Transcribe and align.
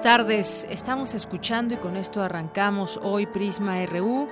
Tardes. 0.00 0.66
Estamos 0.70 1.14
escuchando 1.14 1.74
y 1.74 1.78
con 1.78 1.96
esto 1.96 2.22
arrancamos 2.22 2.98
hoy 3.02 3.26
Prisma 3.26 3.84
RU 3.86 4.28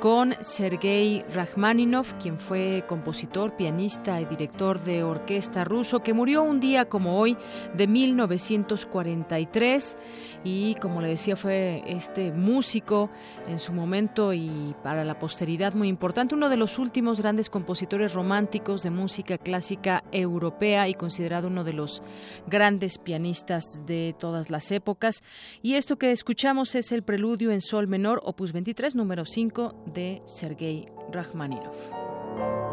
con 0.00 0.34
Sergei 0.40 1.22
Rachmaninov, 1.32 2.18
quien 2.18 2.38
fue 2.38 2.84
compositor, 2.86 3.56
pianista 3.56 4.20
y 4.20 4.26
director 4.26 4.84
de 4.84 5.02
orquesta 5.02 5.64
ruso, 5.64 5.98
que 6.00 6.14
murió 6.14 6.44
un 6.44 6.60
día 6.60 6.88
como 6.88 7.18
hoy 7.18 7.36
de 7.74 7.88
1943 7.88 9.96
y 10.44 10.76
como 10.76 11.00
le 11.00 11.08
decía 11.08 11.34
fue 11.34 11.82
este 11.86 12.30
músico 12.32 13.10
en 13.48 13.58
su 13.58 13.72
momento 13.72 14.32
y 14.32 14.76
para 14.84 15.02
la 15.04 15.18
posteridad 15.18 15.74
muy 15.74 15.88
importante, 15.88 16.36
uno 16.36 16.48
de 16.48 16.56
los 16.56 16.78
últimos 16.78 17.20
grandes 17.20 17.50
compositores 17.50 18.14
románticos 18.14 18.82
de 18.82 18.90
música 18.90 19.38
clásica 19.38 20.04
europea 20.12 20.88
y 20.88 20.94
considerado 20.94 21.48
uno 21.48 21.64
de 21.64 21.72
los 21.72 22.04
grandes 22.46 22.98
pianistas 22.98 23.82
de 23.84 24.14
todas 24.18 24.50
las 24.50 24.70
épocas. 24.70 25.24
Y 25.60 25.74
esto 25.74 25.98
que 25.98 26.12
escuchamos 26.12 26.76
es 26.76 26.92
el 26.92 27.02
preludio 27.02 27.50
en 27.50 27.60
sol 27.60 27.88
menor, 27.88 28.20
opus 28.24 28.52
23, 28.52 28.94
número 28.94 29.24
5 29.24 29.87
de 29.92 30.22
Sergei 30.24 30.88
Rachmaninoff. 31.12 32.67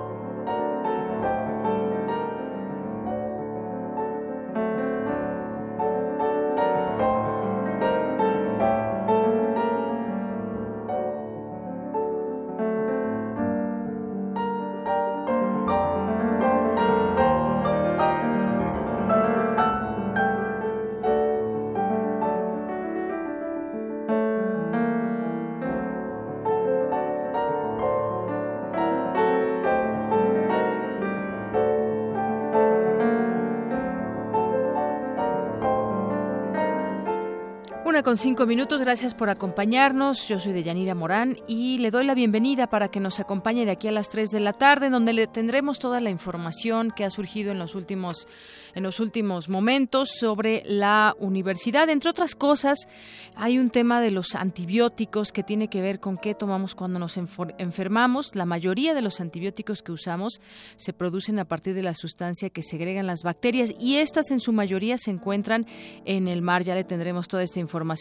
Con 38.06 38.18
cinco 38.18 38.46
minutos, 38.46 38.82
gracias 38.82 39.16
por 39.16 39.32
acompañarnos. 39.32 40.28
Yo 40.28 40.40
soy 40.40 40.54
Deyanira 40.54 40.94
Morán 40.94 41.40
y 41.48 41.80
le 41.80 41.90
doy 41.90 42.06
la 42.06 42.14
bienvenida 42.14 42.68
para 42.68 42.90
que 42.90 43.00
nos 43.00 43.20
acompañe 43.20 43.66
de 43.66 43.72
aquí 43.72 43.88
a 43.88 43.92
las 43.92 44.12
3 44.12 44.30
de 44.30 44.40
la 44.42 44.54
tarde, 44.54 44.92
donde 44.92 45.12
le 45.12 45.26
tendremos 45.26 45.80
toda 45.80 46.00
la 46.02 46.12
información 46.12 46.92
que 46.96 47.04
ha 47.04 47.10
surgido 47.10 47.52
en 47.52 47.58
los 47.58 47.74
últimos, 47.74 48.28
en 48.76 48.84
los 48.84 49.00
últimos 49.00 49.50
momentos 49.50 50.12
sobre 50.20 50.62
la 50.68 51.16
universidad. 51.18 51.90
Entre 51.90 52.12
otras 52.12 52.36
cosas, 52.36 52.78
hay 53.36 53.58
un 53.58 53.72
tema 53.72 54.00
de 54.02 54.12
los 54.12 54.36
antibióticos 54.36 55.32
que 55.32 55.42
tiene 55.42 55.68
que 55.68 55.82
ver 55.82 56.00
con 56.00 56.20
qué 56.20 56.36
tomamos 56.36 56.76
cuando 56.76 57.00
nos 57.00 57.18
enfermamos. 57.18 58.36
La 58.36 58.46
mayoría 58.46 58.94
de 58.94 59.02
los 59.02 59.20
antibióticos 59.20 59.82
que 59.82 59.92
usamos 59.92 60.42
se 60.76 60.94
producen 60.94 61.40
a 61.40 61.46
partir 61.46 61.74
de 61.74 61.82
la 61.82 61.96
sustancia 61.96 62.52
que 62.52 62.62
segregan 62.62 63.08
las 63.08 63.24
bacterias 63.24 63.74
y 63.80 63.96
estas 63.98 64.30
en 64.30 64.40
su 64.40 64.54
mayoría 64.54 65.00
se 65.00 65.10
encuentran 65.10 65.66
en 66.06 66.28
el 66.28 66.44
mar. 66.44 66.62
Ya 66.62 66.76
le 66.76 66.84
tendremos 66.84 67.28
toda 67.28 67.42
esta 67.42 67.60
información 67.60 67.95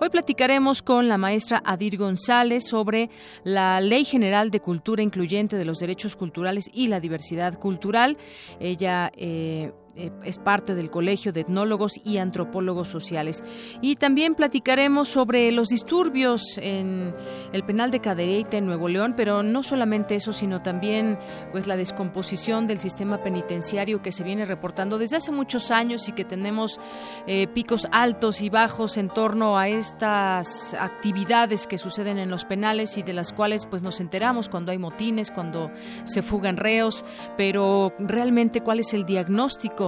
Hoy 0.00 0.08
platicaremos 0.10 0.82
con 0.82 1.08
la 1.08 1.18
maestra 1.18 1.62
Adir 1.64 1.96
González 1.96 2.68
sobre 2.68 3.10
la 3.42 3.80
Ley 3.80 4.04
General 4.04 4.50
de 4.50 4.60
Cultura 4.60 5.02
Incluyente 5.02 5.56
de 5.56 5.64
los 5.64 5.78
Derechos 5.78 6.14
Culturales 6.14 6.70
y 6.72 6.88
la 6.88 7.00
Diversidad 7.00 7.58
Cultural. 7.58 8.16
Ella 8.60 9.10
eh, 9.16 9.72
eh, 9.96 10.10
es 10.24 10.38
parte 10.38 10.74
del 10.74 10.90
Colegio 10.90 11.32
de 11.32 11.40
Etnólogos 11.40 12.00
y 12.04 12.18
Antropólogos 12.18 12.88
Sociales. 12.88 13.42
Y 13.80 13.96
también 13.96 14.34
platicaremos 14.34 15.08
sobre 15.08 15.50
los 15.52 15.68
disturbios 15.68 16.58
en 16.58 17.14
el 17.52 17.64
penal 17.64 17.90
de 17.90 18.00
Cadereyta 18.00 18.56
en 18.56 18.66
Nuevo 18.66 18.88
León, 18.88 19.14
pero 19.16 19.42
no 19.42 19.62
solamente 19.62 20.14
eso, 20.14 20.32
sino 20.32 20.62
también 20.62 21.18
pues 21.52 21.66
la 21.66 21.76
descomposición 21.76 22.66
del 22.66 22.78
sistema 22.78 23.22
penitenciario 23.22 24.02
que 24.02 24.12
se 24.12 24.22
viene 24.22 24.44
reportando 24.44 24.98
desde 24.98 25.16
hace 25.16 25.32
muchos 25.32 25.70
años 25.70 26.08
y 26.08 26.12
que 26.12 26.24
tenemos 26.24 26.80
eh, 27.26 27.46
picos 27.48 27.88
altos 27.90 28.42
y 28.42 28.50
bajos 28.50 28.96
en 28.96 29.08
torno 29.08 29.58
a 29.58 29.68
estas 29.68 30.74
actividades 30.74 31.66
que 31.66 31.78
suceden 31.78 32.18
en 32.18 32.30
los 32.30 32.44
penales 32.44 32.96
y 32.98 33.02
de 33.02 33.12
las 33.12 33.32
cuales 33.32 33.66
pues 33.66 33.82
nos 33.82 34.00
enteramos 34.00 34.48
cuando 34.48 34.72
hay 34.72 34.78
motines, 34.78 35.30
cuando 35.30 35.70
se 36.04 36.22
fugan 36.22 36.56
reos, 36.56 37.04
pero 37.36 37.92
realmente 37.98 38.60
cuál 38.60 38.80
es 38.80 38.94
el 38.94 39.04
diagnóstico 39.04 39.79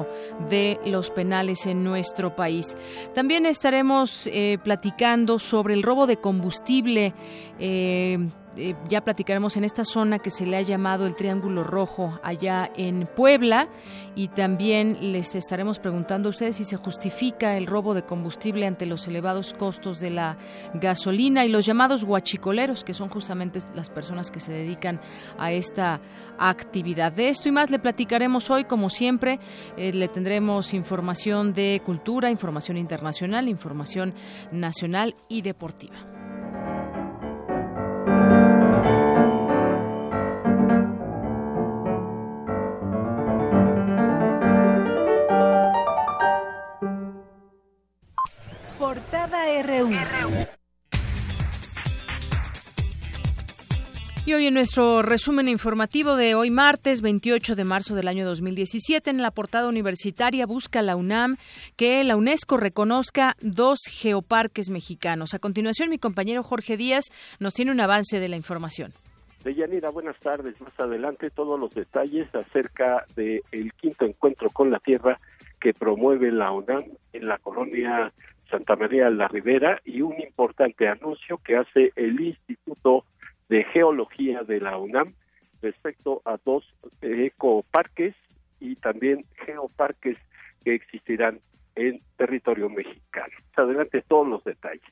de 0.49 0.79
los 0.87 1.11
penales 1.11 1.67
en 1.67 1.85
nuestro 1.85 2.35
país. 2.35 2.77
También 3.15 3.47
estaremos 3.47 4.27
eh, 4.27 4.59
platicando 4.63 5.39
sobre 5.39 5.75
el 5.75 5.83
robo 5.83 6.07
de 6.07 6.17
combustible. 6.17 7.15
Eh, 7.59 8.19
eh, 8.57 8.75
ya 8.89 9.03
platicaremos 9.03 9.57
en 9.57 9.65
esta 9.65 9.85
zona 9.85 10.19
que 10.19 10.31
se 10.31 10.45
le 10.45 10.57
ha 10.57 10.63
llamado 10.63 11.07
el 11.07 11.15
Triángulo 11.15 11.65
Rojo 11.65 12.21
allá 12.23 12.71
en 12.77 13.09
Puebla 13.17 13.69
y 14.15 14.29
también 14.29 15.13
les 15.13 15.35
estaremos 15.35 15.79
preguntando 15.79 16.29
a 16.29 16.31
ustedes 16.31 16.57
si 16.57 16.65
se 16.65 16.77
justifica 16.77 17.57
el 17.57 17.67
robo 17.67 17.95
de 17.95 18.03
combustible 18.03 18.67
ante 18.67 18.85
los 18.85 19.07
elevados 19.09 19.55
costos 19.55 20.01
de 20.01 20.11
la 20.11 20.37
gasolina 20.75 21.47
y 21.47 21.49
los 21.49 21.65
llamados 21.65 22.05
guachicoleros, 22.05 22.85
que 22.85 22.93
son 22.93 23.09
justamente 23.09 23.61
las 23.75 23.89
personas 23.89 24.31
que 24.31 24.41
se 24.41 24.53
dedican 24.53 25.01
a 25.39 25.53
esta 25.53 26.01
actividad. 26.39 27.13
De 27.13 27.29
esto 27.29 27.49
y 27.49 27.53
más 27.53 27.71
le 27.71 27.79
platicaremos 27.79 28.51
hoy, 28.51 28.65
como 28.65 28.91
siempre, 28.91 29.41
eh, 29.79 29.93
le 29.93 30.09
tendremos 30.09 30.75
información 30.75 31.55
de 31.55 31.81
cultura, 31.85 32.31
información 32.31 32.77
internacional, 32.77 33.49
información 33.49 34.15
nacional 34.51 35.17
y 35.29 35.41
deportiva. 35.41 36.12
Y 54.25 54.33
hoy 54.35 54.47
en 54.47 54.55
nuestro 54.55 55.03
resumen 55.03 55.47
informativo 55.49 56.17
de 56.17 56.35
hoy 56.35 56.51
martes 56.51 57.01
28 57.01 57.55
de 57.55 57.65
marzo 57.65 57.95
del 57.95 58.09
año 58.09 58.27
2017 58.27 59.11
en 59.11 59.23
la 59.23 59.31
portada 59.31 59.69
universitaria 59.69 60.47
busca 60.47 60.83
la 60.83 60.97
UNAM 60.97 61.37
que 61.77 62.03
la 62.03 62.17
UNESCO 62.17 62.57
reconozca 62.57 63.37
dos 63.41 63.81
geoparques 63.89 64.69
mexicanos. 64.69 65.35
A 65.35 65.39
continuación 65.39 65.91
mi 65.91 65.99
compañero 65.99 66.43
Jorge 66.43 66.77
Díaz 66.77 67.05
nos 67.39 67.55
tiene 67.55 67.71
un 67.71 67.81
avance 67.81 68.19
de 68.19 68.29
la 68.29 68.37
información. 68.37 68.93
Deyanira, 69.45 69.91
buenas 69.91 70.19
tardes. 70.19 70.61
Más 70.61 70.79
adelante 70.79 71.31
todos 71.31 71.59
los 71.59 71.75
detalles 71.75 72.33
acerca 72.35 73.05
del 73.15 73.73
quinto 73.75 74.07
encuentro 74.07 74.51
con 74.51 74.71
la 74.71 74.79
Tierra 74.79 75.21
que 75.61 75.73
promueve 75.75 76.33
la 76.33 76.51
UNAM 76.51 76.85
en 77.13 77.29
la 77.29 77.39
colonia 77.39 78.13
Santa 78.53 78.77
María 78.77 79.07
de 79.07 79.13
la 79.13 79.29
Ribera 79.29 79.81
y 79.83 80.03
un 80.03 80.21
importante 80.21 80.87
anuncio 80.87 81.39
que 81.39 81.57
hace 81.57 81.91
el 81.97 82.21
Instituto 82.21 83.07
de 83.49 83.65
Geología 83.65 84.43
de 84.43 84.61
la 84.61 84.77
UNAM 84.77 85.15
respecto 85.63 86.21
a 86.27 86.37
dos 86.45 86.63
ecoparques 87.01 88.15
y 88.61 88.77
también 88.77 89.25
geoparques 89.47 90.19
que 90.65 90.75
existirán 90.75 91.41
en 91.77 92.03
territorio 92.19 92.69
mexicano. 92.69 93.33
Adelante 93.57 94.05
todos 94.07 94.29
los 94.29 94.45
detalles. 94.45 94.83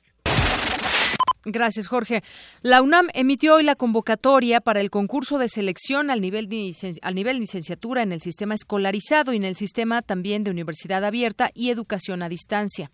Gracias, 1.44 1.86
Jorge. 1.86 2.22
La 2.62 2.82
UNAM 2.82 3.08
emitió 3.12 3.56
hoy 3.56 3.62
la 3.62 3.74
convocatoria 3.74 4.60
para 4.60 4.80
el 4.80 4.90
concurso 4.90 5.38
de 5.38 5.48
selección 5.48 6.10
al 6.10 6.20
nivel, 6.20 6.48
de, 6.48 6.72
al 7.02 7.14
nivel 7.14 7.38
licenciatura 7.38 8.02
en 8.02 8.12
el 8.12 8.20
sistema 8.20 8.54
escolarizado 8.54 9.32
y 9.32 9.36
en 9.36 9.44
el 9.44 9.54
sistema 9.54 10.02
también 10.02 10.44
de 10.44 10.50
universidad 10.50 11.04
abierta 11.04 11.50
y 11.54 11.70
educación 11.70 12.22
a 12.22 12.28
distancia. 12.28 12.90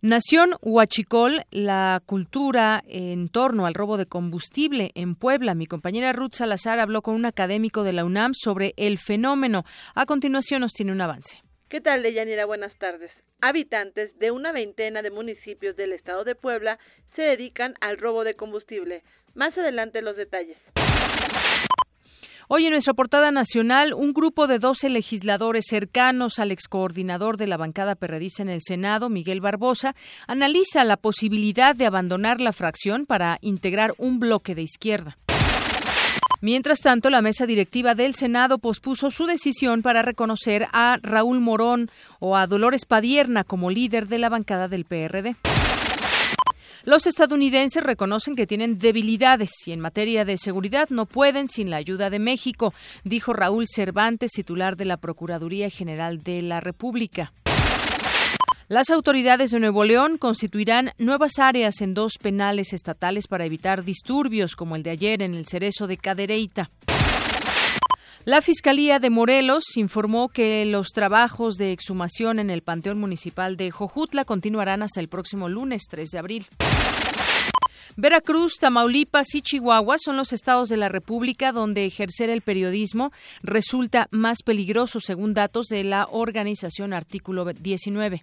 Nación 0.00 0.50
Huachicol, 0.62 1.42
la 1.50 2.00
cultura 2.06 2.84
en 2.86 3.28
torno 3.28 3.66
al 3.66 3.74
robo 3.74 3.96
de 3.96 4.06
combustible 4.06 4.92
en 4.94 5.16
Puebla. 5.16 5.56
Mi 5.56 5.66
compañera 5.66 6.12
Ruth 6.12 6.34
Salazar 6.34 6.78
habló 6.78 7.02
con 7.02 7.16
un 7.16 7.26
académico 7.26 7.82
de 7.82 7.92
la 7.92 8.04
UNAM 8.04 8.30
sobre 8.32 8.74
el 8.76 8.98
fenómeno. 8.98 9.64
A 9.96 10.06
continuación 10.06 10.60
nos 10.60 10.72
tiene 10.72 10.92
un 10.92 11.00
avance. 11.00 11.42
¿Qué 11.68 11.80
tal, 11.80 12.04
Deyanira? 12.04 12.46
Buenas 12.46 12.72
tardes. 12.78 13.10
Habitantes 13.40 14.16
de 14.20 14.30
una 14.30 14.52
veintena 14.52 15.02
de 15.02 15.10
municipios 15.10 15.74
del 15.74 15.92
estado 15.92 16.22
de 16.22 16.36
Puebla 16.36 16.78
se 17.16 17.22
dedican 17.22 17.74
al 17.80 17.98
robo 17.98 18.22
de 18.22 18.34
combustible. 18.34 19.02
Más 19.34 19.58
adelante 19.58 20.00
los 20.00 20.16
detalles. 20.16 20.58
Hoy 22.50 22.64
en 22.64 22.72
nuestra 22.72 22.94
portada 22.94 23.30
nacional, 23.30 23.92
un 23.92 24.14
grupo 24.14 24.46
de 24.46 24.58
12 24.58 24.88
legisladores 24.88 25.66
cercanos 25.68 26.38
al 26.38 26.50
excoordinador 26.50 27.36
de 27.36 27.46
la 27.46 27.58
bancada 27.58 27.94
perredista 27.94 28.42
en 28.42 28.48
el 28.48 28.62
Senado, 28.62 29.10
Miguel 29.10 29.42
Barbosa, 29.42 29.94
analiza 30.26 30.82
la 30.84 30.96
posibilidad 30.96 31.76
de 31.76 31.84
abandonar 31.84 32.40
la 32.40 32.54
fracción 32.54 33.04
para 33.04 33.36
integrar 33.42 33.92
un 33.98 34.18
bloque 34.18 34.54
de 34.54 34.62
izquierda. 34.62 35.18
Mientras 36.40 36.80
tanto, 36.80 37.10
la 37.10 37.20
mesa 37.20 37.44
directiva 37.44 37.94
del 37.94 38.14
Senado 38.14 38.56
pospuso 38.56 39.10
su 39.10 39.26
decisión 39.26 39.82
para 39.82 40.00
reconocer 40.00 40.68
a 40.72 40.96
Raúl 41.02 41.40
Morón 41.40 41.90
o 42.18 42.34
a 42.34 42.46
Dolores 42.46 42.86
Padierna 42.86 43.44
como 43.44 43.68
líder 43.68 44.08
de 44.08 44.18
la 44.20 44.30
bancada 44.30 44.68
del 44.68 44.86
PRD. 44.86 45.36
Los 46.88 47.06
estadounidenses 47.06 47.82
reconocen 47.82 48.34
que 48.34 48.46
tienen 48.46 48.78
debilidades 48.78 49.50
y 49.66 49.72
en 49.72 49.80
materia 49.80 50.24
de 50.24 50.38
seguridad 50.38 50.88
no 50.88 51.04
pueden 51.04 51.50
sin 51.50 51.68
la 51.68 51.76
ayuda 51.76 52.08
de 52.08 52.18
México, 52.18 52.72
dijo 53.04 53.34
Raúl 53.34 53.66
Cervantes, 53.68 54.30
titular 54.30 54.74
de 54.74 54.86
la 54.86 54.96
Procuraduría 54.96 55.68
General 55.68 56.22
de 56.22 56.40
la 56.40 56.60
República. 56.60 57.34
Las 58.68 58.88
autoridades 58.88 59.50
de 59.50 59.60
Nuevo 59.60 59.84
León 59.84 60.16
constituirán 60.16 60.92
nuevas 60.96 61.38
áreas 61.38 61.82
en 61.82 61.92
dos 61.92 62.14
penales 62.16 62.72
estatales 62.72 63.26
para 63.26 63.44
evitar 63.44 63.84
disturbios 63.84 64.56
como 64.56 64.74
el 64.74 64.82
de 64.82 64.88
ayer 64.88 65.20
en 65.20 65.34
el 65.34 65.46
cerezo 65.46 65.88
de 65.88 65.98
Cadereyta. 65.98 66.70
La 68.24 68.42
Fiscalía 68.42 68.98
de 68.98 69.08
Morelos 69.08 69.76
informó 69.76 70.28
que 70.28 70.64
los 70.66 70.88
trabajos 70.88 71.54
de 71.54 71.72
exhumación 71.72 72.38
en 72.38 72.50
el 72.50 72.62
Panteón 72.62 72.98
Municipal 72.98 73.56
de 73.56 73.70
Jojutla 73.70 74.24
continuarán 74.24 74.82
hasta 74.82 75.00
el 75.00 75.08
próximo 75.08 75.48
lunes 75.48 75.84
3 75.88 76.10
de 76.10 76.18
abril. 76.18 76.46
Veracruz, 78.00 78.58
Tamaulipas 78.60 79.34
y 79.34 79.42
Chihuahua 79.42 79.96
son 79.98 80.16
los 80.16 80.32
estados 80.32 80.68
de 80.68 80.76
la 80.76 80.88
República 80.88 81.50
donde 81.50 81.84
ejercer 81.84 82.30
el 82.30 82.42
periodismo 82.42 83.10
resulta 83.42 84.06
más 84.12 84.44
peligroso, 84.44 85.00
según 85.00 85.34
datos 85.34 85.66
de 85.66 85.82
la 85.82 86.06
organización 86.08 86.92
Artículo 86.92 87.44
19. 87.44 88.22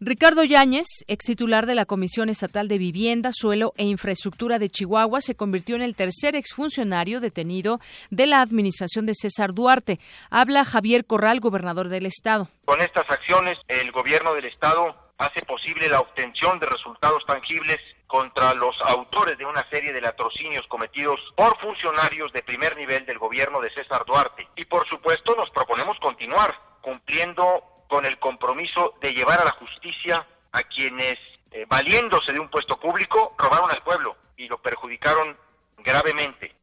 Ricardo 0.00 0.44
Yáñez, 0.44 0.88
ex 1.06 1.24
titular 1.24 1.64
de 1.64 1.74
la 1.74 1.86
Comisión 1.86 2.28
Estatal 2.28 2.68
de 2.68 2.76
Vivienda, 2.76 3.30
Suelo 3.32 3.72
e 3.78 3.84
Infraestructura 3.84 4.58
de 4.58 4.68
Chihuahua, 4.68 5.22
se 5.22 5.34
convirtió 5.34 5.76
en 5.76 5.82
el 5.82 5.96
tercer 5.96 6.36
exfuncionario 6.36 7.20
detenido 7.20 7.80
de 8.10 8.26
la 8.26 8.42
administración 8.42 9.06
de 9.06 9.14
César 9.14 9.54
Duarte. 9.54 10.00
Habla 10.28 10.66
Javier 10.66 11.06
Corral, 11.06 11.40
gobernador 11.40 11.88
del 11.88 12.04
Estado. 12.04 12.48
Con 12.66 12.82
estas 12.82 13.08
acciones, 13.08 13.56
el 13.68 13.90
gobierno 13.90 14.34
del 14.34 14.44
Estado 14.44 14.94
hace 15.16 15.40
posible 15.46 15.88
la 15.88 16.00
obtención 16.00 16.58
de 16.60 16.66
resultados 16.66 17.24
tangibles 17.26 17.78
contra 18.08 18.54
los 18.54 18.74
autores 18.82 19.38
de 19.38 19.44
una 19.44 19.68
serie 19.68 19.92
de 19.92 20.00
latrocinios 20.00 20.66
cometidos 20.66 21.20
por 21.36 21.56
funcionarios 21.60 22.32
de 22.32 22.42
primer 22.42 22.76
nivel 22.76 23.06
del 23.06 23.18
gobierno 23.18 23.60
de 23.60 23.70
César 23.70 24.04
Duarte. 24.06 24.48
Y 24.56 24.64
por 24.64 24.88
supuesto 24.88 25.36
nos 25.36 25.50
proponemos 25.50 25.98
continuar 26.00 26.58
cumpliendo 26.80 27.62
con 27.86 28.06
el 28.06 28.18
compromiso 28.18 28.94
de 29.00 29.12
llevar 29.12 29.40
a 29.40 29.44
la 29.44 29.52
justicia 29.52 30.26
a 30.52 30.62
quienes, 30.62 31.18
eh, 31.52 31.66
valiéndose 31.68 32.32
de 32.32 32.40
un 32.40 32.48
puesto 32.48 32.80
público, 32.80 33.34
robaron 33.38 33.70
al 33.70 33.82
pueblo 33.82 34.16
y 34.38 34.48
lo 34.48 34.58
perjudicaron 34.58 35.36
gravemente. 35.78 36.54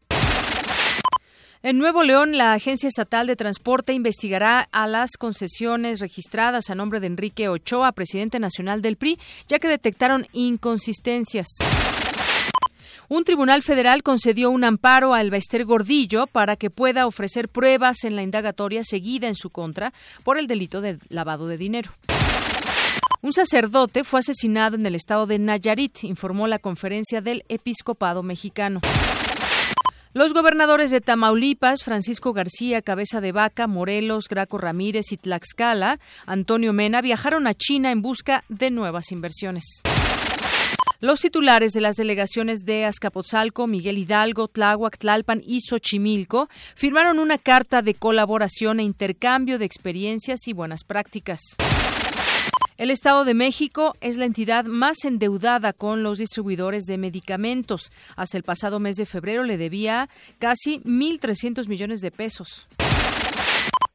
En 1.67 1.79
Nuevo 1.79 2.03
León, 2.03 2.37
la 2.37 2.53
Agencia 2.53 2.87
Estatal 2.87 3.25
de 3.25 3.35
Transporte 3.35 3.91
investigará 3.91 4.69
a 4.71 4.85
las 4.85 5.13
concesiones 5.17 5.99
registradas 5.99 6.69
a 6.69 6.75
nombre 6.75 6.99
de 6.99 7.07
Enrique 7.07 7.49
Ochoa, 7.49 7.91
presidente 7.93 8.39
nacional 8.39 8.83
del 8.83 8.97
PRI, 8.97 9.17
ya 9.47 9.57
que 9.57 9.67
detectaron 9.67 10.27
inconsistencias. 10.31 11.47
Un 13.09 13.23
tribunal 13.23 13.63
federal 13.63 14.03
concedió 14.03 14.51
un 14.51 14.63
amparo 14.63 15.15
a 15.15 15.21
Elbester 15.21 15.65
Gordillo 15.65 16.27
para 16.27 16.55
que 16.55 16.69
pueda 16.69 17.07
ofrecer 17.07 17.49
pruebas 17.49 18.03
en 18.03 18.15
la 18.15 18.21
indagatoria 18.21 18.83
seguida 18.83 19.27
en 19.27 19.33
su 19.33 19.49
contra 19.49 19.91
por 20.23 20.37
el 20.37 20.45
delito 20.45 20.81
de 20.81 20.99
lavado 21.09 21.47
de 21.47 21.57
dinero. 21.57 21.95
Un 23.23 23.33
sacerdote 23.33 24.03
fue 24.03 24.19
asesinado 24.19 24.75
en 24.75 24.85
el 24.85 24.93
estado 24.93 25.25
de 25.25 25.39
Nayarit, 25.39 26.03
informó 26.03 26.45
la 26.45 26.59
conferencia 26.59 27.21
del 27.21 27.43
Episcopado 27.49 28.21
mexicano. 28.21 28.81
Los 30.15 30.33
gobernadores 30.33 30.91
de 30.91 31.01
Tamaulipas, 31.01 31.83
Francisco 31.83 32.31
García, 32.31 32.81
Cabeza 32.81 33.19
de 33.19 33.33
Vaca, 33.33 33.67
Morelos, 33.67 34.29
Graco 34.29 34.57
Ramírez 34.57 35.11
y 35.11 35.17
Tlaxcala, 35.17 35.99
Antonio 36.25 36.71
Mena, 36.71 37.01
viajaron 37.01 37.47
a 37.47 37.53
China 37.53 37.91
en 37.91 38.01
busca 38.01 38.45
de 38.47 38.71
nuevas 38.71 39.11
inversiones. 39.11 39.81
Los 41.01 41.19
titulares 41.19 41.73
de 41.73 41.81
las 41.81 41.97
delegaciones 41.97 42.61
de 42.63 42.85
Azcapotzalco, 42.85 43.67
Miguel 43.67 43.97
Hidalgo, 43.97 44.47
Tláhuac, 44.47 44.97
Tlalpan 44.97 45.41
y 45.45 45.59
Xochimilco 45.59 46.47
firmaron 46.75 47.19
una 47.19 47.37
carta 47.37 47.81
de 47.81 47.93
colaboración 47.93 48.79
e 48.79 48.83
intercambio 48.83 49.59
de 49.59 49.65
experiencias 49.65 50.47
y 50.47 50.53
buenas 50.53 50.85
prácticas. 50.85 51.41
El 52.77 52.91
Estado 52.91 53.23
de 53.23 53.33
México 53.33 53.95
es 54.01 54.17
la 54.17 54.25
entidad 54.25 54.65
más 54.65 55.05
endeudada 55.05 55.71
con 55.71 56.03
los 56.03 56.17
distribuidores 56.17 56.83
de 56.83 56.97
medicamentos. 56.97 57.93
Hasta 58.17 58.35
el 58.35 58.43
pasado 58.43 58.81
mes 58.81 58.97
de 58.97 59.05
febrero 59.05 59.45
le 59.45 59.55
debía 59.55 60.09
casi 60.39 60.79
1.300 60.81 61.69
millones 61.69 62.01
de 62.01 62.11
pesos. 62.11 62.67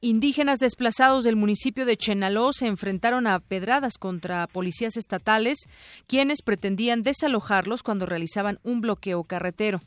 Indígenas 0.01 0.61
desplazados 0.61 1.25
del 1.25 1.37
municipio 1.37 1.85
de 1.85 1.99
Chenaló 1.99 2.55
se 2.55 2.69
enfrentaron 2.69 3.27
a 3.27 3.39
pedradas 3.39 3.99
contra 3.99 4.47
policías 4.47 4.97
estatales, 4.97 5.59
quienes 6.07 6.41
pretendían 6.41 7.03
desalojarlos 7.03 7.83
cuando 7.83 8.07
realizaban 8.07 8.61
un 8.63 8.81
bloqueo 8.81 9.25
carretero 9.25 9.83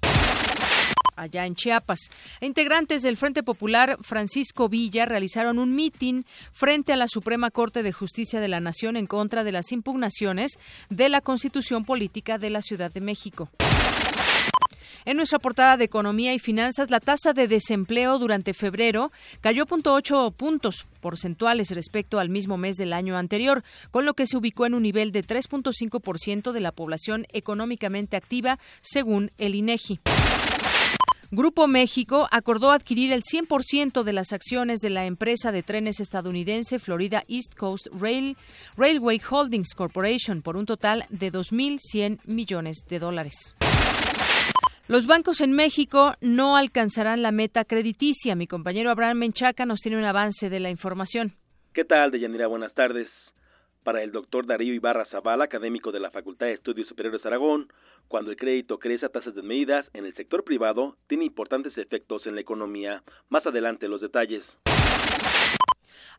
allá 1.15 1.45
en 1.45 1.55
Chiapas. 1.55 1.99
Integrantes 2.41 3.01
del 3.01 3.17
Frente 3.17 3.43
Popular 3.43 3.97
Francisco 4.01 4.69
Villa 4.69 5.05
realizaron 5.05 5.59
un 5.59 5.75
mitin 5.75 6.25
frente 6.51 6.93
a 6.93 6.97
la 6.97 7.07
Suprema 7.07 7.51
Corte 7.51 7.83
de 7.83 7.91
Justicia 7.91 8.39
de 8.39 8.47
la 8.47 8.59
Nación 8.59 8.97
en 8.97 9.07
contra 9.07 9.43
de 9.43 9.51
las 9.51 9.71
impugnaciones 9.71 10.59
de 10.89 11.09
la 11.09 11.21
Constitución 11.21 11.85
Política 11.85 12.37
de 12.37 12.49
la 12.49 12.61
Ciudad 12.61 12.91
de 12.91 13.01
México. 13.01 13.49
En 15.05 15.17
nuestra 15.17 15.39
portada 15.39 15.75
de 15.75 15.83
Economía 15.83 16.33
y 16.33 16.39
Finanzas, 16.39 16.89
la 16.89 17.01
tasa 17.01 17.33
de 17.33 17.49
desempleo 17.49 18.19
durante 18.19 18.53
febrero 18.53 19.11
cayó 19.41 19.65
0.8 19.65 20.33
puntos 20.33 20.85
porcentuales 21.01 21.71
respecto 21.71 22.19
al 22.19 22.29
mismo 22.29 22.57
mes 22.57 22.77
del 22.77 22.93
año 22.93 23.17
anterior, 23.17 23.63
con 23.91 24.05
lo 24.05 24.13
que 24.13 24.27
se 24.27 24.37
ubicó 24.37 24.65
en 24.65 24.75
un 24.75 24.83
nivel 24.83 25.11
de 25.11 25.23
3.5% 25.23 26.53
de 26.53 26.59
la 26.61 26.71
población 26.71 27.25
económicamente 27.33 28.15
activa, 28.15 28.59
según 28.81 29.31
el 29.37 29.55
INEGI. 29.55 29.99
Grupo 31.35 31.67
México 31.67 32.27
acordó 32.29 32.69
adquirir 32.69 33.11
el 33.11 33.23
100% 33.23 34.03
de 34.03 34.13
las 34.13 34.33
acciones 34.33 34.81
de 34.81 34.91
la 34.91 35.07
empresa 35.07 35.51
de 35.51 35.63
trenes 35.63 35.99
estadounidense 35.99 36.77
Florida 36.77 37.23
East 37.27 37.55
Coast 37.57 37.87
Rail, 37.91 38.37
Railway 38.77 39.19
Holdings 39.27 39.73
Corporation 39.73 40.43
por 40.43 40.57
un 40.57 40.67
total 40.67 41.05
de 41.09 41.31
2.100 41.31 42.19
millones 42.25 42.85
de 42.87 42.99
dólares. 42.99 43.55
Los 44.87 45.07
bancos 45.07 45.41
en 45.41 45.53
México 45.53 46.13
no 46.21 46.55
alcanzarán 46.55 47.23
la 47.23 47.31
meta 47.31 47.65
crediticia. 47.65 48.35
Mi 48.35 48.45
compañero 48.45 48.91
Abraham 48.91 49.17
Menchaca 49.17 49.65
nos 49.65 49.79
tiene 49.79 49.97
un 49.97 50.05
avance 50.05 50.51
de 50.51 50.59
la 50.59 50.69
información. 50.69 51.33
¿Qué 51.73 51.83
tal, 51.83 52.11
Deyanira? 52.11 52.45
Buenas 52.45 52.75
tardes. 52.75 53.07
Para 53.83 54.01
el 54.01 54.11
doctor 54.11 54.45
Darío 54.45 54.73
Ibarra 54.73 55.05
Zavala, 55.05 55.43
académico 55.43 55.91
de 55.91 55.99
la 55.99 56.09
Facultad 56.09 56.45
de 56.45 56.53
Estudios 56.53 56.87
Superiores 56.87 57.25
Aragón, 57.25 57.67
cuando 58.07 58.31
el 58.31 58.37
crédito 58.37 58.79
crece 58.79 59.05
a 59.05 59.09
tasas 59.09 59.35
desmedidas 59.35 59.85
en 59.93 60.05
el 60.05 60.15
sector 60.15 60.43
privado, 60.45 60.95
tiene 61.07 61.25
importantes 61.25 61.77
efectos 61.77 62.25
en 62.25 62.35
la 62.35 62.41
economía. 62.41 63.03
Más 63.29 63.45
adelante 63.45 63.89
los 63.89 63.99
detalles. 63.99 64.43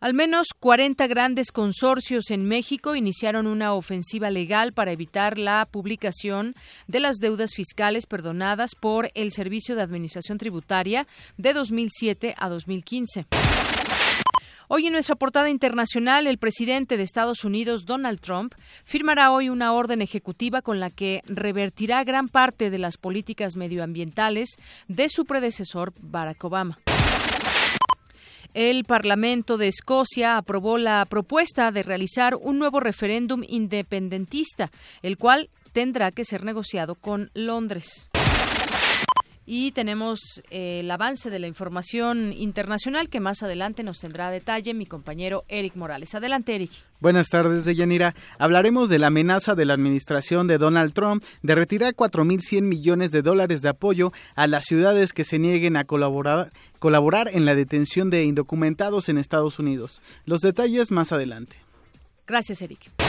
Al 0.01 0.13
menos 0.13 0.49
40 0.59 1.07
grandes 1.07 1.51
consorcios 1.53 2.31
en 2.31 2.47
México 2.47 2.95
iniciaron 2.95 3.47
una 3.47 3.73
ofensiva 3.73 4.29
legal 4.29 4.73
para 4.73 4.93
evitar 4.93 5.39
la 5.39 5.67
publicación 5.71 6.55
de 6.87 7.01
las 7.01 7.17
deudas 7.17 7.55
fiscales 7.55 8.05
perdonadas 8.07 8.73
por 8.79 9.11
el 9.15 9.33
Servicio 9.33 9.77
de 9.77 9.83
Administración 9.83 10.37
Tributaria 10.37 11.07
de 11.39 11.55
2007 11.55 12.35
a 12.37 12.49
2015. 12.51 13.25
Hoy 14.67 14.87
en 14.87 14.95
nuestra 14.95 15.15
portada 15.15 15.51
internacional, 15.51 16.27
el 16.27 16.39
presidente 16.39 16.97
de 16.97 17.03
Estados 17.03 17.45
Unidos, 17.45 17.85
Donald 17.85 18.19
Trump, 18.21 18.55
firmará 18.85 19.31
hoy 19.31 19.51
una 19.51 19.73
orden 19.75 20.01
ejecutiva 20.01 20.63
con 20.63 20.81
la 20.81 20.89
que 20.89 21.21
revertirá 21.27 22.03
gran 22.03 22.29
parte 22.29 22.71
de 22.71 22.79
las 22.79 22.97
políticas 22.97 23.57
medioambientales 23.57 24.57
de 24.89 25.11
su 25.11 25.27
predecesor, 25.27 25.93
Barack 26.01 26.43
Obama. 26.45 26.79
El 28.55 28.85
Parlamento 28.85 29.59
de 29.59 29.69
Escocia 29.69 30.39
aprobó 30.39 30.79
la 30.79 31.05
propuesta 31.05 31.71
de 31.71 31.83
realizar 31.83 32.35
un 32.35 32.59
nuevo 32.59 32.81
referéndum 32.81 33.43
independentista, 33.47 34.71
el 35.03 35.19
cual 35.19 35.51
tendrá 35.73 36.11
que 36.11 36.25
ser 36.25 36.43
negociado 36.45 36.95
con 36.95 37.31
Londres. 37.35 38.09
Y 39.47 39.73
tenemos 39.73 40.43
eh, 40.51 40.81
el 40.81 40.91
avance 40.91 41.29
de 41.29 41.39
la 41.39 41.47
información 41.47 42.33
internacional 42.33 43.09
que 43.09 43.21
más 43.21 43.43
adelante 43.43 43.83
nos 43.83 43.99
tendrá 43.99 44.29
a 44.29 44.31
detalle 44.31 44.73
mi 44.73 44.87
compañero 44.87 45.45
Eric 45.49 45.77
Morales. 45.77 46.15
Adelante, 46.15 46.55
Eric. 46.55 46.71
Buenas 47.01 47.29
tardes, 47.29 47.67
Deyanira. 47.67 48.15
Hablaremos 48.39 48.89
de 48.89 48.99
la 48.99 49.09
amenaza 49.09 49.55
de 49.55 49.67
la 49.67 49.75
administración 49.75 50.47
de 50.47 50.57
Donald 50.57 50.95
Trump 50.95 51.23
de 51.43 51.55
retirar 51.55 51.95
4.100 51.95 52.63
millones 52.63 53.11
de 53.11 53.21
dólares 53.21 53.61
de 53.61 53.69
apoyo 53.69 54.13
a 54.35 54.47
las 54.47 54.65
ciudades 54.65 55.13
que 55.13 55.25
se 55.25 55.39
nieguen 55.39 55.77
a 55.77 55.85
colaborar, 55.85 56.51
colaborar 56.79 57.29
en 57.31 57.45
la 57.45 57.55
detención 57.55 58.09
de 58.09 58.25
indocumentados 58.25 59.11
en 59.11 59.19
Estados 59.19 59.59
Unidos. 59.59 60.01
Los 60.25 60.41
detalles 60.41 60.91
más 60.91 61.13
adelante. 61.13 61.57
Gracias, 62.27 62.63
Eric. 62.63 63.04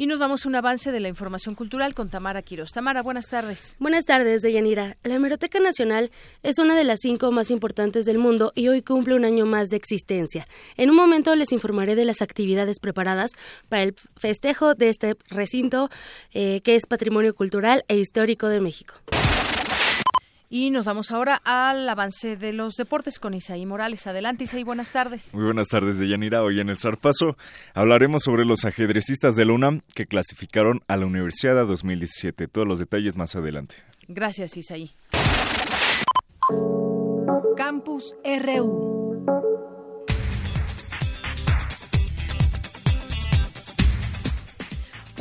Y 0.00 0.06
nos 0.06 0.20
vamos 0.20 0.46
a 0.46 0.48
un 0.48 0.54
avance 0.54 0.92
de 0.92 1.00
la 1.00 1.08
información 1.08 1.56
cultural 1.56 1.92
con 1.92 2.08
Tamara 2.08 2.42
Quiroz. 2.42 2.70
Tamara, 2.70 3.02
buenas 3.02 3.26
tardes. 3.26 3.74
Buenas 3.80 4.04
tardes, 4.04 4.42
Deyanira. 4.42 4.96
La 5.02 5.16
Hemeroteca 5.16 5.58
Nacional 5.58 6.12
es 6.44 6.60
una 6.60 6.76
de 6.76 6.84
las 6.84 7.00
cinco 7.00 7.32
más 7.32 7.50
importantes 7.50 8.04
del 8.04 8.18
mundo 8.18 8.52
y 8.54 8.68
hoy 8.68 8.82
cumple 8.82 9.16
un 9.16 9.24
año 9.24 9.44
más 9.44 9.70
de 9.70 9.76
existencia. 9.76 10.46
En 10.76 10.90
un 10.90 10.94
momento 10.94 11.34
les 11.34 11.50
informaré 11.50 11.96
de 11.96 12.04
las 12.04 12.22
actividades 12.22 12.78
preparadas 12.78 13.32
para 13.68 13.82
el 13.82 13.96
festejo 14.16 14.76
de 14.76 14.88
este 14.88 15.16
recinto 15.30 15.90
eh, 16.32 16.60
que 16.62 16.76
es 16.76 16.86
Patrimonio 16.86 17.34
Cultural 17.34 17.84
e 17.88 17.96
Histórico 17.96 18.46
de 18.46 18.60
México. 18.60 18.94
Y 20.50 20.70
nos 20.70 20.86
vamos 20.86 21.10
ahora 21.10 21.40
al 21.44 21.88
avance 21.88 22.36
de 22.36 22.52
los 22.52 22.74
deportes 22.74 23.18
con 23.18 23.34
Isaí 23.34 23.66
Morales. 23.66 24.06
Adelante, 24.06 24.44
Isaí, 24.44 24.64
buenas 24.64 24.92
tardes. 24.92 25.34
Muy 25.34 25.44
buenas 25.44 25.68
tardes, 25.68 25.98
Deyanira. 25.98 26.42
Hoy 26.42 26.60
en 26.60 26.70
el 26.70 26.78
Zarpazo 26.78 27.36
hablaremos 27.74 28.22
sobre 28.22 28.46
los 28.46 28.64
ajedrecistas 28.64 29.36
de 29.36 29.44
la 29.44 29.52
UNAM 29.52 29.82
que 29.94 30.06
clasificaron 30.06 30.80
a 30.88 30.96
la 30.96 31.06
Universidad 31.06 31.66
2017. 31.66 32.48
Todos 32.48 32.66
los 32.66 32.78
detalles 32.78 33.16
más 33.16 33.36
adelante. 33.36 33.76
Gracias, 34.08 34.56
Isaí. 34.56 34.92
Campus 37.56 38.14
RU. 38.24 38.97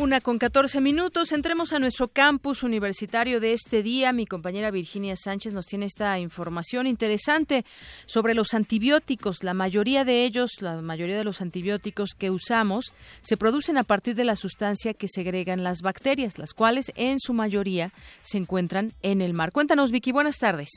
Una 0.07 0.21
con 0.21 0.39
14 0.39 0.79
minutos. 0.79 1.33
Entremos 1.33 1.73
a 1.73 1.79
nuestro 1.79 2.07
campus 2.07 2.63
universitario 2.63 3.41
de 3.41 3.51
este 3.51 3.83
día. 3.83 4.13
Mi 4.13 4.25
compañera 4.25 4.71
Virginia 4.71 5.17
Sánchez 5.17 5.53
nos 5.53 5.65
tiene 5.65 5.85
esta 5.85 6.17
información 6.17 6.87
interesante 6.87 7.65
sobre 8.05 8.33
los 8.33 8.53
antibióticos. 8.53 9.43
La 9.43 9.53
mayoría 9.53 10.05
de 10.05 10.23
ellos, 10.23 10.61
la 10.61 10.81
mayoría 10.81 11.17
de 11.17 11.25
los 11.25 11.41
antibióticos 11.41 12.11
que 12.17 12.31
usamos, 12.31 12.95
se 13.19 13.35
producen 13.35 13.77
a 13.77 13.83
partir 13.83 14.15
de 14.15 14.23
la 14.23 14.37
sustancia 14.37 14.93
que 14.93 15.09
segregan 15.09 15.61
las 15.61 15.81
bacterias, 15.81 16.39
las 16.39 16.53
cuales 16.53 16.93
en 16.95 17.19
su 17.19 17.33
mayoría 17.33 17.89
se 18.21 18.37
encuentran 18.37 18.91
en 19.01 19.19
el 19.19 19.33
mar. 19.33 19.51
Cuéntanos, 19.51 19.91
Vicky. 19.91 20.13
Buenas 20.13 20.37
tardes. 20.37 20.69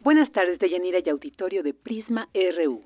Buenas 0.00 0.32
tardes, 0.32 0.58
Deyanira 0.60 1.00
y 1.04 1.10
auditorio 1.10 1.62
de 1.62 1.74
Prisma 1.74 2.30
RU. 2.32 2.80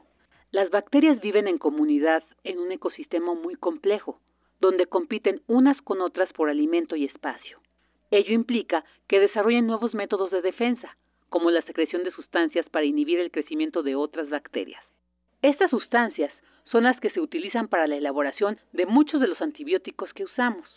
Las 0.51 0.69
bacterias 0.71 1.21
viven 1.21 1.47
en 1.47 1.59
comunidad 1.59 2.25
en 2.43 2.59
un 2.59 2.73
ecosistema 2.73 3.35
muy 3.35 3.55
complejo 3.55 4.19
donde 4.63 4.87
compiten 4.87 5.43
unas 5.49 5.77
con 5.83 6.01
otras 6.01 6.33
por 6.33 6.49
alimento 6.49 6.95
y 6.95 7.05
espacio. 7.05 7.59
Ello 8.13 8.33
implica 8.33 8.85
que 9.09 9.19
desarrollen 9.19 9.67
nuevos 9.67 9.93
métodos 9.93 10.31
de 10.31 10.41
defensa, 10.41 10.97
como 11.31 11.51
la 11.51 11.63
secreción 11.63 12.05
de 12.05 12.13
sustancias 12.13 12.69
para 12.71 12.87
inhibir 12.87 13.19
el 13.19 13.33
crecimiento 13.33 13.83
de 13.83 13.97
otras 13.97 14.31
bacterias. 14.31 14.81
Estas 15.43 15.71
sustancias 15.71 16.33
son 16.67 16.85
las 16.85 17.01
que 17.01 17.11
se 17.11 17.21
utilizan 17.21 17.67
para 17.67 17.89
la 17.89 17.97
elaboración 17.97 18.61
de 18.73 18.87
muchos 18.87 19.21
de 19.21 19.27
los 19.27 19.43
antibióticos 19.43 20.13
que 20.13 20.25
usamos. 20.25 20.69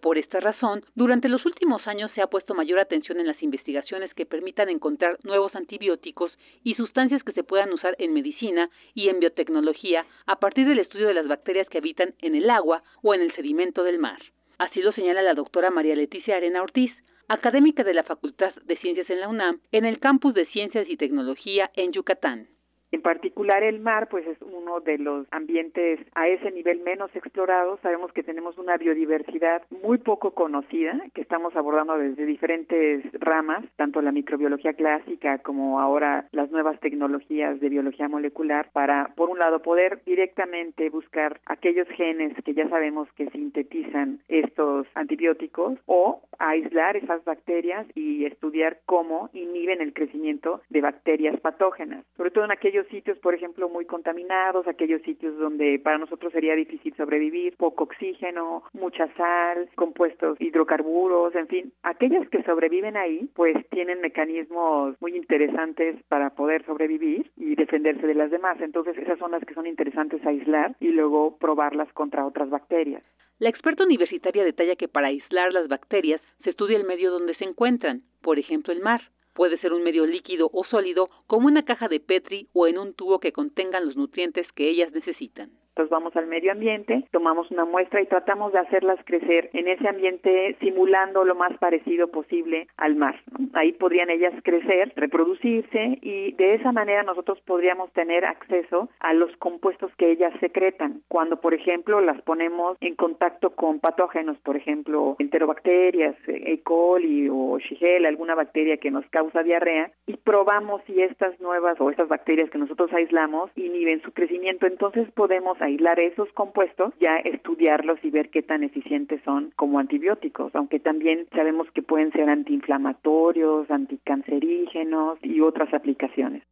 Por 0.00 0.16
esta 0.16 0.38
razón, 0.38 0.84
durante 0.94 1.28
los 1.28 1.44
últimos 1.44 1.86
años 1.88 2.12
se 2.14 2.22
ha 2.22 2.28
puesto 2.28 2.54
mayor 2.54 2.78
atención 2.78 3.18
en 3.18 3.26
las 3.26 3.42
investigaciones 3.42 4.14
que 4.14 4.26
permitan 4.26 4.68
encontrar 4.68 5.18
nuevos 5.24 5.54
antibióticos 5.56 6.32
y 6.62 6.74
sustancias 6.74 7.22
que 7.24 7.32
se 7.32 7.42
puedan 7.42 7.72
usar 7.72 7.96
en 7.98 8.12
medicina 8.12 8.70
y 8.94 9.08
en 9.08 9.18
biotecnología 9.18 10.06
a 10.26 10.36
partir 10.36 10.68
del 10.68 10.78
estudio 10.78 11.08
de 11.08 11.14
las 11.14 11.26
bacterias 11.26 11.68
que 11.68 11.78
habitan 11.78 12.14
en 12.20 12.36
el 12.36 12.48
agua 12.48 12.82
o 13.02 13.12
en 13.12 13.22
el 13.22 13.34
sedimento 13.34 13.82
del 13.82 13.98
mar. 13.98 14.20
Así 14.58 14.82
lo 14.82 14.92
señala 14.92 15.22
la 15.22 15.34
doctora 15.34 15.70
María 15.70 15.96
Leticia 15.96 16.36
Arena 16.36 16.62
Ortiz, 16.62 16.92
académica 17.26 17.82
de 17.82 17.94
la 17.94 18.04
Facultad 18.04 18.54
de 18.64 18.76
Ciencias 18.76 19.10
en 19.10 19.20
la 19.20 19.28
UNAM, 19.28 19.60
en 19.72 19.84
el 19.84 19.98
campus 19.98 20.32
de 20.34 20.46
Ciencias 20.46 20.88
y 20.88 20.96
Tecnología 20.96 21.70
en 21.74 21.92
Yucatán. 21.92 22.48
En 22.90 23.02
particular 23.02 23.62
el 23.62 23.80
mar, 23.80 24.08
pues 24.08 24.26
es 24.26 24.40
uno 24.40 24.80
de 24.80 24.98
los 24.98 25.26
ambientes 25.30 26.00
a 26.14 26.28
ese 26.28 26.50
nivel 26.50 26.80
menos 26.80 27.14
explorados. 27.14 27.80
Sabemos 27.80 28.12
que 28.12 28.22
tenemos 28.22 28.56
una 28.56 28.76
biodiversidad 28.76 29.62
muy 29.82 29.98
poco 29.98 30.30
conocida, 30.32 30.98
que 31.14 31.20
estamos 31.20 31.54
abordando 31.54 31.98
desde 31.98 32.24
diferentes 32.24 33.04
ramas, 33.20 33.64
tanto 33.76 34.00
la 34.00 34.12
microbiología 34.12 34.72
clásica 34.72 35.38
como 35.38 35.80
ahora 35.80 36.28
las 36.32 36.50
nuevas 36.50 36.80
tecnologías 36.80 37.60
de 37.60 37.68
biología 37.68 38.08
molecular, 38.08 38.70
para, 38.72 39.12
por 39.16 39.28
un 39.28 39.38
lado, 39.38 39.60
poder 39.60 40.00
directamente 40.06 40.88
buscar 40.88 41.40
aquellos 41.46 41.88
genes 41.88 42.32
que 42.44 42.54
ya 42.54 42.68
sabemos 42.68 43.08
que 43.12 43.28
sintetizan 43.30 44.20
estos 44.28 44.86
antibióticos 44.94 45.78
o 45.86 46.22
aislar 46.38 46.96
esas 46.96 47.24
bacterias 47.24 47.86
y 47.94 48.24
estudiar 48.24 48.80
cómo 48.86 49.28
inhiben 49.32 49.80
el 49.80 49.92
crecimiento 49.92 50.62
de 50.70 50.80
bacterias 50.80 51.38
patógenas, 51.40 52.04
sobre 52.16 52.30
todo 52.30 52.44
en 52.44 52.52
aquellos 52.52 52.77
sitios, 52.86 53.18
por 53.18 53.34
ejemplo, 53.34 53.68
muy 53.68 53.84
contaminados, 53.84 54.66
aquellos 54.66 55.02
sitios 55.02 55.36
donde 55.38 55.80
para 55.82 55.98
nosotros 55.98 56.32
sería 56.32 56.54
difícil 56.54 56.94
sobrevivir, 56.96 57.56
poco 57.56 57.84
oxígeno, 57.84 58.62
mucha 58.72 59.12
sal, 59.14 59.68
compuestos 59.74 60.40
hidrocarburos, 60.40 61.34
en 61.34 61.48
fin, 61.48 61.72
aquellas 61.82 62.28
que 62.28 62.42
sobreviven 62.44 62.96
ahí, 62.96 63.28
pues 63.34 63.56
tienen 63.70 64.00
mecanismos 64.00 64.94
muy 65.00 65.16
interesantes 65.16 65.96
para 66.08 66.30
poder 66.30 66.64
sobrevivir 66.64 67.30
y 67.36 67.54
defenderse 67.54 68.06
de 68.06 68.14
las 68.14 68.30
demás. 68.30 68.60
Entonces, 68.60 68.96
esas 68.96 69.18
son 69.18 69.32
las 69.32 69.44
que 69.44 69.54
son 69.54 69.66
interesantes 69.66 70.24
aislar 70.24 70.76
y 70.80 70.88
luego 70.88 71.36
probarlas 71.38 71.92
contra 71.92 72.26
otras 72.26 72.50
bacterias. 72.50 73.02
La 73.38 73.50
experta 73.50 73.84
universitaria 73.84 74.42
detalla 74.42 74.74
que 74.74 74.88
para 74.88 75.08
aislar 75.08 75.52
las 75.52 75.68
bacterias 75.68 76.20
se 76.42 76.50
estudia 76.50 76.76
el 76.76 76.84
medio 76.84 77.12
donde 77.12 77.34
se 77.36 77.44
encuentran, 77.44 78.02
por 78.20 78.38
ejemplo 78.38 78.72
el 78.72 78.80
mar. 78.80 79.00
Puede 79.38 79.56
ser 79.58 79.72
un 79.72 79.84
medio 79.84 80.04
líquido 80.04 80.50
o 80.52 80.64
sólido, 80.64 81.10
como 81.28 81.46
una 81.46 81.64
caja 81.64 81.86
de 81.86 82.00
Petri 82.00 82.48
o 82.54 82.66
en 82.66 82.76
un 82.76 82.92
tubo 82.92 83.20
que 83.20 83.30
contengan 83.30 83.86
los 83.86 83.96
nutrientes 83.96 84.50
que 84.56 84.68
ellas 84.68 84.90
necesitan. 84.92 85.50
Entonces 85.78 85.92
vamos 85.92 86.16
al 86.16 86.26
medio 86.26 86.50
ambiente, 86.50 87.04
tomamos 87.12 87.48
una 87.52 87.64
muestra 87.64 88.02
y 88.02 88.06
tratamos 88.06 88.52
de 88.52 88.58
hacerlas 88.58 88.98
crecer 89.04 89.48
en 89.52 89.68
ese 89.68 89.86
ambiente 89.86 90.56
simulando 90.58 91.22
lo 91.22 91.36
más 91.36 91.56
parecido 91.58 92.08
posible 92.08 92.66
al 92.76 92.96
mar. 92.96 93.20
Ahí 93.52 93.70
podrían 93.70 94.10
ellas 94.10 94.34
crecer, 94.42 94.92
reproducirse 94.96 96.00
y 96.02 96.32
de 96.32 96.54
esa 96.54 96.72
manera 96.72 97.04
nosotros 97.04 97.38
podríamos 97.46 97.92
tener 97.92 98.24
acceso 98.24 98.88
a 98.98 99.12
los 99.12 99.30
compuestos 99.36 99.92
que 99.98 100.10
ellas 100.10 100.32
secretan. 100.40 101.02
Cuando, 101.06 101.40
por 101.40 101.54
ejemplo, 101.54 102.00
las 102.00 102.20
ponemos 102.22 102.76
en 102.80 102.96
contacto 102.96 103.50
con 103.50 103.78
patógenos, 103.78 104.36
por 104.38 104.56
ejemplo, 104.56 105.14
enterobacterias, 105.20 106.16
E. 106.26 106.60
coli 106.64 107.28
o 107.30 107.56
Shigella, 107.60 108.08
alguna 108.08 108.34
bacteria 108.34 108.78
que 108.78 108.90
nos 108.90 109.06
causa 109.10 109.27
diarrea, 109.42 109.90
y 110.06 110.16
probamos 110.16 110.82
si 110.86 111.02
estas 111.02 111.38
nuevas 111.40 111.80
o 111.80 111.90
estas 111.90 112.08
bacterias 112.08 112.50
que 112.50 112.58
nosotros 112.58 112.92
aislamos 112.92 113.50
inhiben 113.56 114.02
su 114.02 114.12
crecimiento, 114.12 114.66
entonces 114.66 115.10
podemos 115.12 115.60
aislar 115.60 116.00
esos 116.00 116.30
compuestos, 116.32 116.92
ya 117.00 117.16
estudiarlos 117.18 117.98
y 118.02 118.10
ver 118.10 118.30
qué 118.30 118.42
tan 118.42 118.62
eficientes 118.62 119.20
son 119.24 119.52
como 119.56 119.78
antibióticos, 119.78 120.54
aunque 120.54 120.80
también 120.80 121.26
sabemos 121.34 121.70
que 121.72 121.82
pueden 121.82 122.12
ser 122.12 122.28
antiinflamatorios, 122.28 123.70
anticancerígenos 123.70 125.18
y 125.22 125.40
otras 125.40 125.72
aplicaciones. 125.74 126.42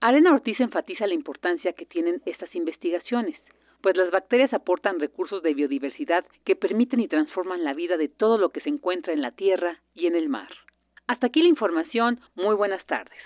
Arena 0.00 0.32
Ortiz 0.32 0.60
enfatiza 0.60 1.06
la 1.06 1.14
importancia 1.14 1.72
que 1.72 1.84
tienen 1.84 2.22
estas 2.24 2.54
investigaciones, 2.54 3.34
pues 3.80 3.96
las 3.96 4.10
bacterias 4.10 4.52
aportan 4.52 5.00
recursos 5.00 5.42
de 5.42 5.54
biodiversidad 5.54 6.24
que 6.44 6.56
permiten 6.56 7.00
y 7.00 7.08
transforman 7.08 7.64
la 7.64 7.74
vida 7.74 7.96
de 7.96 8.08
todo 8.08 8.38
lo 8.38 8.50
que 8.50 8.60
se 8.60 8.68
encuentra 8.68 9.12
en 9.12 9.22
la 9.22 9.32
tierra 9.32 9.80
y 9.94 10.06
en 10.06 10.16
el 10.16 10.28
mar. 10.28 10.48
Hasta 11.08 11.26
aquí 11.26 11.42
la 11.42 11.48
información. 11.48 12.20
Muy 12.36 12.54
buenas 12.54 12.84
tardes. 12.86 13.18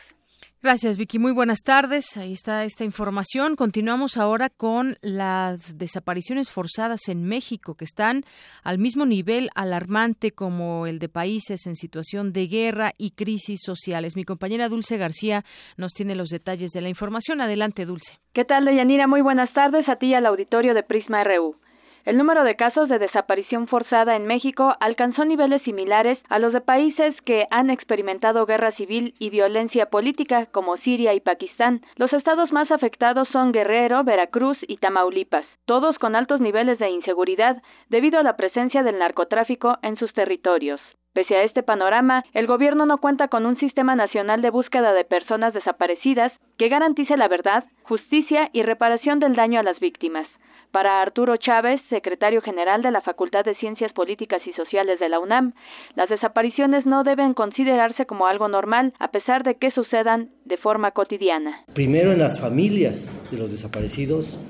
Gracias, 0.62 0.96
Vicky. 0.96 1.18
Muy 1.18 1.32
buenas 1.32 1.58
tardes. 1.64 2.16
Ahí 2.16 2.32
está 2.32 2.62
esta 2.62 2.84
información. 2.84 3.56
Continuamos 3.56 4.16
ahora 4.16 4.48
con 4.48 4.94
las 5.02 5.76
desapariciones 5.76 6.52
forzadas 6.52 7.08
en 7.08 7.24
México, 7.24 7.74
que 7.74 7.84
están 7.84 8.22
al 8.62 8.78
mismo 8.78 9.04
nivel 9.04 9.50
alarmante 9.56 10.30
como 10.30 10.86
el 10.86 11.00
de 11.00 11.08
países 11.08 11.66
en 11.66 11.74
situación 11.74 12.32
de 12.32 12.46
guerra 12.46 12.92
y 12.96 13.10
crisis 13.10 13.60
sociales. 13.64 14.14
Mi 14.14 14.22
compañera 14.22 14.68
Dulce 14.68 14.98
García 14.98 15.42
nos 15.76 15.94
tiene 15.94 16.14
los 16.14 16.28
detalles 16.28 16.70
de 16.70 16.80
la 16.80 16.88
información. 16.88 17.40
Adelante, 17.40 17.84
Dulce. 17.84 18.18
¿Qué 18.32 18.44
tal, 18.44 18.64
Deyanira? 18.64 19.08
Muy 19.08 19.20
buenas 19.20 19.52
tardes 19.52 19.88
a 19.88 19.96
ti 19.96 20.06
y 20.06 20.14
al 20.14 20.26
auditorio 20.26 20.74
de 20.74 20.84
Prisma 20.84 21.24
RU. 21.24 21.56
El 22.04 22.16
número 22.18 22.42
de 22.42 22.56
casos 22.56 22.88
de 22.88 22.98
desaparición 22.98 23.68
forzada 23.68 24.16
en 24.16 24.26
México 24.26 24.74
alcanzó 24.80 25.24
niveles 25.24 25.62
similares 25.62 26.18
a 26.28 26.40
los 26.40 26.52
de 26.52 26.60
países 26.60 27.14
que 27.24 27.46
han 27.52 27.70
experimentado 27.70 28.44
guerra 28.44 28.72
civil 28.72 29.14
y 29.20 29.30
violencia 29.30 29.86
política 29.86 30.46
como 30.46 30.78
Siria 30.78 31.14
y 31.14 31.20
Pakistán. 31.20 31.82
Los 31.94 32.12
estados 32.12 32.50
más 32.50 32.72
afectados 32.72 33.28
son 33.28 33.52
Guerrero, 33.52 34.02
Veracruz 34.02 34.58
y 34.66 34.78
Tamaulipas, 34.78 35.46
todos 35.64 35.96
con 36.00 36.16
altos 36.16 36.40
niveles 36.40 36.80
de 36.80 36.90
inseguridad 36.90 37.62
debido 37.88 38.18
a 38.18 38.24
la 38.24 38.36
presencia 38.36 38.82
del 38.82 38.98
narcotráfico 38.98 39.78
en 39.82 39.96
sus 39.96 40.12
territorios. 40.12 40.80
Pese 41.14 41.36
a 41.36 41.44
este 41.44 41.62
panorama, 41.62 42.24
el 42.32 42.48
gobierno 42.48 42.84
no 42.84 42.98
cuenta 42.98 43.28
con 43.28 43.46
un 43.46 43.58
sistema 43.58 43.94
nacional 43.94 44.42
de 44.42 44.50
búsqueda 44.50 44.92
de 44.92 45.04
personas 45.04 45.54
desaparecidas 45.54 46.32
que 46.58 46.68
garantice 46.68 47.16
la 47.16 47.28
verdad, 47.28 47.64
justicia 47.84 48.50
y 48.52 48.62
reparación 48.62 49.20
del 49.20 49.36
daño 49.36 49.60
a 49.60 49.62
las 49.62 49.78
víctimas. 49.78 50.26
Para 50.72 51.02
Arturo 51.02 51.36
Chávez, 51.36 51.82
secretario 51.90 52.40
general 52.40 52.80
de 52.80 52.90
la 52.90 53.02
Facultad 53.02 53.44
de 53.44 53.54
Ciencias 53.56 53.92
Políticas 53.92 54.40
y 54.46 54.54
Sociales 54.54 54.98
de 54.98 55.10
la 55.10 55.20
UNAM, 55.20 55.52
las 55.96 56.08
desapariciones 56.08 56.86
no 56.86 57.04
deben 57.04 57.34
considerarse 57.34 58.06
como 58.06 58.26
algo 58.26 58.48
normal, 58.48 58.94
a 58.98 59.08
pesar 59.08 59.44
de 59.44 59.56
que 59.56 59.70
sucedan 59.70 60.30
de 60.46 60.56
forma 60.56 60.92
cotidiana. 60.92 61.62
Primero 61.74 62.12
en 62.12 62.20
las 62.20 62.40
familias 62.40 63.22
de 63.30 63.36
los 63.36 63.52
desaparecidos, 63.52 64.40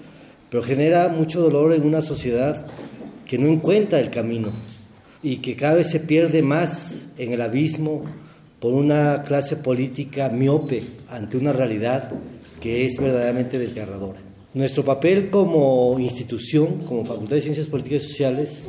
pero 0.49 0.63
genera 0.63 1.09
mucho 1.09 1.41
dolor 1.41 1.73
en 1.73 1.85
una 1.85 2.03
sociedad 2.03 2.69
que 3.27 3.37
no 3.37 3.49
encuentra 3.49 3.99
el 3.99 4.11
camino 4.11 4.51
y 5.25 5.43
que 5.43 5.57
cada 5.57 5.75
vez 5.75 5.91
se 5.91 5.99
pierde 5.99 6.41
más 6.41 7.13
en 7.19 7.33
el 7.33 7.43
abismo 7.43 8.05
por 8.61 8.75
una 8.75 9.23
clase 9.23 9.57
política 9.57 10.29
miope 10.29 10.85
ante 11.11 11.37
una 11.37 11.53
realidad 11.53 12.13
que 12.61 12.87
es 12.87 12.97
verdaderamente 13.01 13.59
desgarradora. 13.59 14.32
Nuestro 14.55 14.85
papel 14.85 15.31
como 15.31 15.99
institución, 15.99 16.85
como 16.85 17.07
Facultad 17.07 17.37
de 17.37 17.41
Ciencias 17.41 17.69
Políticas 17.69 18.05
y 18.05 18.09
Sociales, 18.09 18.69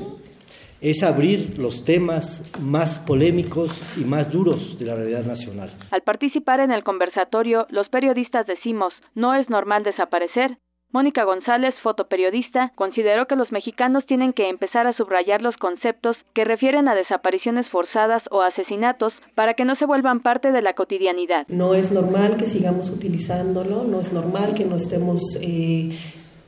es 0.79 1.03
abrir 1.03 1.59
los 1.59 1.83
temas 1.83 2.49
más 2.61 2.99
polémicos 2.99 3.97
y 3.97 4.05
más 4.05 4.31
duros 4.31 4.79
de 4.79 4.85
la 4.85 4.95
realidad 4.95 5.25
nacional. 5.25 5.71
Al 5.91 6.01
participar 6.03 6.61
en 6.61 6.71
el 6.71 6.85
conversatorio, 6.85 7.67
los 7.69 7.89
periodistas 7.89 8.47
decimos, 8.47 8.93
no 9.13 9.35
es 9.35 9.49
normal 9.49 9.83
desaparecer, 9.83 10.57
Mónica 10.93 11.23
González, 11.23 11.73
fotoperiodista, 11.81 12.71
consideró 12.75 13.25
que 13.25 13.35
los 13.35 13.51
mexicanos 13.51 14.05
tienen 14.05 14.31
que 14.31 14.47
empezar 14.47 14.85
a 14.85 14.95
subrayar 14.95 15.41
los 15.41 15.57
conceptos 15.57 16.15
que 16.35 16.45
refieren 16.45 16.87
a 16.87 16.93
desapariciones 16.93 17.67
forzadas 17.71 18.21
o 18.29 18.43
asesinatos 18.43 19.11
para 19.33 19.55
que 19.55 19.65
no 19.65 19.75
se 19.77 19.87
vuelvan 19.87 20.21
parte 20.21 20.51
de 20.51 20.61
la 20.61 20.75
cotidianidad. 20.75 21.47
No 21.47 21.73
es 21.73 21.91
normal 21.91 22.37
que 22.37 22.45
sigamos 22.45 22.91
utilizándolo, 22.91 23.85
no 23.85 23.99
es 23.99 24.13
normal 24.13 24.53
que 24.53 24.65
no 24.65 24.75
estemos 24.75 25.19
eh, 25.41 25.97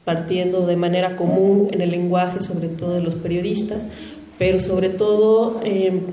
partiendo 0.04 0.68
de 0.68 0.76
manera 0.76 1.16
común 1.16 1.70
en 1.72 1.82
el 1.82 1.90
lenguaje, 1.90 2.40
sobre 2.42 2.68
todo 2.68 2.94
de 2.94 3.02
los 3.02 3.16
periodistas, 3.16 3.88
pero 4.38 4.60
sobre 4.60 4.90
todo 4.90 5.60
eh, 5.64 6.04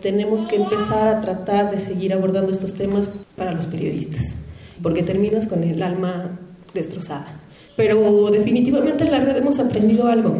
tenemos 0.00 0.46
que 0.46 0.56
empezar 0.56 1.08
a 1.08 1.20
tratar 1.20 1.70
de 1.70 1.78
seguir 1.78 2.14
abordando 2.14 2.52
estos 2.52 2.72
temas 2.72 3.10
para 3.36 3.52
los 3.52 3.66
periodistas, 3.66 4.34
porque 4.82 5.02
terminas 5.02 5.46
con 5.46 5.62
el 5.62 5.82
alma 5.82 6.38
destrozada. 6.72 7.42
Pero 7.76 8.30
definitivamente 8.30 9.04
en 9.04 9.12
la 9.12 9.20
red 9.20 9.36
hemos 9.36 9.60
aprendido 9.60 10.06
algo 10.06 10.34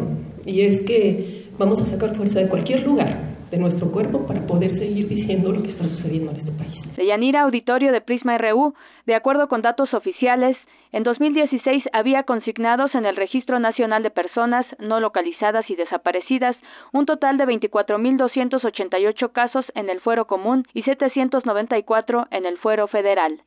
y 0.45 0.61
es 0.61 0.81
que 0.81 1.47
vamos 1.57 1.81
a 1.81 1.85
sacar 1.85 2.15
fuerza 2.15 2.39
de 2.39 2.47
cualquier 2.47 2.85
lugar 2.85 3.37
de 3.51 3.57
nuestro 3.57 3.91
cuerpo 3.91 4.25
para 4.25 4.41
poder 4.45 4.71
seguir 4.71 5.07
diciendo 5.07 5.51
lo 5.51 5.61
que 5.61 5.69
está 5.69 5.87
sucediendo 5.87 6.31
en 6.31 6.37
este 6.37 6.51
país. 6.51 6.95
De 6.95 7.05
Yanira 7.05 7.43
Auditorio 7.43 7.91
de 7.91 8.01
Prisma 8.01 8.37
RU, 8.37 8.73
de 9.05 9.15
acuerdo 9.15 9.47
con 9.47 9.61
datos 9.61 9.93
oficiales, 9.93 10.57
en 10.91 11.03
2016 11.03 11.83
había 11.93 12.23
consignados 12.23 12.95
en 12.95 13.05
el 13.05 13.15
Registro 13.15 13.59
Nacional 13.59 14.03
de 14.03 14.09
Personas 14.09 14.65
no 14.79 14.99
localizadas 14.99 15.69
y 15.69 15.75
desaparecidas 15.75 16.55
un 16.93 17.05
total 17.05 17.37
de 17.37 17.45
24.288 17.45 19.31
casos 19.31 19.65
en 19.75 19.89
el 19.89 19.99
fuero 20.01 20.27
común 20.27 20.65
y 20.73 20.83
794 20.83 22.27
en 22.31 22.45
el 22.45 22.57
fuero 22.57 22.87
federal. 22.87 23.41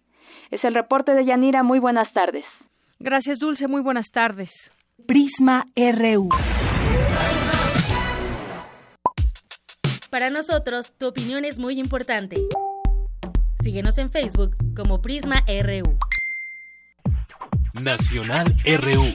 Es 0.51 0.63
el 0.65 0.75
reporte 0.75 1.15
de 1.15 1.25
Yanira. 1.25 1.63
Muy 1.63 1.79
buenas 1.79 2.13
tardes. 2.13 2.45
Gracias, 3.03 3.39
Dulce. 3.39 3.67
Muy 3.67 3.81
buenas 3.81 4.11
tardes. 4.13 4.71
Prisma 5.07 5.67
RU. 5.75 6.29
Para 10.11 10.29
nosotros, 10.29 10.93
tu 10.99 11.09
opinión 11.09 11.47
es 11.47 11.59
muy 11.59 11.81
importante. 11.81 12.37
Síguenos 13.63 13.97
en 13.97 14.11
Facebook 14.11 14.55
como 14.77 15.01
Prisma 15.01 15.43
RU. 15.49 15.99
Nacional 17.73 18.55
RU. 18.67 19.15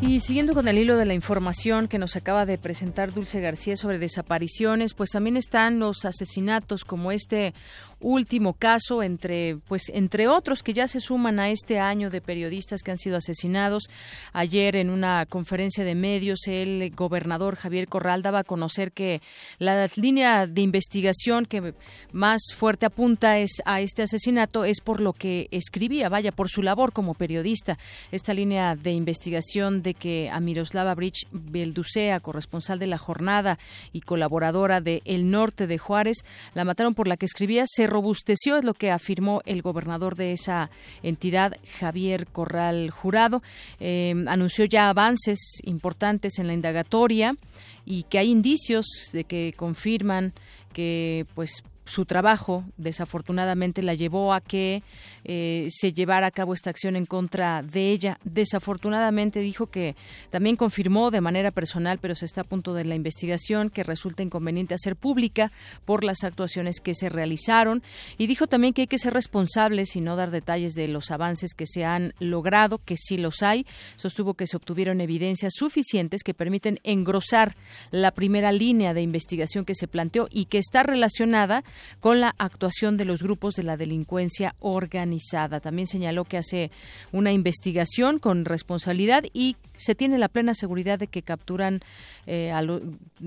Y 0.00 0.20
siguiendo 0.20 0.52
con 0.52 0.68
el 0.68 0.76
hilo 0.76 0.96
de 0.96 1.06
la 1.06 1.14
información 1.14 1.88
que 1.88 1.98
nos 1.98 2.16
acaba 2.16 2.44
de 2.44 2.58
presentar 2.58 3.14
Dulce 3.14 3.40
García 3.40 3.76
sobre 3.76 3.98
desapariciones, 3.98 4.92
pues 4.92 5.10
también 5.10 5.38
están 5.38 5.78
los 5.78 6.04
asesinatos 6.04 6.84
como 6.84 7.12
este 7.12 7.54
último 8.00 8.52
caso 8.52 9.02
entre 9.02 9.56
pues 9.68 9.90
entre 9.92 10.28
otros 10.28 10.62
que 10.62 10.74
ya 10.74 10.86
se 10.88 11.00
suman 11.00 11.40
a 11.40 11.50
este 11.50 11.78
año 11.78 12.10
de 12.10 12.20
periodistas 12.20 12.82
que 12.82 12.90
han 12.90 12.98
sido 12.98 13.16
asesinados. 13.16 13.84
Ayer 14.32 14.76
en 14.76 14.90
una 14.90 15.26
conferencia 15.26 15.84
de 15.84 15.94
medios 15.94 16.46
el 16.46 16.92
gobernador 16.94 17.56
Javier 17.56 17.88
Corral 17.88 18.22
daba 18.22 18.40
a 18.40 18.44
conocer 18.44 18.92
que 18.92 19.22
la 19.58 19.88
línea 19.96 20.46
de 20.46 20.60
investigación 20.62 21.46
que 21.46 21.74
más 22.12 22.42
fuerte 22.54 22.86
apunta 22.86 23.38
es 23.38 23.62
a 23.64 23.80
este 23.80 24.02
asesinato 24.02 24.64
es 24.64 24.80
por 24.80 25.00
lo 25.00 25.12
que 25.12 25.48
escribía, 25.50 26.08
vaya, 26.08 26.32
por 26.32 26.48
su 26.48 26.62
labor 26.62 26.92
como 26.92 27.14
periodista. 27.14 27.78
Esta 28.12 28.34
línea 28.34 28.76
de 28.76 28.92
investigación 28.92 29.82
de 29.82 29.94
que 29.94 30.28
a 30.30 30.40
Miroslava 30.40 30.94
Bridge 30.94 31.26
Belducea, 31.30 32.20
corresponsal 32.20 32.78
de 32.78 32.86
la 32.86 32.98
jornada 32.98 33.58
y 33.92 34.00
colaboradora 34.00 34.80
de 34.80 35.02
El 35.04 35.30
Norte 35.30 35.66
de 35.66 35.78
Juárez, 35.78 36.18
la 36.54 36.64
mataron 36.64 36.94
por 36.94 37.08
la 37.08 37.16
que 37.16 37.26
escribía, 37.26 37.64
robusteció, 37.86 38.56
es 38.56 38.64
lo 38.64 38.74
que 38.74 38.90
afirmó 38.90 39.42
el 39.46 39.62
gobernador 39.62 40.16
de 40.16 40.32
esa 40.32 40.70
entidad, 41.02 41.56
Javier 41.78 42.26
Corral 42.26 42.90
Jurado. 42.90 43.42
Em, 43.80 44.28
anunció 44.28 44.64
ya 44.64 44.88
avances 44.88 45.38
importantes 45.64 46.38
en 46.38 46.46
la 46.46 46.54
indagatoria 46.54 47.36
y 47.84 48.04
que 48.04 48.18
hay 48.18 48.30
indicios 48.30 48.86
de 49.12 49.24
que 49.24 49.54
confirman 49.56 50.32
que 50.72 51.26
pues 51.34 51.62
su 51.86 52.04
trabajo 52.04 52.64
desafortunadamente 52.76 53.82
la 53.82 53.94
llevó 53.94 54.34
a 54.34 54.40
que 54.40 54.82
eh, 55.24 55.68
se 55.70 55.92
llevara 55.92 56.26
a 56.26 56.30
cabo 56.30 56.52
esta 56.52 56.70
acción 56.70 56.96
en 56.96 57.06
contra 57.06 57.62
de 57.62 57.90
ella. 57.90 58.18
Desafortunadamente 58.24 59.40
dijo 59.40 59.68
que 59.68 59.96
también 60.30 60.56
confirmó 60.56 61.10
de 61.10 61.20
manera 61.20 61.52
personal, 61.52 61.98
pero 61.98 62.14
se 62.14 62.26
está 62.26 62.42
a 62.42 62.44
punto 62.44 62.74
de 62.74 62.84
la 62.84 62.96
investigación, 62.96 63.70
que 63.70 63.84
resulta 63.84 64.22
inconveniente 64.22 64.74
hacer 64.74 64.96
pública 64.96 65.52
por 65.84 66.04
las 66.04 66.24
actuaciones 66.24 66.80
que 66.80 66.94
se 66.94 67.08
realizaron 67.08 67.82
y 68.18 68.26
dijo 68.26 68.46
también 68.46 68.74
que 68.74 68.82
hay 68.82 68.86
que 68.88 68.98
ser 68.98 69.14
responsables 69.14 69.94
y 69.96 70.00
no 70.00 70.16
dar 70.16 70.30
detalles 70.30 70.74
de 70.74 70.88
los 70.88 71.10
avances 71.10 71.54
que 71.54 71.66
se 71.66 71.84
han 71.84 72.14
logrado, 72.18 72.78
que 72.78 72.96
sí 72.96 73.16
los 73.16 73.42
hay. 73.42 73.66
Sostuvo 73.94 74.34
que 74.34 74.46
se 74.46 74.56
obtuvieron 74.56 75.00
evidencias 75.00 75.52
suficientes 75.56 76.22
que 76.22 76.34
permiten 76.34 76.80
engrosar 76.82 77.54
la 77.92 78.10
primera 78.10 78.50
línea 78.50 78.92
de 78.92 79.02
investigación 79.02 79.64
que 79.64 79.74
se 79.74 79.86
planteó 79.86 80.28
y 80.30 80.46
que 80.46 80.58
está 80.58 80.82
relacionada 80.82 81.62
con 82.00 82.20
la 82.20 82.34
actuación 82.38 82.96
de 82.96 83.04
los 83.04 83.22
grupos 83.22 83.54
de 83.54 83.62
la 83.62 83.76
delincuencia 83.76 84.54
organizada 84.60 85.60
también 85.60 85.86
señaló 85.86 86.24
que 86.24 86.38
hace 86.38 86.70
una 87.12 87.32
investigación 87.32 88.18
con 88.18 88.44
responsabilidad 88.44 89.24
y 89.32 89.56
se 89.78 89.94
tiene 89.94 90.18
la 90.18 90.28
plena 90.28 90.54
seguridad 90.54 90.98
de 90.98 91.06
que 91.06 91.22
capturan 91.22 91.80
eh, 92.26 92.52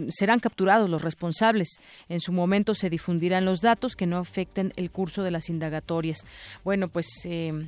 serán 0.10 0.40
capturados 0.40 0.90
los 0.90 1.02
responsables. 1.02 1.78
En 2.10 2.20
su 2.20 2.32
momento 2.32 2.74
se 2.74 2.90
difundirán 2.90 3.46
los 3.46 3.62
datos 3.62 3.96
que 3.96 4.08
no 4.08 4.18
afecten 4.18 4.74
el 4.76 4.92
curso 4.92 5.24
de 5.24 5.32
las 5.32 5.50
indagatorias. 5.50 6.26
Bueno, 6.64 6.88
pues 6.88 7.08
eh, 7.26 7.68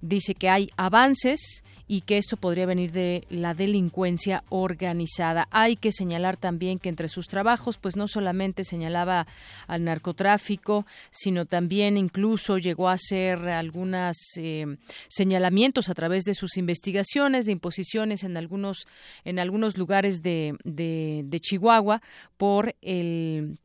dice 0.00 0.34
que 0.34 0.48
hay 0.48 0.70
avances 0.76 1.62
y 1.88 2.02
que 2.02 2.18
esto 2.18 2.36
podría 2.36 2.66
venir 2.66 2.92
de 2.92 3.24
la 3.30 3.54
delincuencia 3.54 4.44
organizada. 4.50 5.48
Hay 5.50 5.76
que 5.76 5.90
señalar 5.90 6.36
también 6.36 6.78
que 6.78 6.90
entre 6.90 7.08
sus 7.08 7.26
trabajos, 7.26 7.78
pues 7.78 7.96
no 7.96 8.06
solamente 8.06 8.62
señalaba 8.62 9.26
al 9.66 9.84
narcotráfico, 9.84 10.86
sino 11.10 11.46
también 11.46 11.96
incluso 11.96 12.58
llegó 12.58 12.90
a 12.90 12.92
hacer 12.92 13.48
algunos 13.48 14.18
eh, 14.36 14.76
señalamientos 15.08 15.88
a 15.88 15.94
través 15.94 16.24
de 16.24 16.34
sus 16.34 16.58
investigaciones, 16.58 17.46
de 17.46 17.52
imposiciones 17.52 18.22
en 18.22 18.36
algunos 18.36 18.86
en 19.24 19.38
algunos 19.38 19.78
lugares 19.78 20.22
de, 20.22 20.54
de 20.64 21.40
Chihuahua 21.40 22.02
por 22.36 22.74
el 22.82 23.58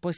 pues 0.00 0.16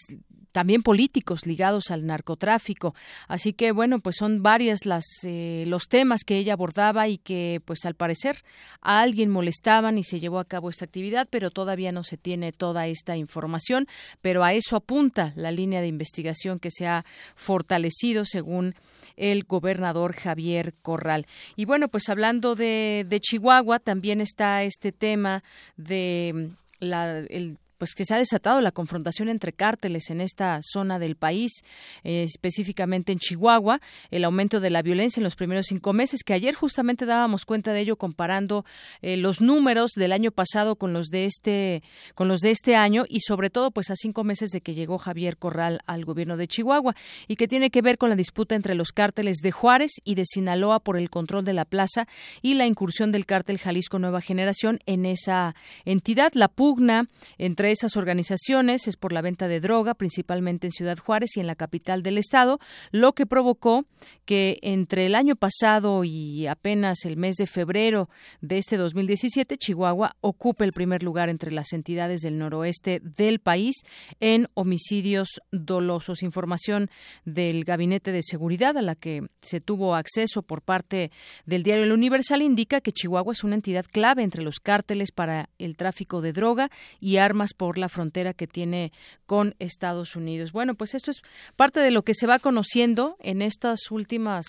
también 0.58 0.82
políticos 0.82 1.46
ligados 1.46 1.92
al 1.92 2.04
narcotráfico. 2.04 2.92
Así 3.28 3.52
que 3.52 3.70
bueno, 3.70 4.00
pues 4.00 4.16
son 4.18 4.42
varias 4.42 4.86
las 4.86 5.04
eh, 5.22 5.62
los 5.68 5.84
temas 5.84 6.24
que 6.26 6.36
ella 6.36 6.54
abordaba 6.54 7.06
y 7.06 7.18
que 7.18 7.62
pues 7.64 7.84
al 7.84 7.94
parecer 7.94 8.42
a 8.80 9.00
alguien 9.00 9.30
molestaban 9.30 9.98
y 9.98 10.02
se 10.02 10.18
llevó 10.18 10.40
a 10.40 10.44
cabo 10.44 10.68
esta 10.68 10.84
actividad, 10.84 11.28
pero 11.30 11.52
todavía 11.52 11.92
no 11.92 12.02
se 12.02 12.16
tiene 12.16 12.50
toda 12.50 12.88
esta 12.88 13.16
información, 13.16 13.86
pero 14.20 14.42
a 14.42 14.52
eso 14.52 14.74
apunta 14.74 15.32
la 15.36 15.52
línea 15.52 15.80
de 15.80 15.86
investigación 15.86 16.58
que 16.58 16.72
se 16.72 16.88
ha 16.88 17.04
fortalecido 17.36 18.24
según 18.24 18.74
el 19.14 19.44
gobernador 19.44 20.12
Javier 20.16 20.74
Corral. 20.82 21.28
Y 21.54 21.66
bueno, 21.66 21.86
pues 21.86 22.08
hablando 22.08 22.56
de, 22.56 23.06
de 23.08 23.20
Chihuahua, 23.20 23.78
también 23.78 24.20
está 24.20 24.64
este 24.64 24.90
tema 24.90 25.44
de 25.76 26.50
la, 26.80 27.20
el 27.20 27.58
pues 27.78 27.94
que 27.94 28.04
se 28.04 28.14
ha 28.14 28.18
desatado 28.18 28.60
la 28.60 28.72
confrontación 28.72 29.28
entre 29.28 29.52
cárteles 29.52 30.10
en 30.10 30.20
esta 30.20 30.60
zona 30.62 30.98
del 30.98 31.16
país, 31.16 31.62
eh, 32.04 32.24
específicamente 32.24 33.12
en 33.12 33.18
Chihuahua, 33.18 33.80
el 34.10 34.24
aumento 34.24 34.60
de 34.60 34.70
la 34.70 34.82
violencia 34.82 35.20
en 35.20 35.24
los 35.24 35.36
primeros 35.36 35.66
cinco 35.66 35.92
meses, 35.92 36.22
que 36.24 36.34
ayer 36.34 36.54
justamente 36.54 37.06
dábamos 37.06 37.44
cuenta 37.44 37.72
de 37.72 37.80
ello 37.80 37.96
comparando 37.96 38.64
eh, 39.00 39.16
los 39.16 39.40
números 39.40 39.92
del 39.94 40.12
año 40.12 40.32
pasado 40.32 40.76
con 40.76 40.92
los 40.92 41.06
de 41.06 41.24
este 41.24 41.82
con 42.14 42.28
los 42.28 42.40
de 42.40 42.50
este 42.50 42.76
año 42.76 43.04
y 43.08 43.20
sobre 43.20 43.50
todo 43.50 43.70
pues 43.70 43.90
a 43.90 43.96
cinco 43.96 44.24
meses 44.24 44.50
de 44.50 44.60
que 44.60 44.74
llegó 44.74 44.98
Javier 44.98 45.36
Corral 45.36 45.80
al 45.86 46.04
gobierno 46.04 46.36
de 46.36 46.48
Chihuahua 46.48 46.94
y 47.26 47.36
que 47.36 47.48
tiene 47.48 47.70
que 47.70 47.82
ver 47.82 47.98
con 47.98 48.10
la 48.10 48.16
disputa 48.16 48.54
entre 48.54 48.74
los 48.74 48.92
cárteles 48.92 49.38
de 49.38 49.52
Juárez 49.52 49.92
y 50.04 50.14
de 50.14 50.24
Sinaloa 50.24 50.80
por 50.80 50.96
el 50.96 51.10
control 51.10 51.44
de 51.44 51.52
la 51.52 51.64
plaza 51.64 52.08
y 52.42 52.54
la 52.54 52.66
incursión 52.66 53.12
del 53.12 53.26
cártel 53.26 53.58
Jalisco 53.58 53.98
Nueva 53.98 54.20
Generación 54.20 54.80
en 54.86 55.06
esa 55.06 55.54
entidad, 55.84 56.32
la 56.34 56.48
pugna 56.48 57.08
entre 57.38 57.67
esas 57.72 57.96
organizaciones 57.96 58.88
es 58.88 58.96
por 58.96 59.12
la 59.12 59.22
venta 59.22 59.48
de 59.48 59.60
droga, 59.60 59.94
principalmente 59.94 60.66
en 60.66 60.70
Ciudad 60.70 60.98
Juárez 60.98 61.36
y 61.36 61.40
en 61.40 61.46
la 61.46 61.54
capital 61.54 62.02
del 62.02 62.18
estado, 62.18 62.58
lo 62.90 63.12
que 63.12 63.26
provocó 63.26 63.84
que 64.24 64.58
entre 64.62 65.06
el 65.06 65.14
año 65.14 65.36
pasado 65.36 66.04
y 66.04 66.46
apenas 66.46 67.04
el 67.04 67.16
mes 67.16 67.36
de 67.36 67.46
febrero 67.46 68.08
de 68.40 68.58
este 68.58 68.76
2017, 68.76 69.56
Chihuahua 69.56 70.16
ocupe 70.20 70.64
el 70.64 70.72
primer 70.72 71.02
lugar 71.02 71.28
entre 71.28 71.50
las 71.50 71.72
entidades 71.72 72.20
del 72.20 72.38
noroeste 72.38 73.00
del 73.02 73.38
país 73.38 73.76
en 74.20 74.48
homicidios 74.54 75.40
dolosos. 75.50 76.22
Información 76.22 76.90
del 77.24 77.64
Gabinete 77.64 78.12
de 78.12 78.22
Seguridad 78.22 78.76
a 78.76 78.82
la 78.82 78.94
que 78.94 79.26
se 79.40 79.60
tuvo 79.60 79.94
acceso 79.94 80.42
por 80.42 80.62
parte 80.62 81.10
del 81.46 81.62
diario 81.62 81.84
El 81.84 81.92
Universal 81.92 82.42
indica 82.42 82.80
que 82.80 82.92
Chihuahua 82.92 83.32
es 83.32 83.44
una 83.44 83.54
entidad 83.54 83.86
clave 83.90 84.22
entre 84.22 84.42
los 84.42 84.60
cárteles 84.60 85.12
para 85.12 85.48
el 85.58 85.76
tráfico 85.76 86.20
de 86.20 86.32
droga 86.32 86.70
y 87.00 87.16
armas 87.16 87.54
por 87.58 87.76
la 87.76 87.90
frontera 87.90 88.32
que 88.32 88.46
tiene 88.46 88.92
con 89.26 89.54
Estados 89.58 90.16
Unidos. 90.16 90.52
Bueno, 90.52 90.74
pues 90.74 90.94
esto 90.94 91.10
es 91.10 91.20
parte 91.56 91.80
de 91.80 91.90
lo 91.90 92.02
que 92.02 92.14
se 92.14 92.26
va 92.26 92.38
conociendo 92.38 93.16
en 93.20 93.42
estas 93.42 93.90
últimas 93.90 94.46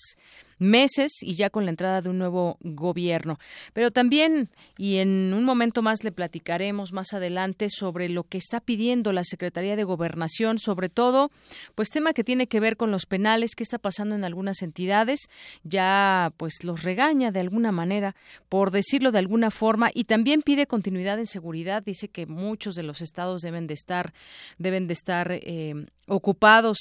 meses 0.59 1.11
y 1.21 1.35
ya 1.35 1.49
con 1.49 1.65
la 1.65 1.71
entrada 1.71 2.01
de 2.01 2.09
un 2.09 2.19
nuevo 2.19 2.57
gobierno. 2.61 3.39
Pero 3.73 3.91
también, 3.91 4.49
y 4.77 4.97
en 4.97 5.33
un 5.33 5.43
momento 5.43 5.81
más 5.81 6.03
le 6.03 6.11
platicaremos 6.11 6.93
más 6.93 7.13
adelante 7.13 7.69
sobre 7.69 8.09
lo 8.09 8.23
que 8.23 8.37
está 8.37 8.59
pidiendo 8.59 9.13
la 9.13 9.23
Secretaría 9.23 9.75
de 9.75 9.83
Gobernación, 9.83 10.59
sobre 10.59 10.89
todo, 10.89 11.31
pues 11.75 11.89
tema 11.89 12.13
que 12.13 12.23
tiene 12.23 12.47
que 12.47 12.59
ver 12.59 12.77
con 12.77 12.91
los 12.91 13.05
penales, 13.05 13.55
qué 13.55 13.63
está 13.63 13.79
pasando 13.79 14.15
en 14.15 14.23
algunas 14.23 14.61
entidades, 14.61 15.29
ya 15.63 16.33
pues 16.37 16.63
los 16.63 16.83
regaña 16.83 17.31
de 17.31 17.39
alguna 17.39 17.71
manera, 17.71 18.15
por 18.49 18.71
decirlo 18.71 19.11
de 19.11 19.19
alguna 19.19 19.51
forma, 19.51 19.89
y 19.93 20.03
también 20.03 20.41
pide 20.41 20.67
continuidad 20.67 21.19
en 21.19 21.25
seguridad, 21.25 21.83
dice 21.83 22.09
que 22.09 22.25
muchos 22.25 22.75
de 22.75 22.83
los 22.83 23.01
estados 23.01 23.41
deben 23.41 23.67
de 23.67 23.73
estar, 23.73 24.13
deben 24.57 24.87
de 24.87 24.93
estar 24.93 25.31
eh, 25.31 25.85
ocupados 26.07 26.77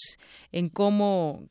en 0.53 0.69
cómo 0.69 1.49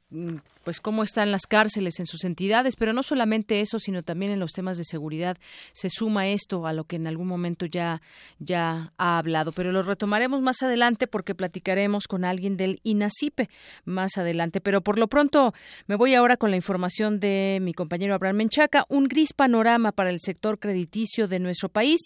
pues 0.67 0.81
cómo 0.81 1.03
están 1.03 1.31
las 1.31 1.47
cárceles 1.47 1.97
en 2.01 2.05
sus 2.05 2.25
entidades, 2.25 2.75
pero 2.75 2.91
no 2.91 3.01
solamente 3.01 3.61
eso, 3.61 3.79
sino 3.79 4.03
también 4.03 4.33
en 4.33 4.41
los 4.41 4.51
temas 4.51 4.77
de 4.77 4.83
seguridad 4.83 5.37
se 5.71 5.89
suma 5.89 6.27
esto 6.27 6.67
a 6.67 6.73
lo 6.73 6.83
que 6.83 6.97
en 6.97 7.07
algún 7.07 7.29
momento 7.29 7.65
ya 7.65 8.01
ya 8.39 8.91
ha 8.97 9.17
hablado, 9.17 9.53
pero 9.53 9.71
lo 9.71 9.81
retomaremos 9.81 10.41
más 10.41 10.61
adelante 10.61 11.07
porque 11.07 11.35
platicaremos 11.35 12.09
con 12.09 12.25
alguien 12.25 12.57
del 12.57 12.81
INACIPE 12.83 13.47
más 13.85 14.17
adelante, 14.17 14.59
pero 14.59 14.81
por 14.81 14.99
lo 14.99 15.07
pronto 15.07 15.53
me 15.87 15.95
voy 15.95 16.15
ahora 16.15 16.35
con 16.35 16.51
la 16.51 16.57
información 16.57 17.21
de 17.21 17.59
mi 17.61 17.73
compañero 17.73 18.13
Abraham 18.13 18.35
Menchaca, 18.35 18.83
un 18.89 19.05
gris 19.05 19.31
panorama 19.31 19.93
para 19.93 20.09
el 20.09 20.19
sector 20.19 20.59
crediticio 20.59 21.29
de 21.29 21.39
nuestro 21.39 21.69
país 21.69 22.01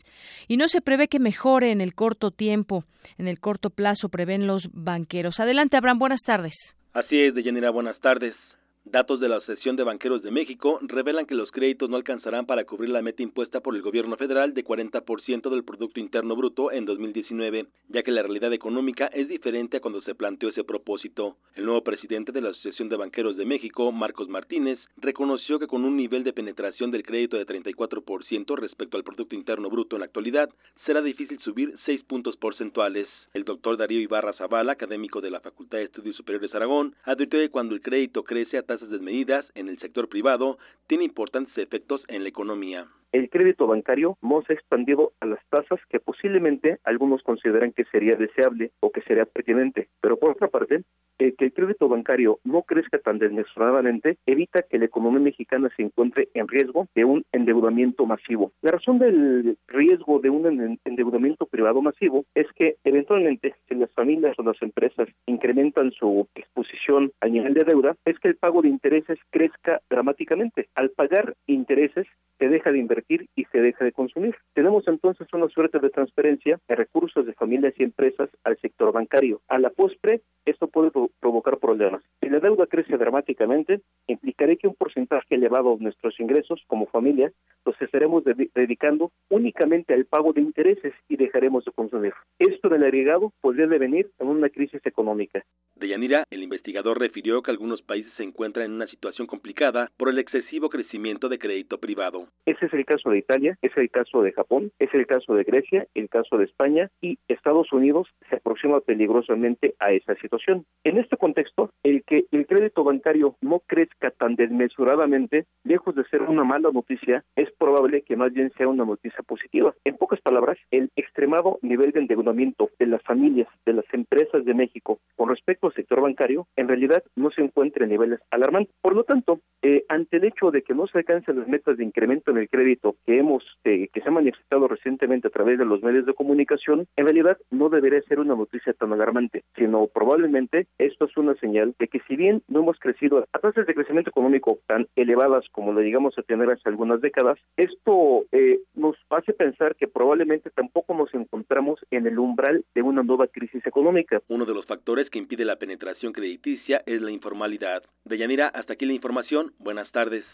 y 0.47 0.58
no 0.58 0.67
se 0.67 0.82
prevé 0.82 1.08
que 1.08 1.17
mejore 1.17 1.71
en 1.71 1.82
el 1.82 1.95
corto 1.95 2.30
tiempo, 2.30 2.86
en 3.17 3.28
el 3.28 3.39
corto 3.39 3.71
plazo 3.71 4.10
prevén 4.10 4.45
los 4.45 4.69
banqueros. 4.71 5.39
Adelante, 5.39 5.78
Abraham, 5.78 5.97
buenas 5.97 6.21
tardes. 6.21 6.76
Así 6.93 7.19
es, 7.21 7.34
Deyanira, 7.34 7.71
buenas 7.71 8.00
tardes. 8.02 8.36
Datos 8.84 9.20
de 9.20 9.30
la 9.30 9.38
Asociación 9.38 9.76
de 9.76 9.84
Banqueros 9.84 10.24
de 10.24 10.32
México 10.32 10.80
revelan 10.82 11.28
que 11.28 11.36
los 11.36 11.52
créditos 11.52 11.88
no 11.88 11.98
alcanzarán 11.98 12.48
para 12.48 12.65
cubrir 12.65 12.89
la 12.89 13.04
meta 13.04 13.22
impuesta 13.22 13.60
por 13.60 13.76
el 13.76 13.84
gobierno 13.84 14.17
federal 14.17 14.56
de 14.56 14.65
40% 14.65 15.52
del 15.52 15.63
Producto 15.63 16.00
Interno 16.00 16.36
Bruto 16.36 16.72
en 16.72 16.86
2019, 16.86 17.67
ya 17.89 18.02
que 18.02 18.12
la 18.12 18.24
realidad 18.24 18.52
económica 18.54 19.06
es 19.06 19.28
diferente 19.28 19.78
a 19.78 19.82
cuando 19.82 20.02
se 20.02 20.15
planteó 20.15 20.50
ese 20.50 20.63
propósito. 20.63 21.36
El 21.54 21.65
nuevo 21.65 21.84
presidente 21.84 22.32
de 22.32 22.41
la 22.41 22.50
Asociación 22.50 22.89
de 22.89 22.96
Banqueros 22.96 23.38
de 23.38 23.46
México, 23.46 23.91
Marcos 23.91 24.28
Martínez, 24.30 24.80
reconoció 24.98 25.60
que 25.60 25.67
con 25.67 25.86
un 25.86 25.96
nivel 25.96 26.24
de 26.24 26.34
penetración 26.34 26.89
del 26.89 27.04
crédito 27.04 27.38
de 27.38 27.46
34% 27.46 28.58
respecto 28.58 28.98
al 28.98 29.04
Producto 29.04 29.36
Interno 29.36 29.70
Bruto 29.70 29.96
en 29.96 30.00
la 30.00 30.08
actualidad, 30.08 30.50
será 30.88 31.04
difícil 31.04 31.39
subir 31.41 31.76
6 31.86 32.04
puntos 32.06 32.36
porcentuales. 32.36 33.08
El 33.36 33.44
doctor 33.44 33.78
Darío 33.78 34.02
Ibarra 34.02 34.34
Zavala, 34.34 34.72
académico 34.72 35.22
de 35.22 35.30
la 35.30 35.39
Facultad 35.39 35.78
de 35.78 35.84
Estudios 35.84 36.15
Superiores 36.15 36.54
Aragón, 36.56 36.96
advirtió 37.04 37.39
que 37.39 37.50
cuando 37.50 37.76
el 37.76 37.82
crédito 37.82 38.24
crece 38.24 38.58
a 38.58 38.71
tasas 38.72 38.90
desmedidas 38.90 39.46
en 39.54 39.68
el 39.68 39.80
sector 39.80 40.08
privado 40.08 40.58
tiene 40.88 41.04
importantes 41.04 41.58
efectos 41.58 42.04
en 42.08 42.24
la 42.24 42.30
economía 42.30 42.88
el 43.12 43.30
crédito 43.30 43.68
bancario 43.68 44.18
no 44.22 44.42
se 44.42 44.54
ha 44.54 44.56
expandido 44.56 45.12
a 45.20 45.26
las 45.26 45.40
tasas 45.50 45.80
que 45.90 46.00
posiblemente 46.00 46.80
algunos 46.86 47.24
consideran 47.24 47.74
que 47.74 47.84
sería 47.86 48.16
deseable 48.16 48.72
o 48.80 48.92
que 48.92 49.02
sería 49.02 49.26
pertinente. 49.26 49.90
Pero 50.00 50.18
por 50.18 50.32
otra 50.32 50.48
parte, 50.48 50.84
que 51.18 51.46
el 51.46 51.54
crédito 51.54 51.88
bancario 51.88 52.40
no 52.44 52.64
crezca 52.64 52.98
tan 52.98 53.20
desmesuradamente 53.20 54.18
evita 54.26 54.64
que 54.64 54.80
la 54.80 54.86
economía 54.86 55.20
mexicana 55.20 55.70
se 55.76 55.84
encuentre 55.84 56.30
en 56.34 56.48
riesgo 56.48 56.88
de 56.96 57.06
un 57.06 57.24
endeudamiento 57.32 58.08
masivo. 58.08 58.54
La 58.64 58.72
razón 58.72 58.98
del 58.98 59.58
riesgo 59.68 60.20
de 60.20 60.32
un 60.32 60.80
endeudamiento 60.84 61.46
privado 61.46 61.82
masivo 61.82 62.26
es 62.34 62.48
que 62.56 62.78
eventualmente 62.84 63.54
si 63.68 63.76
las 63.76 63.92
familias 63.92 64.34
o 64.40 64.44
las 64.44 64.60
empresas 64.64 65.10
incrementan 65.28 65.92
su 65.92 66.28
exposición 66.34 67.12
al 67.20 67.34
nivel 67.34 67.54
de 67.54 67.66
deuda, 67.66 67.96
es 68.06 68.18
que 68.18 68.30
el 68.30 68.38
pago 68.38 68.61
de 68.62 68.69
intereses 68.69 69.19
crezca 69.30 69.82
dramáticamente. 69.89 70.69
Al 70.76 70.91
pagar 70.91 71.36
intereses 71.47 72.08
se 72.42 72.50
deja 72.50 72.72
de 72.72 72.80
invertir 72.80 73.28
y 73.36 73.46
se 73.46 73.62
deja 73.62 73.86
de 73.86 73.92
consumir. 73.92 74.36
Tenemos 74.56 74.88
entonces 74.88 75.28
una 75.32 75.48
suerte 75.50 75.78
de 75.78 75.92
transferencia 75.92 76.60
de 76.68 76.76
recursos 76.76 77.24
de 77.24 77.34
familias 77.34 77.76
y 77.78 77.84
empresas 77.84 78.32
al 78.44 78.58
sector 78.58 78.92
bancario. 78.92 79.42
A 79.48 79.60
la 79.60 79.70
postre, 79.70 80.22
esto 80.46 80.68
puede 80.68 80.90
provocar 81.20 81.60
problemas. 81.60 82.02
Si 82.20 82.30
la 82.30 82.40
deuda 82.40 82.66
crece 82.66 82.98
dramáticamente, 82.98 83.82
implicaría 84.08 84.56
que 84.56 84.68
un 84.68 84.74
porcentaje 84.74 85.36
elevado 85.36 85.78
de 85.78 85.84
nuestros 85.84 86.20
ingresos 86.20 86.64
como 86.66 86.88
familia 86.88 87.32
los 87.64 87.80
estaremos 87.80 88.24
dedicando 88.24 89.12
únicamente 89.30 89.94
al 89.94 90.06
pago 90.06 90.34
de 90.34 90.42
intereses 90.42 90.94
y 91.08 91.18
dejaremos 91.18 91.64
de 91.66 91.72
consumir. 91.74 92.14
Esto 92.40 92.70
del 92.70 92.84
agregado 92.84 93.32
podría 93.40 93.68
devenir 93.68 94.10
en 94.18 94.30
una 94.30 94.50
crisis 94.50 94.84
económica. 94.84 95.44
De 95.76 95.88
Yanira, 95.88 96.24
el 96.32 96.42
investigador 96.42 97.00
refirió 97.00 97.44
que 97.44 97.52
algunos 97.52 97.84
países 97.84 98.12
se 98.18 98.24
encuentran 98.24 98.66
en 98.66 98.74
una 98.74 98.88
situación 98.88 99.28
complicada 99.28 99.92
por 99.98 100.10
el 100.10 100.18
excesivo 100.18 100.70
crecimiento 100.70 101.30
de 101.30 101.38
crédito 101.38 101.78
privado. 101.78 102.28
Ese 102.46 102.65
es 102.65 102.74
el 102.74 102.86
caso 102.86 103.12
de 103.12 103.20
Italia, 103.20 103.58
es 103.62 103.72
el 103.78 103.89
caso 103.91 104.24
de 104.24 104.32
Japón, 104.32 104.72
es 104.80 104.91
el 104.94 105.06
caso 105.06 105.36
de 105.36 105.44
Grecia, 105.44 105.88
el 105.94 106.10
caso 106.10 106.38
de 106.38 106.46
España 106.46 106.89
y 107.00 107.20
Estados 107.28 107.72
Unidos 107.72 108.08
se 108.30 108.38
aproxima 108.38 108.80
peligrosamente 108.80 109.76
a 109.80 109.91
esa 109.91 110.15
situación. 110.15 110.65
En 110.84 110.98
este 110.98 111.17
contexto, 111.17 111.72
el 111.84 112.04
que 112.04 112.26
el 112.32 112.48
crédito 112.48 112.84
bancario 112.84 113.36
no 113.41 113.62
crezca 113.67 114.10
tan 114.12 114.36
desmesuradamente, 114.36 115.46
lejos 115.63 115.96
de 115.96 116.04
ser 116.06 116.24
una 116.24 116.44
mala 116.44 116.72
noticia, 116.74 117.24
es 117.36 117.52
probable 117.52 118.02
que 118.02 118.15
más 118.15 118.34
bien 118.34 118.52
sea 118.58 118.67
una 118.67 118.86
noticia 118.86 119.22
positiva. 119.22 119.76
En 119.84 119.98
pocas 119.98 120.20
palabras, 120.22 120.58
el 120.72 120.89
extremado 120.96 121.60
nivel 121.62 121.91
de 121.91 122.00
endeudamiento 122.00 122.72
de 122.80 122.88
las 122.88 123.04
familias, 123.04 123.48
de 123.65 123.74
las 123.74 123.86
empresas 123.94 124.46
de 124.46 124.54
México 124.54 125.00
con 125.15 125.30
respecto 125.30 125.67
al 125.67 125.74
sector 125.74 126.02
bancario, 126.02 126.48
en 126.56 126.67
realidad 126.67 127.04
no 127.15 127.30
se 127.32 127.41
encuentra 127.41 127.84
en 127.84 127.91
niveles 127.91 128.20
alarmantes. 128.32 128.74
Por 128.82 128.96
lo 128.96 129.04
tanto, 129.04 129.41
eh, 129.62 129.86
ante 129.89 130.17
el 130.17 130.26
hecho 130.26 130.50
de 130.50 130.63
que 130.63 130.74
no 130.74 130.88
se 130.88 130.98
alcancen 130.98 131.38
las 131.39 131.48
metas 131.48 131.78
de 131.78 131.84
incremento 131.84 132.21
en 132.30 132.38
el 132.38 132.50
crédito 132.50 132.96
que 133.06 133.18
hemos 133.18 133.44
eh, 133.64 133.88
que 133.92 134.02
se 134.02 134.10
ha 134.10 134.12
manifestado 134.12 134.68
recientemente 134.68 135.28
a 135.28 135.32
través 135.32 135.58
de 135.58 135.66
los 135.66 135.82
medios 135.82 136.06
de 136.06 136.14
comunicación, 136.14 136.88
en 136.96 137.06
realidad 137.06 137.38
no 137.50 137.70
debería 137.70 138.02
ser 138.04 138.20
una 138.20 138.36
noticia 138.36 138.74
tan 138.74 138.94
alarmante, 138.94 139.44
sino 139.56 139.88
probablemente 139.88 140.68
esto 140.78 141.06
es 141.06 141.18
una 141.18 141.36
señal 141.36 141.74
de 141.80 141.88
que 141.88 142.02
si 142.08 142.16
bien 142.16 142.44
no 142.48 142.60
hemos 142.60 142.78
crecido 142.80 143.26
a 143.32 143.40
tasas 143.40 143.66
de 143.66 143.74
crecimiento 143.74 144.10
económico 144.10 144.60
tan 144.68 144.88
elevadas 144.96 145.46
como 145.52 145.74
le 145.74 145.84
llegamos 145.84 146.18
a 146.18 146.24
tener 146.24 146.50
hace 146.50 146.70
algunas 146.70 147.02
décadas, 147.02 147.40
esto 147.58 148.26
eh, 148.32 148.60
nos 148.76 148.96
hace 149.10 149.34
pensar 149.34 149.76
que 149.76 149.88
probablemente 149.88 150.50
tampoco 150.50 150.94
nos 150.94 151.14
encontramos 151.14 151.80
en 151.92 152.08
el 152.08 152.20
umbral 152.20 152.66
de 152.74 152.82
una 152.82 153.04
nueva 153.04 153.28
crisis 153.28 153.66
económica. 153.66 154.22
Uno 154.28 154.46
de 154.46 154.54
los 154.54 154.66
factores 154.66 155.10
que 155.10 155.20
impide 155.20 155.46
la 155.46 155.56
penetración 155.56 156.14
crediticia 156.14 156.82
es 156.86 157.02
la 157.02 157.12
informalidad. 157.12 157.84
Deyanira, 158.06 158.48
hasta 158.48 158.74
aquí 158.74 158.86
la 158.86 158.94
información. 158.94 159.54
Buenas 159.60 159.92
tardes. 159.92 160.26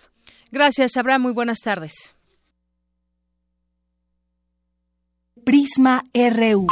Gracias, 0.52 0.98
Abraham. 0.98 1.24
Muy 1.24 1.34
buenas 1.34 1.60
tardes. 1.60 1.67
Prisma 5.44 6.06
RU. 6.14 6.66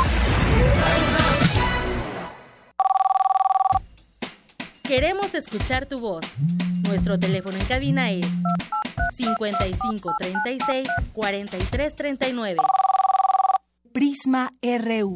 Queremos 4.84 5.36
escuchar 5.36 5.86
tu 5.86 6.00
voz. 6.00 6.26
Nuestro 6.88 7.20
teléfono 7.20 7.58
en 7.58 7.66
cabina 7.66 8.10
es 8.10 8.26
55 9.18 10.14
36 10.18 10.88
43 11.12 11.96
39. 11.96 12.62
Prisma 13.92 14.54
RU. 14.62 15.16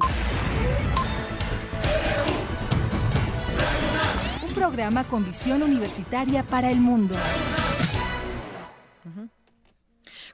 Un 4.44 4.54
programa 4.56 5.06
con 5.06 5.26
visión 5.26 5.64
universitaria 5.64 6.44
para 6.44 6.70
el 6.70 6.82
mundo. 6.82 7.16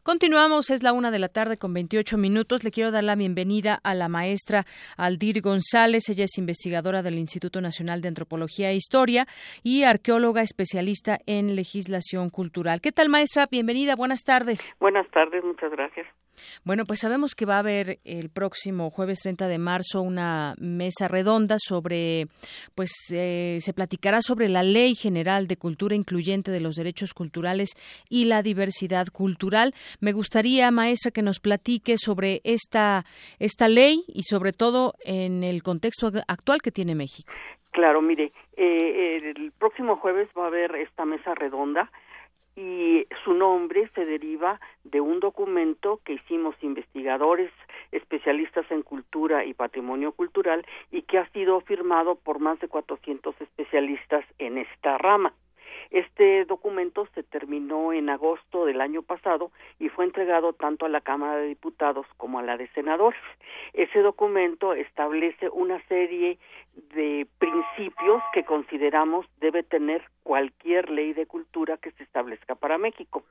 Continuamos, 0.05 0.69
es 0.69 0.83
la 0.83 0.93
una 0.93 1.09
de 1.09 1.17
la 1.17 1.29
tarde 1.29 1.57
con 1.57 1.73
28 1.73 2.19
minutos. 2.19 2.63
Le 2.63 2.69
quiero 2.69 2.91
dar 2.91 3.03
la 3.03 3.15
bienvenida 3.15 3.79
a 3.83 3.95
la 3.95 4.07
maestra 4.07 4.63
Aldir 4.97 5.41
González. 5.41 6.07
Ella 6.09 6.25
es 6.25 6.37
investigadora 6.37 7.01
del 7.01 7.17
Instituto 7.17 7.59
Nacional 7.59 8.01
de 8.01 8.09
Antropología 8.09 8.69
e 8.69 8.75
Historia 8.75 9.25
y 9.63 9.81
arqueóloga 9.81 10.43
especialista 10.43 11.17
en 11.25 11.55
legislación 11.55 12.29
cultural. 12.29 12.81
¿Qué 12.81 12.91
tal, 12.91 13.09
maestra? 13.09 13.47
Bienvenida, 13.49 13.95
buenas 13.95 14.21
tardes. 14.21 14.75
Buenas 14.79 15.09
tardes, 15.09 15.43
muchas 15.43 15.71
gracias. 15.71 16.05
Bueno, 16.63 16.83
pues 16.85 16.99
sabemos 16.99 17.35
que 17.35 17.45
va 17.45 17.55
a 17.55 17.59
haber 17.59 17.99
el 18.03 18.29
próximo 18.29 18.89
jueves 18.89 19.19
30 19.19 19.47
de 19.47 19.57
marzo 19.57 20.01
una 20.01 20.55
mesa 20.59 21.07
redonda 21.07 21.57
sobre, 21.59 22.27
pues 22.73 22.91
eh, 23.13 23.59
se 23.61 23.73
platicará 23.73 24.21
sobre 24.21 24.49
la 24.49 24.63
Ley 24.63 24.95
General 24.95 25.47
de 25.47 25.57
Cultura 25.57 25.95
Incluyente 25.95 26.51
de 26.51 26.59
los 26.59 26.75
Derechos 26.75 27.13
Culturales 27.13 27.71
y 28.09 28.25
la 28.25 28.41
Diversidad 28.41 29.07
Cultural. 29.07 29.73
Me 29.99 30.12
gustaría, 30.13 30.71
maestra, 30.71 31.12
que 31.12 31.21
nos 31.21 31.39
platique 31.39 31.97
sobre 31.97 32.41
esta, 32.43 33.05
esta 33.39 33.67
ley 33.67 34.03
y 34.08 34.23
sobre 34.23 34.51
todo 34.51 34.93
en 35.03 35.43
el 35.43 35.63
contexto 35.63 36.12
actual 36.27 36.62
que 36.62 36.71
tiene 36.71 36.95
México. 36.95 37.34
Claro, 37.71 38.01
mire, 38.01 38.31
eh, 38.55 39.34
el 39.36 39.51
próximo 39.51 39.97
jueves 39.97 40.29
va 40.38 40.45
a 40.45 40.47
haber 40.47 40.75
esta 40.75 41.05
mesa 41.05 41.36
redonda 41.36 41.91
y 42.55 43.05
su 43.23 43.34
nombre 43.34 43.89
se 43.95 44.05
deriva 44.05 44.62
de 44.86 45.01
un 45.01 45.19
documento 45.19 45.99
que 46.05 46.13
hicimos 46.13 46.55
investigadores 46.62 47.51
especialistas 47.91 48.65
en 48.71 48.81
cultura 48.81 49.45
y 49.45 49.53
patrimonio 49.53 50.13
cultural 50.13 50.65
y 50.91 51.01
que 51.01 51.17
ha 51.17 51.27
sido 51.31 51.60
firmado 51.62 52.15
por 52.15 52.39
más 52.39 52.60
de 52.60 52.67
400 52.67 53.36
especialistas 53.41 54.23
en 54.39 54.58
esta 54.58 54.97
rama. 54.97 55.34
Este 55.91 56.45
documento 56.45 57.08
se 57.13 57.24
terminó 57.24 57.93
en 57.93 58.10
agosto 58.10 58.65
del 58.65 58.82
año 58.82 59.02
pasado 59.02 59.52
y 59.80 59.89
fue 59.89 60.06
entregado 60.06 60.54
tanto 60.54 60.86
a 60.86 60.89
la 60.89 61.02
Cámara 61.02 61.38
de 61.38 61.48
Diputados 61.48 62.06
como 62.17 62.39
a 62.39 62.43
la 62.43 62.58
de 62.58 62.67
Senadores. 62.69 63.19
Ese 63.74 64.00
documento 64.00 64.74
establece 64.74 65.50
una 65.50 65.82
serie 65.88 66.39
de 66.93 67.28
principios 67.38 68.21
que 68.34 68.43
consideramos 68.43 69.26
debe 69.39 69.63
tener 69.63 70.04
cualquier 70.24 70.89
ley 70.89 71.13
de 71.13 71.26
cultura 71.26 71.78
que 71.78 71.91
se 71.91 72.04
establezca 72.04 72.56
para 72.56 72.78
México. 72.78 73.24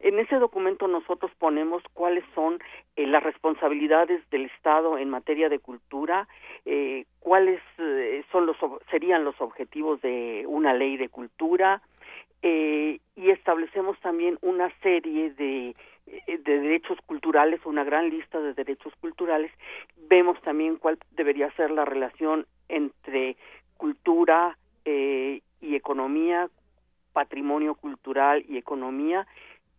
En 0.00 0.18
ese 0.18 0.36
documento 0.36 0.88
nosotros 0.88 1.30
ponemos 1.38 1.82
cuáles 1.92 2.24
son 2.34 2.58
eh, 2.96 3.06
las 3.06 3.22
responsabilidades 3.22 4.28
del 4.30 4.46
Estado 4.46 4.98
en 4.98 5.10
materia 5.10 5.48
de 5.48 5.58
cultura, 5.58 6.26
eh, 6.64 7.04
cuáles 7.20 7.60
eh, 7.78 8.24
son 8.32 8.46
los 8.46 8.56
serían 8.90 9.24
los 9.24 9.38
objetivos 9.40 10.00
de 10.00 10.44
una 10.48 10.72
ley 10.72 10.96
de 10.96 11.08
cultura 11.08 11.82
y 12.42 13.30
establecemos 13.30 13.98
también 14.00 14.38
una 14.40 14.70
serie 14.80 15.30
de 15.34 15.74
de 16.26 16.60
derechos 16.60 16.98
culturales, 17.06 17.60
una 17.64 17.84
gran 17.84 18.10
lista 18.10 18.40
de 18.40 18.54
derechos 18.54 18.92
culturales. 19.00 19.52
Vemos 20.08 20.40
también 20.42 20.76
cuál 20.76 20.98
debería 21.12 21.50
ser 21.52 21.70
la 21.70 21.84
relación 21.84 22.46
entre 22.68 23.36
cultura 23.76 24.56
y 24.84 25.74
economía, 25.76 26.48
patrimonio 27.12 27.74
cultural 27.74 28.44
y 28.48 28.56
economía, 28.56 29.26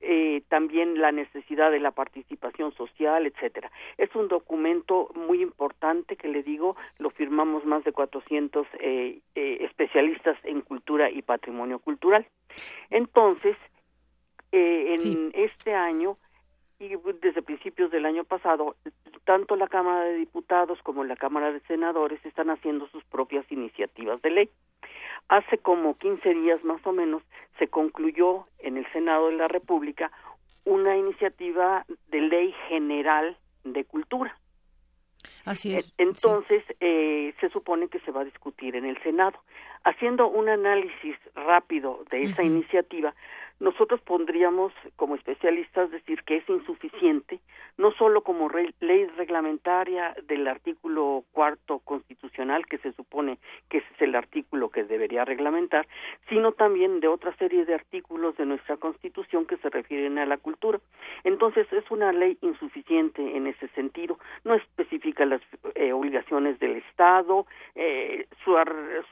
eh, 0.02 0.42
también 0.50 1.00
la 1.00 1.12
necesidad 1.12 1.72
de 1.72 1.80
la 1.80 1.92
participación 1.92 2.74
social, 2.74 3.26
etcétera. 3.26 3.72
Es 3.98 4.14
un 4.16 4.28
documento 4.28 5.10
muy 5.16 5.42
importante 5.42 6.16
que 6.16 6.28
le 6.28 6.44
digo, 6.44 6.76
lo 7.00 7.10
firmamos 7.12 7.66
más 7.66 7.84
de 7.84 7.92
400 7.92 8.68
eh, 8.80 9.20
eh, 9.36 9.58
especialistas 9.62 10.38
en 10.44 10.62
cultura 10.62 11.10
y 11.10 11.22
patrimonio 11.22 11.80
cultural. 11.80 12.26
Entonces, 12.90 13.56
eh, 14.52 14.96
en 15.00 15.32
este 15.34 15.74
año 15.74 16.18
y 16.82 16.98
desde 17.22 17.44
principios 17.44 17.92
del 17.92 18.08
año 18.08 18.24
pasado, 18.24 18.76
tanto 19.24 19.56
la 19.56 19.68
Cámara 19.68 20.06
de 20.06 20.16
Diputados 20.16 20.80
como 20.82 21.04
la 21.04 21.16
Cámara 21.16 21.52
de 21.52 21.60
Senadores 21.62 22.26
están 22.26 22.50
haciendo 22.50 22.88
sus 22.88 23.04
propias 23.04 23.50
iniciativas 23.52 24.20
de 24.24 24.32
ley. 24.32 24.50
Hace 25.30 25.60
como 25.60 25.96
15 25.98 26.34
días 26.34 26.64
más 26.64 26.86
o 26.86 26.92
menos 26.92 27.22
se 27.60 27.68
concluyó 27.68 28.48
en 28.60 28.78
el 28.78 28.92
Senado 28.92 29.28
de 29.28 29.36
la 29.36 29.48
República 29.48 30.12
una 30.66 30.98
iniciativa 30.98 31.86
de 32.10 32.22
ley 32.22 32.54
general 32.68 33.38
de 33.64 33.86
cultura. 33.86 34.36
Así 35.46 35.76
es. 35.76 35.94
Entonces, 36.00 36.64
eh, 36.80 37.34
se 37.40 37.50
supone 37.50 37.90
que 37.90 38.00
se 38.00 38.12
va 38.12 38.22
a 38.22 38.26
discutir 38.26 38.76
en 38.76 38.86
el 38.86 39.02
Senado. 39.04 39.40
Haciendo 39.84 40.28
un 40.28 40.50
análisis 40.50 41.16
rápido 41.36 42.04
de 42.10 42.24
esa 42.24 42.44
iniciativa, 42.44 43.14
nosotros 43.62 44.02
pondríamos 44.02 44.74
como 44.96 45.16
especialistas 45.16 45.92
decir 45.92 46.24
que 46.24 46.38
es 46.38 46.50
insuficiente, 46.50 47.40
no 47.78 47.92
solo 47.92 48.22
como 48.22 48.50
ley 48.50 49.06
reglamentaria 49.16 50.16
del 50.28 50.48
artículo 50.48 51.24
cuarto 51.32 51.78
constitucional, 51.80 52.66
que 52.66 52.80
se 52.80 52.92
supone 52.94 53.38
que 53.70 53.78
ese 53.78 53.88
es 53.96 54.02
el 54.02 54.16
artículo 54.16 54.70
que 54.70 54.84
debería 54.84 55.26
reglamentar, 55.26 55.88
sino 56.28 56.54
también 56.54 57.02
de 57.02 57.08
otra 57.08 57.36
serie 57.36 57.64
de 57.66 57.76
artículos 57.76 58.36
de 58.38 58.48
nuestra 58.48 58.78
Constitución 58.78 59.46
que 59.46 59.58
se 59.58 59.70
refieren 59.70 60.18
a 60.18 60.26
la 60.26 60.38
cultura. 60.38 60.80
Entonces, 61.24 61.72
es 61.72 61.90
una 61.92 62.12
ley 62.12 62.40
insuficiente 62.42 63.38
en 63.38 63.46
ese 63.46 63.68
sentido, 63.70 64.18
no 64.44 64.56
especifica 64.56 65.24
las 65.26 65.42
eh, 65.76 65.94
obligaciones 65.94 66.58
del 66.60 66.78
Estado, 66.78 67.46
eh, 67.76 68.26
su, 68.44 68.58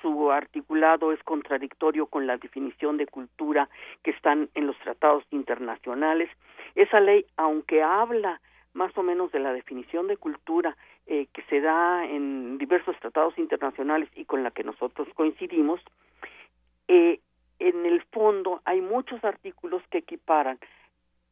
su 0.02 0.32
articulado 0.32 1.12
es 1.12 1.22
contradictorio 1.24 2.08
con 2.08 2.26
la 2.26 2.38
definición 2.38 2.98
de 2.98 3.06
cultura 3.06 3.70
que 4.02 4.10
están 4.10 4.39
en 4.54 4.68
los 4.68 4.78
tratados 4.80 5.24
internacionales. 5.32 6.30
Esa 6.76 7.00
ley, 7.00 7.26
aunque 7.36 7.82
habla 7.84 8.40
más 8.74 8.96
o 8.98 9.04
menos 9.04 9.32
de 9.32 9.40
la 9.40 9.52
definición 9.52 10.08
de 10.08 10.18
cultura 10.18 10.78
eh, 11.08 11.28
que 11.34 11.42
se 11.44 11.60
da 11.60 12.06
en 12.06 12.58
diversos 12.58 12.96
tratados 13.00 13.38
internacionales 13.38 14.10
y 14.16 14.26
con 14.26 14.44
la 14.44 14.52
que 14.52 14.64
nosotros 14.64 15.08
coincidimos, 15.16 15.82
eh, 16.88 17.20
en 17.60 17.86
el 17.86 18.02
fondo 18.04 18.62
hay 18.66 18.82
muchos 18.82 19.24
artículos 19.24 19.84
que 19.90 20.00
equiparan 20.00 20.60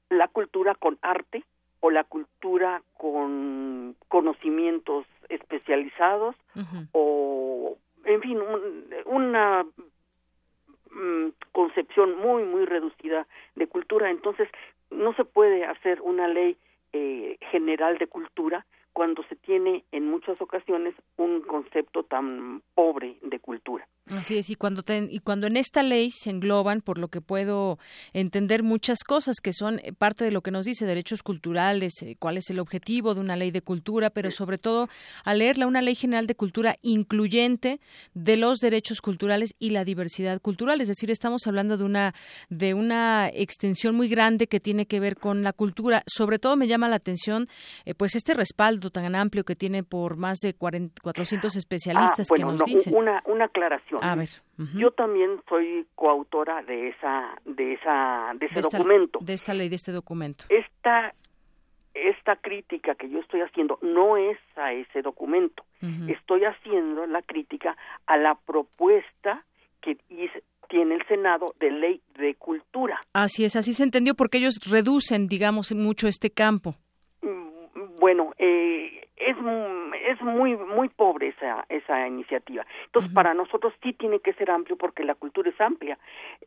la 0.09 0.27
cultura 0.27 0.75
con 0.75 0.97
arte 1.01 1.43
o 1.79 1.91
la 1.91 2.03
cultura 2.03 2.81
con 2.97 3.95
conocimientos 4.07 5.05
especializados 5.29 6.35
o 6.91 7.77
en 8.03 8.21
fin 8.21 8.39
una 9.05 9.65
Mm, 10.91 11.29
concepción 11.51 12.17
muy, 12.17 12.43
muy 12.43 12.65
reducida 12.65 13.27
de 13.55 13.67
cultura. 13.67 14.09
Entonces, 14.09 14.47
no 14.89 15.13
se 15.13 15.25
puede 15.25 15.65
hacer 15.65 16.01
una 16.01 16.27
ley 16.27 16.57
eh, 16.93 17.37
general 17.51 17.97
de 17.97 18.07
cultura 18.07 18.65
cuando 18.97 19.21
se 19.29 19.35
tiene 19.35 19.85
en 19.91 20.09
muchas 20.09 20.41
ocasiones 20.41 20.95
un 21.17 21.43
concepto 21.43 22.01
tan 22.01 22.63
pobre 22.73 23.19
de 23.21 23.39
cultura. 23.39 23.87
Así 24.09 24.37
es, 24.37 24.49
y 24.49 24.55
cuando, 24.55 24.83
y 24.87 25.19
cuando 25.19 25.45
en 25.47 25.57
esta 25.57 25.83
ley 25.83 26.09
se 26.11 26.31
engloban, 26.31 26.81
por 26.81 26.97
lo 26.97 27.09
que 27.09 27.21
puedo 27.21 27.77
entender, 28.13 28.63
muchas 28.63 29.03
cosas 29.03 29.35
que 29.43 29.53
son 29.53 29.79
eh, 29.79 29.91
parte 29.93 30.23
de 30.23 30.31
lo 30.31 30.41
que 30.41 30.49
nos 30.49 30.65
dice 30.65 30.85
derechos 30.85 31.21
culturales, 31.21 31.91
eh, 32.01 32.15
cuál 32.17 32.37
es 32.37 32.49
el 32.49 32.57
objetivo 32.57 33.13
de 33.13 33.19
una 33.19 33.35
ley 33.35 33.51
de 33.51 33.61
cultura, 33.61 34.09
pero 34.09 34.31
sobre 34.31 34.57
todo 34.57 34.87
al 35.25 35.39
leerla 35.39 35.67
una 35.67 35.81
ley 35.81 35.93
general 35.93 36.25
de 36.25 36.35
cultura 36.35 36.77
incluyente 36.81 37.79
de 38.13 38.37
los 38.37 38.59
derechos 38.59 39.01
culturales 39.01 39.53
y 39.59 39.71
la 39.71 39.83
diversidad 39.83 40.41
cultural, 40.41 40.81
es 40.81 40.87
decir, 40.87 41.11
estamos 41.11 41.45
hablando 41.45 41.77
de 41.77 41.83
una 41.83 42.15
de 42.49 42.73
una 42.73 43.29
extensión 43.29 43.93
muy 43.93 44.07
grande 44.07 44.47
que 44.47 44.59
tiene 44.59 44.85
que 44.87 44.99
ver 44.99 45.17
con 45.17 45.43
la 45.43 45.53
cultura. 45.53 46.01
Sobre 46.07 46.39
todo 46.39 46.55
me 46.55 46.67
llama 46.67 46.87
la 46.87 46.95
atención, 46.95 47.47
eh, 47.85 47.93
pues 47.93 48.15
este 48.15 48.33
respaldo 48.33 48.86
tan 48.89 49.15
amplio 49.15 49.43
que 49.43 49.55
tiene 49.55 49.83
por 49.83 50.17
más 50.17 50.39
de 50.39 50.53
400 50.53 51.55
ah, 51.55 51.59
especialistas 51.59 52.27
que 52.33 52.43
nos 52.43 52.63
dicen. 52.63 52.95
Una, 52.95 53.21
una 53.25 53.45
aclaración 53.45 54.03
a 54.03 54.15
ver. 54.15 54.29
Yo 54.75 54.91
también 54.91 55.41
soy 55.47 55.85
coautora 55.95 56.63
de 56.63 56.89
esa 56.89 57.35
de 57.45 57.73
esa 57.73 58.33
de 58.39 58.47
ese 58.47 58.61
documento. 58.61 59.19
de 59.21 59.33
esta 59.33 59.53
ley 59.53 59.69
de 59.69 59.75
este 59.75 59.91
documento. 59.91 60.45
Esta 60.49 61.13
esta 61.93 62.35
crítica 62.35 62.95
que 62.95 63.09
yo 63.09 63.19
estoy 63.19 63.41
haciendo 63.41 63.79
no 63.81 64.17
es 64.17 64.37
a 64.55 64.73
ese 64.73 65.01
documento. 65.01 65.63
Estoy 66.07 66.43
haciendo 66.43 67.05
la 67.05 67.21
crítica 67.21 67.77
a 68.07 68.17
la 68.17 68.35
propuesta 68.35 69.43
que 69.81 69.97
tiene 70.69 70.95
el 70.95 71.05
Senado 71.07 71.53
de 71.59 71.71
ley 71.71 72.01
de 72.17 72.35
cultura. 72.35 72.99
Así 73.13 73.45
es, 73.45 73.55
así 73.55 73.73
se 73.73 73.83
entendió 73.83 74.15
porque 74.15 74.37
ellos 74.37 74.55
reducen, 74.69 75.27
digamos, 75.27 75.73
mucho 75.73 76.07
este 76.07 76.29
campo. 76.29 76.75
Bueno, 77.99 78.33
eh, 78.37 79.07
es 79.17 79.35
es 80.07 80.21
muy 80.21 80.55
muy 80.55 80.89
pobre 80.89 81.29
esa 81.29 81.65
esa 81.69 82.07
iniciativa 82.07 82.65
entonces 82.85 83.11
para 83.11 83.33
nosotros 83.33 83.73
sí 83.81 83.93
tiene 83.93 84.19
que 84.19 84.33
ser 84.33 84.51
amplio 84.51 84.77
porque 84.77 85.03
la 85.03 85.15
cultura 85.15 85.49
es 85.49 85.59
amplia 85.59 85.97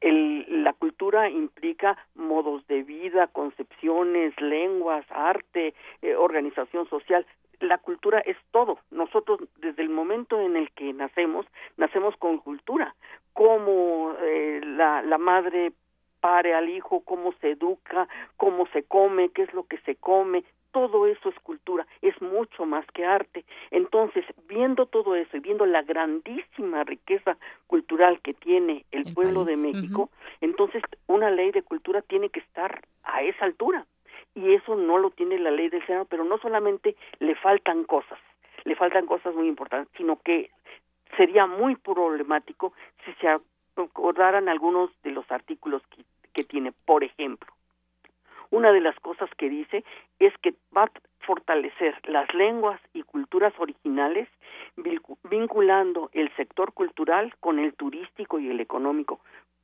el, 0.00 0.62
la 0.62 0.72
cultura 0.72 1.28
implica 1.28 1.98
modos 2.14 2.64
de 2.68 2.84
vida 2.84 3.26
concepciones 3.26 4.40
lenguas 4.40 5.04
arte 5.10 5.74
eh, 6.02 6.14
organización 6.14 6.88
social 6.88 7.26
la 7.60 7.78
cultura 7.78 8.20
es 8.20 8.36
todo. 8.50 8.78
Nosotros, 8.90 9.40
desde 9.58 9.82
el 9.82 9.90
momento 9.90 10.40
en 10.40 10.56
el 10.56 10.70
que 10.70 10.92
nacemos, 10.92 11.46
nacemos 11.76 12.16
con 12.16 12.38
cultura. 12.38 12.94
Cómo 13.34 14.14
eh, 14.22 14.60
la, 14.64 15.02
la 15.02 15.18
madre 15.18 15.72
pare 16.20 16.54
al 16.54 16.68
hijo, 16.68 17.00
cómo 17.00 17.32
se 17.40 17.52
educa, 17.52 18.08
cómo 18.36 18.66
se 18.68 18.82
come, 18.84 19.30
qué 19.30 19.42
es 19.42 19.54
lo 19.54 19.64
que 19.64 19.78
se 19.78 19.96
come, 19.96 20.44
todo 20.72 21.06
eso 21.06 21.28
es 21.28 21.38
cultura, 21.40 21.86
es 22.02 22.20
mucho 22.20 22.66
más 22.66 22.86
que 22.92 23.04
arte. 23.04 23.44
Entonces, 23.70 24.24
viendo 24.48 24.86
todo 24.86 25.14
eso 25.14 25.36
y 25.36 25.40
viendo 25.40 25.66
la 25.66 25.82
grandísima 25.82 26.84
riqueza 26.84 27.36
cultural 27.66 28.20
que 28.20 28.34
tiene 28.34 28.84
el, 28.90 29.12
pueblo 29.14 29.44
de 29.44 29.56
México, 29.56 30.10
entonces 30.40 30.82
una 31.06 31.30
ley 31.30 31.50
de 31.50 31.62
cultura 31.62 32.02
tiene 32.02 32.30
que 32.30 32.40
estar 32.40 32.82
a 33.04 33.22
esa 33.22 33.44
altura. 33.44 33.86
Y 34.34 34.54
eso 34.54 34.76
no 34.76 34.98
lo 34.98 35.10
tiene 35.10 35.38
la 35.38 35.50
ley 35.50 35.68
del 35.68 35.84
Senado, 35.86 36.04
pero 36.04 36.24
no 36.24 36.38
solamente 36.38 36.94
le 37.18 37.34
faltan 37.34 37.84
cosas, 37.84 38.18
le 38.64 38.76
faltan 38.76 39.06
cosas 39.06 39.34
muy 39.34 39.48
importantes, 39.48 39.92
sino 39.96 40.20
que 40.20 40.50
sería 41.16 41.46
muy 41.46 41.74
problemático 41.74 42.72
si 43.04 43.12
se 43.14 43.28
acordaran 43.76 44.48
algunos 44.48 44.90
de 45.02 45.10
los 45.10 45.28
artículos 45.30 45.82
que 46.32 46.44
tiene. 46.44 46.72
Por 46.84 47.02
ejemplo, 47.02 47.52
una 48.50 48.72
de 48.72 48.80
las 48.80 48.98
cosas 49.00 49.30
que 49.36 49.48
dice 49.48 49.84
es 50.18 50.36
que 50.38 50.54
va 50.76 50.84
a 50.84 50.90
fortalecer 51.20 51.94
las 52.08 52.32
lenguas 52.34 52.80
y 52.92 53.02
culturas 53.02 53.52
originales 53.58 54.28
vinculando 55.30 56.10
el 56.12 56.34
sector 56.36 56.72
cultural 56.72 57.34
con 57.40 57.58
el 57.58 57.74
turístico 57.74 58.38
y 58.38 58.50
el 58.50 58.60
económico. 58.60 59.20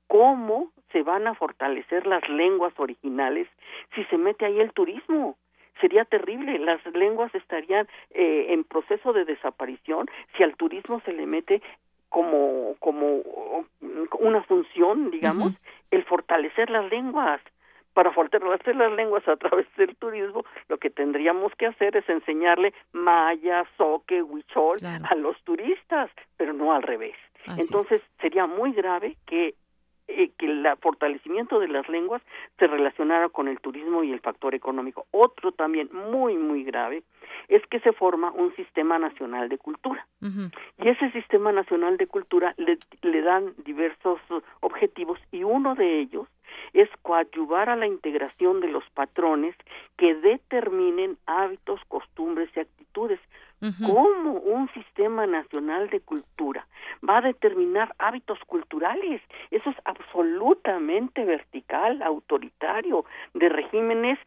¿Cómo 0.06 0.70
se 0.92 1.02
van 1.02 1.26
a 1.26 1.34
fortalecer 1.34 2.06
las 2.06 2.28
lenguas 2.28 2.72
originales 2.78 3.48
si 3.94 4.04
se 4.04 4.18
mete 4.18 4.44
ahí 4.44 4.60
el 4.60 4.72
turismo? 4.72 5.36
Sería 5.80 6.04
terrible, 6.04 6.58
las 6.58 6.84
lenguas 6.94 7.34
estarían 7.34 7.88
eh, 8.10 8.46
en 8.50 8.64
proceso 8.64 9.12
de 9.12 9.24
desaparición 9.24 10.06
si 10.36 10.42
al 10.42 10.56
turismo 10.56 11.00
se 11.04 11.12
le 11.12 11.26
mete 11.26 11.60
como 12.08 12.76
como 12.78 13.22
una 14.20 14.42
función, 14.44 15.10
digamos, 15.10 15.60
el 15.90 16.04
fortalecer 16.04 16.70
las 16.70 16.88
lenguas 16.90 17.40
para 17.96 18.12
fortalecer 18.12 18.76
las 18.76 18.92
lenguas 18.92 19.26
a 19.26 19.36
través 19.36 19.66
del 19.78 19.96
turismo, 19.96 20.44
lo 20.68 20.76
que 20.76 20.90
tendríamos 20.90 21.50
que 21.54 21.64
hacer 21.64 21.96
es 21.96 22.06
enseñarle 22.10 22.74
maya, 22.92 23.64
soque, 23.78 24.22
huichol 24.22 24.80
a 24.84 25.14
los 25.14 25.40
turistas, 25.44 26.10
pero 26.36 26.52
no 26.52 26.74
al 26.74 26.82
revés. 26.82 27.16
Entonces 27.56 28.02
sería 28.20 28.46
muy 28.46 28.72
grave 28.72 29.16
que 29.24 29.54
eh, 30.08 30.30
que 30.38 30.46
el 30.46 30.64
fortalecimiento 30.82 31.58
de 31.58 31.68
las 31.68 31.88
lenguas 31.88 32.22
se 32.58 32.66
relacionara 32.66 33.30
con 33.30 33.48
el 33.48 33.58
turismo 33.60 34.04
y 34.04 34.12
el 34.12 34.20
factor 34.20 34.54
económico. 34.54 35.06
Otro 35.10 35.52
también 35.52 35.88
muy, 35.92 36.36
muy 36.36 36.64
grave 36.64 37.02
es 37.48 37.66
que 37.66 37.80
se 37.80 37.92
forma 37.92 38.30
un 38.30 38.54
sistema 38.56 38.98
nacional 38.98 39.48
de 39.48 39.58
cultura. 39.58 40.06
Y 40.20 40.88
ese 40.88 41.10
sistema 41.12 41.50
nacional 41.50 41.96
de 41.96 42.06
cultura 42.06 42.54
le, 42.56 42.78
le 43.02 43.22
dan 43.22 43.54
diversos 43.64 44.20
objetivos 44.60 45.18
y 45.32 45.44
uno 45.44 45.74
de 45.74 46.00
ellos 46.00 46.28
es 46.72 46.88
coadyuvar 47.02 47.68
a 47.68 47.76
la 47.76 47.86
integración 47.86 48.60
de 48.60 48.68
los 48.68 48.84
patrones 48.90 49.54
que 49.96 50.14
determinen 50.14 51.16
hábitos, 51.26 51.80
costumbres 51.88 52.50
y 52.56 52.60
actitudes. 52.60 53.20
¿Cómo 53.84 54.34
un 54.34 54.68
sistema 54.74 55.26
nacional 55.26 55.88
de 55.88 56.00
cultura 56.00 56.66
va 57.08 57.18
a 57.18 57.22
determinar 57.22 57.94
hábitos 57.98 58.38
culturales? 58.46 59.22
Eso 59.50 59.70
es 59.70 59.76
absolutamente 59.84 61.24
vertical, 61.24 62.02
autoritario, 62.02 63.06
de 63.32 63.48
regímenes 63.48 64.18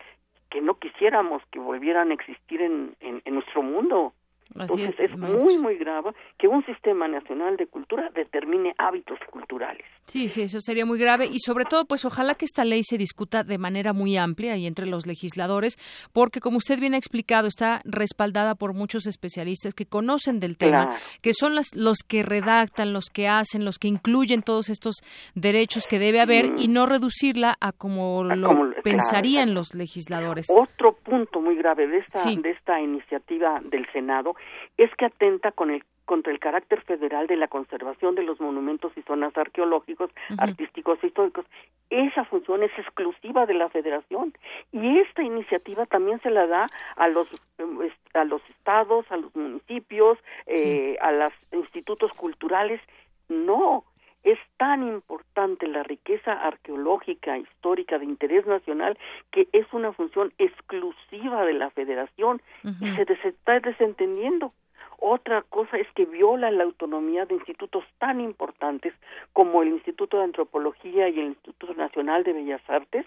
que 0.49 0.61
no 0.61 0.79
quisiéramos 0.79 1.43
que 1.51 1.59
volvieran 1.59 2.09
a 2.09 2.15
existir 2.15 2.61
en, 2.61 2.95
en 2.99 3.33
nuestro 3.33 3.61
mundo. 3.61 4.13
Entonces 4.55 4.99
es, 4.99 5.15
muy, 5.17 5.57
muy 5.57 5.77
grave 5.77 6.11
que 6.37 6.47
un 6.47 6.65
sistema 6.65 7.07
nacional 7.07 7.55
de 7.57 7.67
cultura 7.67 8.09
determine 8.09 8.73
hábitos 8.77 9.19
culturales. 9.29 9.85
Sí, 10.09 10.27
sí, 10.27 10.41
eso 10.41 10.59
sería 10.59 10.87
muy 10.87 10.97
grave 10.97 11.27
y 11.31 11.37
sobre 11.37 11.65
todo, 11.65 11.85
pues 11.85 12.03
ojalá 12.03 12.33
que 12.33 12.45
esta 12.45 12.65
ley 12.65 12.81
se 12.83 12.97
discuta 12.97 13.43
de 13.43 13.59
manera 13.59 13.93
muy 13.93 14.17
amplia 14.17 14.57
y 14.57 14.65
entre 14.65 14.87
los 14.87 15.05
legisladores, 15.05 15.77
porque 16.13 16.39
como 16.39 16.57
usted 16.57 16.79
bien 16.79 16.95
ha 16.95 16.97
explicado, 16.97 17.47
está 17.47 17.81
respaldada 17.85 18.55
por 18.55 18.73
muchos 18.73 19.05
especialistas 19.05 19.75
que 19.75 19.85
conocen 19.85 20.39
del 20.39 20.57
tema, 20.57 20.97
que 21.21 21.35
son 21.35 21.53
las, 21.53 21.75
los 21.75 21.99
que 21.99 22.23
redactan, 22.23 22.91
los 22.91 23.05
que 23.13 23.27
hacen, 23.27 23.65
los 23.65 23.77
que 23.77 23.87
incluyen 23.87 24.41
todos 24.41 24.69
estos 24.69 24.95
derechos 25.35 25.85
que 25.85 25.99
debe 25.99 26.21
haber 26.21 26.53
y 26.57 26.69
no 26.69 26.87
reducirla 26.87 27.55
a 27.61 27.71
como 27.71 28.23
lo 28.23 28.73
pensarían 28.81 29.53
los 29.53 29.75
legisladores. 29.75 30.47
Otro 30.49 30.93
punto 30.93 31.39
muy 31.39 31.55
grave 31.55 31.87
de 31.87 31.99
esta, 31.99 32.23
de 32.25 32.49
esta 32.49 32.81
iniciativa 32.81 33.61
del 33.63 33.85
Senado 33.91 34.35
es 34.75 34.89
que 34.95 35.05
atenta 35.05 35.51
con 35.51 35.69
el 35.69 35.83
contra 36.09 36.33
el 36.33 36.39
carácter 36.39 36.81
federal 36.81 37.27
de 37.27 37.35
la 37.35 37.47
conservación 37.47 38.15
de 38.15 38.23
los 38.23 38.39
monumentos 38.39 38.91
y 38.97 39.03
zonas 39.03 39.37
arqueológicos, 39.37 40.09
artísticos 40.39 40.97
e 41.03 41.07
históricos. 41.07 41.45
Esa 41.91 42.25
función 42.25 42.63
es 42.63 42.71
exclusiva 42.79 43.45
de 43.45 43.53
la 43.53 43.69
Federación 43.69 44.33
y 44.71 44.97
esta 44.97 45.21
iniciativa 45.21 45.85
también 45.85 46.19
se 46.21 46.31
la 46.31 46.47
da 46.47 46.65
a 46.95 47.07
los 47.09 47.27
a 48.15 48.23
los 48.23 48.41
estados, 48.49 49.05
a 49.11 49.17
los 49.17 49.35
municipios, 49.35 50.17
eh, 50.47 50.97
a 50.99 51.11
los 51.11 51.33
institutos 51.51 52.11
culturales. 52.13 52.81
No, 53.27 53.83
es 54.23 54.39
tan 54.57 54.81
importante 54.81 55.67
la 55.67 55.83
riqueza 55.83 56.33
arqueológica, 56.33 57.37
histórica, 57.37 57.99
de 57.99 58.05
interés 58.05 58.47
nacional, 58.47 58.97
que 59.29 59.47
es 59.51 59.67
una 59.73 59.93
función 59.93 60.33
exclusiva 60.39 61.45
de 61.45 61.53
la 61.53 61.69
federación 61.69 62.41
y 62.63 62.95
se 62.95 63.27
está 63.27 63.59
desentendiendo. 63.59 64.51
Otra 64.97 65.43
cosa 65.43 65.77
es 65.77 65.87
que 65.95 66.05
viola 66.05 66.51
la 66.51 66.63
autonomía 66.63 67.25
de 67.25 67.35
institutos 67.35 67.83
tan 67.99 68.19
importantes 68.19 68.93
como 69.33 69.61
el 69.61 69.69
Instituto 69.69 70.17
de 70.17 70.25
Antropología 70.25 71.07
y 71.09 71.19
el 71.19 71.27
Instituto 71.27 71.73
Nacional 71.73 72.23
de 72.23 72.33
Bellas 72.33 72.61
Artes, 72.67 73.05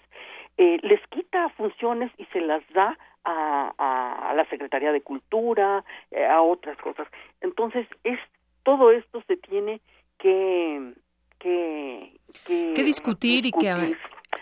eh, 0.57 0.79
les 0.81 0.99
quita 1.07 1.49
funciones 1.49 2.11
y 2.17 2.25
se 2.25 2.41
las 2.41 2.63
da 2.73 2.97
a, 3.23 3.73
a, 3.77 4.33
la 4.33 4.45
Secretaría 4.49 4.91
de 4.91 5.01
Cultura, 5.01 5.83
eh, 6.11 6.25
a 6.25 6.41
otras 6.41 6.77
cosas. 6.77 7.07
Entonces, 7.41 7.87
es 8.03 8.19
todo 8.63 8.91
esto 8.91 9.21
se 9.27 9.37
tiene 9.37 9.81
que 10.17 10.93
que, 11.39 12.13
que, 12.45 12.83
discutir, 12.83 13.45
y 13.45 13.51
que 13.51 13.69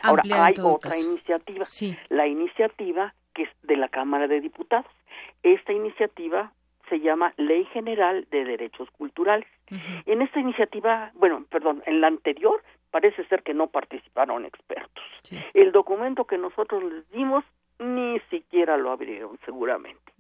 Ahora 0.04 0.24
hay 0.46 0.54
otra 0.62 0.98
iniciativa, 0.98 1.66
la 2.10 2.28
iniciativa 2.28 3.14
que 3.34 3.44
es 3.44 3.50
de 3.64 3.76
la 3.78 3.90
Cámara 3.90 4.28
de 4.28 4.40
Diputados. 4.40 4.92
Esta 5.44 5.74
iniciativa 5.74 6.52
se 6.92 7.00
llama 7.00 7.34
Ley 7.38 7.64
General 7.72 8.28
de 8.32 8.44
Derechos 8.44 8.92
Culturales. 8.92 9.48
En 10.06 10.22
esta 10.22 10.42
iniciativa, 10.42 11.12
bueno, 11.16 11.46
perdón, 11.50 11.82
en 11.86 12.02
la 12.02 12.08
anterior 12.08 12.62
parece 12.92 13.24
ser 13.30 13.44
que 13.44 13.54
no 13.54 13.68
participaron 13.68 14.46
expertos. 14.46 15.04
El 15.54 15.72
documento 15.72 16.26
que 16.26 16.38
nosotros 16.38 16.84
les 16.84 17.10
dimos 17.12 17.46
ni 17.80 18.20
siquiera 18.30 18.76
lo 18.76 18.92
abrieron 18.92 19.40
seguramente. 19.46 20.12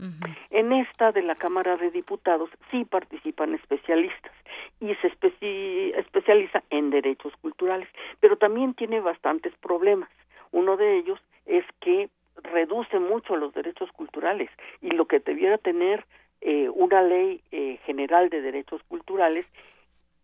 En 0.50 0.72
esta 0.72 1.12
de 1.12 1.24
la 1.24 1.36
Cámara 1.36 1.76
de 1.76 1.92
Diputados 1.92 2.50
sí 2.72 2.86
participan 2.86 3.54
especialistas 3.54 4.32
y 4.80 4.96
se 4.96 5.08
especializa 5.98 6.64
en 6.70 6.90
derechos 6.90 7.34
culturales, 7.42 7.90
pero 8.22 8.38
también 8.38 8.74
tiene 8.76 9.02
bastantes 9.02 9.54
problemas. 9.58 10.10
Uno 10.52 10.78
de 10.78 10.98
ellos 10.98 11.20
es 11.46 11.66
que 11.82 12.10
reduce 12.44 12.98
mucho 12.98 13.36
los 13.36 13.54
derechos 13.54 13.92
culturales 13.92 14.50
y 14.82 14.92
lo 14.92 15.06
que 15.06 15.20
debiera 15.20 15.58
tener 15.58 16.06
eh, 16.42 16.70
una 16.70 17.02
ley 17.02 17.42
eh, 17.52 17.80
general 17.86 18.30
de 18.30 18.42
derechos 18.42 18.82
culturales 18.88 19.46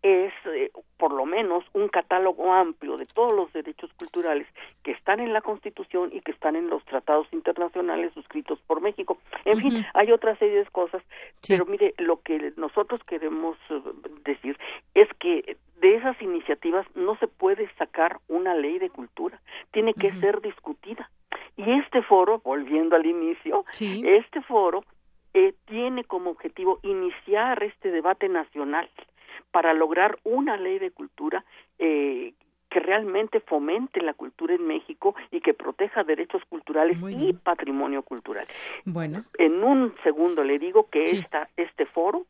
es 0.02 0.32
eh, 0.46 0.70
por 0.96 1.12
lo 1.12 1.26
menos 1.26 1.64
un 1.72 1.88
catálogo 1.88 2.52
amplio 2.52 2.96
de 2.96 3.06
todos 3.06 3.34
los 3.34 3.52
derechos 3.52 3.90
culturales 3.98 4.46
que 4.82 4.92
están 4.92 5.18
en 5.20 5.32
la 5.32 5.40
Constitución 5.40 6.10
y 6.12 6.20
que 6.20 6.30
están 6.30 6.54
en 6.54 6.70
los 6.70 6.84
tratados 6.84 7.26
internacionales 7.32 8.12
suscritos 8.14 8.60
por 8.66 8.80
México. 8.80 9.18
En 9.44 9.60
fin, 9.60 9.84
hay 9.94 10.12
otra 10.12 10.36
serie 10.36 10.58
de 10.58 10.66
cosas, 10.66 11.02
pero 11.46 11.66
mire, 11.66 11.94
lo 11.98 12.20
que 12.22 12.52
nosotros 12.56 13.02
queremos 13.04 13.56
eh, 13.70 13.80
decir 14.24 14.56
es 14.94 15.08
que 15.18 15.56
de 15.80 15.96
esas 15.96 16.20
iniciativas 16.22 16.86
no 16.94 17.16
se 17.16 17.26
puede 17.26 17.68
sacar 17.74 18.18
una 18.28 18.54
ley 18.54 18.78
de 18.78 18.90
cultura, 18.90 19.40
tiene 19.72 19.94
que 19.94 20.12
ser 20.20 20.40
discutida. 20.40 21.10
Y 21.56 21.72
este 21.72 22.02
foro, 22.02 22.40
volviendo 22.44 22.94
al 22.94 23.06
inicio, 23.06 23.64
este 23.80 24.40
foro 24.42 24.84
eh, 25.34 25.54
tiene 25.66 26.04
como 26.04 26.30
objetivo 26.30 26.80
iniciar 26.82 27.62
este 27.62 27.90
debate 27.90 28.28
nacional 28.28 28.88
para 29.50 29.72
lograr 29.72 30.18
una 30.24 30.56
ley 30.56 30.78
de 30.78 30.90
cultura 30.90 31.44
eh, 31.78 32.32
que 32.70 32.80
realmente 32.80 33.40
fomente 33.40 34.02
la 34.02 34.14
cultura 34.14 34.54
en 34.54 34.66
México 34.66 35.14
y 35.30 35.40
que 35.40 35.54
proteja 35.54 36.04
derechos 36.04 36.42
culturales 36.48 36.98
y 37.08 37.32
patrimonio 37.32 38.02
cultural. 38.02 38.46
Bueno. 38.84 39.24
En 39.38 39.64
un 39.64 39.94
segundo 40.02 40.44
le 40.44 40.58
digo 40.58 40.88
que 40.90 41.02
esta, 41.02 41.48
este 41.56 41.86
foro 41.86 42.26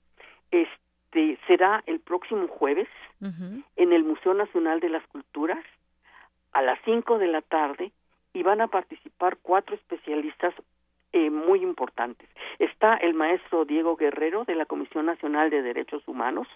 este, 0.51 1.39
será 1.47 1.83
el 1.87 1.99
próximo 2.01 2.47
jueves 2.47 2.89
en 3.21 3.93
el 3.93 4.05
Museo 4.05 4.33
Nacional 4.35 4.79
de 4.79 4.91
las 4.91 5.05
Culturas 5.09 5.65
a 6.53 6.63
las 6.63 6.79
5 6.85 7.19
de 7.19 7.27
la 7.27 7.43
tarde 7.43 7.91
y 8.33 8.43
van 8.45 8.61
a 8.61 8.69
participar 8.69 9.39
cuatro 9.43 9.75
especialistas 9.75 10.55
eh, 11.13 11.31
muy 11.31 11.63
importantes. 11.63 12.29
Está 12.59 12.97
el 12.97 13.15
maestro 13.15 13.65
Diego 13.65 13.97
Guerrero 13.97 14.45
de 14.45 14.55
la 14.55 14.67
Comisión 14.67 15.07
Nacional 15.07 15.51
de 15.51 15.63
Derechos 15.63 16.03
Humanos, 16.07 16.49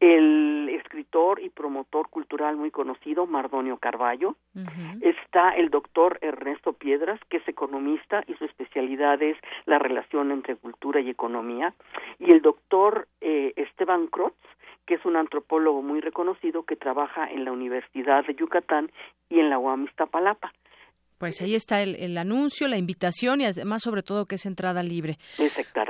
el 0.00 0.68
escritor 0.74 1.40
y 1.40 1.48
promotor 1.48 2.08
cultural 2.08 2.56
muy 2.56 2.70
conocido 2.70 3.26
Mardonio 3.26 3.78
Carballo, 3.78 4.36
está 5.00 5.50
el 5.50 5.70
doctor 5.70 6.18
Ernesto 6.20 6.74
Piedras, 6.74 7.18
que 7.30 7.38
es 7.38 7.48
economista 7.48 8.22
y 8.26 8.34
su 8.34 8.44
especialidad 8.44 9.22
es 9.22 9.36
la 9.64 9.78
relación 9.78 10.32
entre 10.32 10.56
cultura 10.56 11.00
y 11.00 11.08
economía, 11.08 11.74
y 12.18 12.30
el 12.30 12.42
doctor 12.42 13.08
eh, 13.20 13.54
Esteban 13.56 14.06
Crotz, 14.08 14.36
que 14.86 14.94
es 14.94 15.04
un 15.04 15.16
antropólogo 15.16 15.82
muy 15.82 16.00
reconocido 16.00 16.62
que 16.64 16.76
trabaja 16.76 17.30
en 17.30 17.44
la 17.44 17.52
Universidad 17.52 18.24
de 18.24 18.34
Yucatán 18.34 18.90
y 19.28 19.40
en 19.40 19.50
la 19.50 19.58
UAM 19.58 19.84
Iztapalapa. 19.84 20.52
Pues 21.18 21.40
ahí 21.40 21.54
está 21.54 21.82
el, 21.82 22.18
anuncio, 22.18 22.68
la 22.68 22.76
invitación 22.76 23.40
y 23.40 23.46
además 23.46 23.82
sobre 23.82 24.02
todo 24.02 24.26
que 24.26 24.34
es 24.34 24.46
entrada 24.46 24.82
libre. 24.82 25.18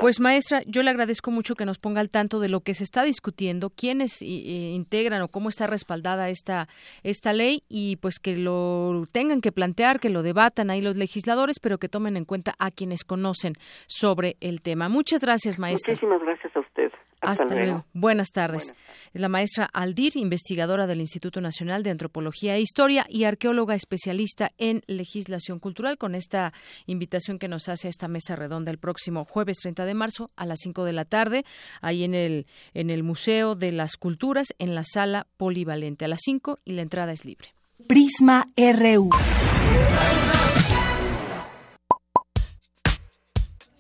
Pues 0.01 0.21
maestra, 0.21 0.63
yo 0.67 0.83
le 0.83 0.91
agradezco 0.91 1.31
mucho 1.31 1.55
que 1.55 1.65
nos 1.65 1.79
ponga 1.79 2.01
al 2.01 2.11
tanto 2.11 2.39
de 2.39 2.49
lo 2.49 2.61
que 2.61 2.75
se 2.75 2.85
está 2.85 3.03
discutiendo, 3.03 3.71
quiénes 3.71 4.23
integran 4.23 5.23
o 5.23 5.29
cómo 5.29 5.49
está 5.49 5.67
respaldada 5.67 6.29
esta 6.29 6.69
esta 7.03 7.33
ley 7.33 7.63
y 7.69 7.97
pues 7.97 8.19
que 8.19 8.37
lo 8.37 9.05
tengan 9.13 9.41
que 9.41 9.53
plantear, 9.53 10.01
que 10.01 10.11
lo 10.11 10.23
debatan 10.23 10.71
ahí 10.71 10.81
los 10.81 10.97
legisladores, 10.97 11.59
pero 11.61 11.79
que 11.79 11.89
tomen 11.89 12.17
en 12.17 12.25
cuenta 12.25 12.55
a 12.59 12.71
quienes 12.71 13.05
conocen 13.05 13.55
sobre 13.87 14.37
el 14.41 14.63
tema. 14.63 14.89
Muchas 14.89 15.21
gracias, 15.21 15.59
maestra. 15.59 15.95
Muchísimas 15.95 16.23
gracias 16.23 16.57
a 16.57 16.61
usted. 16.61 16.93
Hasta, 17.27 17.55
luego. 17.55 17.85
Buenas 17.93 18.31
tardes. 18.31 18.75
Es 19.13 19.21
la 19.21 19.29
maestra 19.29 19.69
Aldir, 19.73 20.17
investigadora 20.17 20.87
del 20.87 21.01
Instituto 21.01 21.41
Nacional 21.41 21.83
de 21.83 21.91
Antropología 21.91 22.57
e 22.57 22.61
Historia 22.61 23.07
y 23.09 23.25
arqueóloga 23.25 23.75
especialista 23.75 24.53
en 24.59 24.83
legislación 24.87 25.59
cultural, 25.59 25.99
con 25.99 26.15
esta 26.15 26.53
invitación 26.87 27.39
que 27.39 27.49
nos 27.49 27.69
hace 27.69 27.89
a 27.89 27.91
esta 27.91 28.09
mesa 28.09 28.37
redonda 28.37 28.71
el 28.71 28.79
próximo 28.79 29.25
jueves 29.25 29.59
30 29.59 29.85
de 29.85 29.95
marzo 29.95 30.31
a 30.37 30.47
las 30.47 30.61
5 30.61 30.85
de 30.85 30.93
la 30.93 31.05
tarde, 31.05 31.45
ahí 31.81 32.05
en 32.05 32.15
el, 32.15 32.47
en 32.75 32.91
el 32.91 33.03
Museo 33.03 33.55
de 33.55 33.73
las 33.73 33.97
Culturas, 33.97 34.49
en 34.59 34.75
la 34.75 34.85
sala 34.85 35.27
polivalente 35.37 36.05
a 36.05 36.09
las 36.09 36.21
5 36.25 36.61
y 36.65 36.73
la 36.73 36.83
entrada 36.83 37.13
es 37.13 37.25
libre. 37.25 37.49
Prisma 37.87 38.51
RU. 38.57 39.11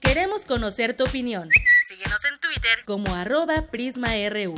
Queremos 0.00 0.44
conocer 0.44 0.96
tu 0.96 1.04
opinión. 1.04 1.48
Síguenos 1.86 2.24
en 2.24 2.36
Twitter 2.40 2.84
como 2.84 3.14
arroba 3.14 3.62
PrismaRU. 3.70 4.56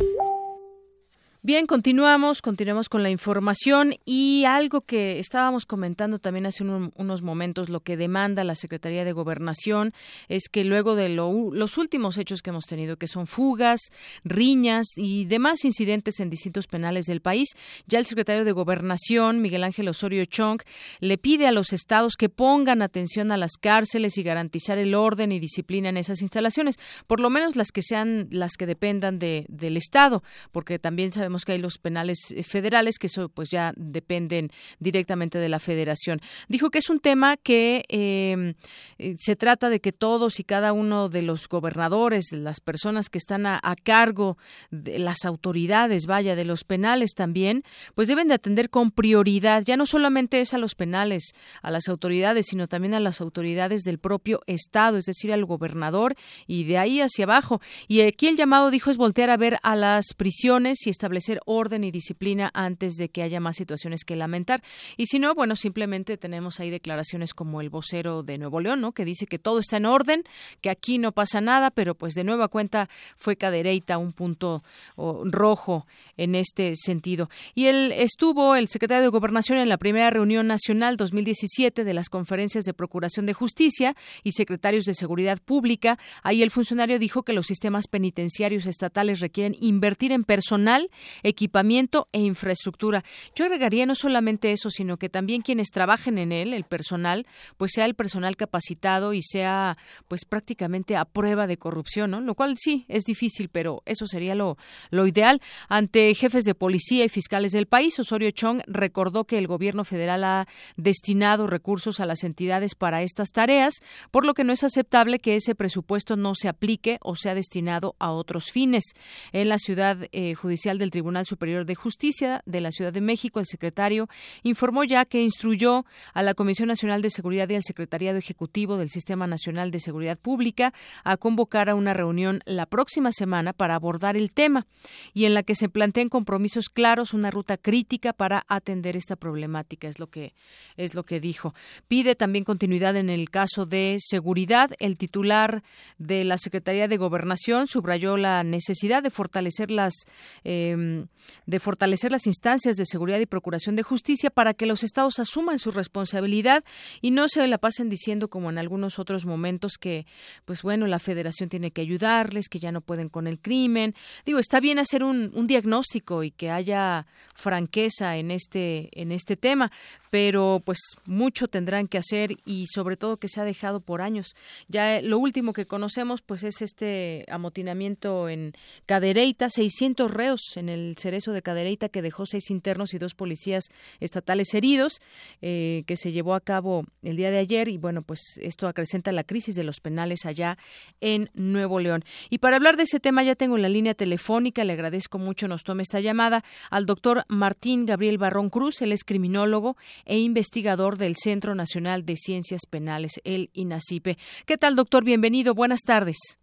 Bien, 1.49 1.65
continuamos, 1.65 2.43
continuamos 2.43 2.91
con 2.91 3.03
la 3.03 3.09
información 3.09 3.95
y 4.05 4.45
algo 4.45 4.83
que 4.83 5.19
estábamos 5.19 5.65
comentando 5.65 6.19
también 6.19 6.45
hace 6.45 6.63
unos 6.63 7.23
momentos, 7.23 7.71
lo 7.71 7.81
que 7.81 7.97
demanda 7.97 8.45
la 8.45 8.55
Secretaría 8.55 9.03
de 9.03 9.13
Gobernación 9.13 9.95
es 10.29 10.51
que 10.51 10.63
luego 10.65 10.95
de 10.95 11.09
los 11.09 11.79
últimos 11.79 12.19
hechos 12.19 12.43
que 12.43 12.51
hemos 12.51 12.67
tenido, 12.67 12.99
que 12.99 13.07
son 13.07 13.27
fugas, 13.27 13.81
riñas 14.25 14.89
y 14.97 15.25
demás 15.25 15.65
incidentes 15.65 16.21
en 16.21 16.29
distintos 16.29 16.67
penales 16.67 17.07
del 17.07 17.23
país, 17.23 17.49
ya 17.87 17.99
el 17.99 18.05
secretario 18.05 18.45
de 18.45 18.53
Gobernación, 18.53 19.41
Miguel 19.41 19.65
Ángel 19.65 19.89
Osorio 19.89 20.27
Chong, 20.27 20.61
le 21.01 21.17
pide 21.17 21.47
a 21.47 21.51
los 21.51 21.73
estados 21.73 22.17
que 22.19 22.29
pongan 22.29 22.83
atención 22.83 23.33
a 23.33 23.39
las 23.39 23.53
cárceles 23.59 24.19
y 24.19 24.23
garantizar 24.23 24.77
el 24.77 24.95
orden 24.95 25.33
y 25.33 25.41
disciplina 25.41 25.89
en 25.89 25.97
esas 25.97 26.21
instalaciones, 26.21 26.77
por 27.07 27.21
lo 27.21 27.31
menos 27.31 27.57
las 27.57 27.73
que 27.73 27.81
sean 27.81 28.29
las 28.31 28.59
que 28.59 28.67
dependan 28.67 29.19
de, 29.19 29.47
del 29.49 29.79
Estado, 29.79 30.23
porque 30.53 30.79
también 30.79 31.11
sabemos 31.11 31.38
que 31.45 31.53
hay 31.53 31.59
los 31.59 31.79
penales 31.79 32.19
eh, 32.35 32.43
federales, 32.43 32.99
que 32.99 33.09
eso 33.09 33.29
pues 33.29 33.51
ya 33.51 33.73
dependen 33.77 34.51
directamente 34.79 35.39
de 35.39 35.49
la 35.49 35.59
federación. 35.59 36.21
Dijo 36.49 36.71
que 36.71 36.79
es 36.79 36.91
un 36.91 37.01
tema 37.01 37.37
que 37.37 37.85
em, 37.89 38.55
eh, 38.99 39.15
se 39.19 39.37
trata 39.37 39.71
de 39.71 39.81
que 39.81 39.93
todos 39.93 40.41
y 40.41 40.45
cada 40.45 40.73
uno 40.73 41.09
de 41.09 41.23
los 41.23 41.49
gobernadores, 41.49 42.33
las 42.33 42.61
personas 42.61 43.09
que 43.09 43.19
están 43.19 43.47
a, 43.47 43.61
cargo 43.83 44.39
de 44.71 44.99
las 44.99 45.25
autoridades, 45.25 46.07
vaya, 46.07 46.35
de 46.35 46.45
los 46.45 46.65
penales 46.65 47.13
también, 47.15 47.63
pues 47.95 48.09
deben 48.09 48.29
de 48.29 48.35
atender 48.35 48.71
con 48.71 48.91
prioridad, 48.91 49.63
ya 49.65 49.77
no 49.77 49.87
solamente 49.87 50.41
es 50.41 50.55
a 50.55 50.59
los 50.59 50.75
penales, 50.75 51.33
a 51.63 51.71
las 51.71 51.89
autoridades, 51.89 52.47
sino 52.49 52.67
también 52.67 52.95
a 52.95 53.01
las 53.01 53.21
autoridades 53.21 53.83
del 53.83 53.99
propio 53.99 54.41
Estado, 54.47 54.97
es 54.97 55.05
decir, 55.05 55.33
al 55.33 55.45
gobernador 55.45 56.15
y 56.47 56.65
de 56.65 56.79
ahí 56.79 57.01
hacia 57.01 57.25
abajo. 57.25 57.61
Y 57.87 58.01
aquí 58.01 58.27
el 58.29 58.37
llamado, 58.37 58.71
dijo, 58.71 58.91
es 58.91 58.97
voltear 58.97 59.31
a 59.31 59.37
ver 59.37 59.59
a 59.63 59.77
las 59.77 60.07
prisiones 60.17 60.87
y 60.87 60.91
establecer 60.91 61.28
orden 61.47 61.85
y 61.85 61.91
disciplina 61.91 62.51
antes 62.55 62.95
de 62.95 63.09
que 63.09 63.23
haya 63.23 63.41
más 63.41 63.57
situaciones 63.57 64.05
que 64.05 64.17
lamentar. 64.17 64.63
Y 64.97 65.07
si 65.07 65.19
no, 65.19 65.35
bueno, 65.35 65.57
simplemente 65.57 66.17
tenemos 66.17 66.61
ahí 66.61 66.71
declaraciones 66.71 67.35
como 67.35 67.61
el 67.61 67.71
vocero 67.71 68.23
de 68.23 68.39
Nuevo 68.39 68.61
León, 68.61 68.81
¿no? 68.81 68.93
Que 68.93 69.05
dice 69.05 69.27
que 69.27 69.39
todo 69.39 69.59
está 69.59 69.77
en 69.77 69.87
orden, 69.87 70.25
que 70.61 70.71
aquí 70.71 70.99
no 70.99 71.13
pasa 71.13 71.41
nada, 71.41 71.71
pero 71.71 71.95
pues 71.95 72.15
de 72.15 72.25
nueva 72.25 72.49
cuenta 72.49 72.89
fue 73.17 73.37
Cadereyta 73.37 73.99
un 73.99 74.13
punto 74.13 74.63
rojo 74.97 75.87
en 76.17 76.35
este 76.35 76.75
sentido. 76.77 77.29
Y 77.55 77.67
él 77.67 77.93
estuvo, 77.93 78.57
el 78.57 78.69
secretario 78.69 79.03
de 79.05 79.09
Gobernación, 79.09 79.59
en 79.59 79.69
la 79.69 79.79
primera 79.79 80.11
reunión 80.11 80.47
nacional 80.47 80.97
2017 80.97 81.85
de 81.85 81.95
las 81.95 82.09
conferencias 82.09 82.65
de 82.65 82.75
Procuración 82.75 83.27
de 83.27 83.35
Justicia 83.35 83.97
y 84.23 84.33
secretarios 84.33 84.85
de 84.85 84.95
Seguridad 84.95 85.39
Pública. 85.39 85.99
Ahí 86.23 86.43
el 86.43 86.51
funcionario 86.51 86.99
dijo 86.99 87.23
que 87.23 87.33
los 87.33 87.47
sistemas 87.47 87.87
penitenciarios 87.89 88.67
estatales 88.67 89.21
requieren 89.21 89.57
invertir 89.61 90.13
en 90.13 90.25
personal 90.25 90.91
equipamiento 91.23 92.09
e 92.13 92.21
infraestructura. 92.21 93.05
Yo 93.35 93.45
agregaría 93.45 93.87
no 93.87 93.95
solamente 93.95 94.53
eso, 94.53 94.71
sino 94.71 94.97
que 94.97 95.09
también 95.09 95.43
quienes 95.43 95.69
trabajen 95.71 96.19
en 96.19 96.33
él, 96.33 96.55
el 96.55 96.65
personal, 96.65 97.27
pues 97.57 97.73
sea 97.75 97.85
el 97.85 97.95
personal 97.95 98.37
capacitado 98.37 99.13
y 99.13 99.23
sea 99.23 99.77
pues 100.09 100.25
prácticamente 100.25 100.97
a 100.97 101.05
prueba 101.05 101.47
de 101.47 101.57
corrupción, 101.57 102.11
¿no? 102.11 102.21
Lo 102.21 102.35
cual 102.35 102.57
sí 102.59 102.85
es 102.89 103.05
difícil, 103.05 103.49
pero 103.49 103.83
eso 103.87 104.07
sería 104.07 104.35
lo, 104.35 104.57
lo 104.91 105.07
ideal. 105.07 105.41
Ante 105.69 106.15
jefes 106.15 106.45
de 106.45 106.55
policía 106.55 107.05
y 107.05 107.09
fiscales 107.09 107.53
del 107.53 107.67
país, 107.67 107.99
Osorio 107.99 108.31
Chong 108.31 108.63
recordó 108.67 109.25
que 109.25 109.39
el 109.39 109.47
gobierno 109.47 109.85
federal 109.85 110.25
ha 110.25 110.49
destinado 110.77 111.47
recursos 111.47 112.01
a 112.01 112.07
las 112.07 112.25
entidades 112.25 112.75
para 112.75 113.03
estas 113.03 113.31
tareas, 113.31 113.75
por 114.11 114.27
lo 114.27 114.35
que 114.35 114.45
no 114.45 114.53
es 114.53 114.65
aceptable 114.65 115.19
que 115.19 115.37
ese 115.37 115.55
presupuesto 115.55 116.17
no 116.17 116.35
se 116.35 116.49
aplique 116.49 116.99
o 117.03 117.17
sea 117.17 117.35
destinado 117.35 117.97
a 117.99 118.11
otros 118.11 118.51
fines. 118.51 118.85
En 119.33 119.49
la 119.49 119.59
ciudad 119.59 119.99
eh, 120.13 120.35
judicial 120.35 120.79
del 120.79 120.91
Tribunal 120.99 121.27
Superior 121.27 121.65
de 121.65 121.77
Justicia 121.77 122.43
de 122.45 122.61
la 122.61 122.73
Ciudad 122.73 122.93
de 122.93 123.01
México, 123.01 123.39
el 123.39 123.47
secretario 123.47 124.09
informó 124.43 124.83
ya 124.83 125.05
que 125.05 125.23
instruyó 125.23 125.87
a 126.13 126.25
la 126.25 126.35
Comisión 126.35 126.67
Nacional 126.67 127.03
de 127.03 127.11
Seguridad 127.11 127.49
y 127.49 127.55
al 127.55 127.63
Secretariado 127.63 128.19
Ejecutivo 128.19 128.79
del 128.79 128.89
Sistema 128.89 129.29
Nacional 129.29 129.71
de 129.71 129.79
Seguridad 129.79 130.19
Pública 130.19 130.75
a 131.05 131.17
convocar 131.17 131.71
a 131.71 131.77
una 131.77 131.95
reunión 131.95 132.41
la 132.47 132.67
próxima 132.67 133.13
semana 133.13 133.53
para 133.53 133.77
abordar 133.77 134.17
el 134.17 134.33
tema 134.33 134.67
y 135.15 135.27
en 135.27 135.35
la 135.35 135.45
que 135.45 135.55
se 135.55 135.69
planteen 135.69 136.09
compromisos 136.09 136.69
claros, 136.69 137.15
una 137.15 137.31
ruta 137.31 137.59
crítica 137.59 138.13
para 138.13 138.45
atender 138.49 138.97
esta 138.97 139.15
problemática, 139.15 139.87
es 139.87 140.01
lo 140.01 140.09
que 140.09 140.35
es 140.77 140.97
lo 140.97 141.05
que 141.05 141.21
dijo. 141.21 141.55
Pide 141.87 142.17
también 142.17 142.45
continuidad 142.45 142.97
en 142.97 143.09
el 143.09 143.31
caso 143.31 143.67
de 143.67 143.99
seguridad. 144.01 144.73
El 144.81 144.97
titular 144.97 145.63
de 145.99 146.25
la 146.25 146.39
Secretaría 146.39 146.89
de 146.89 146.97
Gobernación 146.97 147.69
subrayó 147.69 148.17
la 148.17 148.43
necesidad 148.43 149.05
de 149.05 149.11
fortalecer 149.11 149.71
las 149.71 149.95
eh, 150.43 150.75
de, 150.89 151.09
de 151.47 151.61
fortalecer 151.61 152.13
las 152.13 152.27
instancias 152.27 152.77
de 152.77 152.87
seguridad 152.87 153.19
y 153.19 153.27
procuración 153.27 153.77
de 153.77 153.83
justicia 153.83 154.31
para 154.31 154.55
que 154.55 154.67
los 154.67 154.83
estados 154.83 155.19
asuman 155.19 155.59
su 155.59 155.71
responsabilidad 155.71 156.65
y 157.01 157.11
no 157.11 157.29
se 157.29 157.47
la 157.47 157.59
pasen 157.59 157.89
diciendo 157.89 158.29
como 158.29 158.51
en 158.51 158.59
algunos 158.59 158.99
otros 158.99 159.27
momentos 159.27 159.75
que, 159.79 160.07
pues 160.45 160.63
bueno, 160.63 160.87
la 160.87 160.99
federación 160.99 161.49
tiene 161.49 161.71
que 161.71 161.81
ayudarles, 161.81 162.49
que 162.49 162.59
ya 162.59 162.73
no 162.73 162.81
pueden 162.81 163.09
con 163.09 163.27
el 163.27 163.39
crimen. 163.39 163.95
Digo, 164.25 164.39
está 164.39 164.61
bien 164.61 164.79
hacer 164.79 165.05
un, 165.05 165.31
un 165.35 165.47
diagnóstico 165.47 166.23
y 166.23 166.31
que 166.31 166.51
haya 166.51 167.07
franqueza 167.35 168.17
en 168.17 168.31
este, 168.31 168.89
en 169.01 169.13
este 169.13 169.37
tema, 169.37 169.71
pero 170.11 170.63
pues 170.65 170.79
mucho 171.07 171.49
tendrán 171.49 171.89
que 171.89 171.99
hacer 171.99 172.37
y 172.45 172.67
sobre 172.73 172.97
todo 172.97 173.19
que 173.19 173.29
se 173.29 173.41
ha 173.41 173.45
dejado 173.45 173.81
por 173.81 174.03
años. 174.03 174.35
Ya 174.69 175.01
lo 175.03 175.19
último 175.19 175.53
que 175.53 175.67
conocemos 175.67 176.23
pues 176.23 176.45
es 176.45 176.63
este 176.63 177.25
amotinamiento 177.29 178.29
en 178.29 178.55
Cadereyta, 178.87 179.51
600 179.51 180.11
reos 180.11 180.41
en 180.57 180.69
el 180.69 180.97
cerezo 180.99 181.33
de 181.33 181.43
Cadereyta 181.43 181.89
que 181.89 182.03
dejó 182.03 182.27
seis 182.27 182.51
internos 182.51 182.95
y 182.95 182.99
dos 182.99 183.15
policías 183.15 183.65
estatales 184.01 184.55
heridos, 184.55 185.01
eh, 185.43 185.85
que 185.87 185.97
se 185.97 186.13
llevó 186.13 186.35
a 186.35 186.41
cabo 186.41 186.85
el 187.03 187.17
día 187.17 187.31
de 187.31 187.39
ayer 187.39 187.69
y 187.69 187.79
bueno 187.79 188.03
pues 188.03 188.21
esto 188.41 188.67
acrecenta 188.67 189.13
la 189.13 189.25
crisis 189.25 189.55
de 189.55 189.65
los 189.65 189.81
penales 189.81 190.25
allá 190.25 190.59
en 191.01 191.31
Nuevo 191.35 191.81
León. 191.81 192.05
Y 192.31 192.39
para 192.39 192.57
hablar 192.57 192.77
de 192.77 192.85
ese 192.85 193.01
tema 193.01 193.23
ya 193.23 193.35
tengo 193.35 193.57
en 193.57 193.63
la 193.63 193.69
línea 193.69 193.95
telefónica, 193.95 194.65
le 194.65 194.73
agradezco 194.73 195.19
mucho 195.19 195.49
nos 195.49 195.65
tome 195.65 195.83
esta 195.83 196.01
llamada 196.01 196.45
al 196.71 196.87
doctor 196.87 197.25
Martín 197.29 197.87
Gabriel 197.87 198.19
Barrón 198.19 198.51
Cruz, 198.51 198.83
él 198.83 198.93
es 198.93 199.05
criminólogo 199.05 199.77
e 200.05 200.19
investigador 200.19 200.97
del 200.97 201.17
Centro 201.17 201.55
Nacional 201.55 202.05
de 202.05 202.17
Ciencias 202.17 202.63
Penales, 202.69 203.21
el 203.25 203.51
INACIPE. 203.53 204.17
¿Qué 204.47 204.57
tal, 204.57 204.77
doctor? 204.77 205.05
Bienvenido. 205.05 205.55
Buenas 205.55 205.81
tardes. 205.81 206.39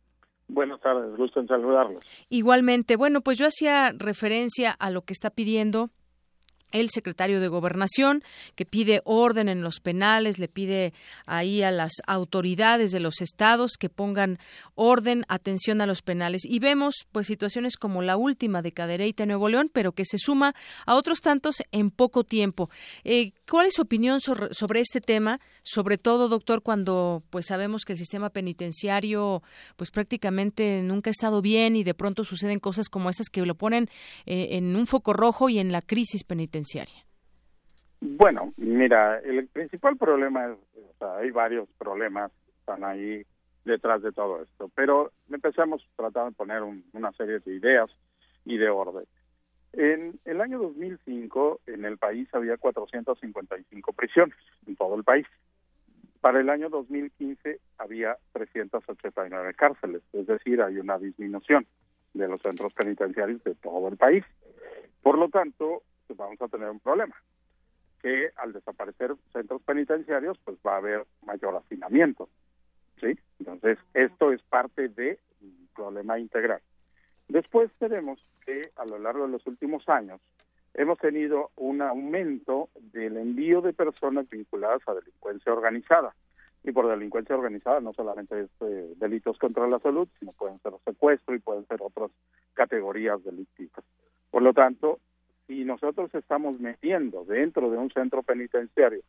Buenas 0.47 0.79
tardes, 0.79 1.17
gusto 1.17 1.39
en 1.39 1.47
saludarlos. 1.47 2.03
Igualmente, 2.29 2.95
bueno, 2.97 3.21
pues 3.21 3.37
yo 3.37 3.47
hacía 3.47 3.91
referencia 3.97 4.71
a 4.71 4.91
lo 4.91 5.01
que 5.01 5.13
está 5.13 5.31
pidiendo 5.31 5.89
el 6.71 6.89
secretario 6.89 7.39
de 7.39 7.47
Gobernación, 7.47 8.23
que 8.55 8.65
pide 8.65 9.01
orden 9.05 9.49
en 9.49 9.61
los 9.61 9.79
penales, 9.79 10.39
le 10.39 10.47
pide 10.47 10.93
ahí 11.25 11.61
a 11.63 11.71
las 11.71 11.93
autoridades 12.07 12.91
de 12.91 12.99
los 12.99 13.21
estados 13.21 13.73
que 13.79 13.89
pongan 13.89 14.39
orden, 14.75 15.25
atención 15.27 15.81
a 15.81 15.85
los 15.85 16.01
penales. 16.01 16.43
Y 16.45 16.59
vemos 16.59 17.07
pues 17.11 17.27
situaciones 17.27 17.77
como 17.77 18.01
la 18.01 18.17
última 18.17 18.61
de 18.61 18.71
Cadereyta, 18.71 19.25
Nuevo 19.25 19.49
León, 19.49 19.69
pero 19.71 19.93
que 19.93 20.05
se 20.05 20.17
suma 20.17 20.53
a 20.85 20.95
otros 20.95 21.21
tantos 21.21 21.63
en 21.71 21.91
poco 21.91 22.23
tiempo. 22.23 22.69
Eh, 23.03 23.31
¿Cuál 23.49 23.67
es 23.67 23.75
su 23.75 23.81
opinión 23.81 24.19
sobre, 24.21 24.79
este 24.79 25.01
tema? 25.01 25.39
Sobre 25.67 25.97
todo, 25.97 26.29
doctor, 26.29 26.61
cuando 26.61 27.23
pues 27.31 27.47
sabemos 27.47 27.85
que 27.85 27.93
el 27.93 27.97
sistema 27.97 28.29
penitenciario 28.29 29.41
pues 29.75 29.89
prácticamente 29.89 30.83
nunca 30.83 31.09
ha 31.09 31.17
estado 31.17 31.41
bien 31.41 31.75
y 31.75 31.83
de 31.83 31.95
pronto 31.95 32.23
suceden 32.23 32.59
cosas 32.59 32.87
como 32.87 33.09
esas 33.09 33.29
que 33.31 33.43
lo 33.43 33.55
ponen 33.55 33.87
eh, 34.27 34.49
en 34.51 34.75
un 34.75 34.85
foco 34.85 35.11
rojo 35.13 35.49
y 35.49 35.57
en 35.57 35.71
la 35.71 35.81
crisis 35.81 36.23
penitenciaria. 36.23 37.03
Bueno, 37.99 38.53
mira, 38.57 39.17
el 39.21 39.47
principal 39.47 39.97
problema 39.97 40.45
es, 40.45 40.57
o 40.77 40.97
sea, 40.99 41.17
hay 41.17 41.31
varios 41.31 41.67
problemas 41.79 42.31
que 42.45 42.51
están 42.59 42.83
ahí 42.83 43.25
detrás 43.63 44.03
de 44.03 44.11
todo 44.11 44.43
esto, 44.43 44.69
pero 44.75 45.13
empezamos 45.31 45.83
tratando 45.95 46.29
de 46.29 46.35
poner 46.35 46.61
un, 46.61 46.85
una 46.93 47.11
serie 47.13 47.39
de 47.39 47.55
ideas 47.55 47.89
y 48.45 48.57
de 48.57 48.69
orden. 48.69 49.05
En 49.73 50.19
el 50.25 50.41
año 50.41 50.59
2005 50.59 51.61
en 51.65 51.85
el 51.85 51.97
país 51.97 52.29
había 52.33 52.55
455 52.55 53.93
prisiones 53.93 54.37
en 54.67 54.75
todo 54.75 54.95
el 54.95 55.03
país. 55.03 55.25
Para 56.21 56.39
el 56.39 56.49
año 56.49 56.69
2015 56.69 57.59
había 57.77 58.17
389 58.33 59.53
cárceles, 59.53 60.01
es 60.13 60.27
decir, 60.27 60.61
hay 60.61 60.77
una 60.77 60.97
disminución 60.97 61.67
de 62.13 62.27
los 62.27 62.41
centros 62.41 62.73
penitenciarios 62.73 63.43
de 63.43 63.55
todo 63.55 63.87
el 63.89 63.97
país. 63.97 64.23
Por 65.03 65.17
lo 65.17 65.29
tanto, 65.29 65.83
pues 66.07 66.17
vamos 66.17 66.41
a 66.41 66.47
tener 66.47 66.69
un 66.69 66.79
problema 66.79 67.15
que 68.01 68.29
al 68.35 68.53
desaparecer 68.53 69.15
centros 69.33 69.61
penitenciarios 69.63 70.37
pues 70.43 70.57
va 70.65 70.75
a 70.75 70.77
haber 70.77 71.05
mayor 71.25 71.55
hacinamiento 71.55 72.29
sí 73.01 73.17
entonces 73.39 73.79
esto 73.95 74.31
es 74.31 74.41
parte 74.43 74.89
de 74.89 75.17
un 75.41 75.67
problema 75.73 76.19
integral 76.19 76.61
después 77.27 77.71
tenemos 77.79 78.19
que 78.45 78.69
a 78.75 78.85
lo 78.85 78.99
largo 78.99 79.25
de 79.25 79.31
los 79.31 79.47
últimos 79.47 79.89
años 79.89 80.21
hemos 80.75 80.99
tenido 80.99 81.51
un 81.55 81.81
aumento 81.81 82.69
del 82.93 83.17
envío 83.17 83.61
de 83.61 83.73
personas 83.73 84.29
vinculadas 84.29 84.81
a 84.87 84.93
delincuencia 84.93 85.53
organizada. 85.53 86.13
Y 86.63 86.71
por 86.71 86.87
delincuencia 86.87 87.35
organizada 87.35 87.79
no 87.79 87.93
solamente 87.93 88.41
es 88.41 88.49
eh, 88.61 88.93
delitos 88.97 89.37
contra 89.37 89.67
la 89.67 89.79
salud 89.79 90.07
sino 90.19 90.31
pueden 90.31 90.59
ser 90.61 90.73
secuestro 90.83 91.35
y 91.35 91.39
pueden 91.39 91.65
ser 91.67 91.79
otras 91.81 92.11
categorías 92.53 93.23
delictivas. 93.23 93.85
Por 94.31 94.41
lo 94.41 94.53
tanto 94.53 94.99
si 95.47 95.63
nosotros 95.63 96.13
estamos 96.15 96.59
metiendo 96.59 97.23
dentro 97.23 97.69
de 97.69 97.77
un 97.77 97.91
centro 97.91 98.23
penitenciario 98.23 99.01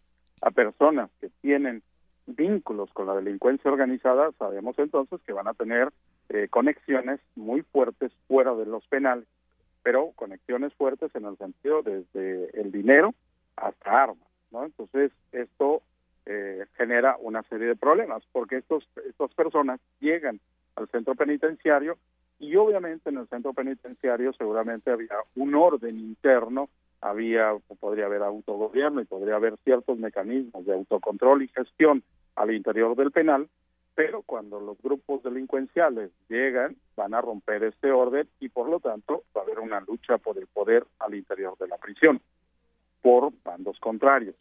a 0.43 0.51
personas 0.51 1.11
que 1.19 1.31
tienen 1.41 1.83
vínculos 2.27 2.93
con 2.93 3.07
la 3.07 3.15
delincuencia 3.15 3.71
organizada, 3.71 4.33
sabemos 4.39 4.79
entonces 4.79 5.21
que 5.27 5.33
van 5.33 5.49
a 5.49 5.55
tener 5.55 5.91
eh, 6.29 6.49
conexiones 6.51 7.21
muy 7.37 7.63
fuertes 7.63 8.13
fuera 8.29 8.55
de 8.55 8.67
los 8.67 8.87
penales, 8.89 9.27
pero 9.87 10.11
conexiones 10.17 10.75
fuertes 10.75 11.15
en 11.15 11.27
el 11.27 11.39
sentido 11.39 11.81
desde 11.81 12.61
el 12.61 12.73
dinero 12.73 13.15
hasta 13.55 14.03
armas, 14.03 14.29
¿no? 14.51 14.65
Entonces 14.65 15.13
esto 15.31 15.81
eh, 16.25 16.67
genera 16.77 17.17
una 17.21 17.45
serie 17.45 17.69
de 17.69 17.77
problemas 17.77 18.25
porque 18.33 18.57
estos 18.57 18.83
estas 19.09 19.33
personas 19.35 19.79
llegan 20.01 20.41
al 20.75 20.89
centro 20.89 21.15
penitenciario 21.15 21.99
y 22.41 22.57
obviamente 22.57 23.11
en 23.11 23.19
el 23.19 23.29
centro 23.29 23.53
penitenciario 23.53 24.33
seguramente 24.33 24.91
había 24.91 25.19
un 25.37 25.55
orden 25.55 25.97
interno, 25.97 26.69
había 27.01 27.53
podría 27.79 28.07
haber 28.07 28.25
autogobierno 28.25 29.01
y 29.01 29.05
podría 29.05 29.37
haber 29.37 29.57
ciertos 29.63 29.97
mecanismos 30.01 30.67
de 30.67 30.75
autocontrol 30.75 31.45
y 31.45 31.49
gestión 31.55 32.03
al 32.35 32.53
interior 32.53 32.97
del 32.97 33.13
penal, 33.13 33.49
pero 33.97 34.23
cuando 34.23 34.61
los 34.61 34.81
grupos 34.83 35.23
delincuenciales 35.23 36.11
llegan 36.29 36.77
van 36.97 37.15
a 37.15 37.23
romper 37.23 37.65
este 37.65 37.91
orden 37.91 38.29
y 38.39 38.51
por 38.51 38.69
lo 38.69 38.79
tanto 38.79 39.25
va 39.35 39.41
a 39.41 39.45
haber 39.45 39.59
una 39.59 39.81
lucha 39.81 40.19
por 40.19 40.37
el 40.39 40.47
poder 40.47 40.87
al 40.99 41.15
interior 41.15 41.57
de 41.59 41.67
la 41.67 41.79
prisión 41.79 42.21
por 43.01 43.33
bandos 43.43 43.81
contrarios. 43.81 44.37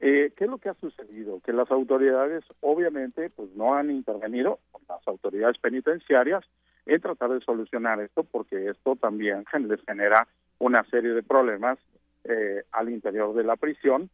Eh, 0.00 0.32
¿Qué 0.34 0.44
es 0.44 0.50
lo 0.50 0.56
que 0.56 0.70
ha 0.70 0.74
sucedido? 0.74 1.40
Que 1.40 1.52
las 1.52 1.70
autoridades 1.70 2.42
obviamente 2.60 3.28
pues 3.28 3.50
no 3.54 3.74
han 3.74 3.90
intervenido, 3.90 4.60
las 4.88 5.06
autoridades 5.06 5.58
penitenciarias, 5.58 6.42
en 6.86 7.00
tratar 7.02 7.30
de 7.30 7.40
solucionar 7.40 8.00
esto 8.00 8.24
porque 8.24 8.70
esto 8.70 8.96
también 8.96 9.44
les 9.68 9.82
genera 9.82 10.26
una 10.58 10.84
serie 10.84 11.10
de 11.10 11.22
problemas 11.22 11.78
eh, 12.24 12.64
al 12.72 12.88
interior 12.88 13.34
de 13.34 13.44
la 13.44 13.56
prisión 13.56 14.08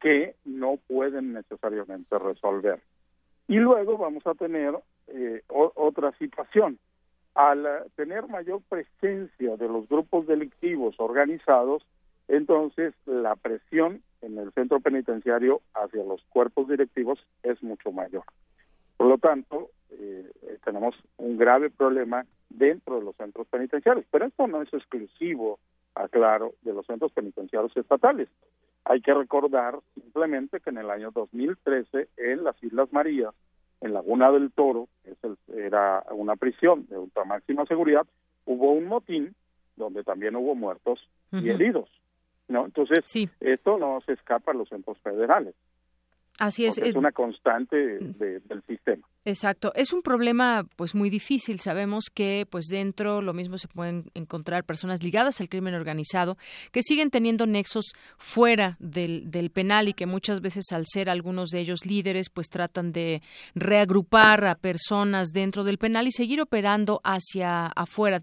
que 0.00 0.34
no 0.44 0.76
pueden 0.88 1.34
necesariamente 1.34 2.18
resolver. 2.18 2.80
Y 3.48 3.56
luego 3.56 3.96
vamos 3.96 4.26
a 4.26 4.34
tener 4.34 4.74
eh, 5.08 5.42
otra 5.48 6.12
situación. 6.18 6.78
Al 7.34 7.66
tener 7.96 8.26
mayor 8.28 8.62
presencia 8.68 9.56
de 9.56 9.68
los 9.68 9.88
grupos 9.88 10.26
delictivos 10.26 10.94
organizados, 10.98 11.84
entonces 12.28 12.94
la 13.04 13.36
presión 13.36 14.02
en 14.22 14.38
el 14.38 14.52
centro 14.52 14.80
penitenciario 14.80 15.60
hacia 15.74 16.02
los 16.02 16.22
cuerpos 16.30 16.68
directivos 16.68 17.18
es 17.42 17.62
mucho 17.62 17.92
mayor. 17.92 18.24
Por 18.96 19.08
lo 19.08 19.18
tanto, 19.18 19.70
eh, 19.90 20.30
tenemos 20.64 20.96
un 21.18 21.36
grave 21.36 21.70
problema 21.70 22.24
dentro 22.48 22.98
de 22.98 23.04
los 23.04 23.16
centros 23.16 23.46
penitenciarios, 23.48 24.06
pero 24.10 24.26
esto 24.26 24.46
no 24.46 24.62
es 24.62 24.72
exclusivo, 24.72 25.58
aclaro, 25.94 26.54
de 26.62 26.72
los 26.72 26.86
centros 26.86 27.12
penitenciarios 27.12 27.76
estatales. 27.76 28.28
Hay 28.88 29.00
que 29.00 29.12
recordar 29.12 29.80
simplemente 29.94 30.60
que 30.60 30.70
en 30.70 30.78
el 30.78 30.90
año 30.90 31.10
2013 31.10 32.08
en 32.16 32.44
las 32.44 32.62
Islas 32.62 32.92
Marías, 32.92 33.34
en 33.80 33.92
Laguna 33.92 34.30
del 34.30 34.52
Toro, 34.52 34.88
es 35.04 35.16
era 35.48 36.04
una 36.12 36.36
prisión 36.36 36.86
de 36.86 36.96
ultra 36.96 37.24
máxima 37.24 37.66
seguridad, 37.66 38.06
hubo 38.44 38.72
un 38.72 38.86
motín 38.86 39.34
donde 39.74 40.04
también 40.04 40.36
hubo 40.36 40.54
muertos 40.54 41.00
y 41.32 41.50
heridos. 41.50 41.90
¿no? 42.48 42.64
Entonces, 42.64 43.28
esto 43.40 43.76
no 43.76 44.00
se 44.06 44.12
escapa 44.12 44.52
a 44.52 44.54
los 44.54 44.68
centros 44.68 44.98
federales. 44.98 45.54
Así 46.38 46.64
es. 46.64 46.78
Es 46.78 46.94
una 46.94 47.10
constante 47.10 47.76
del 47.76 48.62
sistema. 48.68 49.06
Exacto, 49.26 49.72
es 49.74 49.92
un 49.92 50.02
problema 50.02 50.68
pues 50.76 50.94
muy 50.94 51.10
difícil. 51.10 51.58
Sabemos 51.58 52.04
que 52.14 52.46
pues 52.48 52.66
dentro 52.66 53.20
lo 53.20 53.32
mismo 53.32 53.58
se 53.58 53.66
pueden 53.66 54.08
encontrar 54.14 54.62
personas 54.62 55.02
ligadas 55.02 55.40
al 55.40 55.48
crimen 55.48 55.74
organizado 55.74 56.38
que 56.70 56.84
siguen 56.84 57.10
teniendo 57.10 57.44
nexos 57.44 57.86
fuera 58.18 58.76
del, 58.78 59.28
del 59.32 59.50
penal 59.50 59.88
y 59.88 59.94
que 59.94 60.06
muchas 60.06 60.40
veces 60.40 60.66
al 60.70 60.84
ser 60.86 61.10
algunos 61.10 61.50
de 61.50 61.58
ellos 61.58 61.86
líderes 61.86 62.30
pues 62.30 62.48
tratan 62.48 62.92
de 62.92 63.20
reagrupar 63.56 64.44
a 64.44 64.54
personas 64.54 65.30
dentro 65.32 65.64
del 65.64 65.78
penal 65.78 66.06
y 66.06 66.12
seguir 66.12 66.40
operando 66.40 67.00
hacia 67.02 67.66
afuera. 67.66 68.22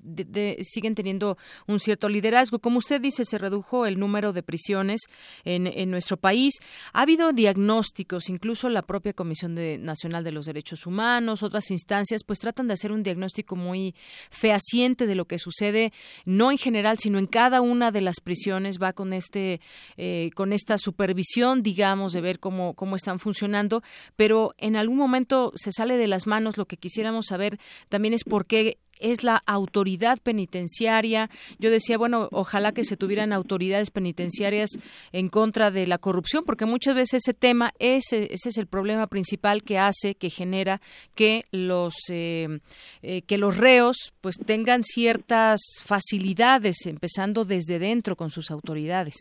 siguen 0.62 0.96
teniendo 0.96 1.38
un 1.68 1.82
cierto 1.82 2.08
liderazgo. 2.08 2.60
Como 2.60 2.78
usted 2.78 3.02
dice, 3.02 3.26
se 3.26 3.38
redujo 3.38 3.86
el 3.86 4.00
número 4.00 4.32
de 4.32 4.42
prisiones 4.42 5.02
en, 5.44 5.68
en 5.68 5.92
nuestro 5.92 6.16
país. 6.16 6.54
Ha 6.94 7.02
habido 7.02 7.34
diagnósticos, 7.34 8.30
incluso 8.30 8.70
la 8.70 8.84
propia 8.84 9.12
Comisión 9.12 9.54
de, 9.54 9.78
Nacional 9.78 10.24
de 10.24 10.32
los 10.32 10.46
Derechos 10.46 10.86
Humanos 10.86 10.93
Humanos, 10.94 11.42
otras 11.42 11.72
instancias, 11.72 12.24
pues 12.24 12.40
tratan 12.40 12.68
de 12.68 12.74
hacer 12.74 12.92
un 12.92 13.02
diagnóstico 13.02 13.56
muy 13.56 13.96
fehaciente 14.30 15.08
de 15.08 15.16
lo 15.16 15.26
que 15.26 15.40
sucede, 15.40 15.92
no 16.26 16.52
en 16.52 16.60
general, 16.60 17.00
sino 17.00 17.18
en 17.18 17.26
cada 17.26 17.62
una 17.62 17.92
de 17.92 18.02
las 18.02 18.22
prisiones, 18.22 18.78
va 18.80 18.94
con 18.94 19.12
este, 19.12 19.60
eh, 19.98 20.30
con 20.36 20.54
esta 20.54 20.78
supervisión, 20.78 21.64
digamos, 21.64 22.14
de 22.14 22.22
ver 22.22 22.40
cómo, 22.40 22.76
cómo 22.76 22.96
están 22.96 23.20
funcionando, 23.20 23.82
pero 24.16 24.54
en 24.58 24.76
algún 24.76 24.98
momento 24.98 25.52
se 25.56 25.72
sale 25.72 25.98
de 25.98 26.08
las 26.08 26.28
manos. 26.28 26.58
Lo 26.58 26.68
que 26.68 26.78
quisiéramos 26.78 27.26
saber 27.28 27.60
también 27.90 28.14
es 28.14 28.24
por 28.24 28.46
qué 28.46 28.78
es 29.00 29.24
la 29.24 29.44
autoridad 29.46 30.20
penitenciaria. 30.20 31.30
Yo 31.60 31.72
decía, 31.72 31.98
bueno, 31.98 32.30
ojalá 32.32 32.72
que 32.72 32.84
se 32.84 32.98
tuvieran 32.98 33.34
autoridades 33.34 33.92
penitenciarias 33.92 34.72
en 35.12 35.30
contra 35.30 35.72
de 35.72 35.88
la 35.88 35.98
corrupción, 35.98 36.44
porque 36.46 36.66
muchas 36.66 36.96
veces 36.96 37.24
ese 37.24 37.34
tema, 37.34 37.74
ese, 37.80 38.34
ese 38.34 38.50
es 38.50 38.58
el 38.58 38.68
problema 38.68 39.08
principal 39.08 39.64
que 39.64 39.78
hace, 39.78 40.16
que 40.16 40.30
genera 40.30 40.82
que 41.16 41.46
los, 41.52 41.94
eh, 42.10 42.60
eh, 43.02 43.22
que 43.24 43.38
los 43.38 43.58
reos 43.58 44.14
pues 44.22 44.36
tengan 44.38 44.84
ciertas 44.84 45.62
facilidades, 45.84 46.86
empezando 46.86 47.46
desde 47.46 47.80
dentro 47.80 48.16
con 48.16 48.32
sus 48.32 48.52
autoridades. 48.52 49.16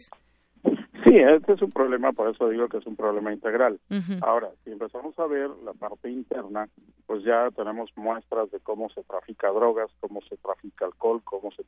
Sí, 1.05 1.16
este 1.16 1.55
es 1.55 1.62
un 1.62 1.70
problema, 1.70 2.12
por 2.12 2.28
eso 2.28 2.48
digo 2.48 2.68
que 2.68 2.78
es 2.78 2.86
un 2.86 2.96
problema 2.96 3.32
integral. 3.32 3.80
Ahora, 4.20 4.50
si 4.64 4.70
empezamos 4.70 5.18
a 5.18 5.26
ver 5.26 5.50
la 5.64 5.72
parte 5.72 6.11
interna, 6.11 6.68
pues 7.07 7.24
ya 7.24 7.48
tenemos 7.57 7.90
muestras 7.96 8.50
de 8.50 8.61
cómo 8.61 8.88
se 8.90 9.03
trafica 9.05 9.48
drogas, 9.48 9.90
cómo 10.00 10.20
se 10.22 10.36
trafica 10.36 10.84
alcohol, 10.86 11.22
cómo 11.24 11.50
se 11.53 11.64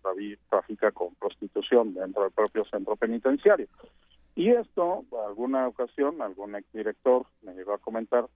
trafica 0.50 0.92
con 0.92 1.14
prostitución 1.14 1.94
dentro 1.94 2.22
del 2.22 2.32
propio 2.32 2.64
centro 2.66 2.96
penitenciario. 2.96 3.66
Y 4.36 4.50
esto, 4.50 5.04
alguna 5.26 5.68
ocasión, 5.68 6.20
algún 6.20 6.56
exdirector 6.56 7.26
me 7.42 7.54
llegó 7.54 7.74
a 7.74 7.78
comentar, 7.78 8.26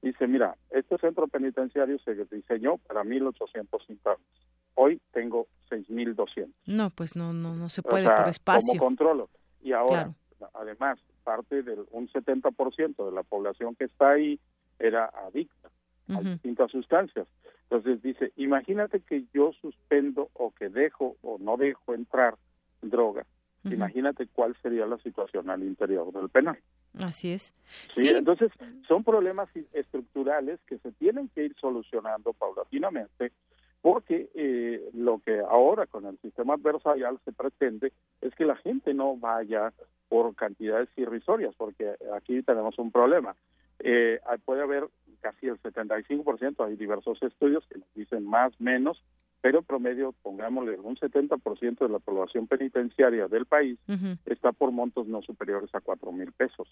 dice, 0.00 0.26
mira, 0.26 0.56
este 0.70 0.96
centro 0.98 1.26
penitenciario 1.26 1.98
se 1.98 2.14
diseñó 2.30 2.78
para 2.78 3.02
1.800 3.02 3.66
internos. 3.88 4.26
Hoy 4.74 5.00
tengo 5.12 5.48
6.200. 5.70 6.48
No, 6.66 6.90
pues 6.90 7.16
no, 7.16 7.32
no, 7.32 7.54
no 7.54 7.68
se 7.68 7.82
puede 7.82 8.08
por 8.08 8.28
espacio. 8.28 8.78
¿Cómo 8.78 8.80
controlo? 8.80 9.28
Y 9.62 9.72
ahora, 9.72 10.14
además, 10.54 10.98
parte 11.24 11.62
del 11.62 11.84
un 11.90 12.08
70% 12.08 13.04
de 13.04 13.12
la 13.12 13.22
población 13.22 13.74
que 13.74 13.84
está 13.84 14.12
ahí 14.12 14.38
era 14.78 15.10
adicta 15.26 15.70
a 16.08 16.20
distintas 16.20 16.70
sustancias. 16.70 17.28
Entonces 17.64 18.02
dice, 18.02 18.32
imagínate 18.36 19.00
que 19.00 19.24
yo 19.32 19.52
suspendo 19.60 20.28
o 20.34 20.50
que 20.52 20.68
dejo 20.68 21.16
o 21.22 21.38
no 21.38 21.56
dejo 21.56 21.94
entrar 21.94 22.36
droga. 22.82 23.24
Imagínate 23.64 24.26
cuál 24.26 24.56
sería 24.62 24.86
la 24.86 24.96
situación 24.98 25.50
al 25.50 25.62
interior 25.62 26.10
del 26.12 26.30
penal. 26.30 26.58
Así 26.98 27.30
es. 27.32 27.54
¿Sí? 27.92 28.08
Entonces, 28.08 28.50
son 28.88 29.04
problemas 29.04 29.48
estructurales 29.72 30.58
que 30.66 30.78
se 30.78 30.92
tienen 30.92 31.28
que 31.28 31.44
ir 31.44 31.54
solucionando 31.60 32.32
paulatinamente 32.32 33.32
porque 33.82 34.28
eh, 34.34 34.90
lo 34.92 35.20
que 35.20 35.40
ahora 35.40 35.86
con 35.86 36.06
el 36.06 36.18
sistema 36.18 36.54
adversarial 36.54 37.18
se 37.24 37.32
pretende 37.32 37.92
es 38.20 38.34
que 38.34 38.44
la 38.44 38.56
gente 38.56 38.92
no 38.94 39.16
vaya 39.16 39.72
por 40.08 40.34
cantidades 40.34 40.88
irrisorias, 40.96 41.54
porque 41.56 41.94
aquí 42.14 42.42
tenemos 42.42 42.78
un 42.78 42.90
problema. 42.90 43.34
Eh, 43.78 44.20
puede 44.44 44.62
haber 44.62 44.88
casi 45.20 45.46
el 45.46 45.60
75%, 45.62 46.66
hay 46.66 46.76
diversos 46.76 47.22
estudios 47.22 47.64
que 47.68 47.78
nos 47.78 47.94
dicen 47.94 48.26
más, 48.26 48.52
menos, 48.60 49.02
pero 49.40 49.62
promedio, 49.62 50.14
pongámosle, 50.22 50.78
un 50.80 50.96
70% 50.96 51.78
de 51.78 51.88
la 51.88 51.98
población 51.98 52.46
penitenciaria 52.46 53.28
del 53.28 53.46
país 53.46 53.78
está 54.26 54.52
por 54.52 54.70
montos 54.70 55.06
no 55.06 55.22
superiores 55.22 55.74
a 55.74 55.80
cuatro 55.80 56.12
mil 56.12 56.30
pesos. 56.32 56.68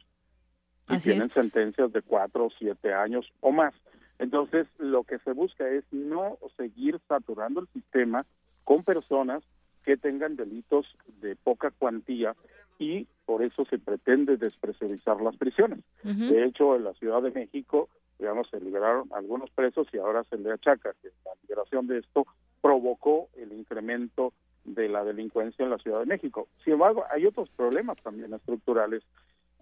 Y 0.90 0.98
tienen 0.98 1.30
sentencias 1.30 1.92
de 1.92 2.02
cuatro 2.02 2.46
o 2.46 2.50
siete 2.59 2.92
años 2.92 3.30
o 3.40 3.52
más. 3.52 3.74
Entonces, 4.19 4.66
lo 4.79 5.05
que 5.05 5.19
se 5.21 5.33
busca 5.33 5.69
es 5.69 5.85
no 5.93 6.39
seguir 6.57 7.01
saturando 7.09 7.61
el 7.61 7.69
sistema 7.69 8.27
con 8.64 8.83
personas 8.83 9.43
que 9.85 9.97
tengan 9.97 10.37
delitos 10.37 10.87
de 11.21 11.37
poca 11.37 11.71
cuantía 11.71 12.35
y 12.79 13.07
por 13.25 13.43
eso 13.43 13.64
se 13.64 13.79
pretende 13.79 14.37
despresurizar 14.37 15.21
las 15.21 15.37
prisiones. 15.37 15.81
De 16.03 16.45
hecho, 16.45 16.77
en 16.77 16.85
la 16.85 16.95
Ciudad 16.95 17.23
de 17.23 17.31
México, 17.31 17.89
digamos, 18.19 18.49
se 18.51 18.61
liberaron 18.61 19.09
algunos 19.12 19.51
presos 19.51 19.87
y 19.93 19.99
ahora 19.99 20.25
se 20.25 20.37
le 20.37 20.53
achaca 20.53 20.95
que 21.03 21.09
la 21.25 21.33
liberación 21.43 21.87
de 21.87 21.99
esto 21.99 22.27
provocó 22.61 23.29
el 23.37 23.53
incremento 23.53 24.33
de 24.64 24.89
la 24.89 25.05
delincuencia 25.05 25.64
en 25.64 25.71
la 25.71 25.79
Ciudad 25.79 26.01
de 26.01 26.07
México. 26.07 26.49
Sin 26.64 26.75
embargo, 26.75 27.05
hay 27.11 27.27
otros 27.27 27.49
problemas 27.51 27.97
también 28.03 28.33
estructurales. 28.35 29.03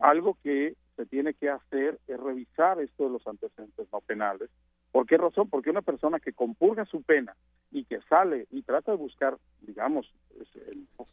Algo 0.00 0.36
que 0.42 0.74
se 0.96 1.06
tiene 1.06 1.34
que 1.34 1.50
hacer 1.50 1.98
es 2.08 2.18
revisar 2.18 2.80
esto 2.80 3.04
de 3.04 3.10
los 3.10 3.26
antecedentes 3.26 3.86
no 3.92 4.00
penales. 4.00 4.50
¿Por 4.92 5.06
qué 5.06 5.18
razón? 5.18 5.50
Porque 5.50 5.70
una 5.70 5.82
persona 5.82 6.18
que 6.20 6.32
compurga 6.32 6.86
su 6.86 7.02
pena 7.02 7.36
y 7.70 7.84
que 7.84 8.00
sale 8.08 8.46
y 8.50 8.62
trata 8.62 8.92
de 8.92 8.96
buscar, 8.96 9.36
digamos, 9.60 10.10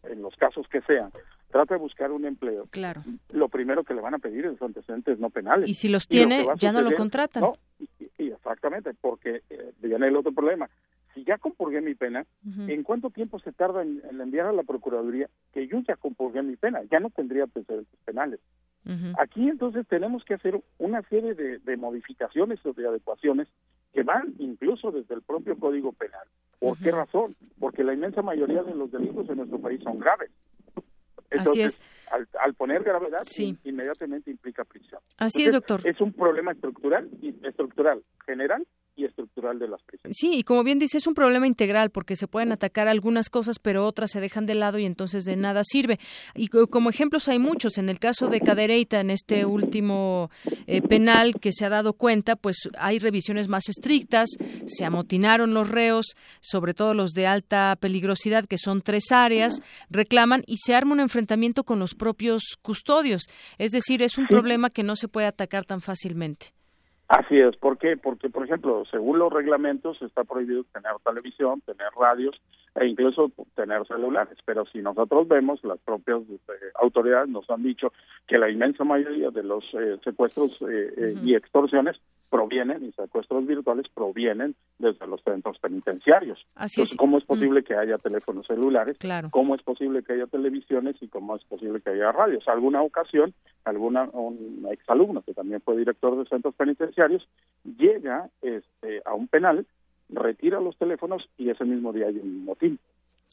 en, 0.03 0.21
los 0.21 0.35
casos 0.37 0.67
que 0.69 0.81
sean, 0.83 1.11
trata 1.51 1.73
de 1.73 1.81
buscar 1.81 2.11
un 2.11 2.25
empleo. 2.25 2.67
Claro. 2.71 3.03
Lo 3.29 3.49
primero 3.49 3.83
que 3.83 3.93
le 3.93 4.01
van 4.01 4.13
a 4.13 4.19
pedir 4.19 4.45
es 4.45 4.61
antecedentes 4.61 5.19
no 5.19 5.29
penales. 5.29 5.67
Y 5.67 5.73
si 5.73 5.89
los 5.89 6.07
tiene, 6.07 6.47
ya 6.57 6.71
no 6.71 6.81
lo 6.81 6.95
contratan. 6.95 7.43
No, 7.43 7.57
y, 8.17 8.31
exactamente, 8.31 8.93
porque 9.01 9.41
eh, 9.49 9.73
viene 9.81 10.07
el 10.07 10.15
otro 10.15 10.31
problema. 10.31 10.69
Si 11.13 11.23
ya 11.25 11.37
compurgué 11.37 11.81
mi 11.81 11.93
pena, 11.93 12.25
¿en 12.43 12.83
cuánto 12.83 13.09
tiempo 13.09 13.37
se 13.39 13.51
tarda 13.51 13.83
en, 13.83 14.01
enviar 14.19 14.47
a 14.47 14.53
la 14.53 14.63
Procuraduría 14.63 15.29
que 15.51 15.67
yo 15.67 15.79
ya 15.87 15.95
compurgué 15.95 16.41
mi 16.41 16.55
pena? 16.55 16.81
Ya 16.89 16.99
no 16.99 17.09
tendría 17.09 17.43
antecedentes 17.43 17.99
penales. 18.03 18.39
Aquí 19.19 19.47
entonces 19.47 19.87
tenemos 19.87 20.25
que 20.25 20.33
hacer 20.33 20.61
una 20.77 21.01
serie 21.03 21.33
de, 21.33 21.77
modificaciones 21.77 22.59
o 22.65 22.73
de 22.73 22.87
adecuaciones 22.87 23.47
que 23.93 24.03
van 24.03 24.33
incluso 24.39 24.91
desde 24.91 25.15
el 25.15 25.21
propio 25.21 25.57
Código 25.57 25.93
Penal. 25.93 26.27
¿Por 26.59 26.77
qué 26.79 26.91
razón? 26.91 27.35
Porque 27.59 27.83
la 27.83 27.93
inmensa 27.93 28.21
mayoría 28.21 28.63
de 28.63 28.73
los 28.73 28.91
delitos 28.91 29.29
en 29.29 29.37
nuestro 29.37 29.59
país 29.59 29.81
son 29.83 29.99
graves. 29.99 30.31
Entonces, 31.31 31.81
Al, 32.39 32.53
poner 32.53 32.83
gravedad, 32.83 33.23
inmediatamente 33.63 34.29
implica 34.29 34.63
prisión. 34.63 35.01
Así 35.17 35.43
es, 35.43 35.51
doctor. 35.51 35.81
Es 35.85 35.99
un 35.99 36.13
problema 36.13 36.51
estructural, 36.51 37.09
estructural 37.43 38.03
general 38.25 38.65
y 38.95 39.05
estructural 39.05 39.59
de 39.59 39.67
las 39.67 39.81
prisiones. 39.83 40.17
Sí, 40.17 40.31
y 40.33 40.43
como 40.43 40.63
bien 40.63 40.79
dice, 40.79 40.97
es 40.97 41.07
un 41.07 41.13
problema 41.13 41.47
integral 41.47 41.89
porque 41.89 42.15
se 42.15 42.27
pueden 42.27 42.51
atacar 42.51 42.87
algunas 42.87 43.29
cosas, 43.29 43.59
pero 43.59 43.85
otras 43.85 44.11
se 44.11 44.21
dejan 44.21 44.45
de 44.45 44.55
lado 44.55 44.77
y 44.79 44.85
entonces 44.85 45.25
de 45.25 45.35
nada 45.35 45.63
sirve. 45.63 45.99
Y 46.35 46.47
como 46.47 46.89
ejemplos 46.89 47.27
hay 47.27 47.39
muchos. 47.39 47.77
En 47.77 47.89
el 47.89 47.99
caso 47.99 48.27
de 48.27 48.41
Cadereyta, 48.41 48.99
en 48.99 49.09
este 49.09 49.45
último 49.45 50.29
eh, 50.67 50.81
penal 50.81 51.39
que 51.39 51.51
se 51.51 51.65
ha 51.65 51.69
dado 51.69 51.93
cuenta, 51.93 52.35
pues 52.35 52.69
hay 52.77 52.99
revisiones 52.99 53.47
más 53.47 53.69
estrictas, 53.69 54.29
se 54.65 54.85
amotinaron 54.85 55.53
los 55.53 55.69
reos, 55.69 56.15
sobre 56.41 56.73
todo 56.73 56.93
los 56.93 57.11
de 57.11 57.27
alta 57.27 57.75
peligrosidad, 57.79 58.45
que 58.45 58.57
son 58.57 58.81
tres 58.81 59.11
áreas, 59.11 59.61
reclaman 59.89 60.43
y 60.45 60.57
se 60.57 60.75
arma 60.75 60.93
un 60.93 60.99
enfrentamiento 60.99 61.63
con 61.63 61.79
los 61.79 61.95
propios 61.95 62.57
custodios. 62.61 63.23
Es 63.57 63.71
decir, 63.71 64.01
es 64.01 64.17
un 64.17 64.27
problema 64.27 64.69
que 64.69 64.83
no 64.83 64.95
se 64.95 65.07
puede 65.07 65.27
atacar 65.27 65.65
tan 65.65 65.81
fácilmente. 65.81 66.53
Así 67.13 67.39
es, 67.39 67.55
¿por 67.57 67.77
qué? 67.77 67.95
Porque, 67.95 68.27
por 68.31 68.43
ejemplo, 68.43 68.85
según 68.89 69.19
los 69.19 69.31
reglamentos 69.31 70.01
está 70.01 70.23
prohibido 70.23 70.63
tener 70.73 70.93
televisión, 71.05 71.61
tener 71.61 71.89
radios 71.95 72.41
e 72.75 72.87
incluso 72.87 73.31
tener 73.55 73.85
celulares, 73.85 74.37
pero 74.45 74.65
si 74.65 74.79
nosotros 74.79 75.27
vemos, 75.27 75.63
las 75.63 75.79
propias 75.79 76.21
eh, 76.21 76.53
autoridades 76.75 77.29
nos 77.29 77.47
han 77.49 77.61
dicho 77.61 77.93
que 78.27 78.37
la 78.37 78.49
inmensa 78.49 78.83
mayoría 78.83 79.29
de 79.29 79.43
los 79.43 79.63
eh, 79.73 79.97
secuestros 80.03 80.57
eh, 80.67 81.15
y 81.23 81.35
extorsiones 81.35 81.97
provienen, 82.29 82.83
y 82.83 82.91
secuestros 82.93 83.45
virtuales 83.45 83.85
provienen 83.93 84.55
desde 84.79 85.05
los 85.05 85.21
centros 85.21 85.59
penitenciarios. 85.59 86.43
Así 86.55 86.81
Entonces, 86.81 86.97
¿cómo 86.97 87.19
es 87.19 87.25
posible 87.25 87.63
que 87.63 87.75
haya 87.75 87.99
teléfonos 87.99 88.47
celulares? 88.47 88.97
Claro. 88.97 89.29
¿Cómo 89.29 89.53
es 89.53 89.61
posible 89.61 90.01
que 90.01 90.13
haya 90.13 90.25
televisiones 90.25 90.95
y 91.01 91.07
cómo 91.09 91.35
es 91.35 91.43
posible 91.43 91.79
que 91.79 91.91
haya 91.91 92.11
radios? 92.11 92.47
Alguna 92.47 92.81
ocasión, 92.81 93.35
alguna 93.65 94.09
un 94.13 94.67
exalumno 94.71 95.21
que 95.21 95.35
también 95.35 95.61
fue 95.61 95.77
director 95.77 96.17
de 96.17 96.27
centros 96.27 96.55
penitenciarios 96.55 97.27
llega 97.77 98.29
este, 98.41 99.03
a 99.05 99.13
un 99.13 99.27
penal, 99.27 99.67
retira 100.09 100.59
los 100.59 100.77
teléfonos 100.77 101.27
y 101.37 101.49
ese 101.49 101.65
mismo 101.65 101.93
día 101.93 102.07
hay 102.07 102.17
un 102.17 102.45
motín. 102.45 102.79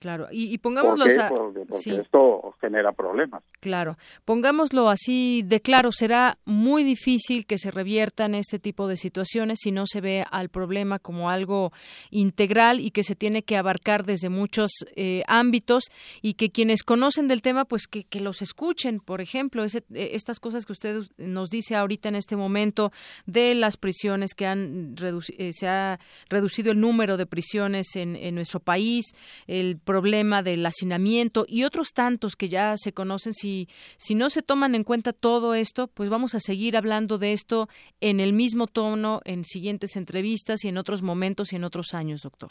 Claro, 0.00 0.28
y, 0.32 0.56
pongámoslo 0.56 1.04
porque, 1.28 1.90
esto 2.00 2.54
genera 2.58 2.90
problemas. 2.92 3.42
Claro, 3.60 3.98
pongámoslo 4.24 4.88
así 4.88 5.42
de 5.44 5.60
claro, 5.60 5.92
será 5.92 6.38
muy 6.46 6.84
difícil 6.84 7.44
que 7.44 7.58
se 7.58 7.70
reviertan 7.70 8.34
este 8.34 8.58
tipo 8.58 8.88
de 8.88 8.96
situaciones 8.96 9.58
si 9.60 9.72
no 9.72 9.84
se 9.86 10.00
ve 10.00 10.24
al 10.30 10.48
problema 10.48 11.00
como 11.00 11.28
algo 11.28 11.74
integral 12.08 12.80
y 12.80 12.92
que 12.92 13.04
se 13.04 13.14
tiene 13.14 13.42
que 13.42 13.58
abarcar 13.58 14.06
desde 14.06 14.30
muchos 14.30 14.70
eh, 14.96 15.22
ámbitos 15.26 15.84
y 16.22 16.32
que 16.32 16.48
quienes 16.48 16.82
conocen 16.82 17.28
del 17.28 17.42
tema, 17.42 17.66
pues 17.66 17.86
que, 17.86 18.06
los 18.20 18.40
escuchen. 18.40 19.00
Por 19.00 19.20
ejemplo, 19.20 19.64
ese, 19.64 19.84
eh, 19.92 20.12
estas 20.14 20.40
cosas 20.40 20.64
que 20.64 20.72
usted 20.72 21.02
nos 21.18 21.50
dice 21.50 21.76
ahorita 21.76 22.08
en 22.08 22.14
este 22.14 22.36
momento 22.36 22.90
de 23.26 23.54
las 23.54 23.76
prisiones 23.76 24.32
que 24.34 24.46
han 24.46 24.94
eh, 25.36 25.52
se 25.52 25.68
ha 25.68 26.00
reducido 26.30 26.72
el 26.72 26.80
número 26.80 27.18
de 27.18 27.26
prisiones 27.26 27.96
en, 27.96 28.16
en 28.16 28.34
nuestro 28.34 28.60
país, 28.60 29.04
el 29.46 29.78
problema 29.90 30.44
del 30.44 30.64
hacinamiento 30.64 31.44
y 31.48 31.64
otros 31.64 31.88
tantos 31.92 32.36
que 32.36 32.48
ya 32.48 32.76
se 32.76 32.92
conocen. 32.92 33.32
Si, 33.32 33.66
si 33.96 34.14
no 34.14 34.30
se 34.30 34.40
toman 34.40 34.76
en 34.76 34.84
cuenta 34.84 35.12
todo 35.12 35.54
esto, 35.54 35.88
pues 35.88 36.08
vamos 36.08 36.36
a 36.36 36.38
seguir 36.38 36.76
hablando 36.76 37.18
de 37.18 37.32
esto 37.32 37.66
en 38.00 38.20
el 38.20 38.32
mismo 38.32 38.68
tono 38.68 39.20
en 39.24 39.42
siguientes 39.42 39.96
entrevistas 39.96 40.64
y 40.64 40.68
en 40.68 40.78
otros 40.78 41.02
momentos 41.02 41.52
y 41.52 41.56
en 41.56 41.64
otros 41.64 41.92
años, 41.92 42.22
doctor. 42.22 42.50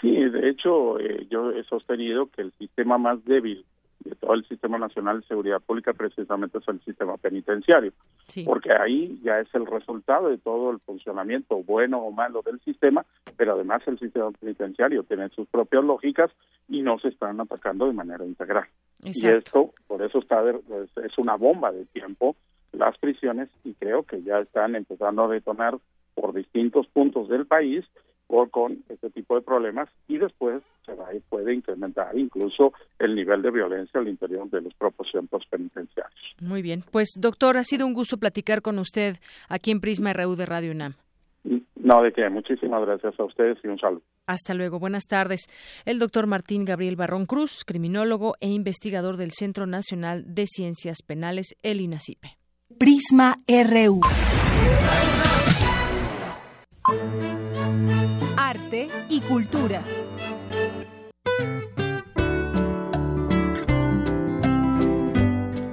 Sí, 0.00 0.12
de 0.12 0.48
hecho, 0.48 1.00
eh, 1.00 1.26
yo 1.28 1.50
he 1.50 1.64
sostenido 1.64 2.26
que 2.30 2.42
el 2.42 2.52
sistema 2.52 2.98
más 2.98 3.24
débil 3.24 3.64
de 4.00 4.14
todo 4.14 4.34
el 4.34 4.46
sistema 4.46 4.78
nacional 4.78 5.20
de 5.20 5.26
seguridad 5.26 5.60
pública 5.60 5.92
precisamente 5.92 6.58
es 6.58 6.68
el 6.68 6.80
sistema 6.82 7.16
penitenciario, 7.16 7.92
porque 8.44 8.72
ahí 8.72 9.18
ya 9.22 9.40
es 9.40 9.48
el 9.54 9.66
resultado 9.66 10.28
de 10.28 10.38
todo 10.38 10.70
el 10.70 10.80
funcionamiento 10.80 11.62
bueno 11.62 11.98
o 11.98 12.10
malo 12.10 12.42
del 12.42 12.60
sistema, 12.60 13.04
pero 13.36 13.54
además 13.54 13.82
el 13.86 13.98
sistema 13.98 14.30
penitenciario 14.32 15.02
tiene 15.04 15.28
sus 15.30 15.48
propias 15.48 15.84
lógicas 15.84 16.30
y 16.68 16.82
no 16.82 16.98
se 16.98 17.08
están 17.08 17.40
atacando 17.40 17.86
de 17.86 17.92
manera 17.92 18.24
integral. 18.24 18.66
Y 19.02 19.26
esto, 19.26 19.72
por 19.86 20.02
eso 20.02 20.18
está 20.18 20.42
es 20.48 21.18
una 21.18 21.36
bomba 21.36 21.70
de 21.72 21.84
tiempo 21.86 22.36
las 22.72 22.96
prisiones 22.98 23.48
y 23.64 23.74
creo 23.74 24.02
que 24.02 24.22
ya 24.22 24.38
están 24.38 24.76
empezando 24.76 25.24
a 25.24 25.28
detonar 25.28 25.78
por 26.14 26.34
distintos 26.34 26.86
puntos 26.88 27.28
del 27.28 27.46
país 27.46 27.84
o 28.28 28.48
con 28.48 28.84
este 28.88 29.10
tipo 29.10 29.34
de 29.36 29.42
problemas 29.42 29.88
y 30.08 30.18
después 30.18 30.62
se 30.86 30.94
va 30.94 31.12
y 31.12 31.20
puede 31.20 31.52
incrementar 31.52 32.16
incluso 32.16 32.72
el 32.98 33.14
nivel 33.14 33.42
de 33.42 33.50
violencia 33.50 34.00
al 34.00 34.08
interior 34.08 34.48
de 34.48 34.62
los 34.62 34.72
propios 34.74 35.10
centros 35.10 35.44
penitenciarios. 35.50 36.36
Muy 36.40 36.62
bien, 36.62 36.84
pues 36.90 37.10
doctor, 37.18 37.56
ha 37.56 37.64
sido 37.64 37.86
un 37.86 37.92
gusto 37.92 38.16
platicar 38.16 38.62
con 38.62 38.78
usted 38.78 39.16
aquí 39.48 39.72
en 39.72 39.80
Prisma 39.80 40.12
RU 40.12 40.36
de 40.36 40.46
Radio 40.46 40.70
UNAM. 40.70 40.94
No, 41.76 42.02
de 42.02 42.12
qué, 42.12 42.28
muchísimas 42.28 42.84
gracias 42.84 43.18
a 43.20 43.24
ustedes 43.24 43.58
y 43.62 43.68
un 43.68 43.78
saludo. 43.78 44.02
Hasta 44.26 44.54
luego, 44.54 44.80
buenas 44.80 45.04
tardes. 45.04 45.46
El 45.84 46.00
doctor 46.00 46.26
Martín 46.26 46.64
Gabriel 46.64 46.96
Barrón 46.96 47.26
Cruz, 47.26 47.64
criminólogo 47.64 48.34
e 48.40 48.48
investigador 48.48 49.16
del 49.16 49.30
Centro 49.30 49.66
Nacional 49.66 50.24
de 50.26 50.46
Ciencias 50.46 50.98
Penales, 51.06 51.54
el 51.62 51.80
INACIPE. 51.80 52.36
Prisma 52.76 53.36
RU. 53.46 54.00
Arte 58.36 58.88
y 59.08 59.20
cultura. 59.20 59.82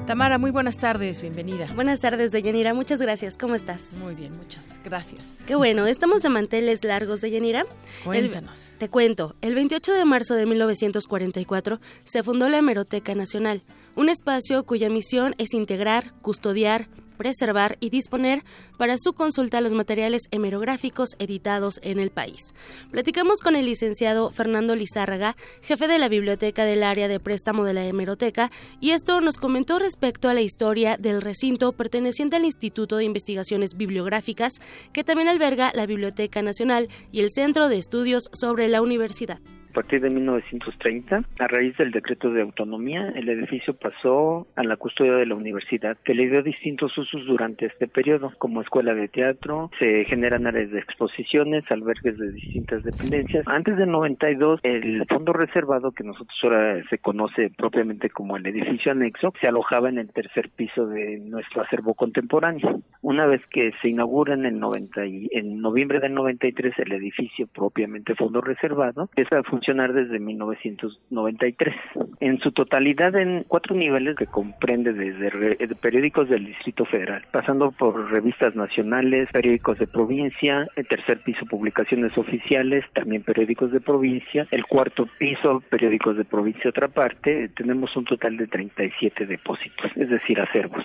Tamara, 0.06 0.38
muy 0.38 0.52
buenas 0.52 0.78
tardes, 0.80 1.22
bienvenida. 1.22 1.66
Buenas 1.76 2.02
tardes, 2.02 2.32
Deyanira, 2.34 2.74
muchas 2.74 3.02
gracias. 3.02 3.38
¿Cómo 3.38 3.56
estás? 3.56 3.94
Muy 3.94 4.16
bien, 4.16 4.36
muchas 4.38 4.82
gracias. 4.84 5.40
Qué 5.48 5.56
bueno, 5.56 5.88
estamos 5.88 6.22
de 6.22 6.28
manteles 6.28 6.84
largos, 6.84 7.22
Deyanira. 7.22 7.66
Cuéntanos. 8.04 8.76
te 8.80 8.90
cuento, 8.90 9.36
el 9.42 9.56
28 9.56 9.94
de 9.94 10.04
marzo 10.04 10.34
de 10.36 10.46
1944 10.46 11.80
se 12.04 12.22
fundó 12.22 12.50
la 12.50 12.58
Hemeroteca 12.58 13.16
Nacional, 13.16 13.64
un 13.96 14.10
espacio 14.10 14.66
cuya 14.66 14.90
misión 14.90 15.36
es 15.38 15.54
integrar, 15.54 16.14
custodiar, 16.22 16.90
preservar 17.24 17.78
y 17.80 17.90
disponer 17.90 18.44
para 18.78 18.98
su 18.98 19.14
consulta 19.14 19.62
los 19.62 19.72
materiales 19.72 20.24
hemerográficos 20.32 21.12
editados 21.20 21.80
en 21.82 22.00
el 22.00 22.10
país. 22.10 22.54
Platicamos 22.92 23.40
con 23.40 23.56
el 23.56 23.66
licenciado 23.66 24.30
Fernando 24.30 24.76
Lizárraga, 24.76 25.38
jefe 25.62 25.88
de 25.88 26.00
la 26.00 26.10
biblioteca 26.10 26.66
del 26.66 26.84
área 26.84 27.08
de 27.08 27.22
préstamo 27.22 27.64
de 27.64 27.76
la 27.76 27.86
hemeroteca, 27.86 28.52
y 28.82 28.90
esto 28.90 29.22
nos 29.22 29.38
comentó 29.38 29.80
respecto 29.80 30.28
a 30.28 30.34
la 30.34 30.42
historia 30.42 30.98
del 30.98 31.22
recinto 31.22 31.72
perteneciente 31.72 32.36
al 32.36 32.44
Instituto 32.44 32.98
de 32.98 33.06
Investigaciones 33.06 33.78
Bibliográficas, 33.78 34.56
que 34.92 35.06
también 35.06 35.30
alberga 35.30 35.72
la 35.74 35.86
Biblioteca 35.86 36.42
Nacional 36.42 36.90
y 37.14 37.22
el 37.22 37.32
Centro 37.32 37.70
de 37.70 37.78
Estudios 37.78 38.30
sobre 38.34 38.68
la 38.68 38.82
Universidad. 38.82 39.40
A 39.74 39.82
partir 39.82 40.02
de 40.02 40.12
1930, 40.12 41.24
a 41.40 41.48
raíz 41.48 41.76
del 41.78 41.90
decreto 41.90 42.30
de 42.30 42.44
autonomía, 42.44 43.12
el 43.16 43.28
edificio 43.28 43.74
pasó 43.74 44.46
a 44.56 44.64
la 44.64 44.78
custodia 44.78 45.14
de 45.14 45.26
la 45.26 45.34
universidad, 45.34 45.98
que 46.06 46.14
le 46.14 46.30
dio 46.30 46.44
distintos 46.44 46.96
usos 46.96 47.26
durante 47.26 47.66
este 47.66 47.88
periodo, 47.88 48.32
como 48.38 48.62
escuela 48.62 48.94
de 48.94 49.08
teatro, 49.08 49.72
se 49.80 50.06
generan 50.06 50.46
áreas 50.46 50.70
de 50.70 50.78
exposiciones, 50.78 51.64
albergues 51.72 52.20
de 52.20 52.34
distintas 52.34 52.84
dependencias. 52.84 53.48
Antes 53.48 53.76
del 53.76 53.90
92, 53.90 54.60
el 54.62 55.08
fondo 55.10 55.34
reservado, 55.34 55.92
que 55.92 56.04
nosotros 56.04 56.38
ahora 56.44 56.80
se 56.92 57.00
conoce 57.00 57.50
propiamente 57.58 58.12
como 58.12 58.38
el 58.38 58.46
edificio 58.46 58.92
anexo, 58.92 59.34
se 59.42 59.48
alojaba 59.48 59.90
en 59.90 59.98
el 59.98 60.14
tercer 60.14 60.52
piso 60.52 60.86
de 60.86 61.18
nuestro 61.18 61.64
acervo 61.64 61.96
contemporáneo. 61.96 62.84
Una 63.02 63.26
vez 63.26 63.42
que 63.50 63.72
se 63.82 63.90
inaugura 63.90 64.36
en 64.36 64.46
el 64.46 64.60
90 64.60 65.06
y, 65.08 65.30
en 65.32 65.62
noviembre 65.62 66.00
del 66.00 66.14
93 66.14 66.78
el 66.78 66.92
edificio 66.92 67.48
propiamente 67.48 68.14
fondo 68.14 68.40
reservado, 68.40 69.10
esa 69.16 69.42
funcionar 69.64 69.94
desde 69.94 70.20
1993. 70.20 71.74
En 72.20 72.38
su 72.40 72.52
totalidad 72.52 73.16
en 73.16 73.46
cuatro 73.48 73.76
niveles 73.76 74.18
que 74.18 74.26
comprende 74.26 74.92
desde 74.92 75.76
periódicos 75.76 76.28
del 76.28 76.46
Distrito 76.46 76.84
Federal, 76.86 77.24
pasando 77.32 77.72
por 77.72 78.12
revistas 78.12 78.56
nacionales, 78.56 79.30
periódicos 79.32 79.80
de 79.80 79.88
provincia, 79.88 80.68
el 80.76 80.88
tercer 80.88 81.22
piso 81.24 81.46
publicaciones 81.46 82.18
oficiales, 82.18 82.84
también 82.94 83.24
periódicos 83.24 83.72
de 83.72 83.80
provincia, 83.80 84.48
el 84.52 84.66
cuarto 84.66 85.08
piso 85.18 85.64
periódicos 85.70 86.18
de 86.18 86.26
provincia 86.26 86.70
otra 86.70 86.90
parte, 86.90 87.50
tenemos 87.56 87.96
un 87.96 88.04
total 88.04 88.36
de 88.36 88.48
37 88.48 89.26
depósitos, 89.26 89.92
es 89.96 90.10
decir, 90.10 90.42
acervos. 90.42 90.84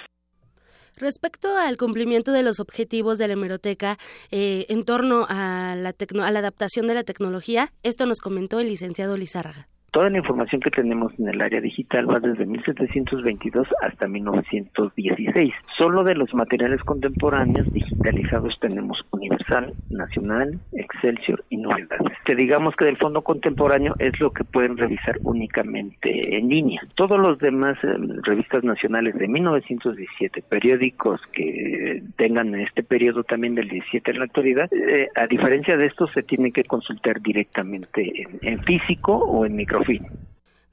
Respecto 0.98 1.56
al 1.56 1.76
cumplimiento 1.76 2.32
de 2.32 2.42
los 2.42 2.58
objetivos 2.58 3.18
de 3.18 3.28
la 3.28 3.34
hemeroteca 3.34 3.98
eh, 4.32 4.66
en 4.68 4.82
torno 4.82 5.26
a 5.28 5.76
la, 5.76 5.94
a 5.94 6.30
la 6.30 6.38
adaptación 6.40 6.88
de 6.88 6.94
la 6.94 7.04
tecnología, 7.04 7.72
esto 7.84 8.04
nos 8.04 8.18
comentó 8.18 8.58
el 8.58 8.66
licenciado 8.66 9.16
Lizárraga. 9.16 9.68
Toda 9.90 10.10
la 10.10 10.18
información 10.18 10.60
que 10.60 10.70
tenemos 10.70 11.12
en 11.18 11.28
el 11.28 11.40
área 11.40 11.62
digital 11.62 12.10
va 12.10 12.20
desde 12.20 12.44
1722 12.44 13.66
hasta 13.80 14.06
1916. 14.06 15.54
Solo 15.78 16.04
de 16.04 16.14
los 16.14 16.32
materiales 16.34 16.82
contemporáneos 16.82 17.72
digitalizados 17.72 18.58
tenemos 18.60 19.02
Universal, 19.12 19.72
Nacional, 19.88 20.58
Excelsior 20.72 21.42
y 21.48 21.56
Novedades. 21.56 22.12
Que 22.26 22.34
digamos 22.34 22.76
que 22.76 22.84
del 22.84 22.98
fondo 22.98 23.22
contemporáneo 23.22 23.94
es 23.98 24.20
lo 24.20 24.30
que 24.30 24.44
pueden 24.44 24.76
revisar 24.76 25.18
únicamente 25.22 26.36
en 26.36 26.50
línea. 26.50 26.82
Todos 26.94 27.18
los 27.18 27.38
demás 27.38 27.74
eh, 27.82 27.96
revistas 28.24 28.62
nacionales 28.64 29.14
de 29.14 29.26
1917, 29.26 30.42
periódicos 30.42 31.20
que 31.32 32.02
tengan 32.16 32.54
este 32.56 32.82
periodo 32.82 33.24
también 33.24 33.54
del 33.54 33.68
17 33.68 34.10
en 34.10 34.18
la 34.18 34.24
actualidad, 34.26 34.70
eh, 34.70 35.08
a 35.14 35.26
diferencia 35.26 35.78
de 35.78 35.86
estos 35.86 36.12
se 36.12 36.22
tienen 36.22 36.52
que 36.52 36.64
consultar 36.64 37.22
directamente 37.22 38.22
en, 38.22 38.38
en 38.42 38.62
físico 38.64 39.16
o 39.16 39.46
en 39.46 39.56
micro 39.56 39.77
fin. 39.86 40.00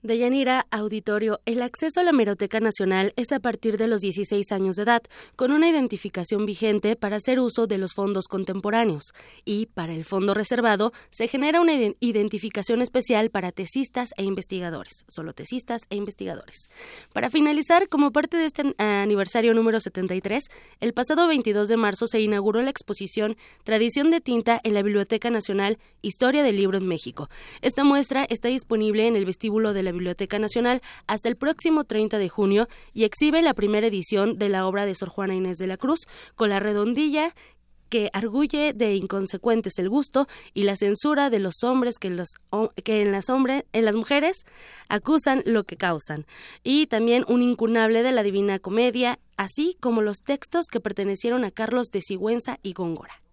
Deyanira, 0.05 0.67
auditorio, 0.69 1.39
el 1.45 1.63
acceso 1.63 1.99
a 1.99 2.03
la 2.03 2.11
Meroteca 2.11 2.59
Nacional 2.59 3.11
es 3.15 3.31
a 3.31 3.39
partir 3.39 3.75
de 3.77 3.87
los 3.87 4.01
16 4.01 4.51
años 4.51 4.75
de 4.75 4.83
edad, 4.83 5.01
con 5.35 5.51
una 5.51 5.67
identificación 5.67 6.45
vigente 6.45 6.95
para 6.95 7.15
hacer 7.15 7.39
uso 7.39 7.65
de 7.65 7.79
los 7.79 7.93
fondos 7.95 8.27
contemporáneos. 8.27 9.13
Y, 9.45 9.65
para 9.65 9.95
el 9.95 10.05
fondo 10.05 10.35
reservado, 10.35 10.93
se 11.09 11.27
genera 11.27 11.59
una 11.59 11.73
identificación 11.99 12.83
especial 12.83 13.31
para 13.31 13.51
tesistas 13.51 14.09
e 14.15 14.23
investigadores, 14.25 15.05
solo 15.07 15.33
tesistas 15.33 15.81
e 15.89 15.95
investigadores. 15.95 16.69
Para 17.11 17.31
finalizar, 17.31 17.89
como 17.89 18.11
parte 18.11 18.37
de 18.37 18.45
este 18.45 18.75
aniversario 18.77 19.55
número 19.55 19.79
73, 19.79 20.43
el 20.81 20.93
pasado 20.93 21.27
22 21.27 21.67
de 21.67 21.77
marzo 21.77 22.05
se 22.05 22.21
inauguró 22.21 22.61
la 22.61 22.69
exposición 22.69 23.37
Tradición 23.63 24.11
de 24.11 24.21
Tinta 24.21 24.61
en 24.63 24.75
la 24.75 24.83
Biblioteca 24.83 25.31
Nacional, 25.31 25.79
Historia 26.03 26.43
del 26.43 26.57
Libro 26.57 26.77
en 26.77 26.85
México. 26.85 27.27
Esta 27.63 27.83
muestra 27.83 28.27
está 28.29 28.49
disponible 28.49 29.07
en 29.07 29.15
el 29.15 29.25
vestíbulo 29.25 29.73
de 29.73 29.81
la 29.81 29.94
Biblioteca 29.95 30.39
Nacional 30.39 30.81
hasta 31.07 31.29
el 31.29 31.35
próximo 31.35 31.83
30 31.83 32.17
de 32.19 32.29
junio 32.29 32.67
y 32.93 33.03
exhibe 33.03 33.41
la 33.41 33.53
primera 33.53 33.87
edición 33.87 34.37
de 34.37 34.49
la 34.49 34.67
obra 34.67 34.85
de 34.85 34.95
Sor 34.95 35.09
Juana 35.09 35.35
Inés 35.35 35.57
de 35.57 35.67
la 35.67 35.77
Cruz 35.77 36.07
con 36.35 36.49
la 36.49 36.59
redondilla 36.59 37.33
que 37.89 38.09
arguye 38.13 38.73
de 38.73 38.95
inconsecuentes 38.95 39.77
el 39.77 39.89
gusto 39.89 40.27
y 40.53 40.63
la 40.63 40.75
censura 40.75 41.29
de 41.29 41.39
los 41.39 41.63
hombres 41.63 41.97
que, 41.99 42.09
los, 42.09 42.29
que 42.83 43.01
en, 43.01 43.11
las 43.11 43.29
en 43.29 43.85
las 43.85 43.95
mujeres 43.95 44.45
acusan 44.89 45.43
lo 45.45 45.63
que 45.63 45.77
causan, 45.77 46.25
y 46.63 46.87
también 46.87 47.25
un 47.27 47.41
incunable 47.41 48.03
de 48.03 48.11
la 48.11 48.23
Divina 48.23 48.59
Comedia, 48.59 49.19
así 49.37 49.77
como 49.79 50.01
los 50.01 50.17
textos 50.23 50.65
que 50.71 50.79
pertenecieron 50.79 51.43
a 51.43 51.51
Carlos 51.51 51.87
de 51.91 52.01
Sigüenza 52.01 52.59
y 52.63 52.73
Góngora. 52.73 53.24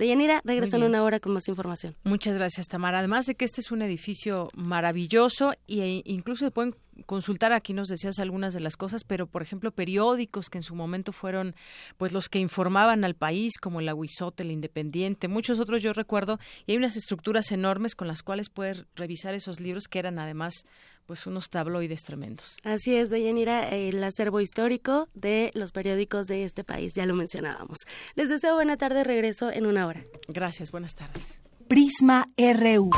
Deyanira, 0.00 0.40
regreso 0.44 0.76
en 0.76 0.84
una 0.84 1.02
hora 1.02 1.20
con 1.20 1.34
más 1.34 1.46
información. 1.46 1.94
Muchas 2.04 2.34
gracias, 2.34 2.68
Tamara. 2.68 3.00
Además 3.00 3.26
de 3.26 3.34
que 3.34 3.44
este 3.44 3.60
es 3.60 3.70
un 3.70 3.82
edificio 3.82 4.48
maravilloso 4.54 5.52
e 5.68 6.00
incluso 6.06 6.46
se 6.46 6.50
pueden 6.50 6.74
consultar 7.04 7.52
aquí 7.52 7.74
nos 7.74 7.88
decías 7.88 8.18
algunas 8.18 8.54
de 8.54 8.60
las 8.60 8.76
cosas, 8.76 9.04
pero 9.04 9.26
por 9.26 9.42
ejemplo 9.42 9.72
periódicos 9.72 10.48
que 10.48 10.58
en 10.58 10.62
su 10.62 10.74
momento 10.74 11.12
fueron 11.12 11.54
pues 11.96 12.12
los 12.12 12.28
que 12.28 12.38
informaban 12.38 13.04
al 13.04 13.14
país 13.14 13.58
como 13.58 13.80
el 13.80 13.88
Aguizote, 13.88 14.42
el 14.42 14.50
Independiente, 14.50 15.28
muchos 15.28 15.60
otros 15.60 15.82
yo 15.82 15.92
recuerdo 15.92 16.38
y 16.66 16.72
hay 16.72 16.78
unas 16.78 16.96
estructuras 16.96 17.52
enormes 17.52 17.94
con 17.94 18.08
las 18.08 18.22
cuales 18.22 18.48
puedes 18.48 18.86
revisar 18.96 19.34
esos 19.34 19.60
libros 19.60 19.84
que 19.88 19.98
eran 19.98 20.18
además 20.18 20.64
pues 21.10 21.26
unos 21.26 21.50
tabloides 21.50 22.04
tremendos. 22.04 22.54
Así 22.62 22.94
es, 22.94 23.10
Deyanira, 23.10 23.68
el 23.68 24.00
acervo 24.04 24.40
histórico 24.40 25.08
de 25.12 25.50
los 25.54 25.72
periódicos 25.72 26.28
de 26.28 26.44
este 26.44 26.62
país, 26.62 26.94
ya 26.94 27.04
lo 27.04 27.14
mencionábamos. 27.14 27.78
Les 28.14 28.28
deseo 28.28 28.54
buena 28.54 28.76
tarde, 28.76 29.02
regreso 29.02 29.50
en 29.50 29.66
una 29.66 29.88
hora. 29.88 30.04
Gracias, 30.28 30.70
buenas 30.70 30.94
tardes. 30.94 31.40
Prisma 31.66 32.28
RU. 32.38 32.90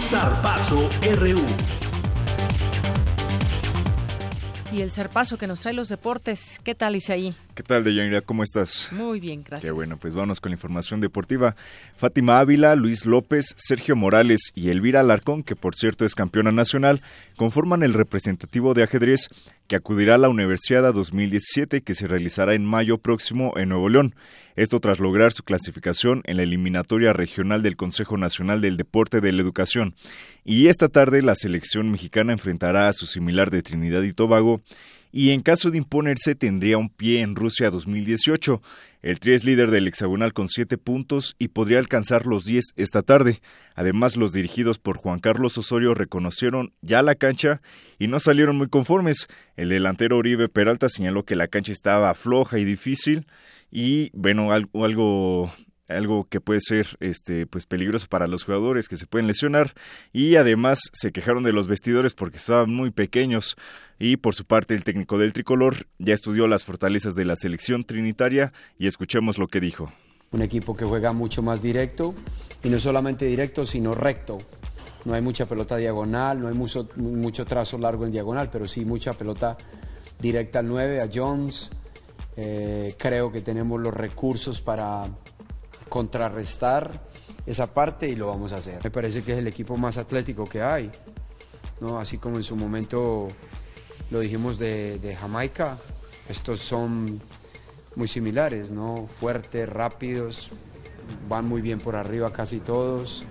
Zarpazo 0.00 0.88
RU. 1.18 1.44
Y 4.72 4.80
el 4.80 4.90
zarpazo 4.90 5.36
que 5.36 5.46
nos 5.46 5.60
trae 5.60 5.74
los 5.74 5.90
deportes. 5.90 6.58
¿Qué 6.64 6.74
tal, 6.74 6.96
Isaí? 6.96 7.34
¿Qué 7.60 7.64
tal, 7.64 7.84
Deyanira? 7.84 8.22
¿Cómo 8.22 8.42
estás? 8.42 8.88
Muy 8.90 9.20
bien, 9.20 9.42
gracias. 9.42 9.66
Qué 9.66 9.70
bueno, 9.70 9.98
pues 10.00 10.14
vamos 10.14 10.40
con 10.40 10.48
la 10.48 10.54
información 10.54 11.02
deportiva. 11.02 11.56
Fátima 11.98 12.40
Ávila, 12.40 12.74
Luis 12.74 13.04
López, 13.04 13.54
Sergio 13.58 13.96
Morales 13.96 14.50
y 14.54 14.70
Elvira 14.70 15.00
Alarcón, 15.00 15.42
que 15.42 15.56
por 15.56 15.74
cierto 15.74 16.06
es 16.06 16.14
campeona 16.14 16.52
nacional, 16.52 17.02
conforman 17.36 17.82
el 17.82 17.92
representativo 17.92 18.72
de 18.72 18.84
ajedrez 18.84 19.28
que 19.68 19.76
acudirá 19.76 20.14
a 20.14 20.18
la 20.18 20.30
Universidad 20.30 20.94
2017 20.94 21.82
que 21.82 21.92
se 21.92 22.06
realizará 22.06 22.54
en 22.54 22.64
mayo 22.64 22.96
próximo 22.96 23.52
en 23.58 23.68
Nuevo 23.68 23.90
León. 23.90 24.14
Esto 24.56 24.80
tras 24.80 24.98
lograr 24.98 25.32
su 25.32 25.42
clasificación 25.42 26.22
en 26.24 26.38
la 26.38 26.44
eliminatoria 26.44 27.12
regional 27.12 27.60
del 27.62 27.76
Consejo 27.76 28.16
Nacional 28.16 28.62
del 28.62 28.78
Deporte 28.78 29.20
de 29.20 29.32
la 29.32 29.42
Educación. 29.42 29.94
Y 30.46 30.68
esta 30.68 30.88
tarde 30.88 31.20
la 31.20 31.34
selección 31.34 31.90
mexicana 31.90 32.32
enfrentará 32.32 32.88
a 32.88 32.94
su 32.94 33.04
similar 33.04 33.50
de 33.50 33.62
Trinidad 33.62 34.02
y 34.02 34.14
Tobago 34.14 34.62
y 35.12 35.30
en 35.30 35.40
caso 35.40 35.70
de 35.70 35.78
imponerse 35.78 36.34
tendría 36.34 36.78
un 36.78 36.88
pie 36.88 37.20
en 37.20 37.34
Rusia 37.34 37.70
2018. 37.70 38.62
El 39.02 39.18
Tri 39.18 39.32
es 39.32 39.44
líder 39.44 39.70
del 39.70 39.88
hexagonal 39.88 40.32
con 40.32 40.48
7 40.48 40.76
puntos 40.76 41.34
y 41.38 41.48
podría 41.48 41.78
alcanzar 41.78 42.26
los 42.26 42.44
10 42.44 42.64
esta 42.76 43.02
tarde. 43.02 43.40
Además, 43.74 44.16
los 44.16 44.32
dirigidos 44.32 44.78
por 44.78 44.98
Juan 44.98 45.20
Carlos 45.20 45.56
Osorio 45.56 45.94
reconocieron 45.94 46.72
ya 46.82 47.02
la 47.02 47.14
cancha 47.14 47.62
y 47.98 48.08
no 48.08 48.20
salieron 48.20 48.56
muy 48.56 48.68
conformes. 48.68 49.26
El 49.56 49.70
delantero 49.70 50.18
Oribe 50.18 50.48
Peralta 50.48 50.88
señaló 50.88 51.24
que 51.24 51.36
la 51.36 51.48
cancha 51.48 51.72
estaba 51.72 52.12
floja 52.14 52.58
y 52.58 52.64
difícil 52.64 53.26
y 53.70 54.10
bueno, 54.12 54.52
algo, 54.52 54.84
algo 54.84 55.52
algo 55.90 56.26
que 56.28 56.40
puede 56.40 56.60
ser 56.60 56.96
este 57.00 57.46
pues 57.46 57.66
peligroso 57.66 58.06
para 58.08 58.26
los 58.26 58.44
jugadores 58.44 58.88
que 58.88 58.96
se 58.96 59.06
pueden 59.06 59.26
lesionar 59.26 59.74
y 60.12 60.36
además 60.36 60.80
se 60.92 61.12
quejaron 61.12 61.42
de 61.42 61.52
los 61.52 61.66
vestidores 61.68 62.14
porque 62.14 62.36
estaban 62.36 62.72
muy 62.72 62.90
pequeños 62.90 63.56
y 63.98 64.16
por 64.16 64.34
su 64.34 64.44
parte 64.44 64.74
el 64.74 64.84
técnico 64.84 65.18
del 65.18 65.32
tricolor 65.32 65.86
ya 65.98 66.14
estudió 66.14 66.46
las 66.46 66.64
fortalezas 66.64 67.14
de 67.14 67.24
la 67.24 67.36
selección 67.36 67.84
trinitaria 67.84 68.52
y 68.78 68.86
escuchemos 68.86 69.38
lo 69.38 69.48
que 69.48 69.60
dijo. 69.60 69.92
Un 70.32 70.42
equipo 70.42 70.76
que 70.76 70.84
juega 70.84 71.12
mucho 71.12 71.42
más 71.42 71.60
directo 71.60 72.14
y 72.62 72.68
no 72.68 72.78
solamente 72.78 73.24
directo 73.26 73.66
sino 73.66 73.94
recto. 73.94 74.38
No 75.04 75.14
hay 75.14 75.22
mucha 75.22 75.46
pelota 75.46 75.76
diagonal, 75.76 76.40
no 76.40 76.48
hay 76.48 76.54
mucho, 76.54 76.88
mucho 76.96 77.44
trazo 77.44 77.78
largo 77.78 78.04
en 78.04 78.12
diagonal, 78.12 78.50
pero 78.52 78.66
sí 78.66 78.84
mucha 78.84 79.14
pelota 79.14 79.56
directa 80.20 80.58
al 80.58 80.66
9, 80.68 81.00
a 81.00 81.08
Jones. 81.12 81.70
Eh, 82.36 82.94
creo 82.98 83.32
que 83.32 83.40
tenemos 83.40 83.80
los 83.80 83.92
recursos 83.92 84.60
para 84.60 85.08
contrarrestar 85.90 86.90
esa 87.44 87.74
parte 87.74 88.08
y 88.08 88.16
lo 88.16 88.28
vamos 88.28 88.54
a 88.54 88.56
hacer. 88.56 88.82
Me 88.82 88.90
parece 88.90 89.22
que 89.22 89.32
es 89.32 89.38
el 89.38 89.46
equipo 89.46 89.76
más 89.76 89.98
atlético 89.98 90.44
que 90.44 90.62
hay, 90.62 90.90
¿no? 91.80 91.98
así 91.98 92.16
como 92.16 92.36
en 92.36 92.42
su 92.42 92.56
momento 92.56 93.28
lo 94.10 94.20
dijimos 94.20 94.58
de, 94.58 94.98
de 94.98 95.14
Jamaica, 95.14 95.76
estos 96.30 96.60
son 96.60 97.20
muy 97.96 98.08
similares, 98.08 98.70
¿no? 98.70 99.08
fuertes, 99.20 99.68
rápidos, 99.68 100.50
van 101.28 101.46
muy 101.46 101.60
bien 101.60 101.78
por 101.78 101.96
arriba 101.96 102.32
casi 102.32 102.60
todos. 102.60 103.24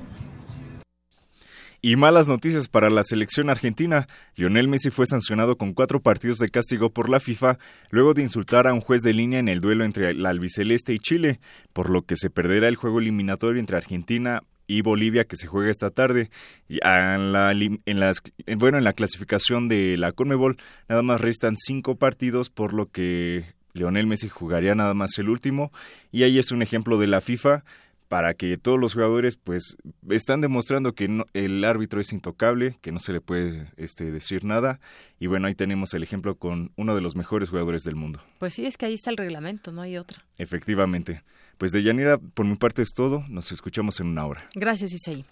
Y 1.81 1.95
malas 1.95 2.27
noticias 2.27 2.67
para 2.67 2.89
la 2.89 3.05
selección 3.05 3.49
argentina. 3.49 4.07
Lionel 4.35 4.67
Messi 4.67 4.89
fue 4.89 5.05
sancionado 5.05 5.57
con 5.57 5.73
cuatro 5.73 6.01
partidos 6.01 6.37
de 6.37 6.49
castigo 6.49 6.89
por 6.89 7.07
la 7.07 7.21
FIFA 7.21 7.57
luego 7.89 8.13
de 8.13 8.21
insultar 8.21 8.67
a 8.67 8.73
un 8.73 8.81
juez 8.81 9.01
de 9.01 9.13
línea 9.13 9.39
en 9.39 9.47
el 9.47 9.61
duelo 9.61 9.85
entre 9.85 10.13
la 10.13 10.29
albiceleste 10.29 10.93
y 10.93 10.99
Chile, 10.99 11.39
por 11.71 11.89
lo 11.89 12.01
que 12.01 12.17
se 12.17 12.29
perderá 12.29 12.67
el 12.67 12.75
juego 12.75 12.99
eliminatorio 12.99 13.61
entre 13.61 13.77
Argentina 13.77 14.41
y 14.67 14.81
Bolivia 14.81 15.23
que 15.23 15.37
se 15.37 15.47
juega 15.47 15.71
esta 15.71 15.89
tarde. 15.89 16.29
Y 16.67 16.79
en 16.83 17.31
la, 17.31 17.51
en 17.53 17.99
las, 17.99 18.21
bueno, 18.57 18.77
en 18.77 18.83
la 18.83 18.93
clasificación 18.93 19.69
de 19.69 19.97
la 19.97 20.11
Conmebol 20.11 20.57
nada 20.89 21.01
más 21.01 21.21
restan 21.21 21.55
cinco 21.55 21.95
partidos, 21.95 22.49
por 22.49 22.73
lo 22.73 22.87
que 22.91 23.45
Lionel 23.73 24.05
Messi 24.05 24.27
jugaría 24.27 24.75
nada 24.75 24.93
más 24.93 25.17
el 25.17 25.29
último. 25.29 25.71
Y 26.11 26.23
ahí 26.23 26.39
es 26.39 26.51
un 26.51 26.61
ejemplo 26.61 26.97
de 26.97 27.07
la 27.07 27.21
FIFA 27.21 27.63
para 28.09 28.33
que 28.33 28.57
todos 28.57 28.79
los 28.79 28.95
jugadores 28.95 29.37
pues 29.37 29.77
están 30.09 30.41
demostrando 30.41 30.93
que 30.93 31.23
el 31.33 31.63
árbitro 31.63 32.01
es 32.01 32.11
intocable, 32.11 32.77
que 32.81 32.91
no 32.91 32.99
se 32.99 33.13
le 33.13 33.21
puede 33.21 33.71
este, 33.77 34.11
decir 34.11 34.43
nada 34.43 34.79
y 35.19 35.27
bueno, 35.27 35.47
ahí 35.47 35.55
tenemos 35.55 35.93
el 35.93 36.03
ejemplo 36.03 36.35
con 36.35 36.71
uno 36.75 36.95
de 36.95 37.01
los 37.01 37.15
mejores 37.15 37.49
jugadores 37.49 37.83
del 37.83 37.95
mundo. 37.95 38.19
Pues 38.39 38.55
sí, 38.55 38.65
es 38.65 38.77
que 38.77 38.87
ahí 38.87 38.95
está 38.95 39.11
el 39.11 39.17
reglamento, 39.17 39.71
no 39.71 39.81
hay 39.81 39.97
otra. 39.97 40.25
Efectivamente. 40.37 41.23
Pues 41.59 41.71
de 41.71 41.83
Yanira, 41.83 42.17
por 42.17 42.45
mi 42.45 42.55
parte 42.55 42.81
es 42.81 42.93
todo, 42.95 43.23
nos 43.29 43.51
escuchamos 43.51 43.99
en 43.99 44.07
una 44.07 44.25
hora. 44.25 44.49
Gracias, 44.55 44.93
Isaí. 44.93 45.25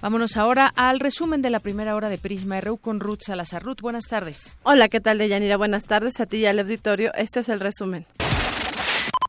Vámonos 0.00 0.36
ahora 0.36 0.72
al 0.76 1.00
resumen 1.00 1.42
de 1.42 1.50
la 1.50 1.58
primera 1.58 1.96
hora 1.96 2.08
de 2.08 2.18
Prisma 2.18 2.60
RU 2.60 2.76
con 2.76 3.00
Ruth 3.00 3.22
Salazar. 3.26 3.64
Ruth, 3.64 3.80
buenas 3.80 4.04
tardes. 4.04 4.56
Hola, 4.62 4.88
¿qué 4.88 5.00
tal, 5.00 5.18
Deyanira? 5.18 5.56
Buenas 5.56 5.86
tardes 5.86 6.20
a 6.20 6.26
ti 6.26 6.36
y 6.36 6.46
al 6.46 6.60
auditorio. 6.60 7.12
Este 7.14 7.40
es 7.40 7.48
el 7.48 7.58
resumen. 7.58 8.06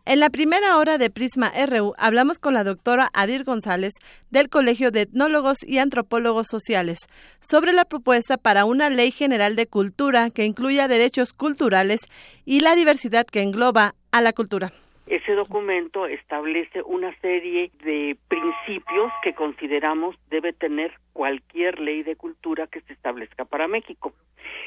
En 0.05 0.19
la 0.19 0.29
primera 0.29 0.77
hora 0.77 0.99
de 0.99 1.09
Prisma 1.09 1.51
RU 1.67 1.95
hablamos 1.97 2.37
con 2.37 2.53
la 2.53 2.63
doctora 2.63 3.09
Adir 3.13 3.45
González 3.45 3.93
del 4.29 4.49
Colegio 4.49 4.91
de 4.91 5.01
Etnólogos 5.01 5.57
y 5.63 5.79
Antropólogos 5.79 6.47
Sociales 6.47 6.99
sobre 7.39 7.73
la 7.73 7.85
propuesta 7.85 8.37
para 8.37 8.65
una 8.65 8.91
ley 8.91 9.09
general 9.09 9.55
de 9.55 9.65
cultura 9.65 10.29
que 10.29 10.45
incluya 10.45 10.87
derechos 10.87 11.33
culturales 11.33 12.01
y 12.45 12.61
la 12.61 12.75
diversidad 12.75 13.25
que 13.25 13.41
engloba 13.41 13.95
a 14.11 14.21
la 14.21 14.33
cultura. 14.33 14.71
Ese 15.09 15.33
documento 15.33 16.05
establece 16.05 16.83
una 16.83 17.19
serie 17.19 17.71
de 17.83 18.15
principios 18.27 19.11
que 19.23 19.33
consideramos 19.33 20.15
debe 20.29 20.53
tener 20.53 20.93
cualquier 21.13 21.79
ley 21.79 22.03
de 22.03 22.15
cultura 22.15 22.67
que 22.67 22.81
se 22.81 22.93
establezca 22.93 23.43
para 23.43 23.67
México. 23.67 24.13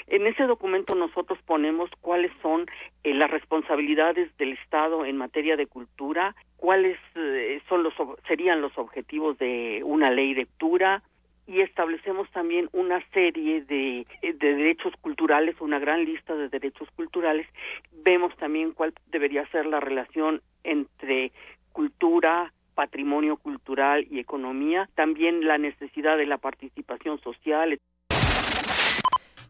En 0.09 0.27
ese 0.27 0.43
documento 0.49 0.97
nosotros 0.97 1.39
ponemos 1.47 1.91
cuáles 2.01 2.33
son 2.43 2.67
eh, 3.05 3.15
las 3.15 3.31
responsabilidades 3.31 4.37
del 4.37 4.55
Estado 4.55 5.05
en 5.05 5.17
materia 5.17 5.57
de 5.57 5.69
cultura, 5.69 6.35
cuáles 6.57 6.99
eh, 7.15 7.63
son 7.69 7.85
los 7.85 7.95
serían 8.27 8.61
los 8.61 8.77
objetivos 8.77 9.39
de 9.39 9.83
una 9.85 10.11
ley 10.11 10.35
de 10.35 10.47
cultura, 10.47 11.05
y 11.53 11.61
establecemos 11.61 12.31
también 12.31 12.71
una 12.73 13.05
serie 13.11 13.61
de, 13.63 14.07
de, 14.23 14.33
derechos 14.33 14.95
culturales, 15.03 15.55
una 15.61 15.79
gran 15.79 16.03
lista 16.03 16.35
de 16.35 16.49
derechos 16.49 16.89
culturales. 16.97 17.47
Vemos 17.93 18.35
también 18.39 18.73
cuál 18.73 18.95
debería 19.09 19.47
ser 19.49 19.67
la 19.67 19.79
relación 19.79 20.41
entre 20.65 21.31
cultura, 21.73 22.55
patrimonio 22.75 23.37
cultural 23.37 24.07
y 24.11 24.19
economía, 24.19 24.89
también 24.95 25.47
la 25.47 25.59
necesidad 25.59 26.17
de 26.17 26.25
la 26.25 26.39
participación 26.39 27.21
social. 27.21 27.79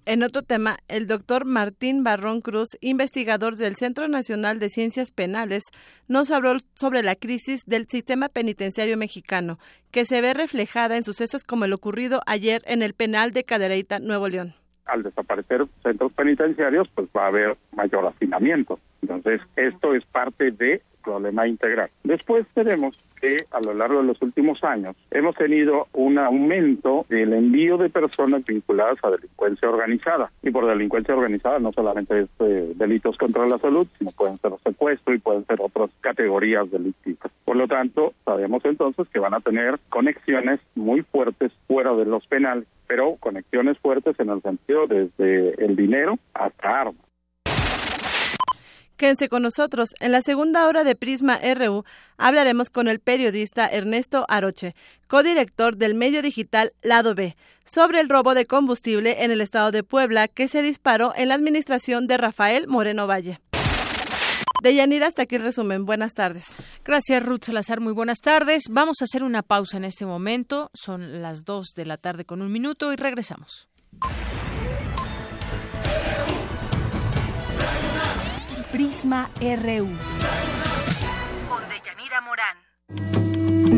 En 0.05 0.25
otro 0.25 0.43
tema, 0.43 0.79
el 0.89 1.07
doctor 1.07 1.45
Martín 1.45 2.03
Barrón 2.03 2.41
Cruz, 2.41 2.71
investigador 2.81 3.55
del 3.55 3.77
Centro 3.77 4.09
Nacional 4.09 4.59
de 4.59 4.69
Ciencias 4.69 5.13
Penales, 5.13 5.63
nos 6.09 6.33
habló 6.33 6.57
sobre 6.75 7.05
la 7.05 7.15
crisis 7.15 7.63
del 7.67 7.87
sistema 7.87 8.29
penitenciario 8.29 8.97
mexicano, 8.97 9.61
que 9.93 10.05
se 10.05 10.21
ve 10.21 10.35
reflejada 10.35 10.97
en 10.97 11.05
sucesos 11.05 11.45
como 11.45 11.67
el 11.67 11.73
ocurrido 11.73 12.21
ayer 12.27 12.63
en 12.67 12.83
el 12.83 12.95
penal 12.95 13.31
de 13.31 13.45
Cadereyta, 13.45 14.01
Nuevo 14.01 14.27
León. 14.27 14.55
Al 14.87 15.05
desaparecer 15.05 15.69
centros 15.85 16.13
penitenciarios, 16.15 16.89
pues 16.97 17.09
va 17.17 17.27
a 17.27 17.29
haber 17.29 17.57
mayor 17.71 18.05
hacinamiento. 18.07 18.81
Entonces, 19.03 19.41
esto 19.57 19.95
es 19.95 20.05
parte 20.07 20.51
de 20.53 20.83
problema 21.03 21.47
integral. 21.47 21.91
Después 22.05 22.47
tenemos 22.55 22.97
que 23.21 23.45
a 23.51 23.61
lo 23.61 23.75
largo 23.75 23.99
de 23.99 24.07
los 24.07 24.23
últimos 24.23 24.63
años 24.65 24.97
hemos 25.11 25.37
tenido 25.37 25.89
un 25.93 26.19
aumento 26.19 27.05
del 27.09 27.33
envío 27.33 27.77
de 27.77 27.91
personas 27.91 28.45
vinculadas 28.45 28.99
a 29.03 29.11
delincuencia 29.11 29.69
organizada. 29.69 30.31
Y 30.43 30.51
por 30.51 30.67
delincuencia 30.67 31.15
organizada 31.15 31.59
no 31.59 31.73
solamente 31.73 32.23
es 32.23 32.29
eh, 32.41 32.73
delitos 32.77 33.17
contra 33.19 33.47
la 33.47 33.59
salud, 33.59 33.87
sino 33.99 34.11
pueden 34.13 34.37
ser 34.39 34.53
secuestro 34.65 35.15
y 35.15 35.19
pueden 35.19 35.45
ser 35.47 35.61
otras 35.61 35.91
categorías 36.01 36.71
delictivas. 36.71 37.31
Por 37.45 37.57
lo 37.57 37.69
tanto, 37.69 38.15
sabemos 38.25 38.65
entonces 38.65 39.07
que 39.09 39.19
van 39.19 39.35
a 39.35 39.41
tener 39.41 39.79
conexiones 39.89 40.61
muy 40.75 41.03
fuertes 41.03 41.53
fuera 41.67 41.95
de 41.95 42.07
los 42.07 42.27
penales, 42.27 42.67
pero 42.87 43.17
conexiones 43.21 43.79
fuertes 43.79 44.19
en 44.19 44.31
el 44.31 44.43
sentido 44.43 44.87
desde 44.87 45.65
el 45.65 45.77
dinero 45.77 46.19
hasta 46.35 46.81
armas. 46.81 47.12
Quédense 49.03 49.29
con 49.29 49.43
nosotros. 49.43 49.89
En 49.99 50.13
la 50.13 50.23
segunda 50.23 50.69
hora 50.69 50.85
de 50.85 50.95
Prisma 50.95 51.41
RU 51.57 51.83
hablaremos 52.19 52.71
con 52.71 52.87
el 52.87 53.01
periodista 53.01 53.67
Ernesto 53.67 54.25
Aroche, 54.29 54.77
codirector 55.09 55.77
del 55.77 55.97
medio 55.97 56.23
digital 56.23 56.73
Lado 56.83 57.17
B, 57.17 57.37
sobre 57.65 57.99
el 57.99 58.09
robo 58.09 58.35
de 58.35 58.47
combustible 58.47 59.25
en 59.25 59.33
el 59.33 59.41
estado 59.41 59.73
de 59.73 59.83
Puebla 59.83 60.29
que 60.29 60.47
se 60.47 60.63
disparó 60.63 61.13
en 61.17 61.31
la 61.31 61.35
administración 61.35 62.07
de 62.07 62.17
Rafael 62.17 62.69
Moreno 62.69 63.09
Valle. 63.09 63.41
De 64.63 64.73
Yanira, 64.73 65.09
hasta 65.09 65.23
aquí 65.23 65.35
el 65.35 65.43
resumen. 65.43 65.85
Buenas 65.85 66.15
tardes. 66.15 66.45
Gracias, 66.85 67.27
Ruth 67.27 67.43
Salazar. 67.47 67.81
Muy 67.81 67.95
buenas 67.95 68.21
tardes. 68.21 68.67
Vamos 68.71 68.99
a 69.01 69.07
hacer 69.07 69.25
una 69.25 69.43
pausa 69.43 69.79
en 69.79 69.85
este 69.85 70.07
momento. 70.07 70.71
Son 70.75 71.21
las 71.21 71.45
2 71.45 71.73
de 71.75 71.87
la 71.87 71.97
tarde 71.97 72.25
con 72.25 72.41
un 72.41 72.53
minuto 72.53 72.93
y 72.93 72.95
regresamos. 72.95 73.69
Prisma 78.73 79.29
RU. 79.39 79.87
Con 81.47 81.63
Deyanira 81.69 82.23
Morán. 82.23 83.22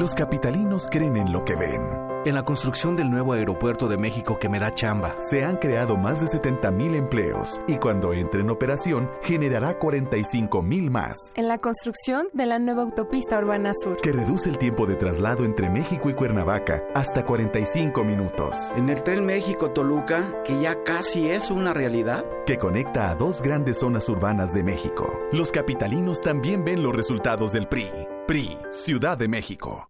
Los 0.00 0.14
capitalinos 0.14 0.88
creen 0.90 1.18
en 1.18 1.30
lo 1.30 1.44
que 1.44 1.54
ven. 1.56 1.82
En 2.24 2.34
la 2.34 2.42
construcción 2.42 2.96
del 2.96 3.10
nuevo 3.10 3.34
aeropuerto 3.34 3.86
de 3.86 3.98
México 3.98 4.38
que 4.38 4.48
me 4.48 4.58
da 4.58 4.74
chamba. 4.74 5.14
Se 5.20 5.44
han 5.44 5.58
creado 5.58 5.98
más 5.98 6.22
de 6.22 6.28
70 6.28 6.70
mil 6.70 6.94
empleos 6.94 7.60
y 7.68 7.76
cuando 7.76 8.14
entre 8.14 8.40
en 8.40 8.48
operación 8.48 9.10
generará 9.20 9.78
45 9.78 10.62
mil 10.62 10.90
más. 10.90 11.34
En 11.36 11.48
la 11.48 11.58
construcción 11.58 12.28
de 12.32 12.46
la 12.46 12.58
nueva 12.58 12.80
autopista 12.80 13.36
Urbana 13.36 13.72
Sur. 13.74 13.98
Que 13.98 14.12
reduce 14.12 14.48
el 14.48 14.56
tiempo 14.56 14.86
de 14.86 14.96
traslado 14.96 15.44
entre 15.44 15.68
México 15.68 16.08
y 16.08 16.14
Cuernavaca 16.14 16.82
hasta 16.94 17.26
45 17.26 18.02
minutos. 18.02 18.72
En 18.76 18.88
el 18.88 19.02
tren 19.02 19.26
México-Toluca, 19.26 20.42
que 20.44 20.62
ya 20.62 20.82
casi 20.82 21.28
es 21.28 21.50
una 21.50 21.74
realidad. 21.74 22.24
Que 22.46 22.56
conecta 22.56 23.10
a 23.10 23.16
dos 23.16 23.42
grandes 23.42 23.80
zonas 23.80 24.08
urbanas 24.08 24.54
de 24.54 24.62
México. 24.62 25.20
Los 25.30 25.52
capitalinos 25.52 26.22
también 26.22 26.64
ven 26.64 26.82
los 26.82 26.96
resultados 26.96 27.52
del 27.52 27.68
PRI. 27.68 27.90
PRI, 28.26 28.56
Ciudad 28.70 29.18
de 29.18 29.28
México. 29.28 29.89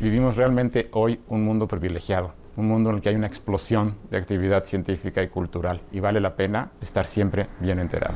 Vivimos 0.00 0.36
realmente 0.36 0.88
hoy 0.92 1.18
un 1.28 1.44
mundo 1.44 1.66
privilegiado, 1.66 2.32
un 2.56 2.68
mundo 2.68 2.90
en 2.90 2.96
el 2.96 3.02
que 3.02 3.08
hay 3.08 3.16
una 3.16 3.26
explosión 3.26 3.96
de 4.10 4.18
actividad 4.18 4.64
científica 4.64 5.22
y 5.22 5.28
cultural 5.28 5.80
y 5.90 5.98
vale 5.98 6.20
la 6.20 6.36
pena 6.36 6.70
estar 6.80 7.04
siempre 7.04 7.48
bien 7.60 7.80
enterado. 7.80 8.14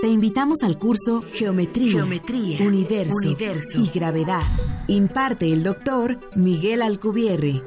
Te 0.00 0.08
invitamos 0.08 0.62
al 0.64 0.76
curso 0.76 1.22
Geometría, 1.32 1.92
Geometría 1.92 2.66
Universo, 2.66 3.14
Universo 3.22 3.78
y 3.78 3.96
Gravedad. 3.96 4.42
Imparte 4.88 5.52
el 5.52 5.62
doctor 5.62 6.18
Miguel 6.34 6.82
Alcubierre. 6.82 7.62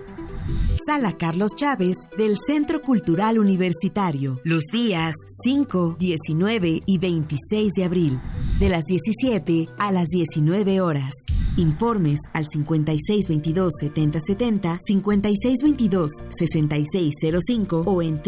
Sala 0.85 1.17
Carlos 1.17 1.55
Chávez 1.55 1.97
del 2.17 2.37
Centro 2.37 2.81
Cultural 2.81 3.39
Universitario, 3.39 4.39
los 4.43 4.63
días 4.71 5.15
5, 5.43 5.97
19 5.99 6.83
y 6.85 6.97
26 6.97 7.73
de 7.73 7.83
abril, 7.83 8.19
de 8.59 8.69
las 8.69 8.85
17 8.85 9.69
a 9.77 9.91
las 9.91 10.07
19 10.09 10.81
horas. 10.81 11.13
Informes 11.57 12.19
al 12.33 12.47
5622-7070, 12.47 14.79
5622-6605 14.89 17.83
o 17.85 18.01
en 18.01 18.19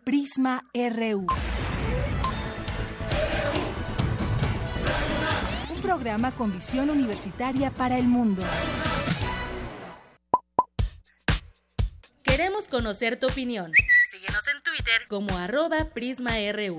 Prisma 0.04 0.62
RU. 0.72 1.26
Un 5.74 5.82
programa 5.82 6.30
con 6.30 6.52
visión 6.52 6.90
universitaria 6.90 7.72
para 7.72 7.98
el 7.98 8.06
mundo. 8.06 8.44
Queremos 12.22 12.68
conocer 12.68 13.18
tu 13.18 13.26
opinión. 13.26 13.72
Síguenos 14.12 14.46
en 14.46 14.62
Twitter 14.62 15.08
como 15.08 15.36
arroba 15.36 15.86
PrismaRU. 15.92 16.78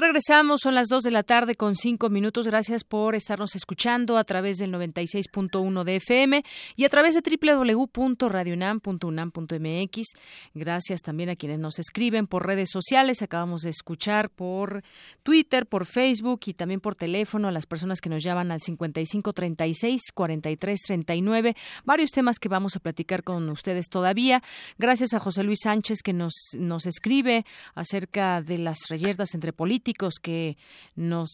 Regresamos, 0.00 0.62
son 0.62 0.74
las 0.74 0.88
2 0.88 1.02
de 1.02 1.10
la 1.10 1.24
tarde 1.24 1.54
con 1.54 1.76
5 1.76 2.08
minutos. 2.08 2.46
Gracias 2.46 2.84
por 2.84 3.14
estarnos 3.14 3.54
escuchando 3.54 4.16
a 4.16 4.24
través 4.24 4.56
del 4.56 4.72
96.1 4.72 5.84
de 5.84 5.96
FM 5.96 6.42
y 6.74 6.86
a 6.86 6.88
través 6.88 7.14
de 7.14 7.20
www.radionam.unam.mx. 7.20 10.06
Gracias 10.54 11.02
también 11.02 11.28
a 11.28 11.36
quienes 11.36 11.58
nos 11.58 11.78
escriben 11.78 12.26
por 12.26 12.46
redes 12.46 12.70
sociales. 12.72 13.20
Acabamos 13.20 13.60
de 13.60 13.68
escuchar 13.68 14.30
por 14.30 14.82
Twitter, 15.22 15.66
por 15.66 15.84
Facebook 15.84 16.40
y 16.46 16.54
también 16.54 16.80
por 16.80 16.94
teléfono 16.94 17.48
a 17.48 17.52
las 17.52 17.66
personas 17.66 18.00
que 18.00 18.08
nos 18.08 18.22
llaman 18.22 18.52
al 18.52 18.60
5536-4339. 18.60 21.54
Varios 21.84 22.10
temas 22.10 22.38
que 22.38 22.48
vamos 22.48 22.74
a 22.74 22.80
platicar 22.80 23.22
con 23.22 23.46
ustedes 23.50 23.90
todavía. 23.90 24.42
Gracias 24.78 25.12
a 25.12 25.20
José 25.20 25.42
Luis 25.42 25.58
Sánchez 25.62 25.98
que 26.02 26.14
nos, 26.14 26.32
nos 26.58 26.86
escribe 26.86 27.44
acerca 27.74 28.40
de 28.40 28.56
las 28.56 28.78
reyertas 28.88 29.34
entre 29.34 29.52
políticos 29.52 29.89
que 29.94 30.56
nos, 30.94 31.30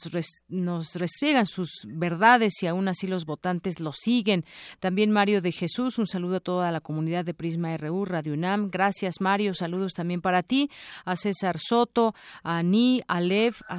nos 0.48 0.94
restriegan 0.94 1.46
sus 1.46 1.70
verdades 1.86 2.62
y 2.62 2.66
aún 2.66 2.88
así 2.88 3.06
los 3.06 3.24
votantes 3.24 3.80
lo 3.80 3.92
siguen. 3.92 4.44
También 4.80 5.10
Mario 5.10 5.42
de 5.42 5.52
Jesús, 5.52 5.98
un 5.98 6.06
saludo 6.06 6.36
a 6.36 6.40
toda 6.40 6.72
la 6.72 6.80
comunidad 6.80 7.24
de 7.24 7.34
Prisma 7.34 7.76
RU, 7.76 8.04
Radio 8.04 8.34
UNAM. 8.34 8.70
Gracias, 8.70 9.20
Mario. 9.20 9.54
Saludos 9.54 9.92
también 9.92 10.20
para 10.20 10.42
ti, 10.42 10.70
a 11.04 11.16
César 11.16 11.58
Soto, 11.58 12.14
a 12.42 12.62
Ni, 12.62 13.02
a 13.08 13.20
Lev, 13.20 13.54
a, 13.68 13.78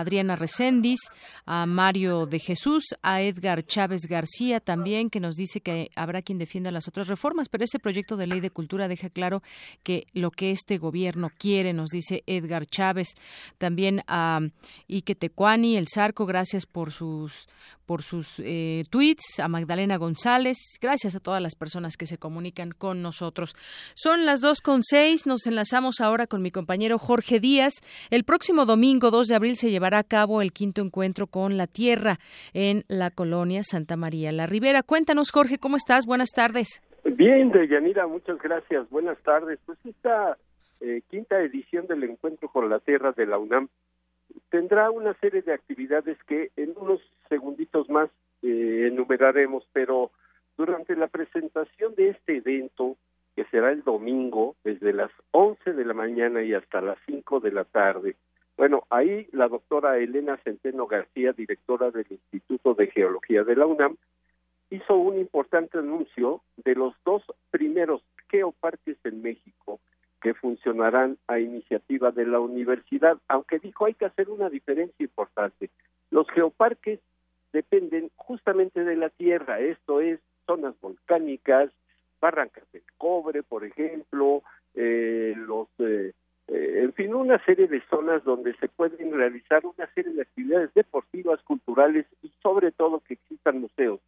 Adriana 0.00 0.36
Recendis, 0.36 1.00
a 1.44 1.66
Mario 1.66 2.26
de 2.26 2.38
Jesús, 2.38 2.94
a 3.02 3.22
Edgar 3.22 3.64
Chávez 3.64 4.02
García 4.08 4.60
también, 4.60 5.10
que 5.10 5.20
nos 5.20 5.36
dice 5.36 5.60
que 5.60 5.90
habrá 5.96 6.22
quien 6.22 6.38
defienda 6.38 6.70
las 6.70 6.88
otras 6.88 7.08
reformas, 7.08 7.48
pero 7.48 7.64
ese 7.64 7.78
proyecto 7.78 8.16
de 8.16 8.26
ley 8.26 8.40
de 8.40 8.50
cultura 8.50 8.88
deja 8.88 9.10
claro 9.10 9.42
que 9.82 10.06
lo 10.12 10.30
que 10.30 10.50
este 10.50 10.78
gobierno 10.78 11.30
quiere, 11.38 11.72
nos 11.72 11.90
dice 11.90 12.22
Edgar 12.26 12.66
Chávez. 12.66 13.14
También 13.58 14.02
a 14.16 14.40
Ike 14.88 15.14
Tecuani, 15.14 15.76
El 15.76 15.88
Zarco, 15.88 16.24
gracias 16.26 16.66
por 16.66 16.90
sus 16.90 17.46
por 17.84 18.02
sus 18.02 18.40
eh, 18.40 18.82
tweets, 18.90 19.38
a 19.38 19.46
Magdalena 19.46 19.96
González, 19.96 20.56
gracias 20.80 21.14
a 21.14 21.20
todas 21.20 21.40
las 21.40 21.54
personas 21.54 21.96
que 21.96 22.06
se 22.06 22.18
comunican 22.18 22.72
con 22.72 23.00
nosotros. 23.00 23.54
Son 23.94 24.26
las 24.26 24.40
dos 24.40 24.60
con 24.60 24.82
seis, 24.82 25.24
nos 25.24 25.46
enlazamos 25.46 26.00
ahora 26.00 26.26
con 26.26 26.42
mi 26.42 26.50
compañero 26.50 26.98
Jorge 26.98 27.38
Díaz. 27.38 27.74
El 28.10 28.24
próximo 28.24 28.66
domingo 28.66 29.12
2 29.12 29.28
de 29.28 29.36
abril 29.36 29.54
se 29.54 29.70
llevará 29.70 29.98
a 29.98 30.04
cabo 30.04 30.42
el 30.42 30.52
quinto 30.52 30.82
encuentro 30.82 31.28
con 31.28 31.56
la 31.56 31.68
Tierra 31.68 32.18
en 32.54 32.82
la 32.88 33.10
colonia 33.10 33.62
Santa 33.62 33.96
María 33.96 34.32
la 34.32 34.46
Ribera. 34.46 34.82
Cuéntanos, 34.82 35.30
Jorge, 35.30 35.58
¿cómo 35.58 35.76
estás? 35.76 36.06
Buenas 36.06 36.30
tardes. 36.30 36.82
Bien, 37.04 37.52
Deyanira, 37.52 38.08
muchas 38.08 38.38
gracias. 38.42 38.90
Buenas 38.90 39.18
tardes. 39.22 39.60
Pues 39.64 39.78
esta 39.84 40.36
eh, 40.80 41.02
quinta 41.08 41.40
edición 41.40 41.86
del 41.86 42.02
encuentro 42.04 42.48
con 42.48 42.68
la 42.68 42.80
Tierra 42.80 43.12
de 43.12 43.26
la 43.26 43.38
UNAM 43.38 43.68
tendrá 44.50 44.90
una 44.90 45.14
serie 45.14 45.42
de 45.42 45.52
actividades 45.52 46.16
que 46.24 46.50
en 46.56 46.74
unos 46.76 47.00
segunditos 47.28 47.88
más 47.88 48.10
eh, 48.42 48.88
enumeraremos, 48.88 49.66
pero 49.72 50.10
durante 50.56 50.96
la 50.96 51.08
presentación 51.08 51.94
de 51.94 52.10
este 52.10 52.38
evento, 52.38 52.96
que 53.34 53.44
será 53.46 53.70
el 53.70 53.82
domingo, 53.82 54.56
desde 54.64 54.92
las 54.92 55.10
11 55.32 55.72
de 55.72 55.84
la 55.84 55.94
mañana 55.94 56.42
y 56.42 56.54
hasta 56.54 56.80
las 56.80 56.98
5 57.06 57.40
de 57.40 57.52
la 57.52 57.64
tarde, 57.64 58.16
bueno, 58.56 58.84
ahí 58.88 59.28
la 59.32 59.48
doctora 59.48 59.98
Elena 59.98 60.38
Centeno 60.38 60.86
García, 60.86 61.32
directora 61.32 61.90
del 61.90 62.06
Instituto 62.08 62.72
de 62.74 62.86
Geología 62.86 63.44
de 63.44 63.54
la 63.54 63.66
UNAM, 63.66 63.96
hizo 64.70 64.96
un 64.96 65.18
importante 65.18 65.78
anuncio 65.78 66.40
de 66.56 66.74
los 66.74 66.94
dos 67.04 67.22
primeros 67.50 68.02
geoparques 68.28 68.96
en 69.04 69.22
México 69.22 69.80
que 70.20 70.34
funcionarán 70.34 71.18
a 71.26 71.38
iniciativa 71.38 72.10
de 72.10 72.26
la 72.26 72.40
universidad, 72.40 73.18
aunque 73.28 73.58
dijo 73.58 73.86
hay 73.86 73.94
que 73.94 74.06
hacer 74.06 74.28
una 74.30 74.48
diferencia 74.48 75.04
importante. 75.04 75.70
Los 76.10 76.28
geoparques 76.30 77.00
dependen 77.52 78.10
justamente 78.16 78.84
de 78.84 78.96
la 78.96 79.10
tierra, 79.10 79.60
esto 79.60 80.00
es 80.00 80.20
zonas 80.46 80.74
volcánicas, 80.80 81.70
barrancas 82.20 82.64
del 82.72 82.82
cobre, 82.98 83.42
por 83.42 83.64
ejemplo, 83.64 84.42
eh, 84.74 85.34
los, 85.36 85.68
eh, 85.78 86.12
eh, 86.48 86.80
en 86.82 86.92
fin, 86.92 87.14
una 87.14 87.42
serie 87.44 87.66
de 87.66 87.82
zonas 87.88 88.24
donde 88.24 88.54
se 88.56 88.68
pueden 88.68 89.12
realizar 89.12 89.64
una 89.66 89.86
serie 89.94 90.12
de 90.12 90.22
actividades 90.22 90.72
deportivas, 90.74 91.42
culturales 91.42 92.06
y 92.22 92.32
sobre 92.42 92.72
todo 92.72 93.00
que 93.00 93.14
existan 93.14 93.60
museos 93.60 94.00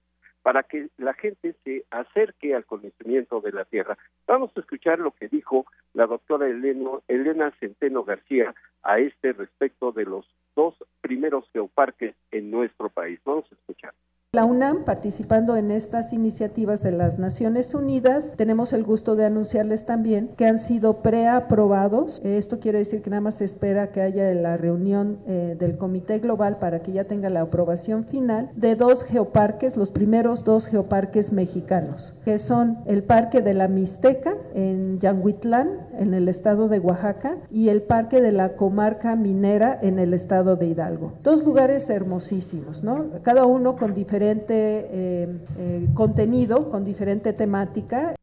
para 0.48 0.62
que 0.62 0.88
la 0.96 1.12
gente 1.12 1.54
se 1.62 1.84
acerque 1.90 2.54
al 2.54 2.64
conocimiento 2.64 3.42
de 3.42 3.52
la 3.52 3.66
tierra. 3.66 3.98
Vamos 4.26 4.50
a 4.56 4.60
escuchar 4.60 4.98
lo 4.98 5.10
que 5.10 5.28
dijo 5.28 5.66
la 5.92 6.06
doctora 6.06 6.48
Elena, 6.48 6.88
Elena 7.06 7.52
Centeno 7.60 8.02
García 8.02 8.54
a 8.82 8.98
este 8.98 9.34
respecto 9.34 9.92
de 9.92 10.06
los 10.06 10.24
dos 10.56 10.74
primeros 11.02 11.44
geoparques 11.52 12.14
en 12.30 12.50
nuestro 12.50 12.88
país. 12.88 13.20
Vamos 13.26 13.44
a 13.52 13.56
escuchar. 13.56 13.92
La 14.34 14.44
UNAM, 14.44 14.84
participando 14.84 15.56
en 15.56 15.70
estas 15.70 16.12
iniciativas 16.12 16.82
de 16.82 16.92
las 16.92 17.18
Naciones 17.18 17.74
Unidas, 17.74 18.34
tenemos 18.36 18.74
el 18.74 18.84
gusto 18.84 19.16
de 19.16 19.24
anunciarles 19.24 19.86
también 19.86 20.28
que 20.36 20.44
han 20.44 20.58
sido 20.58 20.98
preaprobados. 21.00 22.20
Esto 22.22 22.60
quiere 22.60 22.76
decir 22.76 23.00
que 23.00 23.08
nada 23.08 23.22
más 23.22 23.36
se 23.36 23.46
espera 23.46 23.90
que 23.90 24.02
haya 24.02 24.30
la 24.34 24.58
reunión 24.58 25.20
eh, 25.26 25.56
del 25.58 25.78
Comité 25.78 26.18
Global 26.18 26.58
para 26.58 26.80
que 26.82 26.92
ya 26.92 27.04
tenga 27.04 27.30
la 27.30 27.40
aprobación 27.40 28.04
final 28.04 28.50
de 28.54 28.76
dos 28.76 29.02
geoparques, 29.02 29.78
los 29.78 29.90
primeros 29.90 30.44
dos 30.44 30.66
geoparques 30.66 31.32
mexicanos, 31.32 32.12
que 32.26 32.36
son 32.38 32.80
el 32.84 33.04
Parque 33.04 33.40
de 33.40 33.54
la 33.54 33.66
Mixteca 33.66 34.34
en 34.54 35.00
Yanguitlán, 35.00 35.87
en 35.98 36.14
el 36.14 36.28
estado 36.28 36.68
de 36.68 36.78
Oaxaca, 36.78 37.36
y 37.50 37.68
el 37.68 37.82
Parque 37.82 38.20
de 38.20 38.32
la 38.32 38.56
Comarca 38.56 39.16
Minera 39.16 39.78
en 39.82 39.98
el 39.98 40.14
estado 40.14 40.56
de 40.56 40.66
Hidalgo. 40.66 41.18
Dos 41.22 41.44
lugares 41.44 41.90
hermosísimos, 41.90 42.82
¿no? 42.84 43.22
Cada 43.22 43.44
uno 43.44 43.76
con 43.76 43.94
diferente 43.94 44.54
eh, 44.54 45.28
eh, 45.58 45.86
contenido, 45.94 46.70
con 46.70 46.84
diferente 46.84 47.32
temática. 47.32 48.14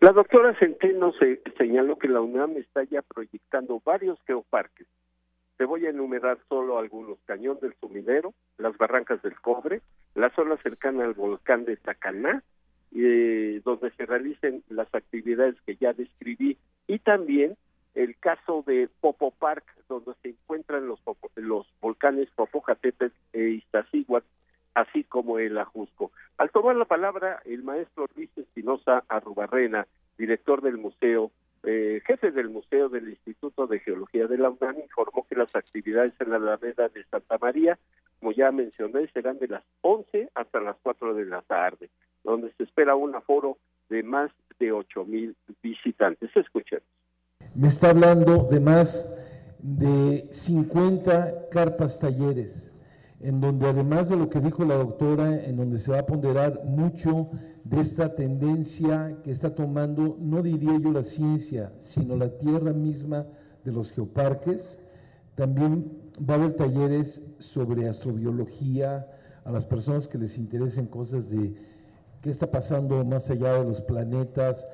La 0.00 0.12
doctora 0.12 0.54
Centeno 0.58 1.12
se 1.12 1.40
señaló 1.56 1.98
que 1.98 2.08
la 2.08 2.20
UNAM 2.20 2.56
está 2.56 2.84
ya 2.84 3.02
proyectando 3.02 3.82
varios 3.84 4.18
geoparques. 4.26 4.86
Te 5.56 5.64
voy 5.64 5.86
a 5.86 5.90
enumerar 5.90 6.38
solo 6.48 6.78
algunos: 6.78 7.18
Cañón 7.24 7.58
del 7.60 7.74
Sumidero, 7.80 8.32
las 8.58 8.78
Barrancas 8.78 9.20
del 9.22 9.40
Cobre, 9.40 9.80
la 10.14 10.30
zona 10.30 10.56
cercana 10.58 11.04
al 11.04 11.14
volcán 11.14 11.64
de 11.64 11.76
Tacaná, 11.76 12.44
eh, 12.94 13.60
donde 13.64 13.90
se 13.92 14.06
realicen 14.06 14.62
las 14.68 14.92
actividades 14.94 15.56
que 15.66 15.76
ya 15.76 15.92
describí, 15.92 16.56
y 16.86 16.98
también 16.98 17.56
el 17.94 18.16
caso 18.18 18.62
de 18.66 18.88
Popo 19.00 19.32
Park, 19.32 19.64
donde 19.88 20.12
se 20.22 20.30
encuentran 20.30 20.86
los, 20.86 21.00
los 21.36 21.66
volcanes 21.80 22.28
Popocatépetl 22.36 23.14
e 23.32 23.48
Iztaccíhuatl, 23.50 24.26
así 24.74 25.04
como 25.04 25.38
el 25.38 25.58
Ajusco. 25.58 26.12
Al 26.36 26.50
tomar 26.50 26.76
la 26.76 26.84
palabra, 26.84 27.42
el 27.44 27.62
maestro 27.62 28.06
Luis 28.14 28.30
Espinosa 28.36 29.04
Arrubarrena, 29.08 29.86
director 30.16 30.62
del 30.62 30.78
museo, 30.78 31.32
eh, 31.64 32.00
jefe 32.06 32.30
del 32.30 32.48
Museo 32.48 32.88
del 32.88 33.08
Instituto 33.08 33.66
de 33.66 33.80
Geología 33.80 34.26
de 34.26 34.38
la 34.38 34.50
UNAM, 34.50 34.78
informó 34.80 35.26
que 35.28 35.36
las 35.36 35.54
actividades 35.54 36.12
en 36.20 36.30
la 36.30 36.36
Alameda 36.36 36.88
de 36.88 37.04
Santa 37.04 37.38
María, 37.38 37.78
como 38.20 38.32
ya 38.32 38.50
mencioné, 38.52 39.08
serán 39.08 39.38
de 39.38 39.48
las 39.48 39.64
11 39.82 40.30
hasta 40.34 40.60
las 40.60 40.76
4 40.82 41.14
de 41.14 41.24
la 41.26 41.42
tarde, 41.42 41.90
donde 42.24 42.52
se 42.56 42.64
espera 42.64 42.94
un 42.94 43.14
aforo 43.14 43.58
de 43.88 44.02
más 44.02 44.30
de 44.58 44.72
8 44.72 45.04
mil 45.04 45.36
visitantes. 45.62 46.30
Escuchen. 46.36 46.80
Me 47.54 47.68
está 47.68 47.90
hablando 47.90 48.48
de 48.50 48.60
más 48.60 49.14
de 49.58 50.28
50 50.32 51.48
carpas 51.50 51.98
talleres, 51.98 52.72
en 53.20 53.40
donde 53.40 53.68
además 53.68 54.08
de 54.08 54.16
lo 54.16 54.30
que 54.30 54.40
dijo 54.40 54.64
la 54.64 54.76
doctora, 54.76 55.44
en 55.44 55.56
donde 55.56 55.78
se 55.78 55.90
va 55.90 56.00
a 56.00 56.06
ponderar 56.06 56.64
mucho 56.64 57.30
de 57.68 57.80
esta 57.80 58.14
tendencia 58.14 59.18
que 59.22 59.30
está 59.30 59.54
tomando, 59.54 60.16
no 60.20 60.42
diría 60.42 60.78
yo 60.78 60.90
la 60.90 61.04
ciencia, 61.04 61.72
sino 61.80 62.16
la 62.16 62.30
tierra 62.38 62.72
misma 62.72 63.26
de 63.64 63.72
los 63.72 63.92
geoparques. 63.92 64.78
También 65.34 65.92
va 66.18 66.34
a 66.34 66.36
haber 66.38 66.54
talleres 66.54 67.22
sobre 67.38 67.88
astrobiología, 67.88 69.06
a 69.44 69.50
las 69.50 69.64
personas 69.64 70.06
que 70.06 70.18
les 70.18 70.36
interesen 70.38 70.86
cosas 70.86 71.30
de 71.30 71.54
qué 72.22 72.30
está 72.30 72.50
pasando 72.50 73.04
más 73.04 73.30
allá 73.30 73.58
de 73.58 73.64
los 73.64 73.80
planetas, 73.82 74.66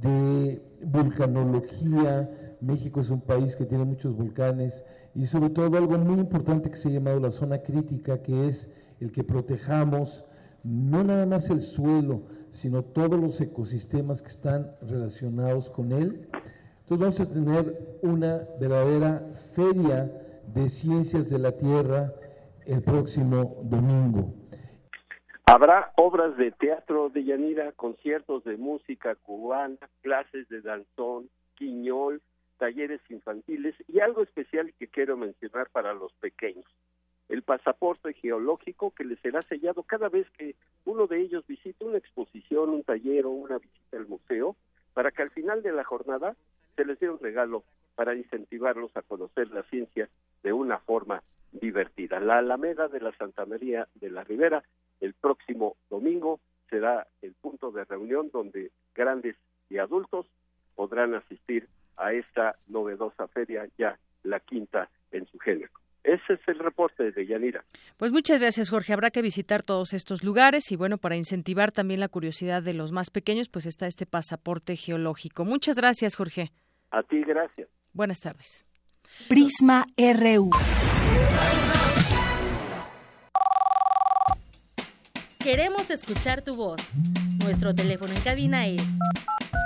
de 0.00 0.62
vulcanología. 0.84 2.30
México 2.60 3.00
es 3.00 3.10
un 3.10 3.20
país 3.20 3.56
que 3.56 3.66
tiene 3.66 3.84
muchos 3.84 4.16
volcanes 4.16 4.84
y 5.14 5.26
sobre 5.26 5.50
todo 5.50 5.76
algo 5.76 5.98
muy 5.98 6.20
importante 6.20 6.70
que 6.70 6.76
se 6.76 6.88
ha 6.88 6.92
llamado 6.92 7.20
la 7.20 7.30
zona 7.30 7.58
crítica, 7.58 8.22
que 8.22 8.48
es 8.48 8.70
el 9.00 9.12
que 9.12 9.24
protejamos 9.24 10.24
no 10.66 11.04
nada 11.04 11.26
más 11.26 11.48
el 11.48 11.62
suelo, 11.62 12.22
sino 12.56 12.82
todos 12.82 13.20
los 13.20 13.40
ecosistemas 13.40 14.22
que 14.22 14.28
están 14.28 14.72
relacionados 14.82 15.70
con 15.70 15.92
él. 15.92 16.28
Entonces 16.80 16.98
vamos 16.98 17.20
a 17.20 17.32
tener 17.32 17.98
una 18.02 18.46
verdadera 18.60 19.22
feria 19.54 20.10
de 20.54 20.68
ciencias 20.68 21.28
de 21.30 21.38
la 21.38 21.52
Tierra 21.52 22.12
el 22.66 22.82
próximo 22.82 23.62
domingo. 23.64 24.32
Habrá 25.46 25.92
obras 25.96 26.36
de 26.36 26.50
teatro 26.50 27.08
de 27.08 27.24
Yanira, 27.24 27.72
conciertos 27.72 28.42
de 28.44 28.56
música 28.56 29.14
cubana, 29.14 29.78
clases 30.02 30.48
de 30.48 30.60
danzón, 30.60 31.28
quiñol, 31.54 32.20
talleres 32.58 33.00
infantiles 33.10 33.74
y 33.86 34.00
algo 34.00 34.22
especial 34.22 34.72
que 34.78 34.88
quiero 34.88 35.16
mencionar 35.16 35.68
para 35.70 35.94
los 35.94 36.12
pequeños. 36.14 36.64
El 37.28 37.42
pasaporte 37.42 38.12
geológico 38.14 38.92
que 38.92 39.04
les 39.04 39.18
será 39.20 39.42
sellado 39.42 39.82
cada 39.82 40.08
vez 40.08 40.28
que 40.30 40.54
uno 40.84 41.06
de 41.06 41.20
ellos 41.20 41.46
visite 41.46 41.84
una 41.84 41.98
exposición, 41.98 42.70
un 42.70 42.84
taller 42.84 43.26
o 43.26 43.30
una 43.30 43.58
visita 43.58 43.96
al 43.96 44.06
museo, 44.06 44.56
para 44.94 45.10
que 45.10 45.22
al 45.22 45.30
final 45.30 45.62
de 45.62 45.72
la 45.72 45.84
jornada 45.84 46.36
se 46.76 46.84
les 46.84 46.98
dé 47.00 47.10
un 47.10 47.18
regalo 47.18 47.64
para 47.94 48.14
incentivarlos 48.14 48.96
a 48.96 49.02
conocer 49.02 49.50
la 49.50 49.62
ciencia 49.64 50.08
de 50.42 50.52
una 50.52 50.78
forma 50.78 51.22
divertida. 51.52 52.20
La 52.20 52.38
Alameda 52.38 52.88
de 52.88 53.00
la 53.00 53.12
Santa 53.16 53.44
María 53.46 53.88
de 53.94 54.10
la 54.10 54.24
Ribera 54.24 54.62
el 55.00 55.14
próximo 55.14 55.76
domingo 55.90 56.40
será 56.70 57.06
el 57.22 57.34
punto 57.34 57.70
de 57.70 57.84
reunión 57.84 58.30
donde 58.32 58.70
grandes 58.94 59.36
y 59.68 59.78
adultos 59.78 60.26
podrán 60.74 61.14
asistir 61.14 61.68
a 61.96 62.12
esta 62.12 62.56
novedosa 62.66 63.28
feria, 63.28 63.68
ya 63.78 63.98
la 64.22 64.40
quinta 64.40 64.90
en 65.10 65.26
su 65.26 65.38
género. 65.38 65.70
Ese 66.06 66.34
es 66.34 66.40
el 66.46 66.60
reporte 66.60 67.10
de 67.10 67.26
Yanira. 67.26 67.64
Pues 67.96 68.12
muchas 68.12 68.40
gracias, 68.40 68.70
Jorge. 68.70 68.92
Habrá 68.92 69.10
que 69.10 69.22
visitar 69.22 69.64
todos 69.64 69.92
estos 69.92 70.22
lugares 70.22 70.70
y 70.70 70.76
bueno, 70.76 70.98
para 70.98 71.16
incentivar 71.16 71.72
también 71.72 71.98
la 71.98 72.08
curiosidad 72.08 72.62
de 72.62 72.74
los 72.74 72.92
más 72.92 73.10
pequeños, 73.10 73.48
pues 73.48 73.66
está 73.66 73.88
este 73.88 74.06
pasaporte 74.06 74.76
geológico. 74.76 75.44
Muchas 75.44 75.74
gracias, 75.74 76.14
Jorge. 76.14 76.52
A 76.92 77.02
ti, 77.02 77.24
gracias. 77.24 77.68
Buenas 77.92 78.20
tardes. 78.20 78.64
Prisma 79.28 79.86
RU. 79.96 80.50
Queremos 85.42 85.90
escuchar 85.90 86.42
tu 86.42 86.54
voz. 86.54 86.80
Nuestro 87.42 87.74
teléfono 87.74 88.12
en 88.12 88.20
cabina 88.20 88.68
es 88.68 88.82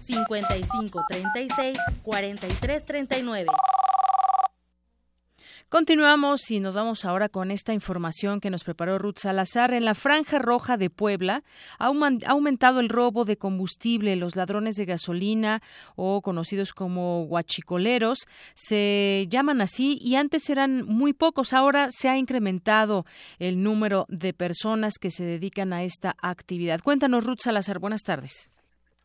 55 0.04 1.02
36 1.10 1.78
43 2.02 2.84
39. 2.86 3.46
Continuamos 5.70 6.50
y 6.50 6.58
nos 6.58 6.74
vamos 6.74 7.04
ahora 7.04 7.28
con 7.28 7.52
esta 7.52 7.72
información 7.72 8.40
que 8.40 8.50
nos 8.50 8.64
preparó 8.64 8.98
Ruth 8.98 9.18
Salazar. 9.18 9.72
En 9.72 9.84
la 9.84 9.94
Franja 9.94 10.40
Roja 10.40 10.76
de 10.76 10.90
Puebla 10.90 11.44
ha 11.78 11.86
aumentado 11.86 12.80
el 12.80 12.88
robo 12.88 13.24
de 13.24 13.36
combustible. 13.36 14.16
Los 14.16 14.34
ladrones 14.34 14.74
de 14.74 14.84
gasolina 14.84 15.62
o 15.94 16.22
conocidos 16.22 16.72
como 16.72 17.24
guachicoleros 17.26 18.26
se 18.56 19.28
llaman 19.30 19.60
así 19.60 19.96
y 20.02 20.16
antes 20.16 20.50
eran 20.50 20.84
muy 20.86 21.12
pocos. 21.12 21.52
Ahora 21.52 21.86
se 21.92 22.08
ha 22.08 22.18
incrementado 22.18 23.06
el 23.38 23.62
número 23.62 24.06
de 24.08 24.34
personas 24.34 24.94
que 24.98 25.12
se 25.12 25.22
dedican 25.22 25.72
a 25.72 25.84
esta 25.84 26.16
actividad. 26.20 26.80
Cuéntanos, 26.80 27.22
Ruth 27.22 27.42
Salazar. 27.44 27.78
Buenas 27.78 28.02
tardes. 28.02 28.50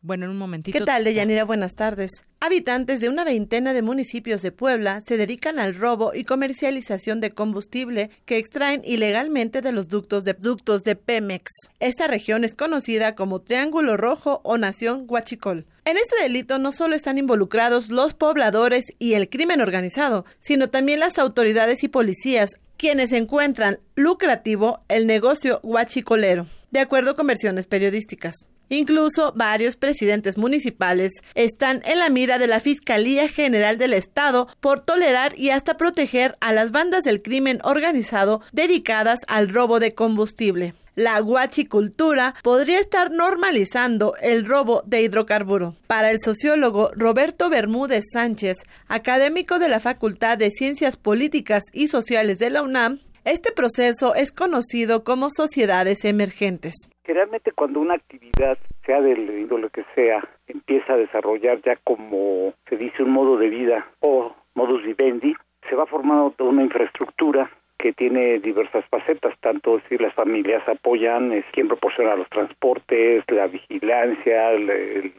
Bueno, 0.02 0.26
en 0.26 0.30
un 0.30 0.38
momentito. 0.38 0.78
¿Qué 0.78 0.84
tal, 0.84 1.04
Deyanira? 1.04 1.44
Buenas 1.44 1.74
tardes. 1.74 2.22
Habitantes 2.38 3.00
de 3.00 3.08
una 3.08 3.24
veintena 3.24 3.72
de 3.72 3.82
municipios 3.82 4.40
de 4.42 4.52
Puebla 4.52 5.00
se 5.04 5.16
dedican 5.16 5.58
al 5.58 5.74
robo 5.74 6.12
y 6.14 6.24
comercialización 6.24 7.20
de 7.20 7.32
combustible 7.32 8.10
que 8.24 8.36
extraen 8.36 8.82
ilegalmente 8.84 9.62
de 9.62 9.72
los 9.72 9.88
ductos 9.88 10.22
de, 10.24 10.34
ductos 10.34 10.84
de 10.84 10.94
Pemex. 10.94 11.50
Esta 11.80 12.06
región 12.06 12.44
es 12.44 12.54
conocida 12.54 13.16
como 13.16 13.40
Triángulo 13.40 13.96
Rojo 13.96 14.40
o 14.44 14.58
Nación 14.58 15.06
Huachicol. 15.08 15.66
En 15.84 15.96
este 15.96 16.22
delito 16.22 16.58
no 16.58 16.72
solo 16.72 16.94
están 16.94 17.18
involucrados 17.18 17.88
los 17.88 18.14
pobladores 18.14 18.84
y 18.98 19.14
el 19.14 19.28
crimen 19.28 19.60
organizado, 19.60 20.24
sino 20.40 20.68
también 20.68 21.00
las 21.00 21.18
autoridades 21.18 21.82
y 21.82 21.88
policías, 21.88 22.50
quienes 22.76 23.12
encuentran 23.12 23.80
lucrativo 23.94 24.84
el 24.88 25.06
negocio 25.06 25.58
huachicolero. 25.62 26.46
de 26.70 26.80
acuerdo 26.80 27.16
con 27.16 27.26
versiones 27.26 27.66
periodísticas. 27.66 28.46
Incluso 28.68 29.32
varios 29.36 29.76
presidentes 29.76 30.36
municipales 30.38 31.12
están 31.34 31.82
en 31.84 32.00
la 32.00 32.08
mira 32.08 32.38
de 32.38 32.46
la 32.46 32.60
Fiscalía 32.60 33.28
General 33.28 33.78
del 33.78 33.92
Estado 33.92 34.48
por 34.60 34.80
tolerar 34.80 35.38
y 35.38 35.50
hasta 35.50 35.76
proteger 35.76 36.34
a 36.40 36.52
las 36.52 36.72
bandas 36.72 37.04
del 37.04 37.22
crimen 37.22 37.60
organizado 37.62 38.42
dedicadas 38.52 39.20
al 39.28 39.48
robo 39.48 39.78
de 39.78 39.94
combustible. 39.94 40.74
La 40.96 41.20
guachicultura 41.20 42.34
podría 42.42 42.80
estar 42.80 43.10
normalizando 43.10 44.14
el 44.22 44.46
robo 44.46 44.82
de 44.86 45.02
hidrocarburo. 45.02 45.76
Para 45.86 46.10
el 46.10 46.22
sociólogo 46.22 46.90
Roberto 46.94 47.50
Bermúdez 47.50 48.06
Sánchez, 48.14 48.56
académico 48.88 49.58
de 49.58 49.68
la 49.68 49.78
Facultad 49.78 50.38
de 50.38 50.50
Ciencias 50.50 50.96
Políticas 50.96 51.64
y 51.74 51.88
Sociales 51.88 52.38
de 52.38 52.48
la 52.48 52.62
UNAM, 52.62 53.00
este 53.26 53.52
proceso 53.52 54.14
es 54.14 54.30
conocido 54.30 55.02
como 55.02 55.30
sociedades 55.30 56.04
emergentes. 56.04 56.74
Generalmente 57.04 57.50
cuando 57.52 57.80
una 57.80 57.94
actividad, 57.94 58.56
sea 58.84 59.00
del 59.00 59.28
índole 59.40 59.68
que 59.70 59.84
sea, 59.96 60.26
empieza 60.46 60.92
a 60.92 60.96
desarrollar 60.96 61.60
ya 61.62 61.76
como 61.82 62.54
se 62.68 62.76
dice 62.76 63.02
un 63.02 63.10
modo 63.10 63.36
de 63.36 63.48
vida 63.48 63.86
o 64.00 64.32
modus 64.54 64.82
vivendi, 64.84 65.34
se 65.68 65.74
va 65.74 65.86
formando 65.86 66.30
toda 66.30 66.50
una 66.50 66.62
infraestructura 66.62 67.50
que 67.78 67.92
tiene 67.92 68.38
diversas 68.38 68.84
facetas, 68.86 69.34
tanto 69.40 69.80
si 69.88 69.98
las 69.98 70.14
familias 70.14 70.66
apoyan, 70.68 71.32
es 71.32 71.44
quien 71.52 71.66
proporciona 71.66 72.14
los 72.14 72.28
transportes, 72.28 73.24
la 73.28 73.48
vigilancia, 73.48 74.52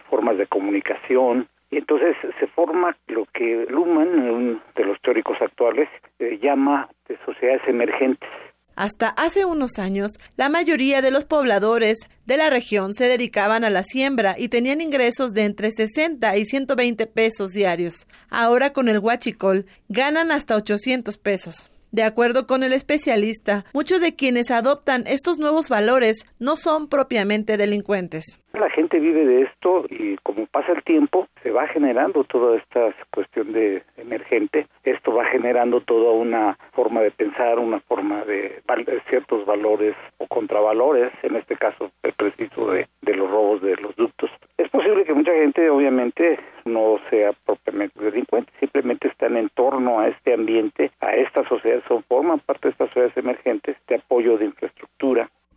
formas 0.09 0.37
de 0.37 0.47
comunicación, 0.47 1.47
y 1.69 1.77
entonces 1.77 2.15
se 2.39 2.47
forma 2.47 2.95
lo 3.07 3.25
que 3.33 3.67
Luhmann, 3.69 4.61
de 4.75 4.85
los 4.85 4.99
teóricos 5.01 5.41
actuales, 5.41 5.89
eh, 6.19 6.39
llama 6.41 6.89
sociedades 7.27 7.61
emergentes. 7.67 8.29
Hasta 8.77 9.09
hace 9.09 9.43
unos 9.43 9.79
años, 9.79 10.11
la 10.35 10.49
mayoría 10.49 11.01
de 11.01 11.09
los 11.09 11.25
pobladores 11.25 11.97
de 12.27 12.37
la 12.37 12.51
región 12.51 12.93
se 12.93 13.05
dedicaban 13.05 13.63
a 13.63 13.71
la 13.71 13.83
siembra 13.83 14.35
y 14.37 14.49
tenían 14.49 14.81
ingresos 14.81 15.33
de 15.33 15.45
entre 15.45 15.71
60 15.71 16.37
y 16.37 16.45
120 16.45 17.07
pesos 17.07 17.53
diarios. 17.53 18.05
Ahora 18.29 18.73
con 18.73 18.87
el 18.87 18.99
huachicol 18.99 19.65
ganan 19.89 20.31
hasta 20.31 20.55
800 20.55 21.17
pesos. 21.17 21.71
De 21.91 22.03
acuerdo 22.03 22.45
con 22.45 22.61
el 22.61 22.71
especialista, 22.73 23.65
muchos 23.73 23.99
de 23.99 24.13
quienes 24.13 24.51
adoptan 24.51 25.05
estos 25.07 25.39
nuevos 25.39 25.69
valores 25.69 26.25
no 26.37 26.55
son 26.55 26.87
propiamente 26.87 27.57
delincuentes. 27.57 28.37
La 28.59 28.71
gente 28.71 28.99
vive 28.99 29.23
de 29.23 29.43
esto 29.43 29.85
y 29.87 30.17
como 30.23 30.47
pasa 30.47 30.71
el 30.71 30.81
tiempo 30.81 31.27
se 31.43 31.51
va 31.51 31.67
generando 31.67 32.23
toda 32.23 32.57
esta 32.57 32.91
cuestión 33.11 33.53
de 33.53 33.83
emergente. 33.97 34.65
Esto 34.83 35.13
va 35.13 35.25
generando 35.25 35.81
toda 35.81 36.11
una 36.11 36.57
forma 36.71 37.01
de 37.01 37.11
pensar, 37.11 37.59
una 37.59 37.79
forma 37.81 38.25
de, 38.25 38.63
ciertos 39.09 39.45
valores 39.45 39.95
o 40.17 40.25
contravalores, 40.27 41.11
en 41.21 41.35
este 41.35 41.55
caso 41.55 41.91
el 42.01 42.13
preciso 42.13 42.71
de, 42.71 42.87
de 43.01 43.15
los 43.15 43.29
robos 43.29 43.61
de 43.61 43.75
los 43.75 43.95
ductos. 43.95 44.31
Es 44.57 44.69
posible 44.69 45.05
que 45.05 45.13
mucha 45.13 45.33
gente 45.33 45.69
obviamente 45.69 46.39
no 46.65 46.99
sea 47.11 47.33
propiamente 47.45 48.03
delincuente, 48.03 48.51
simplemente 48.59 49.07
están 49.07 49.37
en 49.37 49.49
torno 49.49 49.99
a 49.99 50.07
este 50.07 50.33
ambiente, 50.33 50.91
a 50.99 51.15
esta 51.15 51.47
sociedad, 51.47 51.83
son 51.87 52.03
forman 52.03 52.39
parte 52.39 52.67
de 52.67 52.71
estas 52.71 52.89
sociedades 52.89 53.17
emergentes 53.17 53.77
de 53.87 53.95
apoyo 53.95 54.37
de 54.37 54.45
infraestructura 54.45 54.76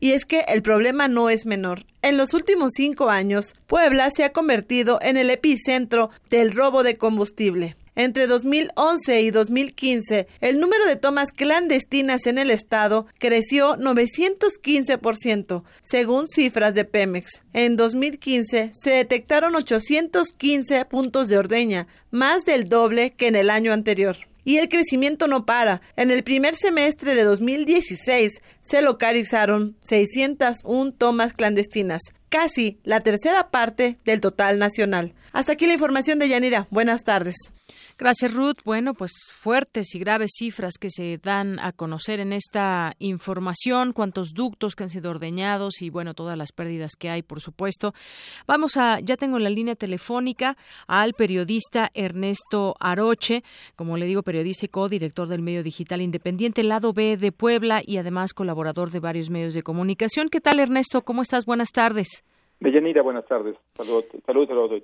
y 0.00 0.12
es 0.12 0.24
que 0.24 0.40
el 0.48 0.62
problema 0.62 1.06
no 1.06 1.30
es 1.30 1.46
menor. 1.46 1.84
En 2.02 2.16
los 2.16 2.34
últimos 2.34 2.72
cinco 2.74 3.10
años, 3.10 3.54
Puebla 3.66 4.10
se 4.10 4.24
ha 4.24 4.32
convertido 4.32 4.98
en 5.02 5.16
el 5.16 5.30
epicentro 5.30 6.10
del 6.30 6.52
robo 6.52 6.82
de 6.82 6.96
combustible. 6.96 7.76
Entre 7.96 8.26
2011 8.26 9.20
y 9.20 9.30
2015, 9.30 10.26
el 10.40 10.58
número 10.58 10.86
de 10.86 10.96
tomas 10.96 11.32
clandestinas 11.32 12.26
en 12.26 12.38
el 12.38 12.50
estado 12.50 13.06
creció 13.18 13.76
915%, 13.76 15.64
según 15.82 16.26
cifras 16.26 16.74
de 16.74 16.86
Pemex. 16.86 17.42
En 17.52 17.76
2015 17.76 18.72
se 18.80 18.90
detectaron 18.90 19.54
815 19.54 20.84
puntos 20.86 21.28
de 21.28 21.36
ordeña, 21.36 21.88
más 22.10 22.44
del 22.44 22.68
doble 22.68 23.10
que 23.10 23.26
en 23.26 23.36
el 23.36 23.50
año 23.50 23.72
anterior 23.72 24.29
y 24.44 24.58
el 24.58 24.68
crecimiento 24.68 25.26
no 25.26 25.46
para. 25.46 25.80
En 25.96 26.10
el 26.10 26.22
primer 26.22 26.56
semestre 26.56 27.14
de 27.14 27.24
2016 27.24 28.40
se 28.60 28.82
localizaron 28.82 29.76
601 29.82 30.92
tomas 30.92 31.32
clandestinas, 31.32 32.02
casi 32.28 32.78
la 32.84 33.00
tercera 33.00 33.50
parte 33.50 33.98
del 34.04 34.20
total 34.20 34.58
nacional. 34.58 35.14
Hasta 35.32 35.52
aquí 35.52 35.66
la 35.66 35.74
información 35.74 36.18
de 36.18 36.28
Yanira. 36.28 36.66
Buenas 36.70 37.04
tardes. 37.04 37.36
Gracias, 37.98 38.32
Ruth. 38.32 38.58
Bueno, 38.64 38.94
pues 38.94 39.12
fuertes 39.32 39.94
y 39.94 39.98
graves 39.98 40.30
cifras 40.38 40.74
que 40.78 40.88
se 40.90 41.18
dan 41.18 41.58
a 41.58 41.72
conocer 41.72 42.20
en 42.20 42.32
esta 42.32 42.94
información, 42.98 43.92
cuántos 43.92 44.32
ductos 44.32 44.74
que 44.74 44.84
han 44.84 44.90
sido 44.90 45.10
ordeñados 45.10 45.82
y, 45.82 45.90
bueno, 45.90 46.14
todas 46.14 46.36
las 46.36 46.52
pérdidas 46.52 46.92
que 46.98 47.10
hay, 47.10 47.22
por 47.22 47.40
supuesto. 47.40 47.94
Vamos 48.46 48.76
a, 48.76 49.00
ya 49.00 49.16
tengo 49.16 49.36
en 49.36 49.44
la 49.44 49.50
línea 49.50 49.74
telefónica 49.74 50.56
al 50.86 51.14
periodista 51.14 51.90
Ernesto 51.94 52.74
Aroche, 52.80 53.44
como 53.76 53.96
le 53.96 54.06
digo, 54.06 54.22
periodista 54.22 54.66
y 54.66 54.68
co-director 54.68 55.28
del 55.28 55.42
medio 55.42 55.62
digital 55.62 56.00
independiente 56.00 56.62
Lado 56.62 56.92
B 56.92 57.16
de 57.16 57.32
Puebla 57.32 57.82
y 57.84 57.98
además 57.98 58.32
colaborador 58.32 58.90
de 58.90 59.00
varios 59.00 59.30
medios 59.30 59.54
de 59.54 59.62
comunicación. 59.62 60.28
¿Qué 60.28 60.40
tal, 60.40 60.60
Ernesto? 60.60 61.02
¿Cómo 61.02 61.22
estás? 61.22 61.44
Buenas 61.44 61.70
tardes. 61.70 62.24
Deyanira, 62.60 63.00
buenas 63.00 63.26
tardes. 63.26 63.56
Saludos, 63.74 64.04
saludos 64.26 64.82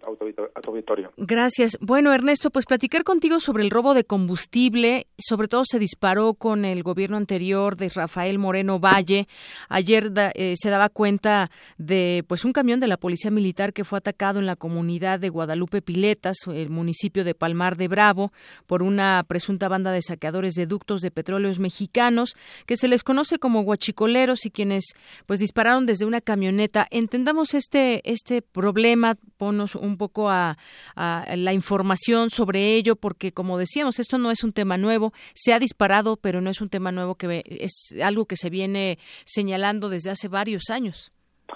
a 0.55 0.61
tu 0.63 0.71
auditorio. 0.71 1.13
Gracias. 1.19 1.77
Bueno, 1.83 2.15
Ernesto, 2.15 2.49
pues 2.49 2.65
platicar 2.65 3.05
contigo 3.05 3.39
sobre 3.39 3.65
el 3.65 3.71
robo 3.71 3.93
de 3.93 4.05
combustible. 4.05 5.09
Sobre 5.19 5.47
todo 5.47 5.65
se 5.67 5.79
disparó 5.79 6.33
con 6.33 6.65
el 6.65 6.83
gobierno 6.83 7.19
anterior 7.19 7.77
de 7.77 7.91
Rafael 7.91 8.39
Moreno 8.39 8.81
Valle. 8.81 9.29
Ayer 9.69 10.11
eh, 10.35 10.55
se 10.57 10.71
daba 10.71 10.89
cuenta 10.89 11.51
de 11.77 12.25
pues 12.27 12.47
un 12.47 12.55
camión 12.55 12.81
de 12.81 12.87
la 12.87 12.97
Policía 12.97 13.31
Militar 13.31 13.75
que 13.75 13.85
fue 13.85 13.99
atacado 13.99 14.39
en 14.39 14.47
la 14.47 14.57
comunidad 14.57 15.21
de 15.21 15.29
Guadalupe 15.29 15.83
Piletas, 15.83 16.39
el 16.47 16.71
municipio 16.71 17.25
de 17.25 17.35
Palmar 17.35 17.77
de 17.77 17.89
Bravo, 17.89 18.33
por 18.67 18.83
una 18.83 19.23
presunta 19.29 19.69
banda 19.69 19.93
de 19.93 20.01
saqueadores 20.01 20.55
de 20.55 20.65
ductos 20.65 21.03
de 21.03 21.11
petróleos 21.11 21.59
mexicanos 21.59 22.37
que 22.65 22.79
se 22.79 22.89
les 22.89 23.05
conoce 23.05 23.39
como 23.39 23.65
guachicoleros 23.65 24.47
y 24.47 24.51
quienes 24.51 24.95
pues 25.27 25.41
dispararon 25.41 25.85
desde 25.85 26.07
una 26.07 26.23
camioneta. 26.23 26.87
Entendamos 26.91 27.53
este, 27.67 28.01
este 28.09 28.43
problema, 28.43 29.17
ponos 29.39 29.75
un 29.75 29.99
poco 29.99 30.31
a, 30.31 30.57
la 30.95 31.53
información 31.53 32.31
sobre 32.31 32.75
ello, 32.75 32.95
porque 32.97 33.33
como 33.33 33.59
decíamos, 33.59 33.99
esto 33.99 34.19
no 34.19 34.31
es 34.31 34.45
un 34.45 34.53
tema 34.53 34.77
nuevo, 34.77 35.13
se 35.35 35.53
ha 35.53 35.59
disparado, 35.59 36.17
pero 36.17 36.41
no 36.41 36.51
es 36.51 36.61
un 36.61 36.69
tema 36.69 36.93
nuevo 36.93 37.17
que 37.17 37.43
es 37.47 37.95
algo 38.03 38.27
que 38.27 38.37
se 38.37 38.51
viene 38.51 38.99
señalando 39.25 39.89
desde 39.89 40.11
hace 40.11 40.29
varios 40.29 40.71
años. 40.71 41.13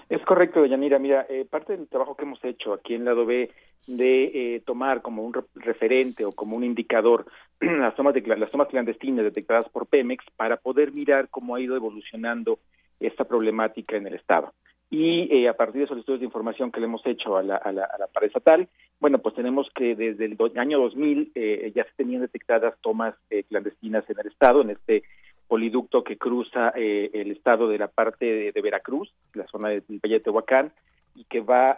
Es 0.09 0.23
correcto, 0.25 0.65
Yanira. 0.67 0.99
Mira, 0.99 1.27
eh, 1.29 1.47
parte 1.49 1.77
del 1.77 1.89
trabajo 1.89 2.17
que 2.17 2.25
hemos 2.25 2.45
hecho 2.45 2.73
aquí 2.73 2.95
en 2.95 3.05
Lado 3.05 3.25
B 3.25 3.51
de 3.87 4.25
eh, 4.57 4.61
tomar 4.67 5.03
como 5.03 5.25
un 5.25 5.35
referente 5.55 6.25
o 6.25 6.33
como 6.33 6.57
un 6.57 6.65
indicador 6.65 7.27
las 7.61 7.95
tomas, 7.95 8.15
de, 8.15 8.23
las 8.37 8.51
tomas 8.51 8.69
clandestinas 8.69 9.25
detectadas 9.25 9.69
por 9.69 9.87
Pemex 9.87 10.25
para 10.37 10.57
poder 10.57 10.93
mirar 10.93 11.29
cómo 11.29 11.55
ha 11.55 11.61
ido 11.61 11.77
evolucionando 11.77 12.59
esta 12.99 13.25
problemática 13.25 13.97
en 13.97 14.07
el 14.09 14.15
Estado 14.15 14.53
y 14.91 15.29
eh, 15.33 15.49
a 15.49 15.55
partir 15.55 15.83
de 15.83 15.87
solicitudes 15.87 16.21
de 16.21 16.27
información 16.27 16.73
que 16.73 16.81
le 16.81 16.87
hemos 16.87 17.07
hecho 17.07 17.37
a 17.37 17.45
la, 17.45 17.57
a 17.57 17.71
la, 17.71 17.85
a 17.85 18.59
bueno, 18.99 19.19
pues 19.19 19.37
tenemos 19.37 19.71
que 19.73 19.95
desde 19.95 20.25
el 20.25 20.37
año 20.57 20.81
2000 20.81 21.31
eh, 21.37 21.73
ya 21.75 21.85
se 21.85 21.93
tenían 21.97 22.23
detectadas 22.23 22.75
tomas 22.81 23.15
eh, 23.31 23.45
clandestinas 23.45 24.09
en 24.11 24.19
el 24.19 24.27
estado, 24.27 24.63
en 24.63 24.71
este 24.71 25.05
poliducto 25.47 26.03
que 26.03 26.19
cruza 26.19 26.71
el 26.71 27.31
estado 27.33 27.69
de 27.69 27.79
la 27.79 27.89
parte 27.89 28.53
de, 28.53 28.61
Veracruz, 28.61 29.13
la 29.35 29.47
zona 29.49 29.71
del 29.71 29.83
Valle 29.89 30.15
de 30.15 30.21
Tehuacán, 30.21 30.73
y 31.17 31.25
que 31.25 31.41
va 31.41 31.73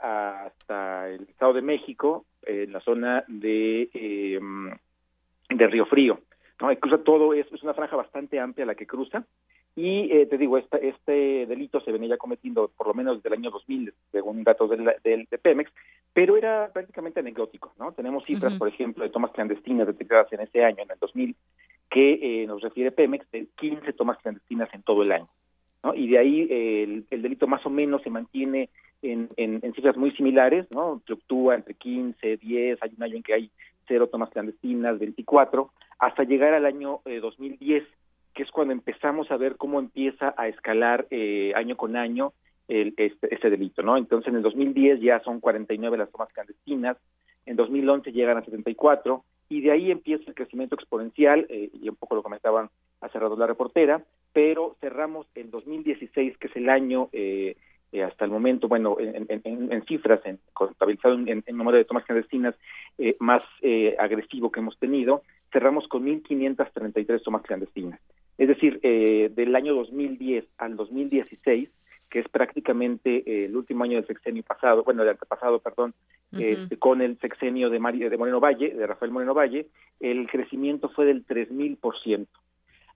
hasta 0.45 1.09
el 1.09 1.23
estado 1.23 1.55
de 1.55 1.63
México, 1.63 2.27
en 2.43 2.71
la 2.71 2.81
zona 2.81 3.25
de, 3.29 3.89
em, 3.95 4.71
de 5.49 5.67
Río 5.69 5.87
Frío. 5.87 6.21
¿no? 6.61 6.71
Y 6.71 6.77
cruza 6.77 6.99
todo, 6.99 7.33
es, 7.33 7.51
es 7.51 7.63
una 7.63 7.73
franja 7.73 7.97
bastante 7.97 8.39
amplia 8.39 8.67
la 8.67 8.75
que 8.75 8.87
cruza, 8.87 9.25
y 9.75 10.13
eh, 10.13 10.27
te 10.27 10.37
digo, 10.37 10.59
este, 10.59 10.89
este 10.89 11.47
delito 11.47 11.81
se 11.81 11.93
venía 11.93 12.11
ya 12.11 12.17
cometiendo 12.19 12.71
por 12.77 12.89
lo 12.89 12.95
menos 12.95 13.17
desde 13.17 13.29
el 13.35 13.41
año 13.41 13.51
2000, 13.51 13.95
según 14.11 14.45
datos 14.45 14.69
del, 14.69 14.85
del, 15.03 15.27
de 15.31 15.39
Pemex, 15.39 15.73
pero 16.13 16.37
era 16.37 16.71
prácticamente 16.73 17.21
anecdótico, 17.21 17.73
¿no? 17.79 17.93
Tenemos 17.93 18.25
cifras, 18.25 18.53
por 18.55 18.69
ejemplo, 18.69 19.03
de 19.03 19.11
tomas 19.11 19.31
clandestinas 19.31 19.87
detectadas 19.87 20.31
en 20.33 20.41
ese 20.41 20.63
año, 20.63 20.83
en 20.83 20.91
el 20.91 20.99
2000, 20.99 21.35
que 21.89 22.43
eh, 22.43 22.47
nos 22.47 22.61
refiere 22.61 22.93
Pemex 22.93 23.31
de 23.31 23.47
15 23.57 23.95
tomas 23.95 24.19
clandestinas 24.19 24.69
en 24.75 24.83
todo 24.83 25.03
el 25.03 25.13
año, 25.13 25.29
¿no? 25.83 25.95
Y 25.95 26.07
de 26.07 26.19
ahí 26.19 26.47
el, 26.51 27.07
el, 27.11 27.23
delito 27.23 27.47
más 27.47 27.65
o 27.65 27.71
menos 27.71 28.03
se 28.03 28.11
mantiene 28.11 28.69
en, 29.01 29.31
en, 29.39 29.61
en, 29.63 29.73
cifras 29.73 29.97
muy 29.97 30.11
similares, 30.11 30.67
¿no? 30.71 31.01
Fluctúa 31.07 31.55
entre 31.55 31.73
15, 31.75 32.37
10, 32.37 32.79
hay 32.83 32.91
un 32.95 33.03
año 33.03 33.17
en 33.17 33.23
que 33.23 33.33
hay 33.33 33.51
cero 33.89 34.07
tomas 34.09 34.29
clandestinas, 34.29 34.99
24, 34.99 35.71
hasta 35.99 36.25
llegar 36.25 36.53
al 36.53 36.67
año 36.67 37.01
eh, 37.07 37.21
2010 37.21 37.85
que 38.35 38.43
es 38.43 38.51
cuando 38.51 38.73
empezamos 38.73 39.31
a 39.31 39.37
ver 39.37 39.57
cómo 39.57 39.79
empieza 39.79 40.35
a 40.37 40.49
escalar 40.49 41.07
eh, 41.11 41.53
año 41.55 41.77
con 41.77 41.97
año 41.97 42.33
el, 42.69 42.95
este, 42.97 43.35
este, 43.35 43.51
delito, 43.51 43.83
¿no? 43.83 43.97
Entonces, 43.97 44.29
en 44.29 44.37
el 44.37 44.43
2010 44.43 45.01
ya 45.01 45.21
son 45.21 45.41
49 45.41 45.99
las 45.99 46.11
tomas 46.11 46.33
clandestinas, 46.33 46.97
en 47.45 47.57
2011 47.57 48.13
llegan 48.13 48.39
a 48.39 48.45
74, 48.45 49.25
y 49.49 49.61
de 49.61 49.73
ahí 49.73 49.91
empieza 49.91 50.25
el 50.29 50.35
crecimiento 50.35 50.77
exponencial, 50.77 51.47
eh, 51.51 51.71
y 51.73 51.89
un 51.89 51.97
poco 51.97 52.15
lo 52.15 52.23
comentaban 52.23 52.71
hace 53.03 53.19
rato 53.19 53.37
la 53.37 53.47
reportera, 53.47 54.03
pero 54.33 54.77
cerramos 54.81 55.27
el 55.35 55.51
2016, 55.51 56.39
que 56.39 56.47
es 56.47 56.57
el 56.57 56.71
año 56.71 57.11
eh, 57.13 57.57
eh, 57.93 58.03
hasta 58.03 58.25
el 58.25 58.31
momento, 58.31 58.69
bueno, 58.69 58.97
en, 58.99 59.85
cifras, 59.87 60.21
en, 60.25 60.39
contabilizado 60.55 61.15
en, 61.15 61.45
número 61.53 61.77
de 61.77 61.85
tomas 61.85 62.05
clandestinas 62.05 62.55
eh, 62.97 63.17
más 63.21 63.43
agresivo 63.99 64.51
que 64.51 64.61
hemos 64.61 64.79
tenido, 64.79 65.23
cerramos 65.53 65.87
con 65.89 66.07
1.533 66.07 67.23
tomas 67.23 67.43
clandestinas. 67.43 68.01
Es 68.39 68.49
decir, 68.49 68.81
del 68.81 69.55
año 69.55 69.75
2010 69.75 70.45
al 70.59 70.77
2016, 70.77 71.69
que 72.09 72.19
es 72.19 72.29
prácticamente 72.29 73.45
el 73.45 73.57
último 73.57 73.85
año 73.85 73.97
del 73.97 74.07
sexenio 74.07 74.43
pasado, 74.43 74.85
bueno, 74.85 75.03
del 75.03 75.13
antepasado, 75.13 75.61
perdón, 75.61 75.95
este, 76.33 76.79
con 76.79 77.01
el 77.03 77.19
sexenio 77.19 77.71
de, 77.71 77.79
de 77.79 78.19
Moreno 78.19 78.41
Valle, 78.41 78.75
de 78.75 78.87
Rafael 78.87 79.13
Moreno 79.13 79.35
Valle, 79.35 79.67
el 80.01 80.29
crecimiento 80.29 80.89
fue 80.89 81.07
del 81.07 81.27
3.000%. 81.27 82.27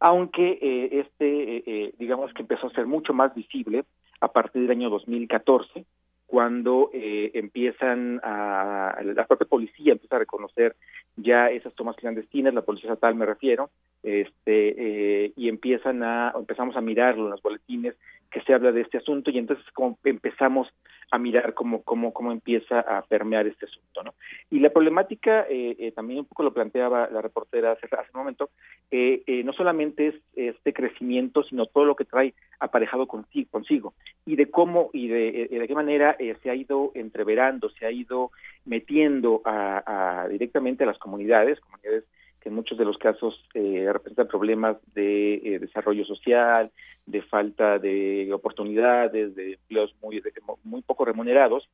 Aunque 0.01 0.59
este, 0.93 1.95
digamos 1.99 2.33
que 2.35 2.43
empezó 2.43 2.67
a 2.67 2.73
ser 2.73 2.87
mucho 2.87 3.15
más 3.15 3.35
visible 3.35 3.85
a 4.21 4.29
partir 4.29 4.63
del 4.63 4.71
año 4.71 4.91
2014, 4.91 5.85
cuando 6.27 6.91
eh, 6.93 7.31
empiezan 7.35 8.21
a, 8.23 8.99
la 9.03 9.27
propia 9.27 9.47
policía 9.47 9.93
empieza 9.93 10.17
a 10.17 10.21
reconocer 10.21 10.77
ya 11.17 11.51
esas 11.51 11.75
tomas 11.75 11.97
clandestinas, 11.97 12.53
la 12.53 12.63
policía 12.63 12.91
estatal 12.91 13.15
me 13.15 13.27
refiero, 13.27 13.71
este, 14.03 15.25
eh, 15.25 15.33
y 15.37 15.49
empiezan 15.49 16.03
a, 16.03 16.33
empezamos 16.37 16.77
a 16.77 16.81
mirarlo 16.81 17.25
en 17.25 17.31
los 17.31 17.43
boletines 17.43 17.95
que 18.31 18.41
se 18.43 18.55
habla 18.55 18.73
de 18.73 18.83
este 18.83 18.99
asunto 18.99 19.31
y 19.31 19.39
entonces 19.39 19.65
como 19.73 19.99
empezamos 20.05 20.69
a 21.11 21.19
mirar 21.19 21.55
cómo, 21.55 21.83
cómo, 21.83 22.13
cómo 22.13 22.33
empieza 22.33 22.81
a 22.81 23.03
permear 23.03 23.47
este 23.47 23.67
asunto. 23.67 24.03
¿no? 24.03 24.15
Y 24.51 24.59
la 24.59 24.71
problemática, 24.71 25.47
eh, 25.49 25.77
eh, 25.79 25.93
también 25.93 26.21
un 26.21 26.27
poco 26.27 26.43
lo 26.43 26.53
planteaba 26.53 27.09
la 27.11 27.23
reportera 27.23 27.73
hace, 27.73 27.87
hace 27.87 28.11
un 28.13 28.21
momento, 28.21 28.51
eh, 28.91 29.43
no 29.45 29.53
solamente 29.53 30.09
es 30.09 30.15
este 30.35 30.73
crecimiento, 30.73 31.45
sino 31.45 31.67
todo 31.67 31.85
lo 31.85 31.95
que 31.97 32.05
trae 32.05 32.35
aparejado 32.59 33.07
consigo, 33.07 33.95
y 34.25 34.37
de 34.37 34.51
cómo 34.51 34.91
y 34.93 35.09
de, 35.09 35.49
de 35.51 35.69
qué 35.69 35.75
manera 35.75 36.17
se 36.43 36.51
ha 36.51 36.55
ido 36.55 36.91
entreverando, 36.95 37.69
se 37.71 37.87
ha 37.87 37.91
ido 37.91 38.31
metiendo 38.65 39.43
a 39.45 40.27
directamente 40.31 40.85
a 40.85 40.87
las 40.87 40.99
comunidades, 40.99 41.61
comunidades 41.61 42.05
en 42.47 42.55
muchos 42.55 42.79
de 42.79 42.85
los 42.85 42.97
casos 42.99 43.45
eh, 43.55 43.89
representan 43.93 44.29
problemas 44.29 44.77
de 44.95 45.35
eh, 45.35 45.59
desarrollo 45.59 46.05
social, 46.05 46.71
de 47.05 47.23
falta 47.23 47.79
de 47.79 48.33
oportunidades, 48.33 49.35
de 49.35 49.55
empleos 49.55 49.95
muy, 50.01 50.23
muy 50.65 50.83
poco 50.83 51.05
remunerados 51.05 51.69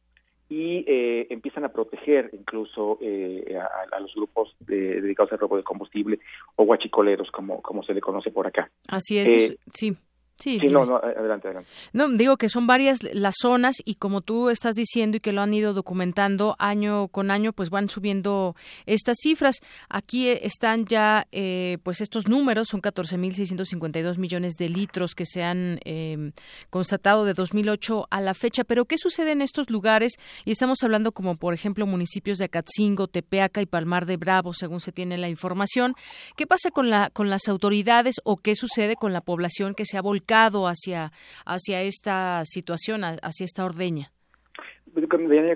y 0.49 0.85
eh, 0.87 1.27
empiezan 1.31 1.65
a 1.65 1.71
proteger 1.71 2.29
incluso 2.35 2.99
eh, 3.01 3.59
a, 3.59 4.01
los 4.01 4.15
grupos 4.15 4.55
dedicados 4.61 5.33
al 5.33 5.39
robo 5.39 5.57
de 5.57 5.63
combustible 5.63 6.19
o 6.57 6.65
guachicoleros, 6.65 7.31
como, 7.31 7.63
como 7.63 7.83
se 7.83 7.95
le 7.95 8.03
conoce 8.03 8.31
por 8.31 8.47
acá. 8.47 8.71
Así 8.89 9.19
es, 9.19 9.57
sí. 9.73 9.97
Sí, 10.43 10.59
no, 10.59 10.85
no, 10.85 10.97
adelante, 10.97 11.47
adelante. 11.47 11.71
No, 11.93 12.09
digo 12.09 12.37
que 12.37 12.49
son 12.49 12.67
varias 12.67 12.99
las 13.13 13.37
zonas 13.41 13.77
y 13.85 13.95
como 13.95 14.23
tú 14.23 14.51
estás 14.51 14.75
diciendo 14.75 15.17
y 15.17 15.21
que 15.21 15.33
lo 15.33 15.41
han 15.41 15.55
ido 15.55 15.73
documentando 15.73 16.57
año 16.59 17.07
con 17.09 17.31
año, 17.31 17.53
pues 17.53 17.71
van 17.71 17.89
subiendo 17.89 18.57
estas 18.85 19.19
cifras. 19.23 19.61
Aquí 19.89 20.29
eh, 20.29 20.41
están 20.43 20.87
ya, 20.87 21.29
eh, 21.31 21.79
pues 21.85 22.01
estos 22.01 22.27
números, 22.27 22.69
son 22.69 22.83
14.652 22.83 24.19
millones 24.19 24.55
de 24.55 24.69
litros 24.69 25.15
que 25.15 25.27
se 25.27 25.45
han 25.45 25.79
eh, 25.85 26.33
constatado 26.71 27.25
de 27.25 27.35
2008 27.35 28.09
a 28.11 28.21
la 28.21 28.35
fecha. 28.35 28.65
Pero 28.65 28.87
¿qué 28.87 28.99
sucede 28.99 29.31
en 29.31 29.43
estos 29.43 29.71
lugares? 29.71 30.15
Y 30.45 30.51
estamos 30.51 30.83
hablando 30.83 31.13
como, 31.13 31.37
por 31.37 31.55
ejemplo, 31.55 31.87
municipios 31.87 32.39
de 32.39 32.47
Acatzingo, 32.47 33.07
Tepeaca 33.07 33.63
y 33.63 33.67
Palmar 33.67 34.07
de 34.07 34.17
Bravo, 34.17 34.55
según 34.55 34.81
se 34.81 34.91
tiene 34.91 35.19
la 35.19 35.29
información. 35.29 35.95
¿Qué 36.37 36.49
pasa 36.49 36.73
con, 36.73 36.91
la, 36.91 37.11
con 37.11 37.31
las 37.31 37.47
autoridades 37.47 38.17
o 38.25 38.37
qué 38.37 38.57
sucede 38.57 38.97
con 38.97 39.13
la 39.13 39.21
población 39.21 39.75
que 39.75 39.85
se 39.85 39.99
ha 39.99 40.03
volcado 40.03 40.22
hacia, 40.67 41.13
hacia 41.45 41.83
esta 41.83 42.43
situación, 42.45 43.03
hacia 43.05 43.45
esta 43.45 43.65
ordeña? 43.65 44.11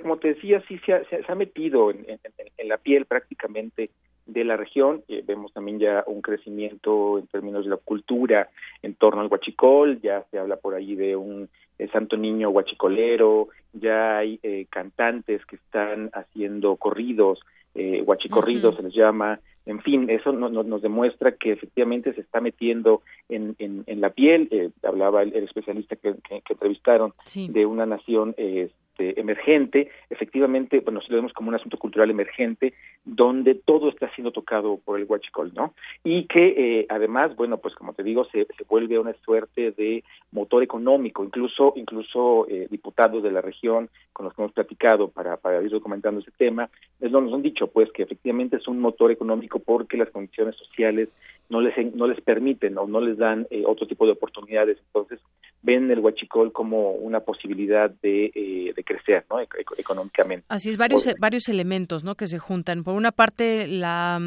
Como 0.03 0.19
te 0.19 0.29
decía, 0.29 0.63
sí 0.67 0.81
se 0.87 0.93
ha, 1.29 1.35
metido 1.35 1.91
en, 1.91 2.19
la 2.65 2.79
piel 2.79 3.05
prácticamente 3.05 3.91
de 4.25 4.45
la 4.45 4.57
región. 4.57 5.03
Eh, 5.09 5.23
vemos 5.27 5.53
también 5.53 5.79
ya 5.79 6.05
un 6.07 6.23
crecimiento 6.23 7.19
en 7.19 7.27
términos 7.27 7.65
de 7.65 7.71
la 7.71 7.77
cultura 7.77 8.49
en 8.83 8.95
torno 8.95 9.21
al 9.21 9.29
huachicol, 9.29 10.01
ya 10.01 10.25
se 10.31 10.39
habla 10.39 10.57
por 10.57 10.75
ahí 10.75 10.95
de 10.95 11.17
un 11.17 11.49
santo 11.93 12.17
niño 12.17 12.49
huachicolero, 12.49 13.49
ya 13.75 14.19
hay 14.19 14.41
eh, 14.43 14.67
cantantes 14.71 15.45
que 15.45 15.57
están 15.57 16.11
haciendo 16.15 16.77
corridos, 16.77 17.41
eh, 17.75 18.03
huachicorridos 18.03 18.77
se 18.77 18.83
les 18.83 18.95
llama, 18.95 19.41
en 19.67 19.81
fin, 19.81 20.09
eso 20.09 20.31
nos 20.33 20.81
demuestra 20.81 21.33
que 21.33 21.51
efectivamente 21.51 22.15
se 22.15 22.21
está 22.21 22.41
metiendo 22.41 23.03
en, 23.29 23.57
en, 23.59 24.01
la 24.01 24.11
piel. 24.11 24.47
Eh, 24.53 24.71
hablaba 24.85 25.23
el, 25.23 25.35
especialista 25.35 25.97
que, 25.97 26.15
entrevistaron 26.49 27.13
de 27.35 27.67
una 27.67 27.85
nación 27.85 28.35
eh, 28.39 28.71
este, 28.97 29.20
emergente, 29.20 29.90
efectivamente, 30.09 30.81
bueno, 30.81 31.01
si 31.02 31.10
lo 31.10 31.16
vemos 31.16 31.32
como 31.35 31.51
un 31.51 31.55
asunto 31.55 31.77
cultural 31.77 32.10
emergente, 32.10 32.73
donde 33.05 33.55
todo 33.55 33.90
está 33.90 34.10
siendo 34.14 34.32
tocado 34.32 34.78
por 34.82 34.98
el 34.98 35.05
huachicol, 35.06 35.52
¿no? 35.55 35.74
Y 36.02 36.24
que 36.24 36.55
eh, 36.81 36.86
además, 36.89 37.36
bueno, 37.36 37.59
pues 37.59 37.74
como 37.74 37.93
te 37.93 38.02
digo, 38.02 38.24
se, 38.27 38.47
se, 38.56 38.64
vuelve 38.64 38.98
una 38.98 39.14
suerte 39.24 39.73
de 39.73 40.02
motor 40.32 40.62
económico, 40.62 41.23
incluso, 41.24 41.74
incluso 41.77 42.47
eh, 42.48 42.68
diputados 42.70 43.23
de 43.23 43.31
la 43.31 43.43
región 43.43 43.90
con 44.14 44.24
los 44.24 44.35
que 44.35 44.43
hemos 44.43 44.52
platicado 44.52 45.09
para, 45.09 45.36
para 45.36 45.62
ir 45.62 45.70
documentando 45.70 46.20
ese 46.20 46.32
tema, 46.36 46.70
es 47.01 47.12
lo 47.12 47.20
nos 47.20 47.35
han 47.35 47.43
dicho, 47.43 47.66
pues, 47.66 47.93
que 47.93 48.02
efectivamente 48.02 48.56
es 48.56 48.66
un 48.66 48.81
motor 48.81 49.10
económico 49.10 49.59
porque 49.59 49.98
las 49.98 50.10
condiciones 50.10 50.56
sociales 50.56 51.10
no 51.48 51.60
les 51.60 51.94
no 51.94 52.06
les 52.06 52.20
permiten 52.20 52.77
o 52.78 52.86
no 52.86 53.01
les 53.01 53.18
dan 53.18 53.47
eh, 53.51 53.62
otro 53.66 53.86
tipo 53.86 54.06
de 54.06 54.12
oportunidades. 54.12 54.78
Entonces 54.86 55.20
ven 55.62 55.90
el 55.90 56.01
huachicol 56.01 56.52
como 56.52 56.93
una 56.93 57.20
posibilidad 57.20 57.90
de, 57.90 58.31
eh, 58.35 58.73
de 58.74 58.85
crecer 58.85 59.24
¿no? 59.31 59.40
económicamente. 59.77 60.44
Así 60.48 60.70
es 60.70 60.77
varios 60.77 61.09
varios 61.18 61.48
elementos 61.48 62.05
no 62.05 62.14
que 62.14 62.27
se 62.27 62.39
juntan. 62.39 62.85
Por 62.85 62.94
una 62.94 63.12
parte 63.12 63.66
la 63.66 64.20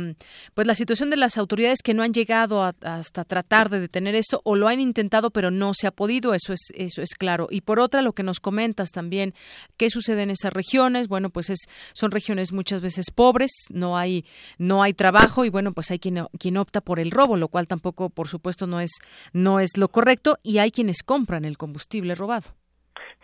pues 0.53 0.67
la 0.67 0.75
situación 0.75 1.09
de 1.09 1.17
las 1.17 1.37
autoridades 1.37 1.79
que 1.83 1.93
no 1.93 2.03
han 2.03 2.13
llegado 2.13 2.63
hasta 2.63 3.25
tratar 3.25 3.69
de 3.69 3.79
detener 3.79 4.15
esto 4.15 4.41
o 4.43 4.55
lo 4.55 4.67
han 4.67 4.79
intentado 4.79 5.29
pero 5.29 5.51
no 5.51 5.73
se 5.73 5.87
ha 5.87 5.91
podido 5.91 6.33
eso 6.33 6.53
es 6.53 6.71
eso 6.75 7.01
es 7.01 7.15
claro. 7.15 7.47
Y 7.49 7.61
por 7.61 7.79
otra 7.79 8.01
lo 8.01 8.13
que 8.13 8.23
nos 8.23 8.39
comentas 8.39 8.91
también 8.91 9.33
qué 9.77 9.89
sucede 9.89 10.23
en 10.23 10.29
esas 10.29 10.53
regiones 10.53 11.07
bueno 11.07 11.29
pues 11.29 11.49
es 11.49 11.59
son 11.93 12.11
regiones 12.11 12.53
muchas 12.53 12.81
veces 12.81 13.11
pobres 13.13 13.51
no 13.71 13.97
hay 13.97 14.25
no 14.57 14.83
hay 14.83 14.93
trabajo 14.93 15.45
y 15.45 15.49
bueno 15.49 15.73
pues 15.73 15.91
hay 15.91 15.99
quien 15.99 16.25
quien 16.37 16.57
opta 16.57 16.81
por 16.81 16.99
el 16.99 17.08
robo, 17.11 17.37
lo 17.37 17.47
cual 17.47 17.67
tampoco, 17.67 18.09
por 18.09 18.27
supuesto, 18.27 18.67
no 18.67 18.79
es, 18.79 18.91
no 19.33 19.59
es 19.59 19.77
lo 19.77 19.89
correcto, 19.89 20.37
y 20.43 20.59
hay 20.59 20.71
quienes 20.71 21.03
compran 21.03 21.45
el 21.45 21.57
combustible 21.57 22.15
robado. 22.15 22.51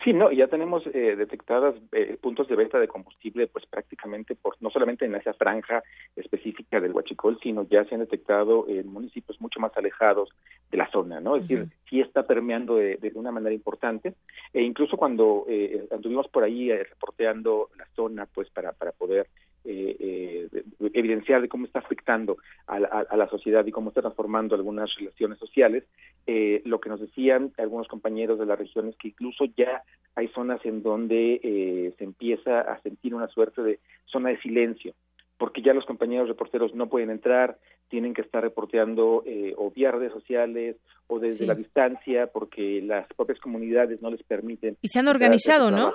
Sí, 0.04 0.14
no, 0.14 0.32
ya 0.32 0.48
tenemos 0.48 0.84
eh, 0.94 1.16
detectadas 1.16 1.74
eh, 1.92 2.18
puntos 2.22 2.48
de 2.48 2.56
venta 2.56 2.78
de 2.78 2.88
combustible, 2.88 3.48
pues 3.48 3.66
prácticamente 3.66 4.36
por 4.36 4.56
no 4.62 4.70
solamente 4.70 5.06
en 5.06 5.16
esa 5.16 5.34
franja 5.34 5.84
específica 6.16 6.80
del 6.80 6.92
Huachicol, 6.92 7.40
sino 7.42 7.64
ya 7.64 7.86
se 7.86 7.96
han 7.96 8.02
detectado 8.02 8.68
en 8.68 8.88
municipios 8.88 9.40
mucho 9.42 9.60
más 9.60 9.76
alejados 9.76 10.30
de 10.70 10.78
la 10.78 10.92
zona, 10.92 11.20
¿no? 11.22 11.38
Es 11.38 11.48
decir, 11.48 11.70
sí 11.90 12.02
está 12.02 12.24
permeando 12.24 12.76
de, 12.76 12.98
de, 12.98 13.12
una 13.16 13.32
manera 13.32 13.56
importante, 13.56 14.14
e 14.54 14.62
incluso 14.62 14.98
cuando 14.98 15.46
eh, 15.48 15.88
anduvimos 15.92 16.28
por 16.28 16.44
ahí 16.44 16.70
eh, 16.70 16.84
reporteando 16.84 17.70
la 17.78 17.88
zona, 17.96 18.28
pues 18.32 18.50
para 18.52 18.74
para 18.74 18.92
poder 18.92 19.28
eh, 19.68 20.48
eh, 20.52 20.64
evidenciar 20.94 21.42
de 21.42 21.50
cómo 21.50 21.66
está 21.66 21.80
afectando 21.80 22.38
a 22.68 22.80
la, 22.80 23.28
sociedad 23.30 23.66
y 23.66 23.72
cómo 23.72 23.90
está 23.90 24.02
transformando 24.02 24.56
algunas 24.56 24.94
relaciones 24.96 25.40
sociales. 25.40 25.84
Eh, 26.28 26.62
lo 26.66 26.80
que 26.80 26.90
nos 26.90 27.02
decían 27.02 27.52
algunos 27.58 27.88
compañeros 27.88 28.40
de 28.40 28.46
la 28.46 28.56
región 28.56 28.90
es 28.90 28.96
que 28.98 29.10
incluso 29.10 29.46
ya 29.58 29.84
hay 30.16 30.28
zonas 30.30 30.64
en 30.66 30.84
donde 30.84 31.40
eh, 31.44 31.94
se 31.98 32.04
empieza 32.04 32.62
a 32.62 32.80
sentir 32.82 33.16
una 33.16 33.28
suerte 33.28 33.62
de 33.64 33.80
zona 34.06 34.30
de 34.30 34.40
silencio, 34.40 34.94
porque 35.38 35.62
ya 35.62 35.74
los 35.74 35.86
compañeros 35.86 36.28
reporteros 36.28 36.74
no 36.76 36.88
pueden 36.88 37.10
entrar, 37.10 37.58
tienen 37.90 38.14
que 38.14 38.22
estar 38.22 38.42
reporteando 38.42 39.24
o 39.58 39.72
vía 39.72 39.92
redes 39.92 40.14
sociales 40.14 40.78
o 41.08 41.20
desde 41.20 41.46
la 41.46 41.54
distancia, 41.54 42.28
porque 42.28 42.82
las 42.82 43.08
propias 43.14 43.40
comunidades 43.40 44.02
no 44.02 44.10
les 44.10 44.24
permiten. 44.24 44.78
Y 44.82 44.88
se 44.88 45.00
han 45.00 45.08
organizado, 45.08 45.70
¿no? 45.70 45.92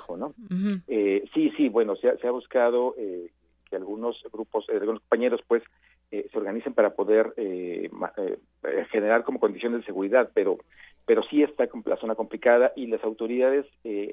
sí, 1.35 1.53
sí, 1.57 1.69
bueno, 1.69 1.97
se 1.97 2.09
ha, 2.11 2.17
se 2.19 2.27
ha 2.29 2.31
buscado 2.31 2.95
que 3.71 3.77
algunos 3.77 4.21
grupos, 4.33 4.69
eh, 4.69 4.77
algunos 4.77 5.01
compañeros, 5.03 5.41
pues, 5.47 5.63
eh, 6.11 6.29
se 6.31 6.39
organicen 6.39 6.75
para 6.75 6.91
poder 6.91 7.33
eh, 7.37 7.89
generar 8.91 9.23
como 9.25 9.39
condiciones 9.39 9.81
de 9.81 9.87
seguridad, 9.87 10.31
pero, 10.35 10.59
pero 11.07 11.23
sí 11.31 11.43
está 11.43 11.69
la 11.85 11.97
zona 11.97 12.17
complicada 12.17 12.73
y 12.75 12.89
las 12.89 13.03
autoridades 13.05 13.67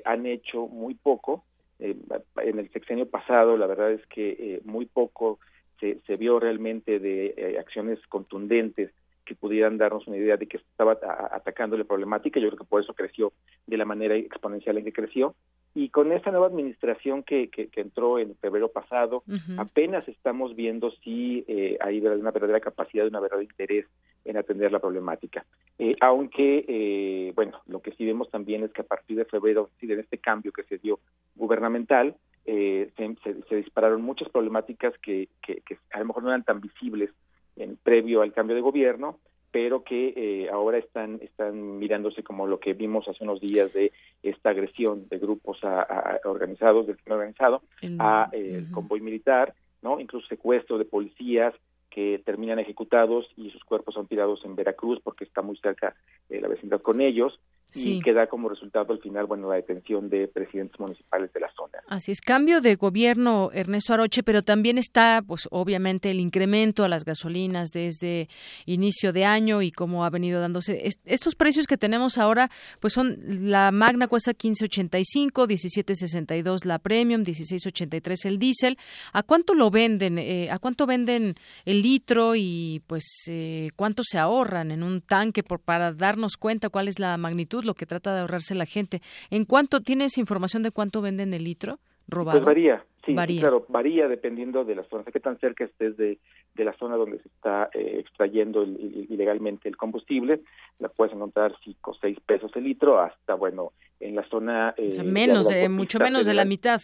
han 0.06 0.26
hecho 0.26 0.68
muy 0.68 0.94
poco. 0.94 1.44
en 1.80 2.60
el 2.60 2.72
sexenio 2.72 3.08
pasado, 3.08 3.58
la 3.58 3.68
verdad 3.68 3.92
es 3.92 4.06
que 4.08 4.62
muy 4.64 4.86
poco 4.86 5.40
se, 5.80 6.00
se 6.08 6.16
vio 6.16 6.40
realmente 6.40 7.00
de 7.00 7.58
acciones 7.60 8.00
contundentes 8.08 8.92
que 9.28 9.36
pudieran 9.36 9.78
darnos 9.78 10.08
una 10.08 10.18
idea 10.18 10.38
de 10.38 10.48
que 10.48 10.58
estaba 10.58 10.98
atacando 11.32 11.78
la 11.78 11.84
problemática. 11.84 12.40
Yo 12.40 12.48
creo 12.48 12.60
que 12.60 12.64
por 12.64 12.82
eso 12.82 12.94
creció 12.94 13.34
de 13.68 13.78
la 13.78 13.84
manera 13.84 14.16
exponencial 14.16 14.78
en 14.78 14.86
que 14.86 14.94
creció 14.94 15.36
Y 15.76 15.90
con 15.90 16.12
esta 16.14 16.32
nueva 16.32 16.48
administración 16.48 17.24
que, 17.24 17.49
que, 17.49 17.70
entró 17.76 18.20
en 18.20 18.36
febrero 18.38 18.70
pasado, 18.70 19.24
apenas 19.58 20.08
estamos 20.08 20.56
viendo 20.56 20.91
si 21.04 21.44
eh, 21.48 21.78
hay 21.82 21.99
una 21.99 22.32
verdadera 22.32 22.62
capacidad, 22.62 23.06
una 23.06 23.20
verdadero 23.20 23.44
interés 23.44 23.86
en 24.24 24.38
atender 24.38 24.72
la 24.72 24.80
problemática. 24.80 25.45
Eh, 25.78 25.95
aunque, 25.99 26.66
eh, 26.68 27.34
bueno, 27.36 27.62
lo 27.68 27.82
que 27.82 27.91
sí 27.91 28.06
vemos 28.06 28.30
también 28.30 28.64
es 28.64 28.72
que 28.72 28.82
a 28.82 28.86
partir 28.86 29.18
de 29.18 29.26
febrero, 29.26 29.70
de 29.82 29.99
este 29.99 30.18
cambio 30.18 30.52
que 30.52 30.64
se 30.64 30.78
dio 30.78 30.99
gubernamental, 31.36 32.16
se, 32.45 33.14
se, 33.49 33.56
dispararon 33.58 34.02
muchas 34.02 34.30
problemáticas 34.30 34.98
que, 34.99 35.28
que, 35.45 35.62
que, 35.68 35.78
a 35.91 35.99
lo 35.99 36.06
mejor 36.06 36.24
no 36.24 36.30
eran 36.30 36.45
tan 36.45 36.62
visibles 36.62 37.12
en 37.58 37.78
previo 37.78 38.22
al 38.22 38.34
cambio 38.34 38.56
de 38.56 38.62
gobierno, 38.62 39.20
pero 39.52 39.84
que 39.84 40.14
eh, 40.16 40.50
ahora 40.50 40.78
están 40.78 41.20
están 41.22 41.80
mirándose 41.80 42.24
como 42.24 42.48
lo 42.48 42.60
que 42.60 42.74
vimos 42.74 43.08
hace 43.08 43.24
unos 43.24 43.40
días 43.40 43.72
de 43.74 43.92
esta 44.22 44.50
agresión 44.50 45.08
de 45.10 45.18
grupos 45.20 45.64
a, 45.64 46.20
organizados 46.26 46.88
del 46.88 46.98
crimen 46.98 47.20
organizado 47.20 47.62
a 48.00 48.30
eh, 48.34 48.56
el 48.58 48.72
convoy 48.72 49.02
militar, 49.02 49.54
no, 49.82 50.00
incluso 50.00 50.28
secuestro 50.28 50.78
de 50.78 50.86
policías 50.86 51.54
que 51.90 52.22
terminan 52.26 52.60
ejecutados 52.60 53.28
y 53.38 53.50
sus 53.50 53.64
cuerpos 53.64 53.96
son 53.96 54.08
tirados 54.08 54.44
en 54.46 54.56
Veracruz 54.56 55.00
porque 55.04 55.24
está 55.24 55.42
muy 55.42 55.58
cerca 55.58 55.96
de 56.30 56.42
la 56.42 56.48
vecindad 56.48 56.82
con 56.82 57.02
ellos 57.02 57.40
y 57.73 58.02
que 58.02 58.14
da 58.14 58.27
como 58.27 58.49
resultado 58.49 58.94
al 58.94 58.99
final, 58.99 59.26
bueno, 59.26 59.49
la 59.49 59.56
detención 59.56 60.10
de 60.10 60.27
presidentes 60.27 60.80
municipales 60.80 61.31
de 61.34 61.39
la 61.39 61.52
zona. 61.53 61.80
Así 61.88 62.11
es, 62.11 62.22
cambio 62.22 62.61
de 62.61 62.76
gobierno 62.76 63.49
Ernesto 63.53 63.94
Aroche, 63.94 64.23
pero 64.23 64.41
también 64.41 64.77
está, 64.77 65.22
pues 65.26 65.48
obviamente, 65.52 66.10
el 66.11 66.19
incremento 66.19 66.84
a 66.84 66.88
las 66.88 67.03
gasolinas 67.03 67.72
desde 67.72 68.30
inicio 68.65 69.11
de 69.11 69.26
año 69.26 69.61
y 69.61 69.72
cómo 69.72 70.06
ha 70.06 70.10
venido 70.10 70.39
dándose. 70.39 70.89
estos 71.06 71.35
precios 71.35 71.68
que 71.68 71.77
tenemos 71.77 72.18
ahora, 72.18 72.49
pues 72.80 72.94
son, 72.94 73.18
la 73.27 73.72
Magna 73.72 74.07
cuesta 74.07 74.31
15.85, 74.31 75.31
17.62 75.31 76.64
la 76.64 76.80
Premium, 76.80 77.23
16.83 77.23 78.26
el 78.26 78.39
diésel. 78.39 78.77
¿A 79.11 79.23
cuánto 79.23 79.53
lo 79.53 79.69
venden? 79.69 80.18
Eh, 80.18 80.49
¿A 80.52 80.60
cuánto 80.60 80.85
venden 80.85 81.35
el 81.65 81.81
litro 81.81 82.35
y 82.35 82.81
pues 82.88 83.03
eh, 83.30 83.69
cuánto 83.76 84.03
se 84.03 84.18
ahorran 84.18 84.72
en 84.72 84.84
un 84.84 85.02
tanque 85.02 85.44
por, 85.44 85.60
para 85.60 85.91
darnos 85.91 86.38
cuenta 86.38 86.69
cuál 86.69 86.88
es 86.88 86.99
la 86.99 87.18
magnitud 87.18 87.57
lo 87.66 87.74
que 87.74 87.86
trata 87.86 88.14
de 88.14 88.22
ahorrarse 88.22 88.56
la 88.56 88.66
gente. 88.66 89.02
¿En 89.30 89.46
cuánto 89.46 89.82
tienes 89.82 90.18
información 90.18 90.64
de 90.64 90.72
cuánto 90.72 91.02
venden 91.02 91.34
el 91.34 91.44
litro 91.44 91.80
robado? 92.08 92.40
Pues 92.40 92.46
varía, 92.46 92.84
sí, 93.06 93.14
varía. 93.14 93.42
claro, 93.42 93.66
varía 93.70 94.08
dependiendo 94.08 94.64
de 94.64 94.76
la 94.76 94.84
zona, 94.84 95.04
qué 95.12 95.20
tan 95.20 95.38
cerca 95.40 95.66
estés 95.66 95.98
de, 95.98 96.20
de 96.56 96.66
la 96.66 96.74
zona 96.74 96.96
donde 96.96 97.20
se 97.20 97.28
está 97.28 97.70
eh, 97.74 97.98
extrayendo 98.00 98.64
ilegalmente 98.64 99.70
el 99.70 99.78
combustible, 99.78 100.42
la 100.80 100.90
puedes 100.90 101.14
encontrar 101.14 101.56
5 101.64 101.92
o 101.92 101.94
6 101.94 102.18
pesos 102.26 102.52
el 102.56 102.64
litro 102.64 103.00
hasta, 103.00 103.36
bueno, 103.36 103.74
en 104.00 104.16
la 104.16 104.28
zona... 104.30 104.74
Eh, 104.78 105.04
menos, 105.04 105.48
de, 105.48 105.70
mucho 105.70 106.00
menos 106.00 106.26
de 106.26 106.34
la 106.34 106.46
mitad. 106.46 106.82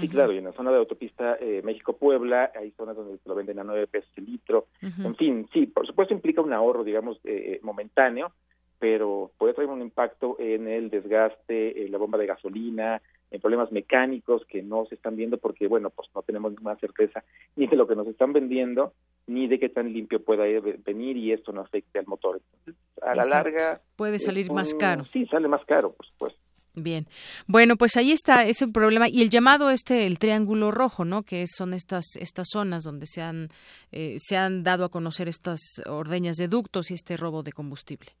Sí, 0.00 0.08
claro, 0.08 0.32
y 0.32 0.38
en 0.38 0.44
la 0.44 0.52
zona 0.52 0.70
de 0.70 0.78
autopista 0.78 1.36
eh, 1.40 1.60
México-Puebla 1.64 2.52
hay 2.54 2.70
zonas 2.72 2.96
donde 2.96 3.18
lo 3.24 3.34
venden 3.34 3.58
a 3.58 3.64
9 3.64 3.88
pesos 3.88 4.10
el 4.16 4.26
litro. 4.26 4.66
En 4.80 5.16
fin, 5.16 5.48
sí, 5.52 5.66
por 5.66 5.86
supuesto 5.86 6.14
implica 6.14 6.40
un 6.40 6.52
ahorro, 6.52 6.84
digamos, 6.84 7.18
eh, 7.24 7.58
momentáneo, 7.62 8.32
pero 8.78 9.30
puede 9.38 9.54
traer 9.54 9.70
un 9.70 9.82
impacto 9.82 10.36
en 10.38 10.68
el 10.68 10.90
desgaste, 10.90 11.84
en 11.84 11.92
la 11.92 11.98
bomba 11.98 12.18
de 12.18 12.26
gasolina, 12.26 13.02
en 13.30 13.40
problemas 13.40 13.70
mecánicos 13.72 14.44
que 14.46 14.62
no 14.62 14.86
se 14.86 14.94
están 14.94 15.16
viendo 15.16 15.38
porque, 15.38 15.66
bueno, 15.66 15.90
pues 15.90 16.08
no 16.14 16.22
tenemos 16.22 16.52
ninguna 16.52 16.76
certeza 16.76 17.24
ni 17.56 17.66
de 17.66 17.76
lo 17.76 17.86
que 17.86 17.96
nos 17.96 18.06
están 18.06 18.32
vendiendo, 18.32 18.92
ni 19.26 19.48
de 19.48 19.58
qué 19.58 19.68
tan 19.68 19.92
limpio 19.92 20.22
pueda 20.22 20.44
venir 20.84 21.16
y 21.16 21.32
esto 21.32 21.52
no 21.52 21.60
afecte 21.60 21.98
al 21.98 22.06
motor. 22.06 22.40
Entonces, 22.58 22.82
a 23.02 23.14
la 23.14 23.24
larga... 23.24 23.80
Puede 23.96 24.18
salir 24.18 24.50
más 24.52 24.74
caro. 24.74 25.04
Sí, 25.12 25.26
sale 25.26 25.48
más 25.48 25.64
caro, 25.66 25.92
por 25.92 26.06
supuesto. 26.06 26.38
Bien. 26.74 27.08
Bueno, 27.46 27.76
pues 27.76 27.96
ahí 27.96 28.12
está 28.12 28.44
ese 28.44 28.68
problema 28.68 29.08
y 29.08 29.22
el 29.22 29.30
llamado 29.30 29.70
este 29.70 30.06
el 30.06 30.18
triángulo 30.18 30.70
rojo, 30.70 31.04
¿no? 31.04 31.24
Que 31.24 31.46
son 31.48 31.74
estas 31.74 32.14
estas 32.16 32.46
zonas 32.52 32.84
donde 32.84 33.06
se 33.06 33.20
han 33.20 33.48
eh, 33.90 34.16
se 34.18 34.36
han 34.36 34.62
dado 34.62 34.84
a 34.84 34.88
conocer 34.88 35.26
estas 35.26 35.60
ordeñas 35.86 36.36
de 36.36 36.46
ductos 36.46 36.92
y 36.92 36.94
este 36.94 37.16
robo 37.16 37.42
de 37.42 37.52
combustible. 37.52 38.12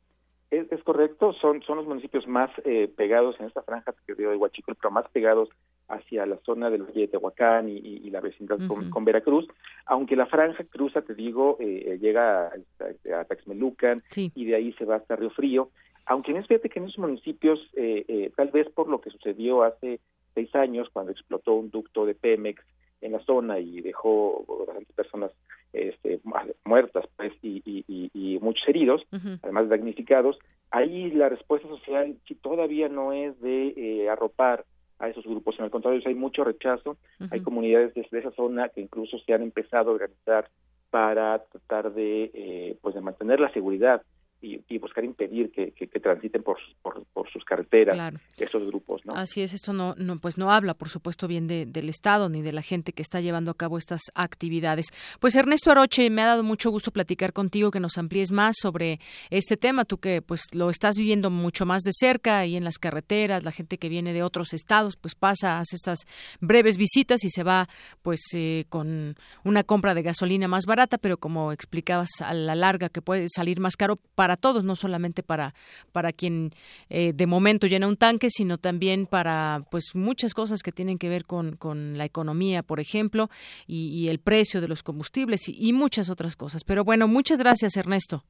Es, 0.50 0.82
correcto, 0.82 1.34
son, 1.34 1.62
son 1.62 1.76
los 1.76 1.86
municipios 1.86 2.26
más 2.26 2.50
eh, 2.64 2.90
pegados 2.96 3.38
en 3.38 3.46
esta 3.46 3.62
franja 3.62 3.94
que 4.06 4.14
dio 4.14 4.30
de 4.30 4.36
Huachicol, 4.36 4.76
pero 4.76 4.90
más 4.90 5.06
pegados 5.10 5.50
hacia 5.88 6.24
la 6.24 6.38
zona 6.38 6.70
del 6.70 6.84
Valle 6.84 7.02
de 7.02 7.08
Tehuacán 7.08 7.68
y, 7.68 8.08
la 8.10 8.20
vecindad 8.20 8.58
con, 8.66 9.04
Veracruz, 9.04 9.46
aunque 9.84 10.16
la 10.16 10.24
franja 10.24 10.64
cruza, 10.64 11.02
te 11.02 11.14
digo, 11.14 11.58
eh, 11.60 11.98
llega 12.00 12.46
a, 12.46 13.20
a 13.20 13.24
Taxmelucan 13.24 14.02
y 14.16 14.44
de 14.46 14.54
ahí 14.54 14.72
se 14.74 14.86
va 14.86 14.96
hasta 14.96 15.16
Río 15.16 15.30
Frío, 15.30 15.70
aunque 16.06 16.32
en 16.32 16.42
fíjate 16.42 16.70
que 16.70 16.78
en 16.78 16.86
esos 16.86 16.98
municipios, 16.98 17.60
eh, 17.74 18.32
tal 18.34 18.48
vez 18.48 18.70
por 18.70 18.88
lo 18.88 19.02
que 19.02 19.10
sucedió 19.10 19.62
hace 19.62 20.00
seis 20.34 20.54
años, 20.54 20.88
cuando 20.90 21.12
explotó 21.12 21.54
un 21.54 21.70
ducto 21.70 22.06
de 22.06 22.14
Pemex 22.14 22.64
en 23.02 23.12
la 23.12 23.20
zona 23.20 23.58
y 23.58 23.82
dejó 23.82 24.44
bastantes 24.66 24.94
personas 24.94 25.32
este, 25.72 26.20
muertas 26.64 27.06
pues 27.16 27.32
y, 27.42 27.62
y, 27.64 28.38
muchos 28.40 28.66
heridos, 28.68 29.02
además 29.42 29.68
damnificados, 29.68 30.38
ahí 30.70 31.10
la 31.10 31.28
respuesta 31.28 31.68
social 31.68 32.16
sí 32.26 32.34
todavía 32.34 32.88
no 32.88 33.12
es 33.12 33.38
de 33.40 33.74
eh, 33.76 34.08
arropar 34.08 34.64
a 34.98 35.08
esos 35.08 35.24
grupos, 35.24 35.56
en 35.58 35.64
el 35.64 35.70
contrario, 35.70 36.00
hay 36.04 36.14
mucho 36.14 36.42
rechazo, 36.44 36.96
hay 37.30 37.40
comunidades 37.40 37.94
desde 37.94 38.18
esa 38.18 38.32
zona 38.32 38.68
que 38.68 38.80
incluso 38.80 39.18
se 39.18 39.32
han 39.32 39.42
empezado 39.42 39.90
a 39.90 39.94
organizar 39.94 40.48
para 40.90 41.38
tratar 41.44 41.92
de 41.92 42.30
eh, 42.34 42.78
pues 42.80 42.94
de 42.94 43.00
mantener 43.00 43.38
la 43.38 43.52
seguridad 43.52 44.02
y, 44.40 44.78
buscar 44.78 45.04
impedir 45.04 45.50
que, 45.50 45.72
transiten 46.00 46.42
por, 46.42 46.58
por, 46.82 47.04
sus 47.32 47.44
carreteras 47.44 48.14
esos 48.38 48.64
grupos, 48.66 49.04
¿no? 49.04 49.14
Así 49.14 49.42
es, 49.42 49.52
esto 49.52 49.72
no, 49.72 49.94
no 49.96 50.18
pues 50.18 50.38
no 50.38 50.52
habla, 50.52 50.74
por 50.74 50.88
supuesto, 50.88 51.26
bien 51.26 51.46
de, 51.46 51.66
del 51.66 51.88
Estado 51.88 52.28
ni 52.28 52.40
de 52.40 52.52
la 52.52 52.62
gente 52.62 52.92
que 52.92 53.02
está 53.02 53.20
llevando 53.20 53.50
a 53.50 53.56
cabo 53.56 53.78
estas 53.78 54.00
actividades. 54.14 54.86
Pues 55.18 55.34
Ernesto 55.34 55.70
Aroche, 55.70 56.08
me 56.10 56.22
ha 56.22 56.26
dado 56.26 56.44
mucho 56.44 56.70
gusto 56.70 56.92
platicar 56.92 57.32
contigo, 57.32 57.70
que 57.70 57.80
nos 57.80 57.98
amplíes 57.98 58.30
más 58.30 58.56
sobre 58.60 59.00
este 59.30 59.56
tema, 59.56 59.84
tú 59.84 59.98
que 59.98 60.22
pues 60.22 60.42
lo 60.52 60.70
estás 60.70 60.96
viviendo 60.96 61.30
mucho 61.30 61.66
más 61.66 61.82
de 61.82 61.92
cerca 61.92 62.46
y 62.46 62.56
en 62.56 62.64
las 62.64 62.78
carreteras, 62.78 63.42
la 63.42 63.52
gente 63.52 63.78
que 63.78 63.88
viene 63.88 64.12
de 64.12 64.22
otros 64.22 64.52
estados, 64.54 64.96
pues 64.96 65.14
pasa, 65.14 65.58
hace 65.58 65.76
estas 65.76 66.00
breves 66.40 66.76
visitas 66.78 67.24
y 67.24 67.30
se 67.30 67.42
va 67.42 67.68
pues 68.02 68.20
eh, 68.34 68.66
con 68.68 69.16
una 69.44 69.64
compra 69.64 69.94
de 69.94 70.02
gasolina 70.02 70.46
más 70.46 70.64
barata, 70.66 70.98
pero 70.98 71.16
como 71.16 71.52
explicabas 71.52 72.10
a 72.20 72.32
la 72.34 72.54
larga 72.54 72.88
que 72.88 73.02
puede 73.02 73.26
salir 73.28 73.60
más 73.60 73.76
caro 73.76 73.96
para 74.14 74.27
para 74.28 74.36
todos, 74.36 74.62
no 74.62 74.76
solamente 74.76 75.22
para, 75.22 75.54
para 75.90 76.12
quien 76.12 76.50
eh, 76.90 77.14
de 77.14 77.26
momento 77.26 77.66
llena 77.66 77.88
un 77.88 77.96
tanque, 77.96 78.28
sino 78.28 78.58
también 78.58 79.06
para 79.06 79.62
pues 79.70 79.94
muchas 79.94 80.34
cosas 80.34 80.62
que 80.62 80.70
tienen 80.70 80.98
que 80.98 81.08
ver 81.08 81.24
con, 81.24 81.56
con 81.56 81.96
la 81.96 82.04
economía, 82.04 82.62
por 82.62 82.78
ejemplo, 82.78 83.30
y, 83.66 84.06
el 84.08 84.18
precio 84.18 84.60
de 84.60 84.68
los 84.68 84.82
combustibles 84.82 85.48
y, 85.48 85.72
muchas 85.72 86.10
otras 86.10 86.36
cosas. 86.36 86.62
Pero 86.62 86.84
bueno, 86.84 87.08
muchas 87.08 87.38
gracias, 87.38 87.78
Ernesto. 87.78 88.22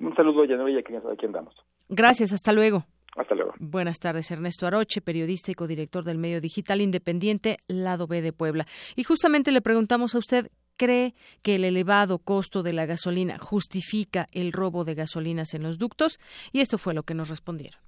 Un 0.00 0.16
saludo, 0.16 0.44
Yanui, 0.44 0.76
aquí, 0.76 0.94
aquí 0.96 1.26
andamos. 1.26 1.54
Gracias, 1.88 2.32
hasta 2.32 2.52
luego. 2.52 2.86
Hasta 3.16 3.36
luego. 3.36 3.52
Buenas 3.60 4.00
tardes, 4.00 4.32
Ernesto 4.32 4.66
Aroche, 4.66 5.00
periodista 5.00 5.52
y 5.52 5.54
codirector 5.54 6.02
del 6.02 6.18
medio 6.18 6.40
digital 6.40 6.80
independiente 6.80 7.58
Lado 7.68 8.08
B 8.08 8.20
de 8.20 8.32
Puebla. 8.32 8.66
Y 8.96 9.04
justamente 9.04 9.52
le 9.52 9.60
preguntamos 9.60 10.16
a 10.16 10.18
usted 10.18 10.50
cree 10.80 11.14
que 11.42 11.56
el 11.56 11.64
elevado 11.66 12.20
costo 12.20 12.62
de 12.62 12.72
la 12.72 12.86
gasolina 12.86 13.36
justifica 13.38 14.26
el 14.32 14.50
robo 14.50 14.84
de 14.84 14.94
gasolinas 14.94 15.52
en 15.52 15.62
los 15.62 15.76
ductos 15.76 16.18
y 16.52 16.60
esto 16.60 16.78
fue 16.78 16.94
lo 16.94 17.02
que 17.02 17.12
nos 17.12 17.28
respondieron. 17.28 17.78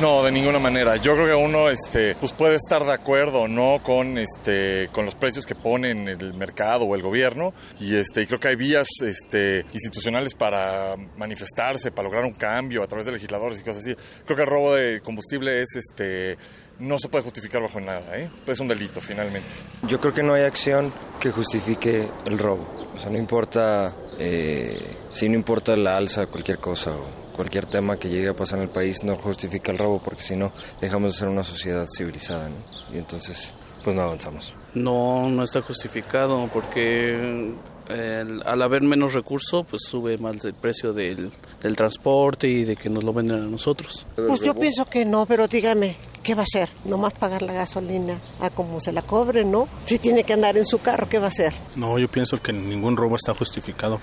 No, 0.00 0.24
de 0.24 0.32
ninguna 0.32 0.58
manera. 0.58 0.96
Yo 0.96 1.14
creo 1.14 1.26
que 1.26 1.34
uno 1.34 1.68
este, 1.68 2.16
pues 2.16 2.32
puede 2.32 2.56
estar 2.56 2.82
de 2.84 2.92
acuerdo 2.92 3.46
no 3.46 3.80
con, 3.80 4.18
este, 4.18 4.88
con 4.90 5.04
los 5.04 5.14
precios 5.14 5.46
que 5.46 5.54
ponen 5.54 6.08
el 6.08 6.34
mercado 6.34 6.84
o 6.84 6.96
el 6.96 7.02
gobierno 7.02 7.54
y, 7.78 7.94
este, 7.94 8.26
creo 8.26 8.40
que 8.40 8.48
hay 8.48 8.56
vías 8.56 8.88
este, 9.02 9.64
institucionales 9.72 10.34
para 10.34 10.96
manifestarse, 11.16 11.92
para 11.92 12.08
lograr 12.08 12.24
un 12.24 12.32
cambio 12.32 12.82
a 12.82 12.88
través 12.88 13.06
de 13.06 13.12
legisladores 13.12 13.60
y 13.60 13.62
cosas 13.62 13.82
así. 13.82 13.94
Creo 14.24 14.36
que 14.36 14.42
el 14.42 14.48
robo 14.48 14.74
de 14.74 15.00
combustible 15.00 15.62
es 15.62 15.76
este, 15.76 16.38
no 16.80 16.98
se 16.98 17.08
puede 17.08 17.22
justificar 17.22 17.62
bajo 17.62 17.78
nada, 17.80 18.18
¿eh? 18.18 18.28
es 18.48 18.58
un 18.58 18.66
delito 18.66 19.00
finalmente. 19.00 19.48
Yo 19.86 20.00
creo 20.00 20.12
que 20.12 20.24
no 20.24 20.34
hay 20.34 20.42
acción 20.42 20.92
que 21.20 21.30
justifique 21.30 22.08
el 22.26 22.38
robo. 22.38 22.90
O 22.96 22.98
sea, 22.98 23.10
no 23.10 23.18
importa 23.18 23.94
eh, 24.18 24.76
si 25.06 25.28
no 25.28 25.36
importa 25.36 25.76
la 25.76 25.96
alza, 25.96 26.26
cualquier 26.26 26.58
cosa 26.58 26.90
o 26.90 27.23
cualquier 27.34 27.66
tema 27.66 27.98
que 27.98 28.08
llegue 28.08 28.28
a 28.28 28.34
pasar 28.34 28.58
en 28.58 28.64
el 28.64 28.70
país 28.70 29.04
no 29.04 29.16
justifica 29.16 29.72
el 29.72 29.78
robo, 29.78 29.98
porque 29.98 30.22
si 30.22 30.36
no, 30.36 30.52
dejamos 30.80 31.12
de 31.12 31.18
ser 31.18 31.28
una 31.28 31.42
sociedad 31.42 31.86
civilizada, 31.94 32.48
¿no? 32.48 32.56
Y 32.94 32.98
entonces, 32.98 33.52
pues 33.82 33.94
no 33.94 34.02
avanzamos. 34.02 34.54
No, 34.74 35.28
no 35.28 35.44
está 35.44 35.60
justificado, 35.60 36.48
porque 36.52 37.54
al 37.88 38.62
haber 38.62 38.82
menos 38.82 39.12
recursos, 39.12 39.64
pues 39.68 39.82
sube 39.82 40.16
más 40.18 40.44
el 40.44 40.54
precio 40.54 40.92
del, 40.92 41.30
del, 41.62 41.76
transporte 41.76 42.48
y 42.48 42.64
de 42.64 42.76
que 42.76 42.88
nos 42.88 43.04
lo 43.04 43.12
venden 43.12 43.42
a 43.42 43.46
nosotros. 43.46 44.06
Pues 44.16 44.40
yo 44.40 44.54
pienso 44.54 44.86
que 44.86 45.04
no, 45.04 45.26
pero 45.26 45.46
dígame, 45.46 45.96
¿qué 46.22 46.34
va 46.34 46.42
a 46.42 46.44
hacer? 46.44 46.70
Nomás 46.84 47.12
pagar 47.12 47.42
la 47.42 47.52
gasolina 47.52 48.18
a 48.40 48.50
como 48.50 48.80
se 48.80 48.92
la 48.92 49.02
cobre, 49.02 49.44
¿no? 49.44 49.68
Si 49.86 49.98
tiene 49.98 50.24
que 50.24 50.32
andar 50.32 50.56
en 50.56 50.64
su 50.64 50.78
carro, 50.78 51.08
¿qué 51.08 51.18
va 51.18 51.26
a 51.26 51.28
hacer? 51.28 51.52
No, 51.76 51.98
yo 51.98 52.08
pienso 52.08 52.40
que 52.40 52.52
ningún 52.52 52.96
robo 52.96 53.16
está 53.16 53.34
justificado 53.34 54.00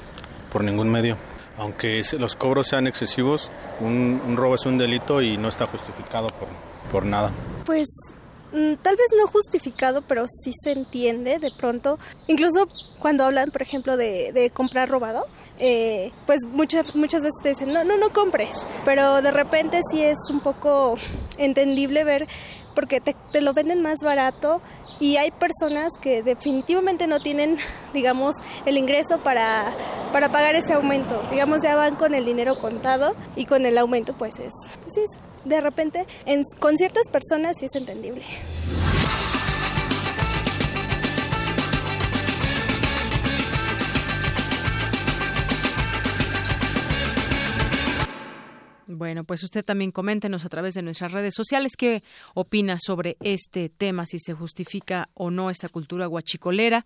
por 0.51 0.63
ningún 0.63 0.89
medio. 0.89 1.17
Aunque 1.61 2.01
los 2.17 2.35
cobros 2.35 2.69
sean 2.69 2.87
excesivos, 2.87 3.51
un, 3.79 4.35
robo 4.35 4.55
es 4.55 4.65
un 4.65 4.79
delito 4.79 5.21
y 5.21 5.37
no 5.37 5.47
está 5.47 5.67
justificado 5.67 6.27
por, 6.29 6.47
por 6.91 7.05
nada. 7.05 7.31
Pues 7.67 7.87
mm, 8.51 8.73
tal 8.81 8.95
vez 8.95 9.05
no 9.15 9.27
justificado, 9.27 10.01
pero 10.01 10.25
sí 10.27 10.53
se 10.59 10.71
entiende 10.71 11.37
de 11.37 11.51
pronto. 11.51 11.99
Incluso 12.25 12.67
cuando 12.97 13.25
hablan, 13.25 13.51
por 13.51 13.61
ejemplo, 13.61 13.95
de, 13.95 14.51
comprar 14.55 14.89
robado, 14.89 15.27
eh, 15.59 16.11
pues 16.25 16.39
muchas, 16.51 16.95
muchas 16.95 17.21
veces 17.21 17.37
te 17.43 17.49
dicen, 17.49 17.71
no, 17.71 17.83
no, 17.83 17.95
no 17.95 18.11
compres, 18.11 18.57
pero 18.83 19.21
de 19.21 19.29
repente 19.29 19.81
sí 19.91 20.01
es 20.01 20.17
un 20.31 20.39
poco 20.39 20.95
entendible 21.37 22.03
ver 22.03 22.27
porque 22.73 23.01
te, 23.01 23.41
lo 23.41 23.53
venden 23.53 23.81
más 23.81 23.99
barato 24.03 24.61
y 25.01 25.17
hay 25.17 25.31
personas 25.31 25.93
que 25.99 26.21
definitivamente 26.21 27.07
no 27.07 27.19
tienen, 27.19 27.57
digamos, 27.93 28.35
el 28.65 28.77
ingreso 28.77 29.17
para, 29.17 29.73
para 30.13 30.29
pagar 30.29 30.55
ese 30.55 30.73
aumento. 30.73 31.21
Digamos, 31.31 31.61
ya 31.63 31.75
van 31.75 31.95
con 31.95 32.13
el 32.13 32.23
dinero 32.23 32.57
contado 32.59 33.15
y 33.35 33.45
con 33.45 33.65
el 33.65 33.77
aumento 33.77 34.13
pues 34.13 34.39
es, 34.39 34.53
pues 34.83 34.97
es 34.97 35.17
de 35.43 35.59
repente 35.59 36.05
en, 36.27 36.45
con 36.59 36.77
ciertas 36.77 37.09
personas 37.09 37.57
sí 37.59 37.65
es 37.65 37.75
entendible. 37.75 38.23
Bueno, 49.01 49.23
pues 49.23 49.41
usted 49.41 49.65
también 49.65 49.91
coméntenos 49.91 50.45
a 50.45 50.49
través 50.49 50.75
de 50.75 50.83
nuestras 50.83 51.11
redes 51.11 51.33
sociales 51.33 51.71
qué 51.75 52.03
opina 52.35 52.77
sobre 52.79 53.17
este 53.19 53.67
tema, 53.67 54.05
si 54.05 54.19
se 54.19 54.35
justifica 54.35 55.09
o 55.15 55.31
no 55.31 55.49
esta 55.49 55.69
cultura 55.69 56.05
guachicolera. 56.05 56.85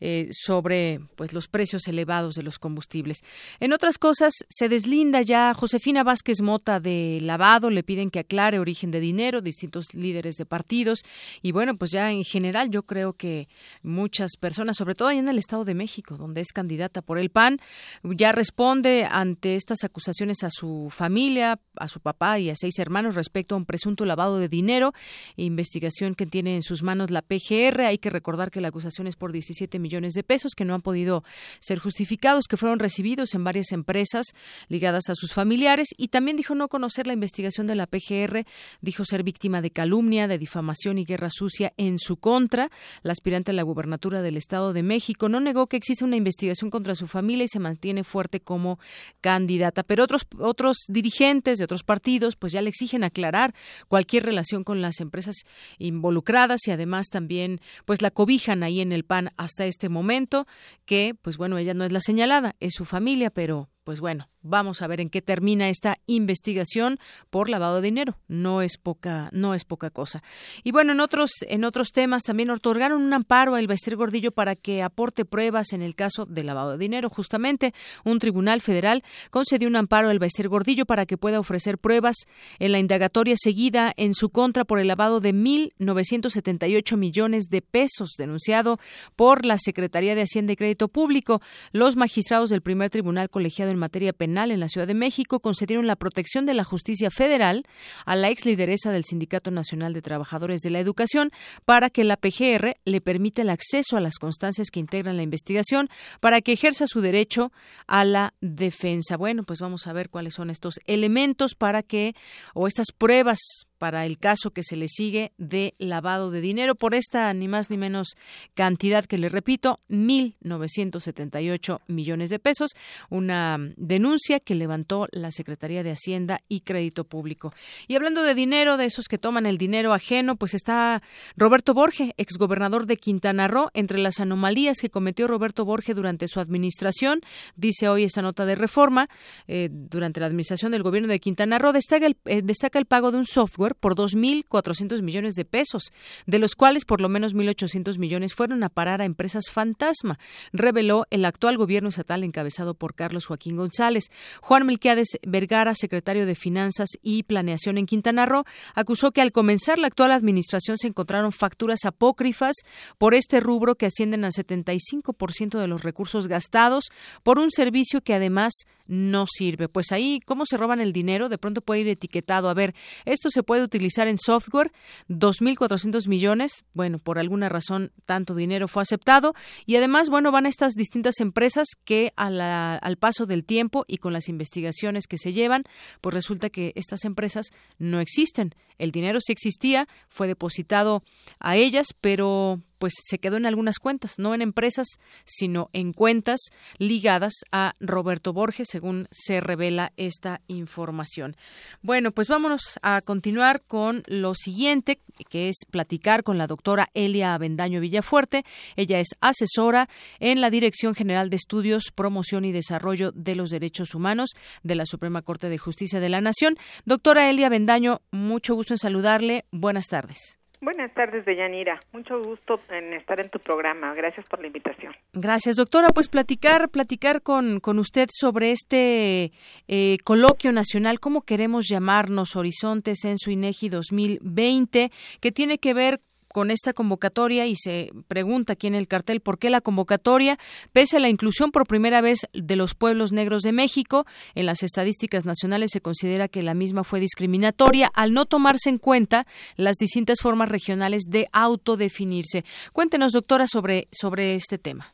Eh, 0.00 0.28
sobre 0.30 1.00
pues 1.16 1.32
los 1.32 1.48
precios 1.48 1.88
elevados 1.88 2.36
de 2.36 2.44
los 2.44 2.60
combustibles. 2.60 3.18
En 3.58 3.72
otras 3.72 3.98
cosas, 3.98 4.32
se 4.48 4.68
deslinda 4.68 5.22
ya 5.22 5.52
Josefina 5.54 6.04
Vázquez 6.04 6.40
Mota 6.40 6.78
de 6.78 7.18
lavado, 7.20 7.68
le 7.68 7.82
piden 7.82 8.10
que 8.10 8.20
aclare 8.20 8.60
origen 8.60 8.92
de 8.92 9.00
dinero, 9.00 9.40
distintos 9.40 9.94
líderes 9.94 10.36
de 10.36 10.46
partidos 10.46 11.00
y 11.42 11.50
bueno, 11.50 11.76
pues 11.76 11.90
ya 11.90 12.12
en 12.12 12.22
general 12.22 12.70
yo 12.70 12.84
creo 12.84 13.14
que 13.14 13.48
muchas 13.82 14.36
personas, 14.38 14.76
sobre 14.76 14.94
todo 14.94 15.08
allá 15.08 15.18
en 15.18 15.28
el 15.28 15.38
Estado 15.38 15.64
de 15.64 15.74
México, 15.74 16.16
donde 16.16 16.42
es 16.42 16.52
candidata 16.52 17.02
por 17.02 17.18
el 17.18 17.30
PAN, 17.30 17.58
ya 18.04 18.30
responde 18.30 19.04
ante 19.04 19.56
estas 19.56 19.82
acusaciones 19.82 20.44
a 20.44 20.50
su 20.50 20.90
familia, 20.90 21.58
a 21.74 21.88
su 21.88 21.98
papá 21.98 22.38
y 22.38 22.50
a 22.50 22.54
seis 22.54 22.78
hermanos 22.78 23.16
respecto 23.16 23.56
a 23.56 23.58
un 23.58 23.66
presunto 23.66 24.04
lavado 24.04 24.38
de 24.38 24.48
dinero, 24.48 24.92
investigación 25.34 26.14
que 26.14 26.26
tiene 26.26 26.54
en 26.54 26.62
sus 26.62 26.84
manos 26.84 27.10
la 27.10 27.22
PGR. 27.22 27.80
Hay 27.80 27.98
que 27.98 28.10
recordar 28.10 28.52
que 28.52 28.60
la 28.60 28.68
acusación 28.68 29.08
es 29.08 29.16
por 29.16 29.32
17 29.32 29.80
millones 29.80 29.87
millones 29.88 30.12
de 30.12 30.22
pesos 30.22 30.52
que 30.54 30.66
no 30.66 30.74
han 30.74 30.82
podido 30.82 31.24
ser 31.60 31.78
justificados, 31.78 32.44
que 32.46 32.58
fueron 32.58 32.78
recibidos 32.78 33.34
en 33.34 33.42
varias 33.42 33.72
empresas 33.72 34.26
ligadas 34.68 35.08
a 35.08 35.14
sus 35.14 35.32
familiares 35.32 35.88
y 35.96 36.08
también 36.08 36.36
dijo 36.36 36.54
no 36.54 36.68
conocer 36.68 37.06
la 37.06 37.14
investigación 37.14 37.66
de 37.66 37.74
la 37.74 37.86
PGR, 37.86 38.44
dijo 38.82 39.06
ser 39.06 39.22
víctima 39.22 39.62
de 39.62 39.70
calumnia, 39.70 40.28
de 40.28 40.36
difamación 40.36 40.98
y 40.98 41.06
guerra 41.06 41.30
sucia 41.30 41.72
en 41.78 41.98
su 41.98 42.18
contra. 42.18 42.70
La 43.02 43.12
aspirante 43.12 43.52
a 43.52 43.54
la 43.54 43.62
gubernatura 43.62 44.20
del 44.20 44.36
Estado 44.36 44.74
de 44.74 44.82
México 44.82 45.30
no 45.30 45.40
negó 45.40 45.68
que 45.68 45.78
existe 45.78 46.04
una 46.04 46.16
investigación 46.16 46.68
contra 46.68 46.94
su 46.94 47.06
familia 47.06 47.44
y 47.44 47.48
se 47.48 47.60
mantiene 47.60 48.04
fuerte 48.04 48.40
como 48.40 48.78
candidata, 49.22 49.84
pero 49.84 50.04
otros 50.04 50.26
otros 50.38 50.76
dirigentes 50.88 51.56
de 51.58 51.64
otros 51.64 51.82
partidos 51.82 52.36
pues 52.36 52.52
ya 52.52 52.60
le 52.60 52.68
exigen 52.68 53.04
aclarar 53.04 53.54
cualquier 53.88 54.24
relación 54.24 54.64
con 54.64 54.82
las 54.82 55.00
empresas 55.00 55.36
involucradas 55.78 56.60
y 56.66 56.72
además 56.72 57.06
también 57.08 57.60
pues 57.86 58.02
la 58.02 58.10
cobijan 58.10 58.62
ahí 58.62 58.80
en 58.80 58.92
el 58.92 59.04
PAN 59.04 59.30
hasta 59.36 59.64
este 59.64 59.77
este 59.78 59.88
momento, 59.88 60.46
que, 60.84 61.14
pues 61.22 61.36
bueno, 61.36 61.56
ella 61.56 61.72
no 61.72 61.84
es 61.84 61.92
la 61.92 62.00
señalada, 62.00 62.56
es 62.58 62.74
su 62.74 62.84
familia, 62.84 63.30
pero 63.30 63.70
pues 63.84 64.00
bueno, 64.00 64.28
vamos 64.42 64.82
a 64.82 64.86
ver 64.86 65.00
en 65.00 65.10
qué 65.10 65.22
termina 65.22 65.68
esta 65.68 65.98
investigación 66.06 66.98
por 67.30 67.48
lavado 67.50 67.76
de 67.76 67.82
dinero. 67.82 68.18
No 68.28 68.62
es 68.62 68.78
poca, 68.78 69.28
no 69.32 69.54
es 69.54 69.64
poca 69.64 69.90
cosa. 69.90 70.22
Y 70.64 70.72
bueno, 70.72 70.92
en 70.92 71.00
otros, 71.00 71.30
en 71.48 71.64
otros 71.64 71.92
temas 71.92 72.22
también 72.22 72.50
otorgaron 72.50 73.02
un 73.02 73.12
amparo 73.12 73.54
al 73.54 73.66
Bester 73.66 73.96
Gordillo 73.96 74.32
para 74.32 74.56
que 74.56 74.82
aporte 74.82 75.24
pruebas 75.24 75.72
en 75.72 75.82
el 75.82 75.94
caso 75.94 76.26
de 76.26 76.44
lavado 76.44 76.72
de 76.72 76.78
dinero. 76.78 77.10
Justamente, 77.10 77.74
un 78.04 78.18
tribunal 78.18 78.60
federal 78.60 79.02
concedió 79.30 79.68
un 79.68 79.76
amparo 79.76 80.08
al 80.08 80.18
Bester 80.18 80.48
Gordillo 80.48 80.86
para 80.86 81.06
que 81.06 81.18
pueda 81.18 81.40
ofrecer 81.40 81.78
pruebas 81.78 82.16
en 82.58 82.72
la 82.72 82.78
indagatoria 82.78 83.34
seguida 83.36 83.92
en 83.96 84.14
su 84.14 84.30
contra 84.30 84.64
por 84.64 84.78
el 84.78 84.88
lavado 84.88 85.20
de 85.20 85.34
1.978 85.34 86.96
millones 86.96 87.44
de 87.50 87.62
pesos 87.62 88.10
denunciado 88.18 88.78
por 89.16 89.44
la 89.44 89.58
Secretaría 89.58 90.14
de 90.14 90.22
Hacienda 90.22 90.52
y 90.52 90.56
Crédito 90.56 90.88
Público. 90.88 91.40
Los 91.72 91.96
magistrados 91.96 92.50
del 92.50 92.62
primer 92.62 92.90
tribunal 92.90 93.30
colegiado 93.30 93.70
en 93.70 93.78
materia 93.78 94.12
penal 94.12 94.37
en 94.46 94.60
la 94.60 94.68
Ciudad 94.68 94.86
de 94.86 94.94
México 94.94 95.40
concedieron 95.40 95.86
la 95.86 95.96
protección 95.96 96.46
de 96.46 96.54
la 96.54 96.64
justicia 96.64 97.10
federal 97.10 97.64
a 98.06 98.16
la 98.16 98.30
ex 98.30 98.46
lideresa 98.46 98.90
del 98.92 99.04
Sindicato 99.04 99.50
Nacional 99.50 99.92
de 99.92 100.02
Trabajadores 100.02 100.60
de 100.60 100.70
la 100.70 100.78
Educación 100.78 101.30
para 101.64 101.90
que 101.90 102.04
la 102.04 102.16
PGR 102.16 102.76
le 102.84 103.00
permita 103.00 103.42
el 103.42 103.50
acceso 103.50 103.96
a 103.96 104.00
las 104.00 104.18
constancias 104.18 104.68
que 104.70 104.80
integran 104.80 105.16
la 105.16 105.22
investigación 105.22 105.88
para 106.20 106.40
que 106.40 106.52
ejerza 106.52 106.86
su 106.86 107.00
derecho 107.00 107.52
a 107.86 108.04
la 108.04 108.34
defensa. 108.40 109.16
Bueno, 109.16 109.42
pues 109.42 109.60
vamos 109.60 109.86
a 109.86 109.92
ver 109.92 110.08
cuáles 110.08 110.34
son 110.34 110.50
estos 110.50 110.74
elementos 110.86 111.54
para 111.54 111.82
que 111.82 112.14
o 112.54 112.66
estas 112.66 112.86
pruebas 112.96 113.38
para 113.78 114.06
el 114.06 114.18
caso 114.18 114.50
que 114.50 114.62
se 114.62 114.76
le 114.76 114.88
sigue 114.88 115.32
de 115.38 115.74
lavado 115.78 116.30
de 116.30 116.40
dinero 116.40 116.74
por 116.74 116.94
esta 116.94 117.32
ni 117.32 117.48
más 117.48 117.70
ni 117.70 117.78
menos 117.78 118.08
cantidad 118.54 119.04
que 119.04 119.18
le 119.18 119.28
repito, 119.28 119.80
1.978 119.88 121.80
millones 121.86 122.30
de 122.30 122.38
pesos, 122.38 122.70
una 123.08 123.58
denuncia 123.76 124.40
que 124.40 124.54
levantó 124.54 125.06
la 125.12 125.30
Secretaría 125.30 125.82
de 125.82 125.92
Hacienda 125.92 126.40
y 126.48 126.60
Crédito 126.60 127.04
Público. 127.04 127.54
Y 127.86 127.94
hablando 127.94 128.22
de 128.22 128.34
dinero, 128.34 128.76
de 128.76 128.86
esos 128.86 129.06
que 129.06 129.18
toman 129.18 129.46
el 129.46 129.58
dinero 129.58 129.92
ajeno, 129.92 130.36
pues 130.36 130.54
está 130.54 131.02
Roberto 131.36 131.74
Borge, 131.74 132.14
exgobernador 132.16 132.86
de 132.86 132.96
Quintana 132.96 133.48
Roo, 133.48 133.70
entre 133.74 133.98
las 133.98 134.20
anomalías 134.20 134.78
que 134.80 134.90
cometió 134.90 135.28
Roberto 135.28 135.64
Borge 135.64 135.94
durante 135.94 136.28
su 136.28 136.40
administración, 136.40 137.20
dice 137.56 137.88
hoy 137.88 138.04
esta 138.04 138.22
nota 138.22 138.44
de 138.46 138.54
reforma, 138.54 139.08
eh, 139.46 139.68
durante 139.70 140.20
la 140.20 140.26
administración 140.26 140.72
del 140.72 140.82
gobierno 140.82 141.08
de 141.08 141.20
Quintana 141.20 141.58
Roo, 141.58 141.72
destaca 141.72 142.06
el, 142.06 142.16
eh, 142.24 142.42
destaca 142.42 142.78
el 142.78 142.86
pago 142.86 143.10
de 143.10 143.18
un 143.18 143.26
software 143.26 143.67
por 143.74 143.94
2.400 143.94 145.02
millones 145.02 145.34
de 145.34 145.44
pesos, 145.44 145.92
de 146.26 146.38
los 146.38 146.54
cuales 146.54 146.84
por 146.84 147.00
lo 147.00 147.08
menos 147.08 147.34
1.800 147.34 147.98
millones 147.98 148.34
fueron 148.34 148.62
a 148.62 148.68
parar 148.68 149.02
a 149.02 149.04
empresas 149.04 149.44
fantasma, 149.50 150.18
reveló 150.52 151.06
el 151.10 151.24
actual 151.24 151.56
gobierno 151.56 151.88
estatal 151.88 152.24
encabezado 152.24 152.74
por 152.74 152.94
Carlos 152.94 153.26
Joaquín 153.26 153.56
González. 153.56 154.04
Juan 154.40 154.66
Melquiades 154.66 155.18
Vergara, 155.26 155.74
secretario 155.74 156.26
de 156.26 156.34
Finanzas 156.34 156.90
y 157.02 157.22
Planeación 157.24 157.78
en 157.78 157.86
Quintana 157.86 158.26
Roo, 158.26 158.44
acusó 158.74 159.12
que 159.12 159.20
al 159.20 159.32
comenzar 159.32 159.78
la 159.78 159.86
actual 159.86 160.12
administración 160.12 160.78
se 160.78 160.88
encontraron 160.88 161.32
facturas 161.32 161.84
apócrifas 161.84 162.56
por 162.98 163.14
este 163.14 163.40
rubro 163.40 163.74
que 163.76 163.86
ascienden 163.86 164.24
al 164.24 164.32
75% 164.32 165.58
de 165.58 165.68
los 165.68 165.82
recursos 165.82 166.28
gastados 166.28 166.84
por 167.22 167.38
un 167.38 167.50
servicio 167.50 168.00
que 168.00 168.14
además 168.14 168.52
no 168.86 169.26
sirve. 169.26 169.68
Pues 169.68 169.92
ahí, 169.92 170.20
¿cómo 170.24 170.46
se 170.46 170.56
roban 170.56 170.80
el 170.80 170.92
dinero? 170.92 171.28
De 171.28 171.38
pronto 171.38 171.60
puede 171.60 171.82
ir 171.82 171.88
etiquetado. 171.88 172.48
A 172.48 172.54
ver, 172.54 172.74
esto 173.04 173.30
se 173.30 173.42
puede 173.42 173.57
utilizar 173.64 174.08
en 174.08 174.18
software, 174.18 174.72
2.400 175.08 176.08
millones. 176.08 176.64
Bueno, 176.74 176.98
por 176.98 177.18
alguna 177.18 177.48
razón, 177.48 177.92
tanto 178.06 178.34
dinero 178.34 178.68
fue 178.68 178.82
aceptado. 178.82 179.34
Y 179.66 179.76
además, 179.76 180.10
bueno, 180.10 180.30
van 180.32 180.46
estas 180.46 180.74
distintas 180.74 181.20
empresas 181.20 181.66
que 181.84 182.12
al 182.16 182.96
paso 182.98 183.26
del 183.26 183.44
tiempo 183.44 183.84
y 183.86 183.98
con 183.98 184.12
las 184.12 184.28
investigaciones 184.28 185.06
que 185.06 185.18
se 185.18 185.32
llevan, 185.32 185.64
pues 186.00 186.14
resulta 186.14 186.50
que 186.50 186.72
estas 186.74 187.04
empresas 187.04 187.46
no 187.78 188.00
existen. 188.00 188.54
El 188.78 188.92
dinero 188.92 189.18
sí 189.20 189.32
existía, 189.32 189.88
fue 190.08 190.26
depositado 190.26 191.02
a 191.40 191.56
ellas, 191.56 191.88
pero 192.00 192.60
pues 192.78 192.94
se 193.04 193.18
quedó 193.18 193.36
en 193.36 193.46
algunas 193.46 193.78
cuentas, 193.78 194.14
no 194.18 194.34
en 194.34 194.42
empresas, 194.42 194.86
sino 195.24 195.70
en 195.72 195.92
cuentas 195.92 196.40
ligadas 196.78 197.34
a 197.52 197.74
Roberto 197.80 198.32
Borges, 198.32 198.68
según 198.70 199.08
se 199.10 199.40
revela 199.40 199.92
esta 199.96 200.40
información. 200.46 201.36
Bueno, 201.82 202.12
pues 202.12 202.28
vámonos 202.28 202.78
a 202.82 203.00
continuar 203.02 203.62
con 203.62 204.02
lo 204.06 204.34
siguiente, 204.34 205.00
que 205.28 205.48
es 205.48 205.56
platicar 205.70 206.22
con 206.22 206.38
la 206.38 206.46
doctora 206.46 206.88
Elia 206.94 207.34
Avendaño 207.34 207.80
Villafuerte. 207.80 208.44
Ella 208.76 209.00
es 209.00 209.08
asesora 209.20 209.88
en 210.20 210.40
la 210.40 210.50
Dirección 210.50 210.94
General 210.94 211.30
de 211.30 211.36
Estudios, 211.36 211.90
Promoción 211.94 212.44
y 212.44 212.52
Desarrollo 212.52 213.12
de 213.12 213.34
los 213.34 213.50
Derechos 213.50 213.94
Humanos 213.94 214.30
de 214.62 214.74
la 214.74 214.86
Suprema 214.86 215.22
Corte 215.22 215.48
de 215.48 215.58
Justicia 215.58 216.00
de 216.00 216.08
la 216.08 216.20
Nación. 216.20 216.56
Doctora 216.84 217.28
Elia 217.30 217.46
Avendaño, 217.46 218.00
mucho 218.10 218.54
gusto 218.54 218.74
en 218.74 218.78
saludarle. 218.78 219.44
Buenas 219.50 219.86
tardes. 219.86 220.37
Buenas 220.60 220.92
tardes, 220.92 221.24
Deyanira. 221.24 221.78
Mucho 221.92 222.20
gusto 222.22 222.60
en 222.68 222.92
estar 222.92 223.20
en 223.20 223.30
tu 223.30 223.38
programa. 223.38 223.94
Gracias 223.94 224.26
por 224.26 224.40
la 224.40 224.48
invitación. 224.48 224.92
Gracias, 225.12 225.54
doctora. 225.54 225.90
Pues 225.90 226.08
platicar, 226.08 226.68
platicar 226.68 227.22
con, 227.22 227.60
con 227.60 227.78
usted 227.78 228.08
sobre 228.12 228.50
este 228.50 229.30
eh, 229.68 229.98
coloquio 230.02 230.50
nacional, 230.50 230.98
cómo 230.98 231.22
queremos 231.22 231.68
llamarnos 231.68 232.34
Horizontes 232.34 233.04
en 233.04 233.18
su 233.18 233.30
INEGI 233.30 233.68
2020, 233.68 234.90
que 235.20 235.32
tiene 235.32 235.58
que 235.58 235.74
ver 235.74 236.00
con 236.38 236.52
esta 236.52 236.72
convocatoria 236.72 237.46
y 237.46 237.56
se 237.56 237.90
pregunta 238.06 238.52
aquí 238.52 238.68
en 238.68 238.76
el 238.76 238.86
cartel 238.86 239.18
por 239.18 239.40
qué 239.40 239.50
la 239.50 239.60
convocatoria, 239.60 240.36
pese 240.72 240.96
a 240.96 241.00
la 241.00 241.08
inclusión 241.08 241.50
por 241.50 241.66
primera 241.66 242.00
vez 242.00 242.28
de 242.32 242.54
los 242.54 242.76
pueblos 242.76 243.10
negros 243.10 243.42
de 243.42 243.50
México, 243.50 244.04
en 244.36 244.46
las 244.46 244.62
estadísticas 244.62 245.26
nacionales 245.26 245.72
se 245.72 245.80
considera 245.80 246.28
que 246.28 246.44
la 246.44 246.54
misma 246.54 246.84
fue 246.84 247.00
discriminatoria 247.00 247.90
al 247.92 248.12
no 248.12 248.24
tomarse 248.24 248.70
en 248.70 248.78
cuenta 248.78 249.24
las 249.56 249.78
distintas 249.78 250.20
formas 250.22 250.48
regionales 250.48 251.06
de 251.10 251.26
autodefinirse. 251.32 252.44
Cuéntenos, 252.72 253.10
doctora, 253.10 253.48
sobre, 253.48 253.88
sobre 253.90 254.36
este 254.36 254.58
tema. 254.58 254.92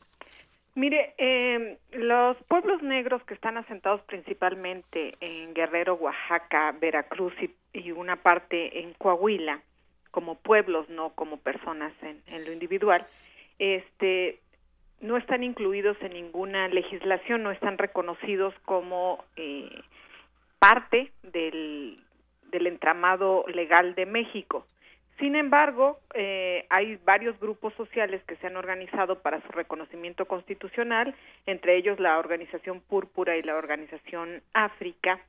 Mire, 0.73 1.13
eh, 1.19 1.77
los 1.91 2.37
pueblos 2.47 2.81
negros 2.81 3.21
que 3.25 3.35
están 3.35 3.57
asentados 3.57 4.01
principalmente 4.07 5.13
en 5.19 5.53
Guerrero, 5.53 5.93
Oaxaca, 5.93 6.71
Veracruz 6.81 7.33
y 7.71 7.91
una 7.91 8.15
parte 8.15 8.79
en 8.79 8.93
Coahuila, 8.93 9.61
como 10.15 10.35
pueblos, 10.35 10.87
no 10.87 11.09
como 11.09 11.35
personas 11.35 11.91
en, 12.01 12.21
en 12.27 12.45
lo 12.45 12.53
individual, 12.53 13.05
este, 13.59 14.39
no 15.01 15.17
están 15.17 15.43
incluidos 15.43 15.97
en 16.01 16.13
ninguna 16.13 16.69
legislación, 16.69 17.43
no 17.43 17.51
están 17.51 17.77
reconocidos 17.77 18.53
como 18.63 19.25
eh, 19.35 19.69
parte 20.57 21.11
del, 21.21 21.99
del 22.49 22.67
entramado 22.67 23.43
legal 23.53 23.93
de 23.95 24.05
México. 24.05 24.65
Sin 25.19 25.35
embargo, 25.35 25.99
eh, 26.13 26.65
hay 26.69 26.97
varios 27.03 27.37
grupos 27.41 27.73
sociales 27.73 28.23
que 28.25 28.37
se 28.37 28.47
han 28.47 28.55
organizado 28.55 29.21
para 29.21 29.41
su 29.41 29.51
reconocimiento 29.51 30.25
constitucional, 30.27 31.13
entre 31.45 31.75
ellos 31.75 31.99
la 31.99 32.19
Organización 32.19 32.79
Púrpura 32.79 33.35
y 33.35 33.43
la 33.43 33.57
Organización 33.57 34.41
África, 34.53 35.19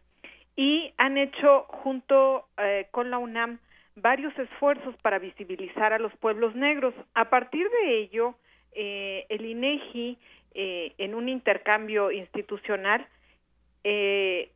y 0.55 0.93
han 0.97 1.19
hecho 1.19 1.65
junto 1.83 2.47
eh, 2.57 2.87
con 2.93 3.11
la 3.11 3.19
UNAM 3.19 3.59
varios 3.97 4.36
esfuerzos 4.39 4.94
para 5.02 5.18
visibilizar 5.18 5.93
a 5.93 5.98
los 5.98 6.14
pueblos 6.16 6.55
negros. 6.55 6.94
A 7.14 7.31
partir 7.31 7.68
de 7.82 7.98
ello, 7.98 8.35
eh, 8.73 9.27
el 9.28 9.44
INEGI, 9.44 10.18
eh, 10.55 10.94
en 10.98 11.14
un 11.14 11.28
intercambio 11.28 12.10
institucional, 12.12 13.06
eh, 13.85 14.51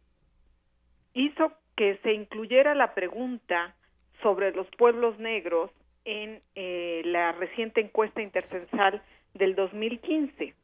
hizo 1.15 1.53
que 1.77 1.99
se 2.03 2.13
incluyera 2.13 2.75
la 2.75 2.95
pregunta 2.95 3.75
sobre 4.23 4.53
los 4.53 4.67
pueblos 4.77 5.19
negros 5.19 5.71
en 6.05 6.43
eh, 6.55 7.03
la 7.05 7.33
reciente 7.33 7.81
encuesta 7.81 8.23
intercensal 8.23 9.03
del 9.35 9.55
2015. 9.55 10.55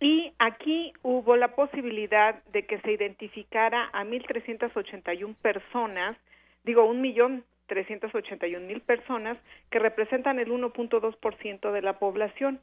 Y 0.00 0.32
aquí 0.38 0.92
hubo 1.02 1.36
la 1.36 1.54
posibilidad 1.54 2.42
de 2.44 2.64
que 2.66 2.78
se 2.80 2.92
identificara 2.92 3.90
a 3.92 4.04
1.381 4.04 5.34
personas, 5.36 6.16
digo, 6.64 6.84
un 6.84 7.00
millón 7.00 7.44
381 7.68 8.66
mil 8.66 8.80
personas 8.80 9.38
que 9.70 9.78
representan 9.78 10.40
el 10.40 10.50
1.2% 10.50 11.72
de 11.72 11.82
la 11.82 11.98
población. 11.98 12.58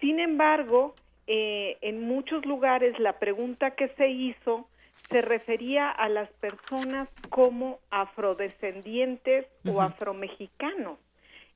Sin 0.00 0.18
embargo, 0.20 0.94
eh, 1.26 1.76
en 1.82 2.00
muchos 2.06 2.46
lugares 2.46 2.98
la 2.98 3.18
pregunta 3.18 3.72
que 3.72 3.88
se 3.88 4.08
hizo 4.08 4.66
se 5.10 5.20
refería 5.20 5.90
a 5.90 6.08
las 6.08 6.30
personas 6.34 7.08
como 7.28 7.78
afrodescendientes 7.90 9.46
o 9.66 9.82
afromexicanos 9.82 10.98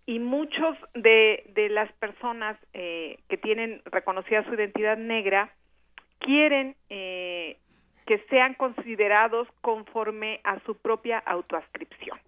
y 0.05 0.19
muchos 0.19 0.77
de, 0.95 1.45
de 1.55 1.69
las 1.69 1.91
personas 1.95 2.59
eh, 2.73 3.19
que 3.29 3.37
tienen 3.37 3.83
reconocida 3.87 4.45
su 4.45 4.55
identidad 4.55 4.97
negra 4.97 5.51
quieren 6.19 6.77
eh, 6.89 7.59
que 8.07 8.19
sean 8.31 8.55
considerados 8.55 9.49
conforme 9.61 10.41
a 10.45 10.61
su 10.61 10.77
propia 10.77 11.19
autoascripción. 11.19 12.19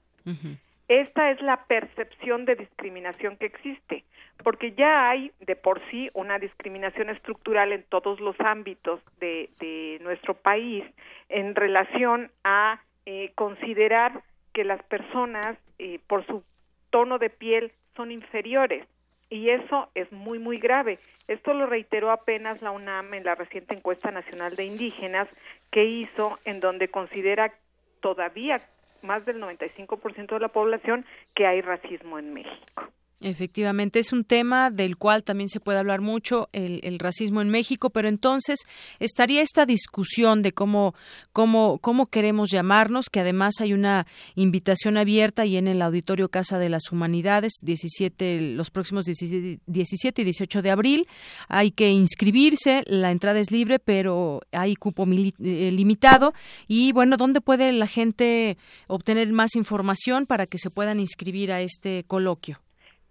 Esta 0.88 1.30
es 1.30 1.40
la 1.40 1.64
percepción 1.66 2.44
de 2.46 2.56
discriminación 2.56 3.36
que 3.36 3.46
existe, 3.46 4.04
porque 4.42 4.72
ya 4.72 5.08
hay 5.08 5.30
de 5.38 5.54
por 5.54 5.80
sí 5.90 6.10
una 6.14 6.38
discriminación 6.38 7.10
estructural 7.10 7.72
en 7.72 7.84
todos 7.84 8.18
los 8.18 8.34
ámbitos 8.40 9.00
de, 9.20 9.98
nuestro 10.02 10.34
país 10.34 10.84
en 11.28 11.54
relación 11.54 12.32
a 12.42 12.80
eh, 13.06 13.30
considerar 13.36 14.22
que 14.52 14.64
las 14.64 14.82
personas 14.84 15.56
eh, 15.78 16.00
por 16.08 16.26
su 16.26 16.42
tono 16.90 17.18
de 17.18 17.30
piel 17.30 17.72
son 17.94 18.10
inferiores 18.10 18.84
y 19.30 19.50
eso 19.50 19.88
es 19.94 20.10
muy 20.10 20.38
muy 20.38 20.58
grave. 20.58 20.98
Esto 21.28 21.54
lo 21.54 21.66
reiteró 21.66 22.10
apenas 22.10 22.60
la 22.60 22.72
UNAM 22.72 23.14
en 23.14 23.24
la 23.24 23.36
reciente 23.36 23.74
encuesta 23.74 24.10
nacional 24.10 24.56
de 24.56 24.64
indígenas 24.64 25.28
que 25.70 25.84
hizo 25.84 26.38
en 26.44 26.58
donde 26.58 26.88
considera 26.88 27.52
todavía 28.00 28.60
más 29.02 29.24
del 29.24 29.40
95% 29.40 30.34
de 30.34 30.40
la 30.40 30.48
población 30.48 31.04
que 31.34 31.46
hay 31.46 31.60
racismo 31.60 32.18
en 32.18 32.32
México. 32.32 32.88
Efectivamente, 33.22 33.98
es 33.98 34.14
un 34.14 34.24
tema 34.24 34.70
del 34.70 34.96
cual 34.96 35.24
también 35.24 35.50
se 35.50 35.60
puede 35.60 35.78
hablar 35.78 36.00
mucho, 36.00 36.48
el, 36.54 36.98
racismo 36.98 37.42
en 37.42 37.50
México, 37.50 37.90
pero 37.90 38.08
entonces 38.08 38.60
estaría 38.98 39.42
esta 39.42 39.66
discusión 39.66 40.40
de 40.40 40.52
cómo, 40.52 40.94
cómo, 41.34 41.78
cómo 41.82 42.06
queremos 42.06 42.50
llamarnos, 42.50 43.10
que 43.10 43.20
además 43.20 43.60
hay 43.60 43.74
una 43.74 44.06
invitación 44.36 44.96
abierta 44.96 45.44
y 45.44 45.58
en 45.58 45.68
el 45.68 45.82
Auditorio 45.82 46.30
Casa 46.30 46.58
de 46.58 46.70
las 46.70 46.92
Humanidades, 46.92 47.52
17, 47.60 48.54
los 48.54 48.70
próximos 48.70 49.04
17, 49.04 50.22
y 50.22 50.24
18 50.24 50.62
de 50.62 50.70
abril. 50.70 51.06
Hay 51.48 51.72
que 51.72 51.90
inscribirse, 51.90 52.84
la 52.86 53.10
entrada 53.10 53.38
es 53.38 53.50
libre, 53.50 53.80
pero 53.80 54.40
hay 54.50 54.76
cupo 54.76 55.04
eh, 55.04 55.70
limitado. 55.72 56.32
Y 56.68 56.92
bueno, 56.92 57.18
¿dónde 57.18 57.42
puede 57.42 57.70
la 57.74 57.86
gente 57.86 58.56
obtener 58.86 59.30
más 59.30 59.56
información 59.56 60.24
para 60.24 60.46
que 60.46 60.56
se 60.56 60.70
puedan 60.70 61.00
inscribir 61.00 61.52
a 61.52 61.60
este 61.60 62.04
coloquio? 62.06 62.60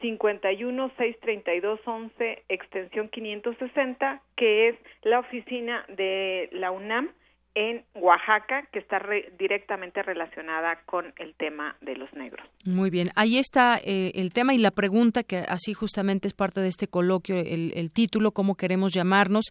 5163211 0.00 2.42
extensión 2.48 3.08
560 3.08 4.20
que 4.34 4.70
es 4.70 4.74
la 5.02 5.20
oficina 5.20 5.84
de 5.86 6.48
la 6.50 6.72
UNAM 6.72 7.12
en 7.54 7.84
Oaxaca 7.94 8.68
que 8.72 8.78
está 8.78 9.00
directamente 9.38 10.02
relacionada 10.02 10.80
con 10.86 11.12
el 11.16 11.34
tema 11.34 11.76
de 11.80 11.96
los 11.96 12.12
negros. 12.12 12.46
Muy 12.64 12.90
bien, 12.90 13.10
ahí 13.16 13.38
está 13.38 13.80
eh, 13.82 14.12
el 14.14 14.32
tema 14.32 14.54
y 14.54 14.58
la 14.58 14.70
pregunta 14.70 15.24
que 15.24 15.38
así 15.38 15.74
justamente 15.74 16.28
es 16.28 16.34
parte 16.34 16.60
de 16.60 16.68
este 16.68 16.86
coloquio, 16.86 17.36
el, 17.36 17.90
título, 17.92 18.30
cómo 18.30 18.54
queremos 18.54 18.92
llamarnos, 18.92 19.46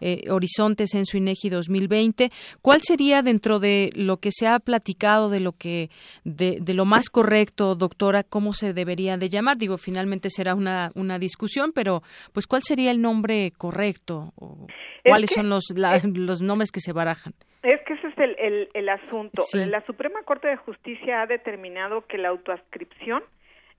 eh, 0.00 0.24
Horizontes 0.30 0.94
en 0.94 1.04
su 1.04 1.16
INEGI 1.16 1.50
2020. 1.50 2.30
¿Cuál 2.60 2.80
sería 2.82 3.22
dentro 3.22 3.60
de 3.60 3.90
lo 3.94 4.16
que 4.16 4.30
se 4.32 4.48
ha 4.48 4.58
platicado, 4.58 5.30
de 5.30 5.40
lo 5.40 5.52
que, 5.52 5.90
de, 6.24 6.58
de 6.60 6.74
lo 6.74 6.84
más 6.84 7.08
correcto, 7.08 7.76
doctora, 7.76 8.24
cómo 8.24 8.52
se 8.52 8.72
debería 8.72 9.16
de 9.16 9.28
llamar? 9.28 9.58
Digo, 9.58 9.78
finalmente 9.78 10.28
será 10.28 10.54
una, 10.54 10.90
una 10.94 11.18
discusión, 11.18 11.72
pero 11.72 12.02
pues 12.32 12.46
¿cuál 12.46 12.62
sería 12.62 12.90
el 12.90 13.00
nombre 13.00 13.52
correcto? 13.56 14.32
O 14.36 14.66
¿Cuáles 15.04 15.30
son 15.30 15.48
los, 15.48 15.64
los 16.04 16.40
nombres 16.40 16.70
que 16.70 16.80
se 16.80 16.92
barajan? 16.92 17.34
Es 17.64 17.80
que 17.82 17.94
ese 17.94 18.08
es 18.08 18.18
el, 18.18 18.68
el, 18.74 18.88
asunto. 18.90 19.42
La 19.54 19.80
Suprema 19.86 20.22
Corte 20.22 20.48
de 20.48 20.56
Justicia 20.56 21.22
ha 21.22 21.26
determinado 21.26 22.06
que 22.06 22.18
la 22.18 22.28
autoascripción 22.28 23.24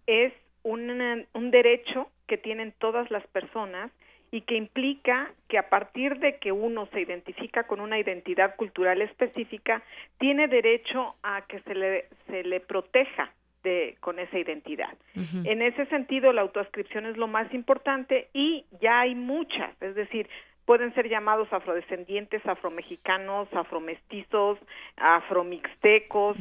es 0.08 0.34
un, 0.64 1.26
un 1.34 1.52
derecho 1.52 2.10
que 2.26 2.38
tienen 2.38 2.74
todas 2.80 3.10
las 3.12 3.26
personas 3.28 3.92
y 4.32 4.42
que 4.42 4.56
implica 4.56 5.32
que 5.48 5.60
a 5.60 5.70
partir 5.70 6.18
de 6.18 6.38
que 6.40 6.52
uno 6.52 6.88
se 6.88 7.00
identifica 7.00 7.68
con 7.68 7.80
una 7.80 8.00
identidad 8.00 8.56
cultural 8.56 9.04
específica, 9.04 9.84
tiene 10.18 10.48
derecho 10.48 11.16
a 11.22 11.44
que 11.48 11.60
se 11.62 11.76
le, 11.76 12.06
se 12.26 12.44
le 12.44 12.60
proteja 12.62 13.32
de, 13.64 13.98
con 14.00 14.20
esa 14.20 14.38
identidad. 14.38 14.94
En 15.16 15.62
ese 15.62 15.86
sentido, 15.86 16.34
la 16.34 16.42
autoascripción 16.42 17.06
es 17.06 17.18
lo 17.18 17.28
más 17.28 17.54
importante 17.54 18.30
y 18.34 18.66
ya 18.82 19.02
hay 19.02 19.16
muchas, 19.16 19.80
es 19.82 19.96
decir, 19.96 20.28
pueden 20.66 20.94
ser 20.96 21.08
llamados 21.10 21.48
afrodescendientes, 21.52 22.46
afromexicanos, 22.46 23.48
afromestizos, 23.54 24.58
afromixtecos. 24.98 26.38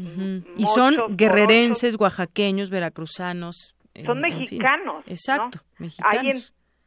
Y 0.56 0.66
son 0.66 1.16
guerrerenses, 1.16 1.98
oaxaqueños, 2.01 2.70
veracruzanos. 2.70 3.76
Son 4.05 4.20
mexicanos. 4.20 5.05
Exacto, 5.06 5.60
Hay 6.02 6.30
en 6.30 6.38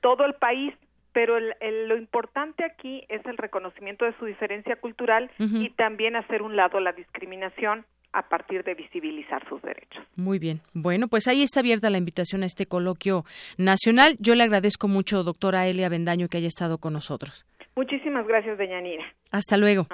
todo 0.01 0.25
el 0.25 0.33
país, 0.33 0.73
pero 1.13 1.39
lo 1.39 1.97
importante 1.97 2.63
aquí 2.65 3.03
es 3.07 3.25
el 3.25 3.37
reconocimiento 3.37 4.05
de 4.05 4.17
su 4.17 4.25
diferencia 4.25 4.75
cultural 4.75 5.31
y 5.37 5.69
también 5.71 6.15
hacer 6.15 6.41
un 6.41 6.55
lado 6.55 6.79
la 6.79 6.91
discriminación 6.91 7.85
a 8.13 8.27
partir 8.27 8.63
de 8.63 8.73
visibilizar 8.73 9.47
sus 9.47 9.61
derechos. 9.61 10.03
Muy 10.15 10.39
bien. 10.39 10.61
Bueno, 10.73 11.07
pues 11.07 11.27
ahí 11.27 11.43
está 11.43 11.59
abierta 11.59 11.89
la 11.89 11.97
invitación 11.97 12.43
a 12.43 12.45
este 12.45 12.65
coloquio 12.65 13.25
nacional. 13.57 14.15
Yo 14.19 14.35
le 14.35 14.43
agradezco 14.43 14.87
mucho, 14.87 15.23
doctora 15.23 15.67
Elia 15.67 15.89
Bendaño, 15.89 16.27
que 16.27 16.37
haya 16.37 16.47
estado 16.47 16.77
con 16.77 16.93
nosotros. 16.93 17.45
Muchísimas 17.75 18.25
gracias, 18.27 18.57
Deñanira. 18.57 19.03
Hasta 19.31 19.57
luego. 19.57 19.87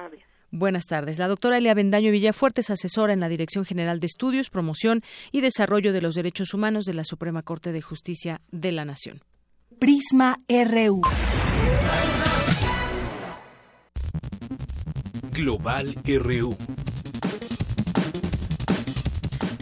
Buenas 0.52 0.86
tardes. 0.86 1.18
La 1.18 1.28
doctora 1.28 1.58
Elia 1.58 1.74
Bendaño 1.74 2.12
Villafuerte 2.12 2.62
es 2.62 2.70
asesora 2.70 3.12
en 3.12 3.20
la 3.20 3.28
Dirección 3.28 3.66
General 3.66 4.00
de 4.00 4.06
Estudios, 4.06 4.52
Promoción 4.52 5.02
y 5.32 5.42
Desarrollo 5.42 5.92
de 5.92 6.02
los 6.02 6.14
Derechos 6.14 6.54
Humanos 6.54 6.86
de 6.86 6.94
la 6.94 7.04
Suprema 7.04 7.42
Corte 7.42 7.72
de 7.72 7.82
Justicia 7.82 8.40
de 8.52 8.72
la 8.72 8.86
Nación. 8.86 9.22
Prisma 9.80 10.38
RU. 10.48 11.02
Global 15.32 15.96
RU. 16.06 16.56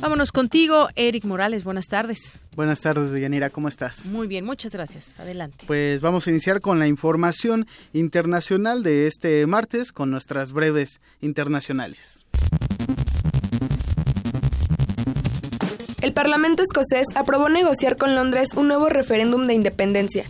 Vámonos 0.02 0.32
contigo, 0.32 0.88
Eric 0.96 1.26
Morales. 1.26 1.64
Buenas 1.64 1.86
tardes. 1.86 2.40
Buenas 2.56 2.82
tardes, 2.82 3.12
Yanira. 3.14 3.52
¿Cómo 3.52 3.68
estás? 3.68 4.08
Muy 4.08 4.26
bien, 4.26 4.44
muchas 4.44 4.72
gracias. 4.72 5.20
Adelante. 5.20 5.66
Pues 5.68 6.02
vamos 6.02 6.26
a 6.26 6.32
iniciar 6.32 6.60
con 6.60 6.80
la 6.80 6.88
información 6.88 7.68
internacional 7.94 8.82
de 8.82 9.06
este 9.06 9.46
martes 9.46 9.92
con 9.92 10.10
nuestras 10.10 10.54
breves 10.54 11.02
internacionales. 11.22 12.26
El 16.02 16.14
Parlamento 16.14 16.64
escocés 16.64 17.06
aprobó 17.14 17.48
negociar 17.48 17.96
con 17.96 18.16
Londres 18.16 18.56
un 18.56 18.68
nuevo 18.70 18.90
referéndum 18.90 19.46
de 19.46 19.54
independencia. 19.54 20.24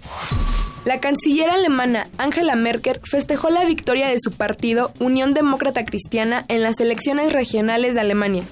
La 0.83 0.99
canciller 0.99 1.49
alemana 1.49 2.07
Angela 2.17 2.55
Merkel 2.55 2.99
festejó 3.03 3.49
la 3.49 3.63
victoria 3.63 4.07
de 4.07 4.17
su 4.19 4.31
partido 4.31 4.91
Unión 4.99 5.33
Demócrata 5.33 5.85
Cristiana 5.85 6.43
en 6.47 6.63
las 6.63 6.79
elecciones 6.79 7.31
regionales 7.31 7.93
de 7.93 8.01
Alemania. 8.01 8.43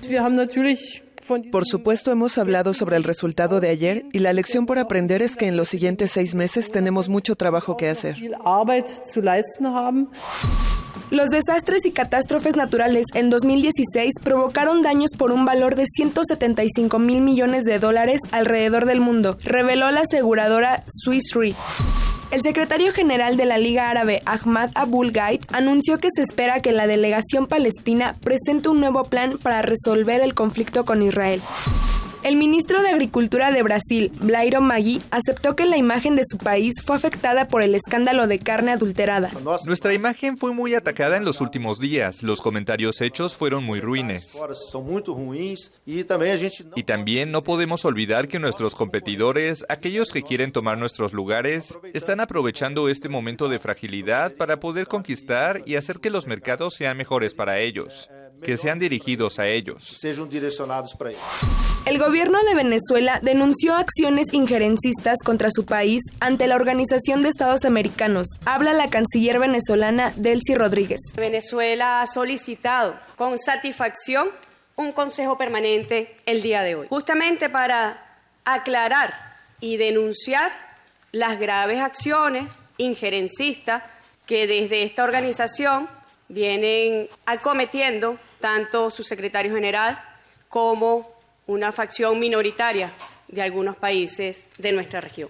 Por 1.51 1.65
supuesto, 1.65 2.11
hemos 2.11 2.37
hablado 2.37 2.73
sobre 2.73 2.95
el 2.95 3.03
resultado 3.03 3.59
de 3.59 3.69
ayer 3.69 4.05
y 4.11 4.19
la 4.19 4.33
lección 4.33 4.65
por 4.65 4.79
aprender 4.79 5.21
es 5.21 5.35
que 5.35 5.47
en 5.47 5.57
los 5.57 5.69
siguientes 5.69 6.11
seis 6.11 6.33
meses 6.33 6.71
tenemos 6.71 7.09
mucho 7.09 7.35
trabajo 7.35 7.77
que 7.77 7.89
hacer. 7.89 8.17
Los 11.11 11.29
desastres 11.29 11.85
y 11.85 11.91
catástrofes 11.91 12.55
naturales 12.55 13.05
en 13.15 13.31
2016 13.31 14.13
provocaron 14.23 14.83
daños 14.83 15.09
por 15.17 15.31
un 15.31 15.43
valor 15.43 15.75
de 15.75 15.85
175 15.87 16.99
mil 16.99 17.21
millones 17.21 17.63
de 17.63 17.79
dólares 17.79 18.19
alrededor 18.31 18.85
del 18.85 19.01
mundo, 19.01 19.35
reveló 19.43 19.89
la 19.89 20.01
aseguradora 20.01 20.83
Swiss 20.87 21.33
Re. 21.33 21.55
El 22.29 22.41
secretario 22.43 22.93
general 22.93 23.37
de 23.37 23.45
la 23.45 23.57
Liga 23.57 23.89
Árabe, 23.89 24.21
Ahmad 24.25 24.69
Abul 24.75 25.11
Gait, 25.11 25.43
anunció 25.51 25.97
que 25.97 26.09
se 26.13 26.21
espera 26.21 26.59
que 26.59 26.73
la 26.73 26.85
delegación 26.85 27.47
palestina 27.47 28.13
presente 28.23 28.69
un 28.69 28.79
nuevo 28.79 29.05
plan 29.05 29.39
para 29.41 29.63
resolver 29.63 30.21
el 30.21 30.35
conflicto 30.35 30.85
con 30.85 31.01
Israel. 31.01 31.41
El 32.21 32.35
ministro 32.35 32.81
de 32.81 32.89
Agricultura 32.89 33.49
de 33.49 33.63
Brasil, 33.63 34.11
Blairo 34.19 34.59
Maggi, 34.59 35.01
aceptó 35.09 35.55
que 35.55 35.65
la 35.65 35.77
imagen 35.77 36.17
de 36.17 36.23
su 36.29 36.37
país 36.37 36.75
fue 36.83 36.97
afectada 36.97 37.47
por 37.47 37.61
el 37.61 37.75
escándalo 37.75 38.27
de 38.27 38.39
carne 38.39 38.73
adulterada. 38.73 39.31
Nuestra 39.65 39.93
imagen 39.93 40.37
fue 40.37 40.51
muy 40.51 40.75
atacada 40.75 41.15
en 41.15 41.23
los 41.23 41.39
últimos 41.39 41.79
días. 41.79 42.21
Los 42.21 42.41
comentarios 42.41 42.99
hechos 42.99 43.37
fueron 43.37 43.63
muy 43.63 43.79
ruines. 43.79 44.37
Y 46.75 46.83
también 46.83 47.31
no 47.31 47.43
podemos 47.43 47.85
olvidar 47.85 48.27
que 48.27 48.39
nuestros 48.39 48.75
competidores, 48.75 49.63
aquellos 49.69 50.11
que 50.11 50.23
quieren 50.23 50.51
tomar 50.51 50.77
nuestros 50.77 51.13
lugares, 51.13 51.79
están 51.93 52.19
aprovechando 52.19 52.89
este 52.89 53.07
momento 53.07 53.47
de 53.47 53.59
fragilidad 53.59 54.33
para 54.33 54.59
poder 54.59 54.87
conquistar 54.87 55.61
y 55.65 55.75
hacer 55.75 55.99
que 55.99 56.09
los 56.09 56.27
mercados 56.27 56.75
sean 56.75 56.97
mejores 56.97 57.33
para 57.33 57.59
ellos 57.59 58.09
que 58.43 58.57
sean 58.57 58.79
dirigidos 58.79 59.39
a 59.39 59.47
ellos. 59.47 60.03
El 61.85 61.97
gobierno 61.97 62.43
de 62.43 62.55
Venezuela 62.55 63.19
denunció 63.21 63.75
acciones 63.75 64.27
injerencistas 64.31 65.17
contra 65.23 65.49
su 65.51 65.65
país 65.65 66.01
ante 66.19 66.47
la 66.47 66.55
Organización 66.55 67.23
de 67.23 67.29
Estados 67.29 67.65
Americanos. 67.65 68.27
Habla 68.45 68.73
la 68.73 68.89
canciller 68.89 69.39
venezolana 69.39 70.13
Delcy 70.15 70.55
Rodríguez. 70.55 70.99
Venezuela 71.15 72.01
ha 72.01 72.07
solicitado 72.07 72.95
con 73.15 73.39
satisfacción 73.39 74.29
un 74.75 74.91
consejo 74.91 75.37
permanente 75.37 76.15
el 76.25 76.41
día 76.41 76.61
de 76.61 76.75
hoy, 76.75 76.87
justamente 76.89 77.49
para 77.49 78.05
aclarar 78.45 79.13
y 79.59 79.77
denunciar 79.77 80.51
las 81.11 81.39
graves 81.39 81.79
acciones 81.79 82.45
injerencistas 82.77 83.83
que 84.25 84.47
desde 84.47 84.83
esta 84.83 85.03
organización 85.03 85.89
vienen 86.29 87.09
acometiendo 87.25 88.17
tanto 88.39 88.89
su 88.89 89.03
secretario 89.03 89.53
general 89.53 90.01
como 90.47 91.09
una 91.47 91.71
facción 91.71 92.19
minoritaria 92.19 92.91
de 93.27 93.41
algunos 93.41 93.75
países 93.75 94.45
de 94.57 94.71
nuestra 94.71 95.01
región. 95.01 95.29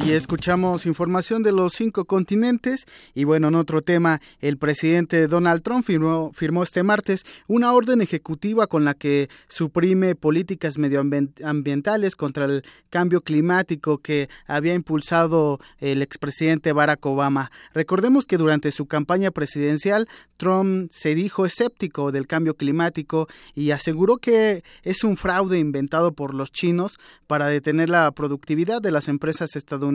Allí 0.00 0.12
escuchamos 0.12 0.86
información 0.86 1.42
de 1.42 1.50
los 1.50 1.72
cinco 1.72 2.04
continentes 2.04 2.86
y 3.16 3.24
bueno, 3.24 3.48
en 3.48 3.56
otro 3.56 3.82
tema, 3.82 4.20
el 4.38 4.56
presidente 4.56 5.26
Donald 5.26 5.60
Trump 5.62 5.84
firmó, 5.84 6.30
firmó 6.32 6.62
este 6.62 6.84
martes 6.84 7.26
una 7.48 7.72
orden 7.72 8.00
ejecutiva 8.00 8.68
con 8.68 8.84
la 8.84 8.94
que 8.94 9.28
suprime 9.48 10.14
políticas 10.14 10.78
medioambientales 10.78 12.14
contra 12.14 12.44
el 12.44 12.62
cambio 12.90 13.22
climático 13.22 13.98
que 13.98 14.28
había 14.46 14.74
impulsado 14.74 15.58
el 15.80 16.00
expresidente 16.00 16.72
Barack 16.72 17.04
Obama. 17.04 17.50
Recordemos 17.74 18.24
que 18.24 18.36
durante 18.36 18.70
su 18.70 18.86
campaña 18.86 19.32
presidencial, 19.32 20.06
Trump 20.36 20.92
se 20.92 21.16
dijo 21.16 21.44
escéptico 21.44 22.12
del 22.12 22.28
cambio 22.28 22.54
climático 22.54 23.26
y 23.56 23.72
aseguró 23.72 24.18
que 24.18 24.62
es 24.84 25.02
un 25.02 25.16
fraude 25.16 25.58
inventado 25.58 26.12
por 26.12 26.34
los 26.34 26.52
chinos 26.52 27.00
para 27.26 27.48
detener 27.48 27.90
la 27.90 28.12
productividad 28.12 28.80
de 28.80 28.92
las 28.92 29.08
empresas 29.08 29.56
estadounidenses 29.56 29.87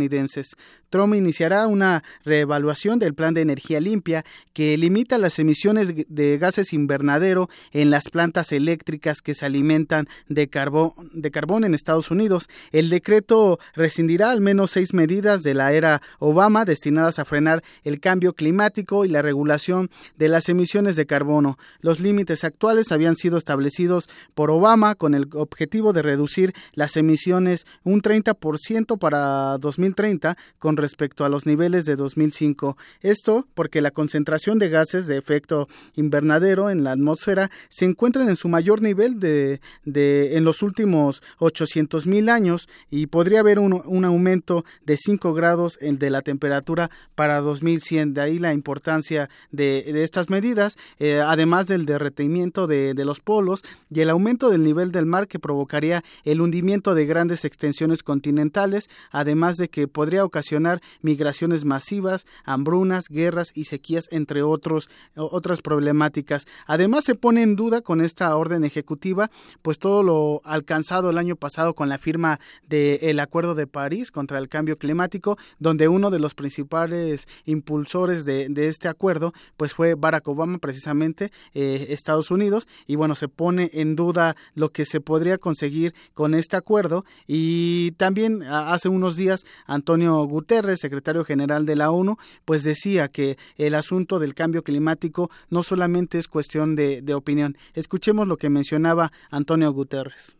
Trump 0.89 1.15
iniciará 1.15 1.67
una 1.67 2.03
reevaluación 2.23 2.99
del 2.99 3.13
plan 3.13 3.33
de 3.33 3.41
energía 3.41 3.79
limpia 3.79 4.23
que 4.53 4.77
limita 4.77 5.17
las 5.17 5.39
emisiones 5.39 5.93
de 6.07 6.37
gases 6.37 6.73
invernadero 6.73 7.49
en 7.71 7.89
las 7.89 8.09
plantas 8.09 8.51
eléctricas 8.51 9.21
que 9.21 9.33
se 9.33 9.45
alimentan 9.45 10.07
de 10.27 10.47
carbón, 10.47 10.93
de 11.13 11.31
carbón 11.31 11.63
en 11.63 11.73
Estados 11.73 12.11
Unidos. 12.11 12.49
El 12.71 12.89
decreto 12.89 13.59
rescindirá 13.73 14.31
al 14.31 14.41
menos 14.41 14.71
seis 14.71 14.93
medidas 14.93 15.43
de 15.43 15.53
la 15.53 15.73
era 15.73 16.01
Obama 16.19 16.65
destinadas 16.65 17.19
a 17.19 17.25
frenar 17.25 17.63
el 17.83 17.99
cambio 17.99 18.33
climático 18.33 19.05
y 19.05 19.09
la 19.09 19.21
regulación 19.21 19.89
de 20.17 20.27
las 20.27 20.49
emisiones 20.49 20.95
de 20.95 21.05
carbono. 21.05 21.57
Los 21.81 21.99
límites 21.99 22.43
actuales 22.43 22.91
habían 22.91 23.15
sido 23.15 23.37
establecidos 23.37 24.09
por 24.33 24.51
Obama 24.51 24.95
con 24.95 25.15
el 25.15 25.27
objetivo 25.33 25.93
de 25.93 26.01
reducir 26.01 26.53
las 26.73 26.97
emisiones 26.97 27.65
un 27.83 28.01
30% 28.01 28.97
para 28.97 29.57
2030 29.57 29.72
2030 29.77 30.37
con 30.59 30.77
respecto 30.77 31.25
a 31.25 31.29
los 31.29 31.45
niveles 31.45 31.85
de 31.85 31.95
2005. 31.95 32.77
Esto 33.01 33.47
porque 33.53 33.81
la 33.81 33.91
concentración 33.91 34.59
de 34.59 34.69
gases 34.69 35.07
de 35.07 35.17
efecto 35.17 35.67
invernadero 35.95 36.69
en 36.69 36.83
la 36.83 36.91
atmósfera 36.91 37.49
se 37.69 37.85
encuentran 37.85 38.29
en 38.29 38.35
su 38.35 38.47
mayor 38.47 38.81
nivel 38.81 39.19
de, 39.19 39.61
de 39.85 40.37
en 40.37 40.43
los 40.43 40.61
últimos 40.61 41.23
800 41.39 42.05
mil 42.07 42.29
años 42.29 42.69
y 42.89 43.07
podría 43.07 43.39
haber 43.39 43.59
un, 43.59 43.81
un, 43.85 44.05
aumento 44.05 44.63
de 44.85 44.97
5 44.97 45.33
grados 45.33 45.77
en 45.81 45.97
de 45.97 46.09
la 46.09 46.21
temperatura 46.21 46.91
para 47.15 47.39
2100. 47.39 48.13
De 48.13 48.21
ahí 48.21 48.39
la 48.39 48.53
importancia 48.53 49.29
de, 49.51 49.83
de 49.91 50.03
estas 50.03 50.29
medidas, 50.29 50.77
eh, 50.99 51.21
además 51.25 51.67
del 51.67 51.85
derretimiento 51.85 52.67
de, 52.67 52.93
de 52.93 53.05
los 53.05 53.21
polos 53.21 53.63
y 53.89 54.01
el 54.01 54.09
aumento 54.09 54.49
del 54.49 54.63
nivel 54.63 54.91
del 54.91 55.05
mar 55.05 55.27
que 55.27 55.39
provocaría 55.39 56.03
el 56.25 56.41
hundimiento 56.41 56.95
de 56.95 57.05
grandes 57.05 57.45
extensiones 57.45 58.03
continentales, 58.03 58.89
además 59.11 59.57
de 59.57 59.62
que 59.69 59.87
podría 59.87 60.25
ocasionar 60.25 60.81
migraciones 61.01 61.65
masivas, 61.65 62.25
hambrunas, 62.43 63.05
guerras 63.09 63.51
y 63.53 63.65
sequías, 63.65 64.07
entre 64.11 64.43
otros, 64.43 64.89
otras 65.15 65.61
problemáticas. 65.61 66.45
Además, 66.65 67.03
se 67.05 67.15
pone 67.15 67.43
en 67.43 67.55
duda 67.55 67.81
con 67.81 68.01
esta 68.01 68.35
orden 68.35 68.63
ejecutiva, 68.65 69.29
pues 69.61 69.79
todo 69.79 70.03
lo 70.03 70.41
alcanzado 70.43 71.09
el 71.09 71.17
año 71.17 71.35
pasado 71.35 71.73
con 71.73 71.89
la 71.89 71.97
firma 71.97 72.39
del 72.67 73.19
Acuerdo 73.19 73.55
de 73.55 73.67
París 73.67 74.11
contra 74.11 74.37
el 74.37 74.49
cambio 74.49 74.75
climático, 74.75 75.37
donde 75.59 75.87
uno 75.87 76.09
de 76.11 76.19
los 76.19 76.35
principales 76.35 77.27
impulsores 77.45 78.25
de, 78.25 78.47
de 78.49 78.67
este 78.67 78.87
acuerdo, 78.87 79.33
pues 79.57 79.73
fue 79.73 79.95
Barack 79.95 80.27
Obama, 80.27 80.57
precisamente, 80.57 81.31
eh, 81.53 81.87
Estados 81.89 82.31
Unidos, 82.31 82.67
y 82.87 82.95
bueno, 82.95 83.15
se 83.15 83.27
pone 83.27 83.69
en 83.73 83.95
duda 83.95 84.35
lo 84.55 84.69
que 84.69 84.85
se 84.85 84.99
podría 84.99 85.37
conseguir 85.37 85.93
con 86.13 86.33
este 86.33 86.57
acuerdo, 86.57 87.05
y 87.27 87.91
también 87.91 88.43
hace 88.43 88.89
unos 88.89 89.15
días 89.15 89.45
Antonio 89.65 90.23
Guterres, 90.25 90.79
secretario 90.79 91.23
general 91.23 91.65
de 91.65 91.75
la 91.75 91.91
ONU, 91.91 92.17
pues 92.45 92.63
decía 92.63 93.07
que 93.07 93.37
el 93.57 93.75
asunto 93.75 94.19
del 94.19 94.33
cambio 94.33 94.63
climático 94.63 95.29
no 95.49 95.63
solamente 95.63 96.17
es 96.17 96.27
cuestión 96.27 96.75
de, 96.75 97.01
de 97.01 97.13
opinión. 97.13 97.57
Escuchemos 97.73 98.27
lo 98.27 98.37
que 98.37 98.49
mencionaba 98.49 99.11
Antonio 99.29 99.71
Guterres. 99.71 100.35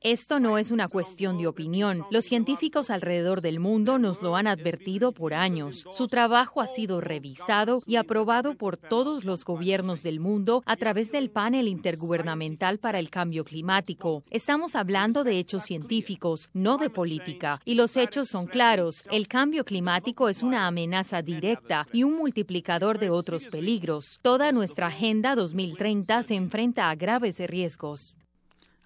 Esto 0.00 0.40
no 0.40 0.58
es 0.58 0.72
una 0.72 0.88
cuestión 0.88 1.38
de 1.38 1.46
opinión. 1.46 2.04
Los 2.10 2.24
científicos 2.24 2.90
alrededor 2.90 3.40
del 3.40 3.60
mundo 3.60 3.98
nos 3.98 4.20
lo 4.20 4.34
han 4.34 4.48
advertido 4.48 5.12
por 5.12 5.32
años. 5.32 5.84
Su 5.92 6.08
trabajo 6.08 6.60
ha 6.60 6.66
sido 6.66 7.00
revisado 7.00 7.82
y 7.86 7.96
aprobado 7.96 8.54
por 8.54 8.76
todos 8.76 9.24
los 9.24 9.44
gobiernos 9.44 10.02
del 10.02 10.18
mundo 10.18 10.64
a 10.66 10.76
través 10.76 11.12
del 11.12 11.30
panel 11.30 11.68
intergubernamental 11.68 12.78
para 12.78 12.98
el 12.98 13.10
cambio 13.10 13.44
climático. 13.44 14.24
Estamos 14.30 14.74
hablando 14.74 15.22
de 15.22 15.38
hechos 15.38 15.62
científicos, 15.62 16.50
no 16.52 16.78
de 16.78 16.90
política. 16.90 17.60
Y 17.64 17.74
los 17.74 17.96
hechos 17.96 18.28
son 18.28 18.46
claros. 18.46 19.06
El 19.12 19.28
cambio 19.28 19.64
climático 19.64 20.28
es 20.28 20.42
una 20.42 20.66
amenaza 20.66 21.22
directa 21.22 21.86
y 21.92 22.02
un 22.02 22.16
multiplicador 22.16 22.98
de 22.98 23.10
otros 23.10 23.46
peligros. 23.46 24.18
Toda 24.22 24.50
nuestra 24.50 24.88
Agenda 24.88 25.36
2030 25.36 26.24
se 26.24 26.34
enfrenta 26.34 26.90
a 26.90 26.94
graves 26.96 27.38
riesgos. 27.46 28.15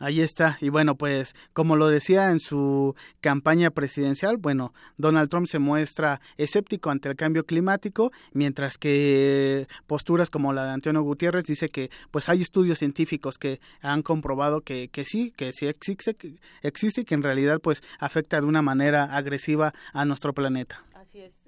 Ahí 0.00 0.22
está. 0.22 0.56
Y 0.62 0.70
bueno, 0.70 0.94
pues 0.94 1.36
como 1.52 1.76
lo 1.76 1.88
decía 1.88 2.30
en 2.30 2.40
su 2.40 2.94
campaña 3.20 3.70
presidencial, 3.70 4.38
bueno, 4.38 4.72
Donald 4.96 5.28
Trump 5.28 5.46
se 5.46 5.58
muestra 5.58 6.22
escéptico 6.38 6.88
ante 6.90 7.10
el 7.10 7.16
cambio 7.16 7.44
climático, 7.44 8.10
mientras 8.32 8.78
que 8.78 9.68
posturas 9.86 10.30
como 10.30 10.54
la 10.54 10.64
de 10.64 10.70
Antonio 10.70 11.02
Gutiérrez 11.02 11.44
dice 11.44 11.68
que 11.68 11.90
pues 12.10 12.30
hay 12.30 12.40
estudios 12.40 12.78
científicos 12.78 13.36
que 13.36 13.60
han 13.82 14.00
comprobado 14.00 14.62
que, 14.62 14.88
que 14.88 15.04
sí, 15.04 15.32
que 15.36 15.52
sí 15.52 15.66
existe, 15.66 16.16
existe 16.62 17.02
y 17.02 17.04
que 17.04 17.14
en 17.14 17.22
realidad 17.22 17.60
pues 17.60 17.82
afecta 17.98 18.40
de 18.40 18.46
una 18.46 18.62
manera 18.62 19.04
agresiva 19.04 19.74
a 19.92 20.06
nuestro 20.06 20.32
planeta. 20.32 20.82
Así 20.94 21.20
es. 21.20 21.40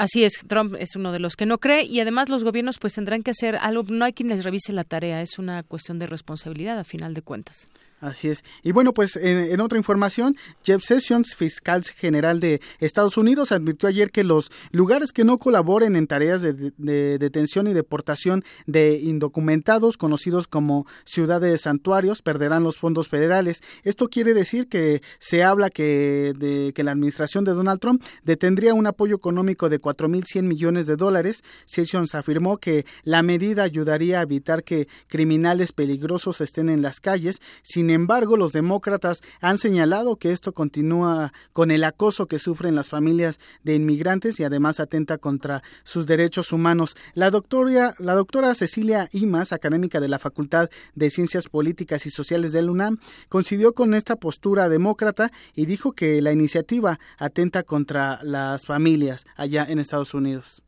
Así 0.00 0.24
es, 0.24 0.32
Trump 0.48 0.76
es 0.78 0.96
uno 0.96 1.12
de 1.12 1.18
los 1.18 1.36
que 1.36 1.44
no 1.44 1.58
cree 1.58 1.84
y 1.84 2.00
además 2.00 2.30
los 2.30 2.42
gobiernos 2.42 2.78
pues 2.78 2.94
tendrán 2.94 3.22
que 3.22 3.32
hacer 3.32 3.56
algo, 3.56 3.84
no 3.90 4.06
hay 4.06 4.14
quien 4.14 4.30
les 4.30 4.44
revise 4.44 4.72
la 4.72 4.82
tarea, 4.82 5.20
es 5.20 5.38
una 5.38 5.62
cuestión 5.62 5.98
de 5.98 6.06
responsabilidad 6.06 6.78
a 6.78 6.84
final 6.84 7.12
de 7.12 7.20
cuentas. 7.20 7.68
Así 8.00 8.28
es. 8.28 8.44
Y 8.62 8.72
bueno, 8.72 8.94
pues 8.94 9.16
en, 9.16 9.60
otra 9.60 9.76
información, 9.76 10.34
Jeff 10.64 10.82
Sessions, 10.82 11.34
fiscal 11.34 11.84
general 11.84 12.40
de 12.40 12.62
Estados 12.78 13.18
Unidos, 13.18 13.52
advirtió 13.52 13.90
ayer 13.90 14.10
que 14.10 14.24
los 14.24 14.50
lugares 14.72 15.12
que 15.12 15.22
no 15.22 15.36
colaboren 15.36 15.96
en 15.96 16.06
tareas 16.06 16.40
de, 16.40 16.72
detención 17.18 17.66
y 17.66 17.74
deportación 17.74 18.42
de 18.66 18.98
indocumentados, 18.98 19.98
conocidos 19.98 20.48
como 20.48 20.86
ciudades 21.04 21.62
santuarios, 21.62 22.22
perderán 22.22 22.64
los 22.64 22.78
fondos 22.78 23.08
federales. 23.08 23.62
Esto 23.82 24.08
quiere 24.08 24.32
decir 24.32 24.68
que 24.68 25.02
se 25.18 25.44
habla 25.44 25.68
que, 25.68 26.32
de, 26.38 26.72
que 26.74 26.82
la 26.82 26.92
administración 26.92 27.44
de 27.44 27.52
Donald 27.52 27.80
Trump 27.80 28.02
detendría 28.24 28.72
un 28.72 28.86
apoyo 28.86 29.14
económico 29.14 29.68
de 29.68 29.78
4.100 29.78 30.44
millones 30.44 30.86
de 30.86 30.96
dólares. 30.96 31.44
Sessions 31.66 32.14
afirmó 32.14 32.56
que 32.56 32.86
la 33.04 33.22
medida 33.22 33.62
ayudaría 33.62 34.20
a 34.20 34.22
evitar 34.22 34.64
que 34.64 34.88
criminales 35.06 35.72
peligrosos 35.72 36.40
estén 36.40 36.70
en 36.70 36.80
las 36.80 37.00
calles, 37.00 37.42
sin 37.62 37.89
sin 37.90 37.96
embargo, 37.96 38.36
los 38.36 38.52
demócratas 38.52 39.20
han 39.40 39.58
señalado 39.58 40.14
que 40.14 40.30
esto 40.30 40.52
continúa 40.52 41.32
con 41.52 41.72
el 41.72 41.82
acoso 41.82 42.28
que 42.28 42.38
sufren 42.38 42.76
las 42.76 42.88
familias 42.88 43.40
de 43.64 43.74
inmigrantes 43.74 44.38
y 44.38 44.44
además 44.44 44.78
atenta 44.78 45.18
contra 45.18 45.64
sus 45.82 46.06
derechos 46.06 46.52
humanos. 46.52 46.94
La 47.14 47.30
doctora, 47.30 47.96
la 47.98 48.14
doctora 48.14 48.54
Cecilia 48.54 49.08
Imas, 49.10 49.52
académica 49.52 49.98
de 49.98 50.06
la 50.06 50.20
Facultad 50.20 50.70
de 50.94 51.10
Ciencias 51.10 51.48
Políticas 51.48 52.06
y 52.06 52.10
Sociales 52.10 52.52
del 52.52 52.70
UNAM, 52.70 52.98
coincidió 53.28 53.72
con 53.72 53.94
esta 53.94 54.14
postura 54.14 54.68
demócrata 54.68 55.32
y 55.56 55.66
dijo 55.66 55.90
que 55.90 56.22
la 56.22 56.30
iniciativa 56.30 57.00
atenta 57.18 57.64
contra 57.64 58.20
las 58.22 58.66
familias 58.66 59.26
allá 59.34 59.66
en 59.68 59.80
Estados 59.80 60.14
Unidos 60.14 60.62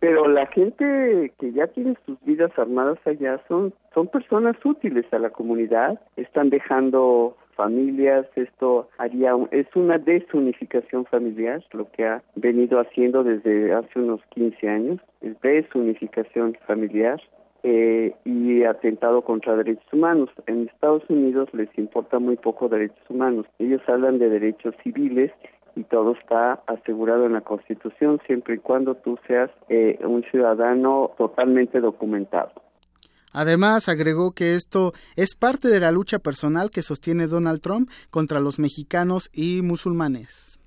pero 0.00 0.28
la 0.28 0.46
gente 0.46 1.32
que 1.38 1.52
ya 1.52 1.66
tiene 1.68 1.96
sus 2.04 2.22
vidas 2.24 2.50
armadas 2.58 2.98
allá 3.06 3.40
son 3.48 3.72
son 3.94 4.08
personas 4.08 4.56
útiles 4.64 5.06
a 5.12 5.18
la 5.18 5.30
comunidad, 5.30 6.00
están 6.16 6.50
dejando 6.50 7.36
familias, 7.54 8.26
esto 8.34 8.88
haría 8.98 9.32
es 9.52 9.66
una 9.74 9.98
desunificación 9.98 11.04
familiar, 11.06 11.62
lo 11.72 11.90
que 11.92 12.04
ha 12.04 12.22
venido 12.34 12.80
haciendo 12.80 13.22
desde 13.22 13.72
hace 13.72 14.00
unos 14.00 14.20
15 14.30 14.68
años, 14.68 15.00
es 15.20 15.40
desunificación 15.40 16.56
familiar 16.66 17.20
eh, 17.62 18.12
y 18.24 18.64
atentado 18.64 19.22
contra 19.22 19.56
derechos 19.56 19.90
humanos. 19.92 20.28
En 20.46 20.68
Estados 20.68 21.02
Unidos 21.08 21.48
les 21.52 21.68
importa 21.78 22.18
muy 22.18 22.36
poco 22.36 22.68
derechos 22.68 23.08
humanos, 23.08 23.46
ellos 23.58 23.80
hablan 23.86 24.18
de 24.18 24.28
derechos 24.28 24.74
civiles 24.82 25.30
y 25.76 25.84
todo 25.84 26.12
está 26.12 26.62
asegurado 26.66 27.26
en 27.26 27.32
la 27.32 27.40
Constitución 27.40 28.20
siempre 28.26 28.56
y 28.56 28.58
cuando 28.58 28.94
tú 28.96 29.18
seas 29.26 29.50
eh, 29.68 29.98
un 30.04 30.22
ciudadano 30.30 31.12
totalmente 31.18 31.80
documentado. 31.80 32.52
Además, 33.32 33.88
agregó 33.88 34.30
que 34.30 34.54
esto 34.54 34.92
es 35.16 35.34
parte 35.34 35.68
de 35.68 35.80
la 35.80 35.90
lucha 35.90 36.20
personal 36.20 36.70
que 36.70 36.82
sostiene 36.82 37.26
Donald 37.26 37.60
Trump 37.60 37.90
contra 38.10 38.38
los 38.38 38.60
mexicanos 38.60 39.28
y 39.32 39.60
musulmanes. 39.62 40.60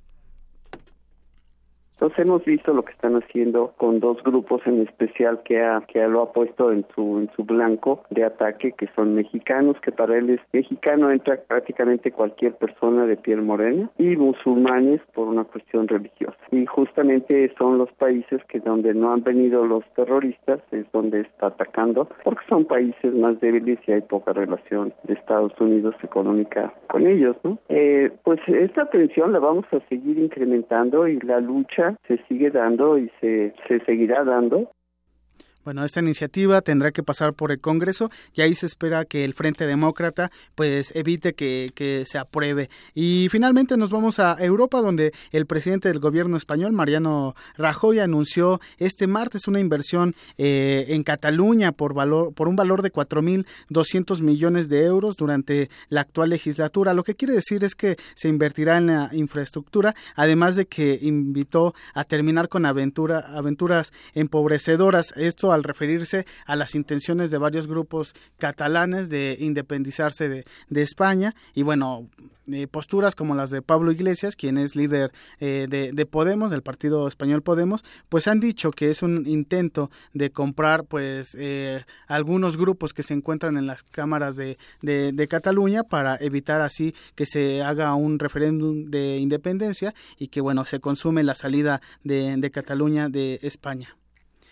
Entonces 2.00 2.20
hemos 2.20 2.46
visto 2.46 2.74
lo 2.74 2.86
que 2.86 2.92
están 2.92 3.16
haciendo 3.16 3.74
con 3.78 4.00
dos 4.00 4.22
grupos 4.22 4.62
en 4.68 4.82
especial 4.82 5.42
que 5.44 5.64
ha, 5.64 5.82
que 5.88 6.08
lo 6.08 6.22
ha 6.22 6.32
puesto 6.32 6.72
en 6.72 6.86
su 6.94 7.18
en 7.18 7.30
su 7.36 7.44
blanco 7.44 8.04
de 8.12 8.24
ataque 8.24 8.74
que 8.74 8.88
son 8.96 9.16
mexicanos 9.16 9.78
que 9.82 9.92
para 9.92 10.16
él 10.16 10.30
es 10.30 10.40
mexicano 10.54 11.10
entra 11.10 11.40
prácticamente 11.48 12.12
cualquier 12.12 12.54
persona 12.54 13.08
de 13.08 13.18
piel 13.18 13.42
morena 13.42 13.90
y 13.98 14.16
musulmanes 14.16 15.02
por 15.16 15.28
una 15.28 15.44
cuestión 15.46 15.88
religiosa 15.88 16.38
y 16.52 16.68
justamente 16.68 17.52
son 17.58 17.80
los 17.80 17.92
países 17.94 18.44
que 18.48 18.60
donde 18.60 18.94
no 18.94 19.12
han 19.12 19.24
venido 19.24 19.66
los 19.66 19.84
terroristas 19.96 20.60
es 20.72 20.86
donde 20.92 21.22
está 21.22 21.48
atacando 21.48 22.08
porque 22.24 22.46
son 22.48 22.66
países 22.66 23.12
más 23.16 23.40
débiles 23.40 23.80
y 23.88 23.94
hay 23.94 24.02
poca 24.02 24.34
relación 24.34 24.94
de 25.04 25.16
Estados 25.16 25.54
Unidos 25.60 25.96
económica 26.04 26.72
con 26.88 27.08
ellos, 27.08 27.36
¿no? 27.44 27.58
Eh, 27.70 28.12
pues 28.24 28.40
esta 28.48 28.86
tensión 28.90 29.32
la 29.34 29.40
vamos 29.40 29.66
a 29.72 29.80
seguir 29.88 30.20
incrementando 30.20 31.08
y 31.08 31.20
la 31.22 31.40
lucha 31.40 31.87
se 32.08 32.18
sigue 32.28 32.50
dando 32.50 32.98
y 32.98 33.12
se, 33.22 33.54
se 33.68 33.80
seguirá 33.86 34.24
dando 34.24 34.72
bueno, 35.68 35.84
esta 35.84 36.00
iniciativa 36.00 36.62
tendrá 36.62 36.94
que 36.94 37.04
pasar 37.04 37.34
por 37.34 37.52
el 37.52 37.60
Congreso 37.60 38.10
y 38.34 38.40
ahí 38.40 38.56
se 38.56 38.66
espera 38.66 39.04
que 39.04 39.26
el 39.26 39.34
Frente 39.34 39.68
Demócrata 39.68 40.32
pues 40.56 40.96
evite 40.96 41.34
que, 41.34 41.74
que, 41.76 42.06
se 42.06 42.18
apruebe. 42.18 42.70
Y 42.96 43.28
finalmente 43.30 43.76
nos 43.76 43.92
vamos 43.92 44.18
a 44.20 44.38
Europa 44.40 44.80
donde 44.80 45.12
el 45.34 45.46
presidente 45.46 45.90
del 45.90 46.00
gobierno 46.00 46.38
español, 46.38 46.72
Mariano 46.72 47.36
Rajoy, 47.58 48.00
anunció 48.00 48.62
este 48.78 49.08
martes 49.08 49.50
una 49.50 49.60
inversión 49.60 50.16
eh, 50.38 50.86
en 50.88 51.04
Cataluña 51.04 51.74
por, 51.74 51.94
valor, 51.94 52.34
por 52.34 52.48
un 52.48 52.56
valor 52.56 52.82
de 52.82 52.94
4.200 52.94 54.22
millones 54.22 54.70
de 54.70 54.86
euros 54.86 55.18
durante 55.18 55.70
la 55.90 56.00
actual 56.00 56.30
legislatura. 56.30 56.94
Lo 56.94 57.04
que 57.04 57.16
quiere 57.16 57.34
decir 57.34 57.66
es 57.66 57.76
que 57.76 57.98
se 58.16 58.30
invertirá 58.30 58.78
en 58.78 58.88
la 58.88 59.10
infraestructura, 59.12 59.96
además 60.16 60.56
de 60.56 60.66
que 60.66 60.98
invitó 61.02 61.76
a 61.94 62.06
terminar 62.06 62.48
con 62.48 62.66
aventura, 62.66 63.20
aventuras 63.20 63.92
empobrecedoras. 64.14 65.14
Esto 65.18 65.57
al 65.58 65.64
referirse 65.64 66.26
a 66.46 66.56
las 66.56 66.76
intenciones 66.76 67.32
de 67.32 67.38
varios 67.38 67.68
grupos 67.68 68.16
catalanes 68.38 69.10
de 69.10 69.38
independizarse 69.40 70.30
de, 70.30 70.46
de 70.70 70.82
España 70.82 71.36
y 71.54 71.64
bueno, 71.64 72.08
eh, 72.50 72.68
posturas 72.68 73.14
como 73.14 73.36
las 73.36 73.50
de 73.50 73.62
Pablo 73.62 73.92
Iglesias, 73.92 74.38
quien 74.38 74.58
es 74.58 74.76
líder 74.76 75.12
eh, 75.40 75.68
de, 75.70 75.92
de, 75.92 76.06
Podemos, 76.06 76.50
del 76.50 76.62
partido 76.62 77.08
español 77.08 77.42
Podemos, 77.42 77.84
pues 78.08 78.28
han 78.28 78.40
dicho 78.40 78.72
que 78.72 78.90
es 78.90 79.04
un 79.04 79.28
intento 79.28 79.92
de 80.14 80.32
comprar 80.32 80.86
pues 80.86 81.36
eh, 81.38 81.84
algunos 82.08 82.56
grupos 82.56 82.94
que 82.94 83.04
se 83.04 83.14
encuentran 83.14 83.58
en 83.58 83.68
las 83.68 83.84
cámaras 83.84 84.38
de, 84.38 84.58
de, 84.82 85.12
de, 85.12 85.28
Cataluña 85.28 85.84
para 85.84 86.16
evitar 86.16 86.62
así 86.62 86.96
que 87.16 87.26
se 87.26 87.62
haga 87.64 87.94
un 87.96 88.18
referéndum 88.18 88.86
de 88.86 89.18
independencia 89.18 89.94
y 90.18 90.30
que 90.30 90.40
bueno 90.40 90.66
se 90.66 90.80
consume 90.80 91.24
la 91.24 91.36
salida 91.36 91.82
de, 92.04 92.36
de 92.38 92.52
Cataluña 92.52 93.10
de 93.10 93.40
España. 93.42 93.98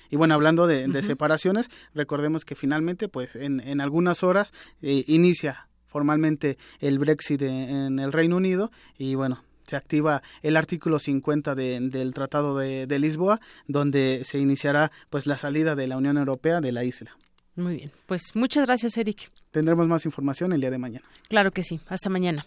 Y 0.10 0.16
bueno, 0.16 0.34
hablando 0.34 0.68
de, 0.68 1.04
separaciones, 1.04 1.70
recordemos 1.94 2.46
que 2.46 2.56
finalmente, 2.56 3.08
pues 3.08 3.36
en, 3.36 3.60
en 3.68 3.82
algunas 3.82 4.24
horas 4.24 4.54
eh, 4.82 5.04
inicia 5.08 5.68
formalmente 5.88 6.58
el 6.80 7.00
Brexit 7.00 7.42
en 7.42 8.00
el 8.00 8.12
Reino 8.12 8.38
Unido 8.38 8.72
y 8.98 9.16
bueno, 9.16 9.44
se 9.66 9.76
activa 9.76 10.22
el 10.42 10.58
artículo 10.58 11.00
50 11.00 11.56
del 11.56 12.14
Tratado 12.14 12.58
de, 12.58 12.88
de, 12.88 13.00
Lisboa, 13.00 13.40
donde 13.68 14.22
se 14.24 14.38
iniciará 14.40 14.92
pues 15.10 15.28
la 15.28 15.38
salida 15.38 15.76
de 15.76 15.88
la 15.88 15.98
Unión 15.98 16.18
Europea 16.18 16.62
de 16.62 16.72
la 16.72 16.84
isla. 16.84 17.16
Muy 17.56 17.78
bien, 17.78 17.92
pues 18.06 18.36
muchas 18.36 18.66
gracias, 18.66 18.98
Eric. 18.98 19.32
Tendremos 19.52 19.88
más 19.88 20.06
información 20.06 20.52
el 20.54 20.62
día 20.62 20.72
de 20.72 20.78
mañana. 20.78 21.06
Claro 21.30 21.52
que 21.52 21.64
sí, 21.64 21.80
hasta 21.88 22.10
mañana. 22.10 22.46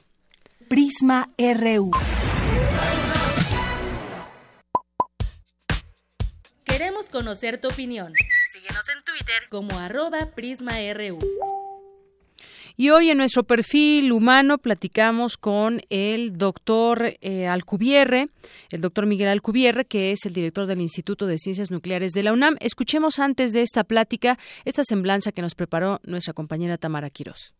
Prisma 0.68 1.30
RU. 1.38 1.90
Queremos 7.08 7.24
conocer 7.24 7.60
tu 7.60 7.68
opinión. 7.68 8.12
Síguenos 8.52 8.88
en 8.88 9.02
Twitter 9.04 9.48
como 9.50 9.78
arroba 9.78 10.30
PrismaRU. 10.34 11.18
Y 12.76 12.90
hoy 12.90 13.10
en 13.10 13.18
nuestro 13.18 13.42
perfil 13.42 14.12
humano 14.12 14.58
platicamos 14.58 15.36
con 15.36 15.80
el 15.90 16.38
doctor 16.38 17.16
eh, 17.20 17.46
Alcubierre, 17.46 18.28
el 18.70 18.80
doctor 18.80 19.06
Miguel 19.06 19.28
Alcubierre, 19.28 19.84
que 19.84 20.12
es 20.12 20.24
el 20.26 20.32
director 20.32 20.66
del 20.66 20.80
Instituto 20.80 21.26
de 21.26 21.38
Ciencias 21.38 21.70
Nucleares 21.70 22.12
de 22.12 22.22
la 22.22 22.32
UNAM. 22.32 22.56
Escuchemos 22.60 23.18
antes 23.18 23.52
de 23.52 23.62
esta 23.62 23.84
plática 23.84 24.38
esta 24.64 24.84
semblanza 24.84 25.32
que 25.32 25.42
nos 25.42 25.56
preparó 25.56 26.00
nuestra 26.04 26.34
compañera 26.34 26.78
Tamara 26.78 27.10
Quirós. 27.10 27.54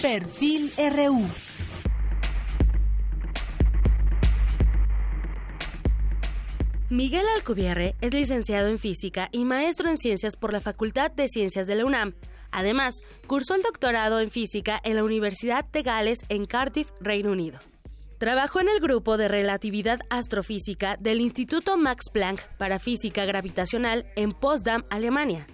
Perfil 0.00 0.70
RU. 0.78 1.26
Miguel 6.90 7.24
Alcubierre 7.36 7.94
es 8.00 8.12
licenciado 8.12 8.66
en 8.66 8.80
física 8.80 9.28
y 9.30 9.44
maestro 9.44 9.88
en 9.88 9.96
ciencias 9.96 10.34
por 10.34 10.52
la 10.52 10.60
Facultad 10.60 11.12
de 11.12 11.28
Ciencias 11.28 11.68
de 11.68 11.76
la 11.76 11.84
UNAM. 11.84 12.14
Además, 12.50 12.96
cursó 13.28 13.54
el 13.54 13.62
doctorado 13.62 14.18
en 14.18 14.28
física 14.28 14.80
en 14.82 14.96
la 14.96 15.04
Universidad 15.04 15.64
de 15.66 15.82
Gales 15.82 16.24
en 16.28 16.46
Cardiff, 16.46 16.90
Reino 17.00 17.30
Unido. 17.30 17.60
Trabajó 18.18 18.58
en 18.58 18.68
el 18.68 18.80
grupo 18.80 19.16
de 19.18 19.28
relatividad 19.28 20.00
astrofísica 20.10 20.96
del 20.96 21.20
Instituto 21.20 21.76
Max 21.76 22.10
Planck 22.12 22.40
para 22.58 22.80
Física 22.80 23.24
Gravitacional 23.24 24.06
en 24.16 24.32
Potsdam, 24.32 24.82
Alemania. 24.90 25.46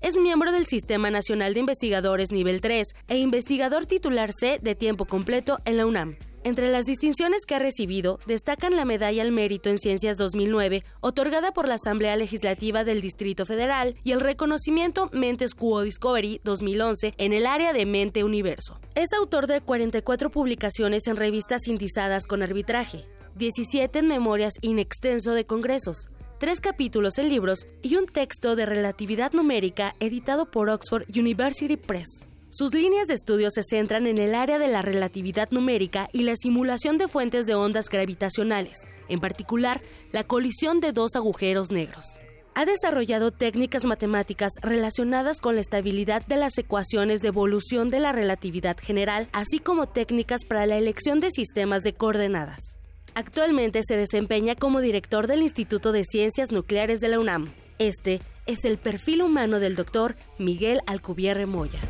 Es 0.00 0.16
miembro 0.18 0.52
del 0.52 0.64
Sistema 0.64 1.10
Nacional 1.10 1.52
de 1.52 1.60
Investigadores 1.60 2.32
Nivel 2.32 2.62
3 2.62 2.94
e 3.08 3.18
investigador 3.18 3.84
titular 3.84 4.32
C 4.32 4.58
de 4.62 4.74
tiempo 4.74 5.04
completo 5.04 5.58
en 5.66 5.76
la 5.76 5.84
UNAM. 5.84 6.16
Entre 6.44 6.70
las 6.70 6.86
distinciones 6.86 7.44
que 7.44 7.56
ha 7.56 7.58
recibido 7.58 8.20
destacan 8.26 8.76
la 8.76 8.84
Medalla 8.84 9.22
al 9.22 9.32
Mérito 9.32 9.70
en 9.70 9.78
Ciencias 9.78 10.16
2009, 10.16 10.84
otorgada 11.00 11.52
por 11.52 11.66
la 11.66 11.74
Asamblea 11.74 12.16
Legislativa 12.16 12.84
del 12.84 13.00
Distrito 13.00 13.44
Federal, 13.44 13.96
y 14.04 14.12
el 14.12 14.20
reconocimiento 14.20 15.10
Mentes 15.12 15.54
Quo 15.54 15.82
Discovery 15.82 16.40
2011 16.44 17.14
en 17.18 17.32
el 17.32 17.44
área 17.44 17.72
de 17.72 17.86
Mente 17.86 18.22
Universo. 18.22 18.80
Es 18.94 19.12
autor 19.12 19.46
de 19.48 19.60
44 19.60 20.30
publicaciones 20.30 21.06
en 21.08 21.16
revistas 21.16 21.66
indizadas 21.66 22.24
con 22.24 22.42
arbitraje, 22.42 23.04
17 23.34 23.98
en 23.98 24.06
memorias 24.06 24.54
in 24.60 24.78
extenso 24.78 25.32
de 25.32 25.44
congresos, 25.44 26.08
tres 26.38 26.60
capítulos 26.60 27.18
en 27.18 27.28
libros 27.28 27.66
y 27.82 27.96
un 27.96 28.06
texto 28.06 28.54
de 28.54 28.64
relatividad 28.64 29.32
numérica 29.32 29.94
editado 29.98 30.50
por 30.50 30.70
Oxford 30.70 31.04
University 31.08 31.76
Press. 31.76 32.27
Sus 32.50 32.72
líneas 32.72 33.08
de 33.08 33.14
estudio 33.14 33.50
se 33.50 33.62
centran 33.62 34.06
en 34.06 34.16
el 34.16 34.34
área 34.34 34.58
de 34.58 34.68
la 34.68 34.80
relatividad 34.80 35.50
numérica 35.50 36.08
y 36.14 36.22
la 36.22 36.34
simulación 36.34 36.96
de 36.96 37.06
fuentes 37.06 37.46
de 37.46 37.54
ondas 37.54 37.90
gravitacionales, 37.90 38.88
en 39.10 39.20
particular 39.20 39.82
la 40.12 40.24
colisión 40.24 40.80
de 40.80 40.92
dos 40.92 41.14
agujeros 41.14 41.70
negros. 41.70 42.06
Ha 42.54 42.64
desarrollado 42.64 43.32
técnicas 43.32 43.84
matemáticas 43.84 44.52
relacionadas 44.62 45.42
con 45.42 45.56
la 45.56 45.60
estabilidad 45.60 46.26
de 46.26 46.36
las 46.36 46.56
ecuaciones 46.56 47.20
de 47.20 47.28
evolución 47.28 47.90
de 47.90 48.00
la 48.00 48.12
relatividad 48.12 48.78
general, 48.78 49.28
así 49.32 49.58
como 49.58 49.86
técnicas 49.86 50.46
para 50.46 50.64
la 50.64 50.78
elección 50.78 51.20
de 51.20 51.30
sistemas 51.30 51.82
de 51.82 51.92
coordenadas. 51.92 52.78
Actualmente 53.14 53.82
se 53.84 53.98
desempeña 53.98 54.54
como 54.54 54.80
director 54.80 55.26
del 55.26 55.42
Instituto 55.42 55.92
de 55.92 56.04
Ciencias 56.04 56.50
Nucleares 56.50 57.00
de 57.00 57.08
la 57.08 57.20
UNAM. 57.20 57.52
Este 57.78 58.22
es 58.46 58.64
el 58.64 58.78
perfil 58.78 59.20
humano 59.20 59.60
del 59.60 59.76
doctor 59.76 60.16
Miguel 60.38 60.80
Alcubierre 60.86 61.44
Moya. 61.44 61.80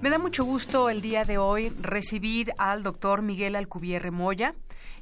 Me 0.00 0.10
da 0.10 0.18
mucho 0.20 0.44
gusto 0.44 0.90
el 0.90 1.00
día 1.00 1.24
de 1.24 1.38
hoy 1.38 1.70
recibir 1.80 2.52
al 2.56 2.84
doctor 2.84 3.20
Miguel 3.20 3.56
Alcubierre 3.56 4.12
Moya. 4.12 4.54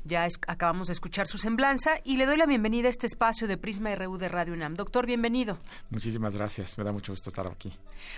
Ya 0.05 0.27
acabamos 0.47 0.87
de 0.87 0.95
escuchar 0.95 1.27
su 1.27 1.37
semblanza 1.37 2.01
y 2.03 2.17
le 2.17 2.25
doy 2.25 2.39
la 2.39 2.47
bienvenida 2.47 2.87
a 2.87 2.91
este 2.91 3.07
espacio 3.07 3.47
de 3.47 3.59
Prisma 3.59 3.95
RU 3.95 4.17
de 4.17 4.29
Radio 4.29 4.55
UNAM. 4.55 4.75
Doctor, 4.75 5.05
bienvenido. 5.05 5.59
Muchísimas 5.91 6.35
gracias, 6.35 6.79
me 6.79 6.85
da 6.85 6.93
mucho 6.93 7.13
gusto 7.13 7.29
estar 7.29 7.47
aquí. 7.47 7.75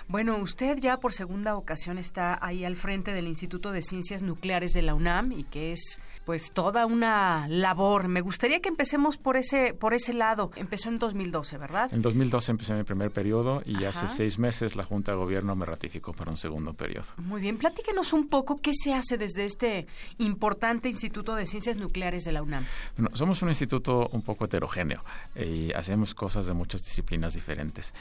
Bueno, 0.07 0.37
usted 0.37 0.79
ya 0.79 0.99
por 0.99 1.13
segunda 1.13 1.57
ocasión 1.57 1.99
está 1.99 2.39
ahí 2.41 2.65
al 2.65 2.77
frente 2.77 3.13
del 3.13 3.27
Instituto 3.27 3.73
de 3.73 3.83
Ciencias 3.83 4.23
Nucleares 4.23 4.73
de 4.73 4.83
la 4.83 4.95
UNAM 4.95 5.33
y 5.33 5.43
que 5.45 5.73
es 5.73 6.01
pues 6.29 6.53
toda 6.53 6.85
una 6.85 7.49
labor. 7.49 8.09
Me 8.09 8.21
gustaría 8.21 8.61
que 8.61 8.69
empecemos 8.69 9.17
por 9.17 9.39
ese 9.39 9.73
por 9.73 9.95
ese 9.95 10.13
lado. 10.13 10.51
Empezó 10.57 10.91
en 10.91 10.99
2012, 10.99 11.57
¿verdad? 11.57 11.91
En 11.91 12.03
2012 12.03 12.53
empecé 12.53 12.75
mi 12.75 12.85
primer 12.85 13.11
periodo 13.13 13.63
y 13.65 13.85
hace 13.85 14.09
seis 14.09 14.39
meses 14.39 14.77
la 14.77 14.85
Junta 14.85 15.13
de 15.13 15.17
Gobierno 15.17 15.57
me 15.57 15.65
ratificó 15.65 16.13
para 16.13 16.31
un 16.31 16.37
segundo 16.37 16.75
periodo. 16.75 17.07
Muy 17.17 17.41
bien, 17.41 17.57
platíquenos 17.57 18.13
un 18.13 18.29
poco 18.29 18.59
qué 18.59 18.73
se 18.75 18.93
hace 18.93 19.17
desde 19.17 19.47
este 19.47 19.87
importante 20.19 20.91
Instituto 20.91 21.35
de 21.35 21.47
Ciencias 21.47 21.79
Nucleares 21.79 22.27
de 22.27 22.33
la 22.33 22.43
UNAM. 22.43 22.67
Bueno, 22.99 23.09
somos 23.17 23.41
un 23.41 23.49
instituto 23.49 24.11
un 24.13 24.21
poco 24.21 24.45
heterogéneo 24.45 25.03
y 25.35 25.73
hacemos 25.73 26.15
cosas 26.15 26.45
de 26.45 26.53
muchas 26.53 26.85
disciplinas 26.85 27.33
diferentes. 27.33 27.95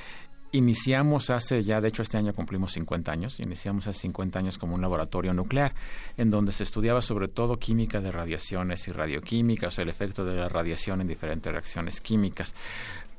Iniciamos 0.53 1.29
hace 1.29 1.63
ya, 1.63 1.81
de 1.81 1.89
hecho 1.89 2.01
este 2.01 2.17
año 2.17 2.33
cumplimos 2.33 2.71
50 2.71 3.11
años, 3.11 3.39
iniciamos 3.41 3.87
hace 3.87 3.99
50 4.01 4.39
años 4.39 4.57
como 4.57 4.75
un 4.75 4.81
laboratorio 4.81 5.33
nuclear, 5.33 5.75
en 6.15 6.29
donde 6.29 6.53
se 6.53 6.63
estudiaba 6.63 7.01
sobre 7.01 7.27
todo 7.27 7.57
química 7.57 7.99
de 7.99 8.11
radiaciones 8.11 8.87
y 8.87 8.91
radioquímica, 8.91 9.67
o 9.67 9.71
sea, 9.71 9.83
el 9.83 9.89
efecto 9.89 10.23
de 10.23 10.37
la 10.37 10.47
radiación 10.47 11.01
en 11.01 11.07
diferentes 11.07 11.51
reacciones 11.51 11.99
químicas. 11.99 12.55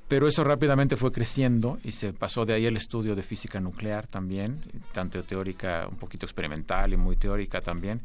Pero 0.08 0.26
eso 0.26 0.42
rápidamente 0.42 0.96
fue 0.96 1.12
creciendo 1.12 1.78
y 1.84 1.92
se 1.92 2.14
pasó 2.14 2.46
de 2.46 2.54
ahí 2.54 2.64
el 2.64 2.78
estudio 2.78 3.14
de 3.14 3.22
física 3.22 3.60
nuclear 3.60 4.06
también, 4.06 4.62
tanto 4.92 5.22
teórica, 5.22 5.86
un 5.86 5.98
poquito 5.98 6.24
experimental 6.24 6.94
y 6.94 6.96
muy 6.96 7.16
teórica 7.16 7.60
también. 7.60 8.00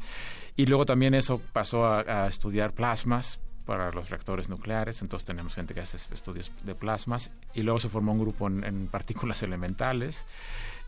Y 0.54 0.66
luego 0.66 0.84
también 0.84 1.14
eso 1.14 1.40
pasó 1.54 1.86
a, 1.86 2.00
a 2.00 2.26
estudiar 2.26 2.74
plasmas, 2.74 3.40
para 3.64 3.90
los 3.92 4.10
reactores 4.10 4.48
nucleares, 4.48 5.02
entonces 5.02 5.26
tenemos 5.26 5.54
gente 5.54 5.74
que 5.74 5.80
hace 5.80 5.96
estudios 6.12 6.52
de 6.62 6.74
plasmas 6.74 7.30
y 7.54 7.62
luego 7.62 7.78
se 7.78 7.88
formó 7.88 8.12
un 8.12 8.20
grupo 8.20 8.46
en, 8.46 8.88
partículas 8.88 9.42
elementales 9.44 10.26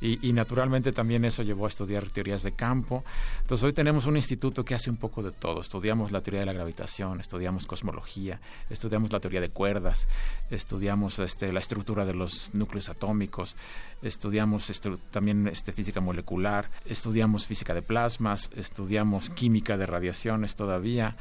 y, 0.00 0.32
naturalmente 0.32 0.92
también 0.92 1.24
eso 1.24 1.42
llevó 1.42 1.64
a 1.64 1.68
estudiar 1.68 2.10
teorías 2.10 2.42
de 2.42 2.52
campo. 2.52 3.04
Entonces 3.40 3.64
hoy 3.64 3.72
tenemos 3.72 4.06
un 4.06 4.16
instituto 4.16 4.64
que 4.64 4.74
hace 4.74 4.90
un 4.90 4.98
poco 4.98 5.22
de 5.22 5.32
todo. 5.32 5.60
Estudiamos 5.60 6.12
la 6.12 6.22
teoría 6.22 6.40
de 6.40 6.46
la 6.46 6.52
gravitación, 6.52 7.20
estudiamos 7.20 7.66
cosmología, 7.66 8.40
estudiamos 8.68 9.12
la 9.12 9.20
teoría 9.20 9.40
de 9.40 9.48
cuerdas, 9.48 10.08
estudiamos 10.50 11.18
este, 11.18 11.52
la 11.52 11.60
estructura 11.60 12.04
de 12.04 12.14
los 12.14 12.54
núcleos 12.54 12.88
atómicos, 12.88 13.56
estudiamos 14.02 14.70
también 15.10 15.48
este, 15.48 15.72
física 15.72 16.00
molecular, 16.00 16.70
estudiamos 16.84 17.46
física 17.46 17.72
de 17.72 17.82
plasmas, 17.82 18.50
estudiamos 18.54 19.30
química 19.30 19.76
de 19.76 19.86
radiaciones 19.86 20.56
todavía 20.56 21.16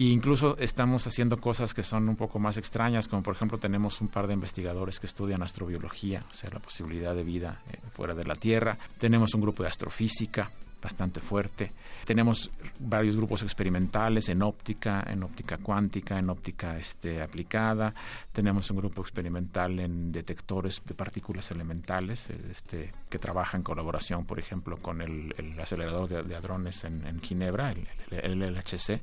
e 0.00 0.04
incluso 0.04 0.56
estamos 0.58 1.06
haciendo 1.06 1.42
cosas 1.42 1.74
que 1.74 1.82
son 1.82 2.08
un 2.08 2.16
poco 2.16 2.38
más 2.38 2.56
extrañas, 2.56 3.06
como 3.06 3.22
por 3.22 3.34
ejemplo 3.34 3.58
tenemos 3.58 4.00
un 4.00 4.08
par 4.08 4.26
de 4.28 4.32
investigadores 4.32 4.98
que 4.98 5.06
estudian 5.06 5.42
astrobiología, 5.42 6.24
o 6.30 6.34
sea, 6.34 6.48
la 6.48 6.58
posibilidad 6.58 7.14
de 7.14 7.22
vida 7.22 7.60
eh, 7.70 7.76
fuera 7.92 8.09
de 8.14 8.24
la 8.24 8.34
Tierra. 8.34 8.76
Tenemos 8.98 9.34
un 9.34 9.40
grupo 9.40 9.62
de 9.62 9.68
astrofísica 9.68 10.50
bastante 10.80 11.20
fuerte. 11.20 11.72
Tenemos 12.04 12.50
varios 12.78 13.16
grupos 13.16 13.42
experimentales 13.42 14.28
en 14.28 14.42
óptica, 14.42 15.04
en 15.08 15.22
óptica 15.22 15.58
cuántica, 15.58 16.18
en 16.18 16.30
óptica 16.30 16.78
este, 16.78 17.22
aplicada. 17.22 17.94
Tenemos 18.32 18.70
un 18.70 18.78
grupo 18.78 19.02
experimental 19.02 19.78
en 19.80 20.10
detectores 20.10 20.82
de 20.84 20.94
partículas 20.94 21.50
elementales 21.50 22.30
este, 22.30 22.92
que 23.08 23.18
trabaja 23.18 23.56
en 23.56 23.62
colaboración, 23.62 24.24
por 24.24 24.38
ejemplo, 24.38 24.78
con 24.78 25.02
el, 25.02 25.34
acelerador 25.60 26.08
de, 26.08 26.34
hadrones 26.34 26.84
en, 26.84 27.20
Ginebra, 27.20 27.74
el, 28.10 28.40
LHC. 28.40 29.02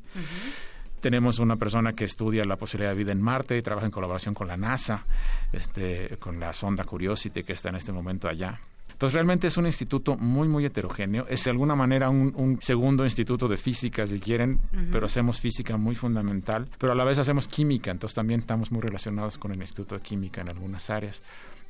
Tenemos 0.99 1.37
una 1.37 1.57
persona 1.57 1.93
que 1.93 2.05
estudia 2.05 2.43
la 2.43 2.55
posibilidad 2.55 2.91
de 2.91 2.97
vida 2.97 3.11
en 3.11 3.21
Marte 3.21 3.55
y 3.55 3.61
trabaja 3.61 3.85
en 3.85 3.91
colaboración 3.91 4.33
con 4.33 4.47
la 4.47 4.57
NASA, 4.57 5.05
este, 5.53 6.17
con 6.17 6.39
la 6.39 6.53
sonda 6.53 6.83
Curiosity 6.83 7.43
que 7.43 7.53
está 7.53 7.69
en 7.69 7.75
este 7.75 7.91
momento 7.91 8.27
allá. 8.27 8.59
Entonces 8.97 9.13
realmente 9.13 9.45
es 9.45 9.57
un 9.57 9.67
instituto 9.67 10.17
muy, 10.17 10.47
muy 10.47 10.65
heterogéneo. 10.65 11.27
Es 11.29 11.43
de 11.43 11.51
alguna 11.51 11.75
manera 11.75 12.09
un, 12.09 12.57
segundo 12.61 13.03
instituto 13.03 13.47
de 13.47 13.55
física, 13.55 14.07
si 14.07 14.19
quieren, 14.19 14.59
pero 14.91 15.05
hacemos 15.05 15.39
física 15.39 15.77
muy 15.77 15.93
fundamental, 15.93 16.67
pero 16.79 16.93
a 16.93 16.95
la 16.95 17.03
vez 17.03 17.19
hacemos 17.19 17.47
química, 17.47 17.91
entonces 17.91 18.15
también 18.15 18.39
estamos 18.39 18.71
muy 18.71 18.81
relacionados 18.81 19.37
con 19.37 19.51
el 19.51 19.61
Instituto 19.61 19.93
de 19.93 20.01
Química 20.01 20.41
en 20.41 20.49
algunas 20.49 20.89
áreas 20.89 21.21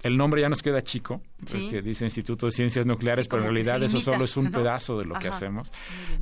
el 0.03 0.15
nombre 0.15 0.41
ya 0.41 0.49
nos 0.49 0.61
queda 0.61 0.81
chico, 0.81 1.21
porque 1.39 1.81
dice 1.81 2.05
Instituto 2.05 2.45
de 2.45 2.51
Ciencias 2.51 2.85
Nucleares, 2.85 3.27
pero 3.27 3.41
en 3.41 3.49
realidad 3.49 3.81
eso 3.83 3.99
solo 3.99 4.25
es 4.25 4.37
un 4.37 4.51
pedazo 4.51 4.97
de 4.97 5.05
lo 5.05 5.15
que 5.15 5.27
hacemos. 5.27 5.71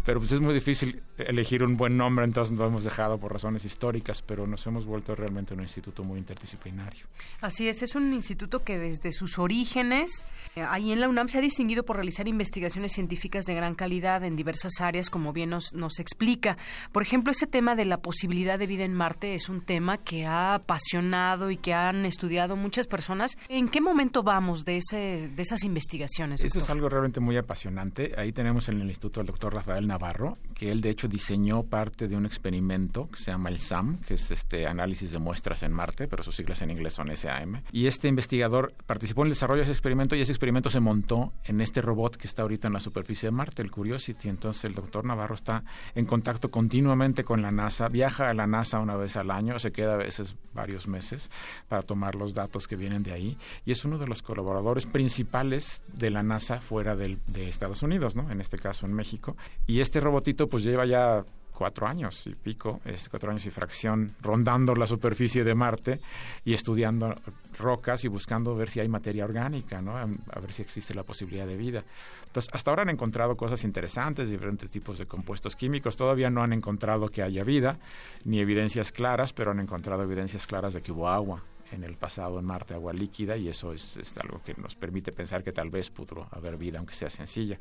Pero 0.06 0.20
pues 0.20 0.32
es 0.32 0.40
muy 0.40 0.54
difícil 0.54 1.02
elegir 1.18 1.64
un 1.64 1.78
buen 1.78 1.98
nombre, 1.98 2.26
entonces 2.26 2.58
lo 2.58 2.66
hemos 2.68 2.84
dejado 2.84 3.18
por 3.18 3.34
razones 3.34 3.66
históricas, 3.66 4.22
pero 4.22 4.48
nos 4.48 4.66
hemos 4.68 4.86
vuelto 4.86 5.16
realmente 5.16 5.54
un 5.54 5.62
instituto 5.62 6.04
muy 6.04 6.20
interdisciplinario. 6.20 7.06
Así 7.42 7.68
es, 7.68 7.82
es 7.82 7.96
un 7.96 8.14
instituto 8.14 8.64
que 8.64 8.78
desde 8.78 9.12
sus 9.12 9.40
orígenes, 9.40 10.26
eh, 10.56 10.62
ahí 10.68 10.92
en 10.92 11.00
la 11.00 11.10
UNAM 11.10 11.28
se 11.28 11.38
ha 11.38 11.42
distinguido 11.42 11.84
por 11.84 11.98
realizar 11.98 12.28
investigaciones 12.28 12.94
científicas 12.94 13.46
de 13.46 13.56
gran 13.56 13.76
calidad 13.76 14.24
en 14.24 14.36
diversas 14.36 14.80
áreas, 14.80 15.10
como 15.10 15.34
bien 15.34 15.50
nos, 15.50 15.74
nos 15.74 16.00
explica. 16.00 16.58
Por 16.92 17.04
ejemplo, 17.04 17.32
ese 17.32 17.48
tema 17.48 17.76
de 17.76 17.86
la 17.86 17.98
posibilidad 17.98 18.58
de 18.58 18.68
vida 18.68 18.86
en 18.86 18.94
Marte 18.94 19.36
es 19.36 19.50
un 19.50 19.62
tema 19.62 19.98
que 19.98 20.26
ha 20.26 20.56
apasionado 20.56 21.52
y 21.52 21.58
que 21.58 21.74
han 21.74 22.06
estudiado 22.06 22.56
muchas 22.56 22.88
personas 22.88 23.38
en 23.50 23.65
¿En 23.66 23.72
qué 23.72 23.82
momento 23.82 24.22
vamos 24.22 24.64
de, 24.64 24.78
ese, 24.78 25.28
de 25.36 25.42
esas 25.42 25.64
investigaciones? 25.64 26.40
Eso 26.40 26.60
es 26.60 26.70
algo 26.70 26.88
realmente 26.88 27.20
muy 27.20 27.36
apasionante. 27.36 28.14
Ahí 28.16 28.32
tenemos 28.32 28.70
en 28.70 28.80
el 28.80 28.88
instituto 28.88 29.22
al 29.22 29.26
doctor 29.26 29.56
Rafael 29.56 29.88
Navarro, 29.88 30.38
que 30.56 30.72
él 30.72 30.82
de 30.82 30.90
hecho 30.90 31.08
diseñó 31.08 31.64
parte 31.64 32.08
de 32.08 32.16
un 32.16 32.26
experimento 32.26 33.10
que 33.10 33.20
se 33.20 33.32
llama 33.32 33.50
el 33.50 33.60
SAM, 33.60 34.00
que 34.00 34.16
es 34.16 34.32
este 34.32 34.66
análisis 34.68 35.12
de 35.12 35.20
muestras 35.20 35.62
en 35.64 35.74
Marte, 35.74 36.08
pero 36.08 36.24
sus 36.24 36.36
siglas 36.36 36.62
en 36.62 36.72
inglés 36.72 36.94
son 36.94 37.16
SAM. 37.16 37.62
Y 37.72 37.88
este 37.88 38.08
investigador 38.08 38.74
participó 38.88 39.22
en 39.22 39.28
el 39.28 39.34
desarrollo 39.34 39.60
de 39.60 39.64
ese 39.64 39.74
experimento 39.74 40.16
y 40.16 40.22
ese 40.22 40.32
experimento 40.32 40.70
se 40.70 40.80
montó 40.80 41.34
en 41.44 41.60
este 41.60 41.82
robot 41.82 42.16
que 42.16 42.28
está 42.28 42.44
ahorita 42.44 42.68
en 42.68 42.74
la 42.74 42.80
superficie 42.80 43.28
de 43.28 43.32
Marte, 43.32 43.62
el 43.62 43.70
Curiosity. 43.70 44.30
Entonces 44.30 44.64
el 44.64 44.74
doctor 44.74 45.04
Navarro 45.06 45.36
está 45.36 45.64
en 45.94 46.06
contacto 46.06 46.50
continuamente 46.50 47.26
con 47.26 47.42
la 47.42 47.52
NASA, 47.52 47.90
viaja 47.90 48.30
a 48.30 48.34
la 48.34 48.48
NASA 48.48 48.80
una 48.80 48.96
vez 48.96 49.18
al 49.18 49.32
año, 49.32 49.60
se 49.60 49.74
queda 49.74 49.96
a 49.96 49.98
veces 49.98 50.38
varios 50.54 50.88
meses 50.88 51.30
para 51.68 51.82
tomar 51.82 52.16
los 52.16 52.34
datos 52.34 52.68
que 52.68 52.78
vienen 52.78 53.04
de 53.04 53.12
ahí 53.12 53.38
y 53.66 53.72
es 53.72 53.84
uno 53.84 53.98
de 53.98 54.08
los 54.08 54.22
colaboradores 54.22 54.86
principales 54.86 55.84
de 55.94 56.10
la 56.10 56.24
NASA 56.24 56.62
fuera 56.62 56.96
del, 56.96 57.20
de 57.28 57.50
Estados 57.50 57.84
Unidos, 57.84 58.16
¿no? 58.16 58.32
En 58.32 58.40
este 58.40 58.58
caso 58.58 58.86
en 58.86 58.94
México. 58.94 59.36
Y 59.68 59.82
este 59.82 60.00
robotito 60.00 60.45
pues 60.48 60.64
lleva 60.64 60.86
ya 60.86 61.24
cuatro 61.56 61.88
años 61.88 62.28
y 62.28 62.36
pico, 62.36 62.82
este, 62.86 63.10
cuatro 63.10 63.32
años 63.32 63.46
y 63.46 63.50
fracción, 63.50 64.14
rondando 64.22 64.76
la 64.76 64.86
superficie 64.86 65.44
de 65.44 65.56
Marte 65.56 66.00
y 66.44 66.54
estudiando 66.54 67.16
rocas 67.58 68.04
y 68.04 68.10
buscando 68.10 68.56
ver 68.56 68.70
si 68.70 68.82
hay 68.82 68.90
materia 68.90 69.24
orgánica, 69.24 69.82
¿no? 69.82 69.98
a, 69.98 70.06
ver 70.06 70.52
si 70.52 70.62
existe 70.62 70.94
la 70.94 71.04
posibilidad 71.04 71.48
de 71.48 71.56
vida. 71.56 71.84
Entonces, 72.28 72.54
hasta 72.54 72.70
ahora 72.70 72.84
han 72.84 72.90
encontrado 72.90 73.38
cosas 73.38 73.64
interesantes, 73.64 74.30
diferentes 74.30 74.70
tipos 74.70 75.00
de 75.00 75.06
compuestos 75.06 75.56
químicos. 75.56 75.96
Todavía 75.96 76.30
no 76.30 76.44
han 76.44 76.52
encontrado 76.52 77.08
que 77.08 77.24
haya 77.24 77.44
vida, 77.46 77.80
ni 78.26 78.40
evidencias 78.40 78.92
claras, 78.92 79.32
pero 79.32 79.52
han 79.52 79.62
encontrado 79.62 80.04
evidencias 80.04 80.46
claras 80.46 80.74
de 80.74 80.82
que 80.82 80.92
hubo 80.92 81.08
agua 81.08 81.42
en 81.72 81.84
el 81.84 81.96
pasado 81.96 82.40
en 82.40 82.46
Marte 82.46 82.74
agua 82.74 82.94
líquida 82.94 83.38
y 83.38 83.48
eso 83.48 83.74
es, 83.74 83.98
algo 84.22 84.42
que 84.44 84.54
nos 84.56 84.76
permite 84.76 85.12
pensar 85.12 85.44
que 85.44 85.52
tal 85.52 85.70
vez 85.70 85.90
pudo 85.90 86.28
haber 86.32 86.58
vida, 86.58 86.78
aunque 86.78 86.94
sea 86.94 87.10
sencilla. 87.10 87.58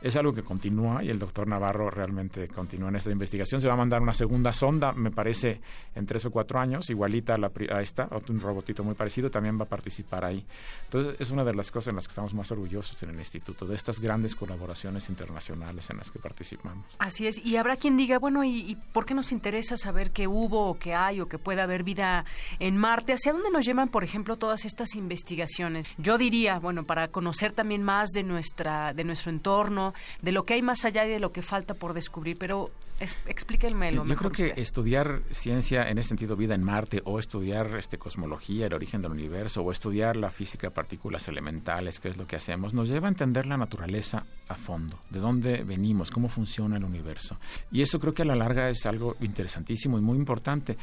Es 0.00 0.16
algo 0.16 0.32
que 0.32 0.42
continúa 0.42 1.02
y 1.02 1.10
el 1.10 1.18
doctor 1.18 1.46
Navarro 1.46 1.90
realmente 1.90 2.48
continúa 2.48 2.88
en 2.88 2.96
esta 2.96 3.10
investigación. 3.10 3.60
Se 3.60 3.68
va 3.68 3.74
a 3.74 3.76
mandar 3.76 4.02
una 4.02 4.14
segunda 4.14 4.52
sonda, 4.52 4.92
me 4.92 5.10
parece, 5.10 5.60
en 5.94 6.06
tres 6.06 6.24
o 6.26 6.30
cuatro 6.30 6.58
años, 6.58 6.90
igualita 6.90 7.34
a, 7.34 7.38
la, 7.38 7.50
a 7.72 7.82
esta, 7.82 8.08
un 8.28 8.40
robotito 8.40 8.84
muy 8.84 8.94
parecido, 8.94 9.30
también 9.30 9.58
va 9.58 9.64
a 9.64 9.68
participar 9.68 10.24
ahí. 10.24 10.44
Entonces, 10.84 11.16
es 11.18 11.30
una 11.30 11.44
de 11.44 11.54
las 11.54 11.70
cosas 11.70 11.88
en 11.88 11.96
las 11.96 12.06
que 12.06 12.12
estamos 12.12 12.34
más 12.34 12.50
orgullosos 12.52 13.02
en 13.02 13.10
el 13.10 13.18
instituto, 13.18 13.66
de 13.66 13.74
estas 13.74 14.00
grandes 14.00 14.34
colaboraciones 14.34 15.08
internacionales 15.08 15.90
en 15.90 15.96
las 15.96 16.10
que 16.10 16.18
participamos. 16.18 16.86
Así 16.98 17.26
es, 17.26 17.38
y 17.44 17.56
habrá 17.56 17.76
quien 17.76 17.96
diga, 17.96 18.18
bueno, 18.18 18.44
¿y, 18.44 18.70
y 18.70 18.76
por 18.92 19.06
qué 19.06 19.14
nos 19.14 19.32
interesa 19.32 19.76
saber 19.76 20.10
que 20.10 20.28
hubo 20.28 20.68
o 20.68 20.78
que 20.78 20.94
hay 20.94 21.20
o 21.20 21.28
que 21.28 21.38
puede 21.38 21.60
haber 21.60 21.82
vida 21.82 22.24
en 22.58 22.76
Marte? 22.76 23.12
¿Hacia 23.12 23.32
dónde 23.32 23.39
nos 23.48 23.64
llevan, 23.64 23.88
por 23.88 24.04
ejemplo, 24.04 24.36
todas 24.36 24.64
estas 24.64 24.94
investigaciones? 24.94 25.86
Yo 25.96 26.18
diría, 26.18 26.58
bueno, 26.58 26.84
para 26.84 27.08
conocer 27.08 27.52
también 27.52 27.82
más 27.82 28.10
de 28.10 28.22
nuestra, 28.22 28.92
de 28.92 29.04
nuestro 29.04 29.30
entorno, 29.30 29.94
de 30.20 30.32
lo 30.32 30.44
que 30.44 30.54
hay 30.54 30.62
más 30.62 30.84
allá 30.84 31.06
y 31.06 31.10
de 31.10 31.20
lo 31.20 31.32
que 31.32 31.42
falta 31.42 31.74
por 31.74 31.94
descubrir, 31.94 32.36
pero 32.38 32.70
es, 33.00 33.16
explíquenmelo. 33.26 34.04
Yo 34.04 34.16
creo 34.16 34.30
que 34.30 34.52
estudiar 34.56 35.22
ciencia 35.30 35.88
en 35.88 35.98
ese 35.98 36.10
sentido, 36.10 36.36
vida 36.36 36.54
en 36.54 36.62
Marte, 36.62 37.00
o 37.04 37.18
estudiar 37.18 37.74
este 37.76 37.98
cosmología, 37.98 38.66
el 38.66 38.74
origen 38.74 39.00
del 39.00 39.12
universo, 39.12 39.62
o 39.62 39.70
estudiar 39.70 40.16
la 40.16 40.30
física 40.30 40.68
de 40.68 40.70
partículas 40.70 41.26
elementales, 41.26 41.98
que 41.98 42.10
es 42.10 42.18
lo 42.18 42.26
que 42.26 42.36
hacemos, 42.36 42.74
nos 42.74 42.88
lleva 42.90 43.08
a 43.08 43.10
entender 43.10 43.46
la 43.46 43.56
naturaleza 43.56 44.24
a 44.48 44.54
fondo, 44.54 44.98
de 45.08 45.18
dónde 45.18 45.64
venimos, 45.64 46.10
cómo 46.10 46.28
funciona 46.28 46.76
el 46.76 46.84
universo. 46.84 47.38
Y 47.72 47.82
eso 47.82 47.98
creo 47.98 48.12
que 48.12 48.22
a 48.22 48.26
la 48.26 48.36
larga 48.36 48.68
es 48.68 48.84
algo 48.84 49.16
interesantísimo 49.20 49.98
y 49.98 50.02
muy 50.02 50.18
importante. 50.18 50.76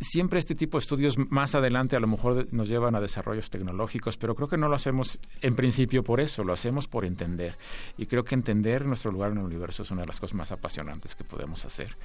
Siempre 0.00 0.38
este 0.38 0.54
tipo 0.54 0.78
de 0.78 0.82
estudios 0.82 1.18
más 1.18 1.54
adelante 1.54 1.96
a 1.96 2.00
lo 2.00 2.06
mejor 2.06 2.50
nos 2.52 2.68
llevan 2.68 2.94
a 2.94 3.00
desarrollos 3.00 3.50
tecnológicos, 3.50 4.16
pero 4.16 4.34
creo 4.34 4.48
que 4.48 4.56
no 4.56 4.68
lo 4.68 4.76
hacemos 4.76 5.18
en 5.42 5.54
principio 5.54 6.02
por 6.02 6.20
eso, 6.20 6.44
lo 6.44 6.54
hacemos 6.54 6.88
por 6.88 7.04
entender. 7.04 7.56
Y 7.98 8.06
creo 8.06 8.24
que 8.24 8.34
entender 8.34 8.86
nuestro 8.86 9.12
lugar 9.12 9.32
en 9.32 9.38
el 9.38 9.44
universo 9.44 9.82
es 9.82 9.90
una 9.90 10.02
de 10.02 10.08
las 10.08 10.18
cosas 10.18 10.34
más 10.34 10.52
apasionantes 10.52 11.14
que 11.14 11.24
podemos 11.24 11.57
hacer. 11.64 11.96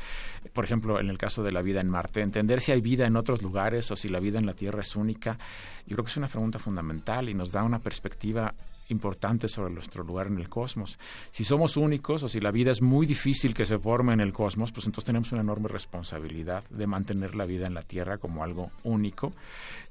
Por 0.54 0.66
ejemplo, 0.66 1.00
en 1.00 1.10
el 1.10 1.18
caso 1.18 1.44
de 1.44 1.52
la 1.52 1.62
vida 1.62 1.82
en 1.82 1.90
Marte, 1.90 2.22
entender 2.22 2.62
si 2.62 2.72
hay 2.72 2.82
vida 2.82 3.06
en 3.06 3.16
otros 3.16 3.42
lugares 3.42 3.90
o 3.92 3.96
si 3.96 4.10
la 4.10 4.20
vida 4.20 4.40
en 4.40 4.46
la 4.46 4.54
Tierra 4.54 4.82
es 4.82 4.96
única, 4.96 5.38
yo 5.86 5.96
creo 5.96 6.06
que 6.06 6.12
es 6.12 6.18
una 6.18 6.28
pregunta 6.28 6.60
fundamental 6.60 7.30
y 7.30 7.34
nos 7.34 7.52
da 7.52 7.64
una 7.64 7.80
perspectiva 7.80 8.54
importante 8.90 9.48
sobre 9.48 9.74
nuestro 9.74 10.04
lugar 10.04 10.28
en 10.28 10.40
el 10.40 10.50
cosmos. 10.50 11.00
Si 11.32 11.44
somos 11.44 11.78
únicos 11.78 12.24
o 12.24 12.30
si 12.30 12.40
la 12.40 12.52
vida 12.52 12.72
es 12.72 12.82
muy 12.82 13.06
difícil 13.06 13.54
que 13.54 13.66
se 13.66 13.78
forme 13.78 14.14
en 14.14 14.22
el 14.22 14.34
cosmos, 14.34 14.72
pues 14.72 14.86
entonces 14.86 15.06
tenemos 15.06 15.32
una 15.32 15.42
enorme 15.42 15.68
responsabilidad 15.68 16.64
de 16.70 16.88
mantener 16.88 17.36
la 17.36 17.46
vida 17.46 17.68
en 17.68 17.74
la 17.74 17.84
Tierra 17.84 18.18
como 18.18 18.44
algo 18.44 18.72
único. 18.84 19.34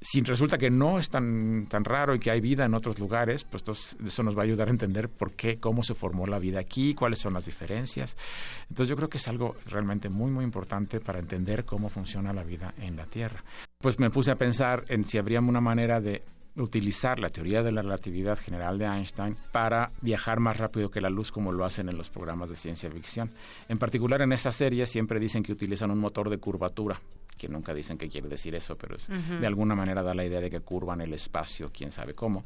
Si 0.01 0.20
resulta 0.23 0.59
que 0.59 0.70
no 0.70 0.98
es 0.98 1.10
tan, 1.10 1.66
tan 1.69 1.85
raro 1.85 2.14
y 2.14 2.19
que 2.19 2.31
hay 2.31 2.40
vida 2.40 2.64
en 2.64 2.74
otros 2.74 2.98
lugares, 2.98 3.44
pues 3.44 3.62
entonces 3.62 3.97
eso 4.05 4.23
nos 4.23 4.36
va 4.36 4.40
a 4.40 4.44
ayudar 4.44 4.69
a 4.69 4.73
entender 4.73 5.09
por 5.09 5.32
qué, 5.32 5.59
cómo 5.59 5.82
se 5.82 5.94
formó 5.94 6.27
la 6.27 6.39
vida 6.39 6.60
aquí, 6.60 6.94
cuáles 6.94 7.19
son 7.19 7.35
las 7.35 7.47
diferencias. 7.47 8.16
Entonces 8.69 8.89
yo 8.89 8.97
creo 8.97 9.09
que 9.09 9.19
es 9.19 9.28
algo 9.28 9.56
realmente 9.66 10.09
muy, 10.09 10.31
muy 10.31 10.44
importante 10.44 11.01
para 11.01 11.19
entender 11.19 11.64
cómo 11.64 11.89
funciona 11.89 12.32
la 12.32 12.44
vida 12.44 12.74
en 12.78 12.97
la 12.97 13.06
Tierra. 13.06 13.44
Pues 13.78 13.98
me 13.98 14.10
puse 14.10 14.31
a 14.31 14.36
pensar 14.36 14.85
en 14.89 15.05
si 15.05 15.19
habría 15.19 15.40
una 15.40 15.60
manera 15.60 16.01
de 16.01 16.23
utilizar 16.56 17.18
la 17.18 17.30
teoría 17.30 17.62
de 17.62 17.72
la 17.72 17.82
relatividad 17.82 18.38
general 18.38 18.78
de 18.78 18.84
Einstein 18.84 19.36
para 19.52 19.92
viajar 20.00 20.40
más 20.40 20.58
rápido 20.58 20.90
que 20.90 21.00
la 21.00 21.10
luz 21.10 21.32
como 21.32 21.52
lo 21.52 21.64
hacen 21.64 21.88
en 21.88 21.96
los 21.96 22.10
programas 22.10 22.50
de 22.50 22.56
ciencia 22.56 22.90
ficción. 22.90 23.30
En 23.68 23.78
particular 23.78 24.20
en 24.22 24.32
esta 24.32 24.52
serie 24.52 24.86
siempre 24.86 25.18
dicen 25.18 25.42
que 25.42 25.52
utilizan 25.52 25.90
un 25.90 25.98
motor 25.98 26.28
de 26.28 26.38
curvatura 26.38 27.00
que 27.36 27.48
nunca 27.48 27.74
dicen 27.74 27.98
qué 27.98 28.09
quiere 28.09 28.28
decir 28.28 28.54
eso, 28.54 28.76
pero 28.76 28.96
de 29.40 29.46
alguna 29.46 29.74
manera 29.74 30.02
da 30.02 30.14
la 30.14 30.24
idea 30.24 30.40
de 30.40 30.50
que 30.50 30.60
curvan 30.60 31.00
el 31.00 31.12
espacio, 31.12 31.70
quién 31.72 31.90
sabe 31.90 32.14
cómo. 32.14 32.44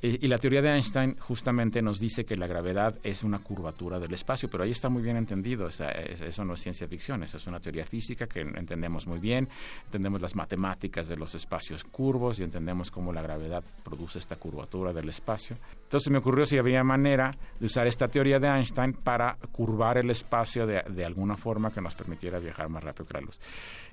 Y, 0.00 0.26
la 0.26 0.38
teoría 0.38 0.62
de 0.62 0.70
Einstein 0.70 1.16
justamente 1.18 1.82
nos 1.82 1.98
dice 1.98 2.24
que 2.24 2.36
la 2.36 2.46
gravedad 2.46 2.96
es 3.02 3.22
una 3.22 3.38
curvatura 3.38 3.98
del 3.98 4.14
espacio, 4.14 4.48
pero 4.48 4.64
ahí 4.64 4.70
está 4.70 4.88
muy 4.88 5.02
bien 5.02 5.16
entendido, 5.16 5.68
eso 5.68 6.44
no 6.44 6.54
es 6.54 6.60
ciencia 6.60 6.88
ficción, 6.88 7.22
eso 7.22 7.36
es 7.36 7.46
una 7.46 7.60
teoría 7.60 7.84
física 7.84 8.26
que 8.26 8.40
entendemos 8.40 9.06
muy 9.06 9.18
bien, 9.18 9.48
entendemos 9.84 10.20
las 10.20 10.34
matemáticas 10.34 11.08
de 11.08 11.16
los 11.16 11.34
espacios 11.34 11.84
curvos 11.84 12.38
y 12.38 12.42
entendemos 12.42 12.90
cómo 12.90 13.12
la 13.12 13.22
gravedad 13.22 13.62
produce 13.84 14.18
esta 14.18 14.36
curvatura 14.36 14.92
del 14.92 15.08
espacio. 15.08 15.56
Entonces 15.84 16.10
me 16.10 16.18
ocurrió 16.18 16.46
si 16.46 16.58
había 16.58 16.82
manera 16.82 17.30
de 17.60 17.66
usar 17.66 17.86
esta 17.86 18.08
teoría 18.08 18.40
de 18.40 18.48
Einstein 18.48 18.94
para 18.94 19.36
curvar 19.52 19.98
el 19.98 20.10
espacio 20.10 20.66
de, 20.66 20.82
de 20.88 21.04
alguna 21.04 21.36
forma 21.36 21.70
que 21.70 21.80
nos 21.80 21.94
permitiera 21.94 22.38
viajar 22.38 22.68
más 22.68 22.82
rápido 22.82 23.06
que 23.06 23.14
la 23.14 23.20
luz. 23.20 23.38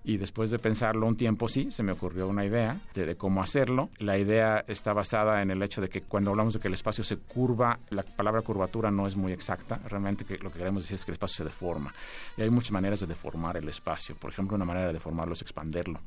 Y 0.03 0.17
después 0.29 0.51
de 0.51 0.59
pensarlo 0.59 1.07
un 1.07 1.17
tiempo, 1.17 1.47
sí, 1.47 1.71
se 1.71 1.81
me 1.81 1.91
ocurrió 1.91 2.27
una 2.27 2.45
idea 2.45 2.79
de, 2.93 3.15
cómo 3.15 3.41
hacerlo. 3.41 3.89
La 3.97 4.19
idea 4.19 4.63
está 4.67 4.93
basada 4.93 5.41
en 5.41 5.49
el 5.49 5.63
hecho 5.63 5.81
de 5.81 5.89
que 5.89 6.03
cuando 6.03 6.29
hablamos 6.29 6.53
de 6.53 6.59
que 6.59 6.67
el 6.67 6.75
espacio 6.75 7.03
se 7.03 7.17
curva, 7.17 7.79
la 7.89 8.03
palabra 8.03 8.43
curvatura 8.43 8.91
no 8.91 9.07
es 9.07 9.15
muy 9.15 9.33
exacta. 9.33 9.79
Realmente 9.87 10.25
que 10.25 10.37
lo 10.37 10.51
que 10.51 10.59
queremos 10.59 10.83
decir 10.83 10.95
es 10.95 11.03
que 11.03 11.09
el 11.09 11.13
espacio 11.13 11.37
se 11.37 11.43
deforma. 11.45 11.91
Y 12.37 12.43
hay 12.43 12.51
muchas 12.51 12.71
maneras 12.71 12.99
de 12.99 13.07
deformar 13.07 13.57
el 13.57 13.67
espacio. 13.67 14.15
Por 14.17 14.31
ejemplo, 14.31 14.55
una 14.55 14.65
manera 14.65 14.85
de 14.87 14.93
deformarlo 14.93 15.33
es 15.33 15.41
expanderlo. 15.41 15.99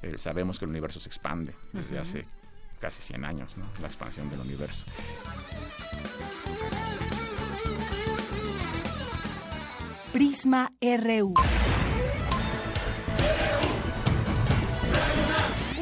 Eh, 0.00 0.14
sabemos 0.16 0.60
que 0.60 0.64
el 0.64 0.70
universo 0.70 1.00
se 1.00 1.08
expande 1.08 1.52
desde 1.72 1.98
hace 1.98 2.24
casi 2.78 3.02
100 3.02 3.24
años, 3.24 3.56
¿no? 3.56 3.66
la 3.80 3.88
expansión 3.88 4.30
del 4.30 4.38
universo. 4.38 4.86
Prisma 10.12 10.70
RU. 10.80 11.34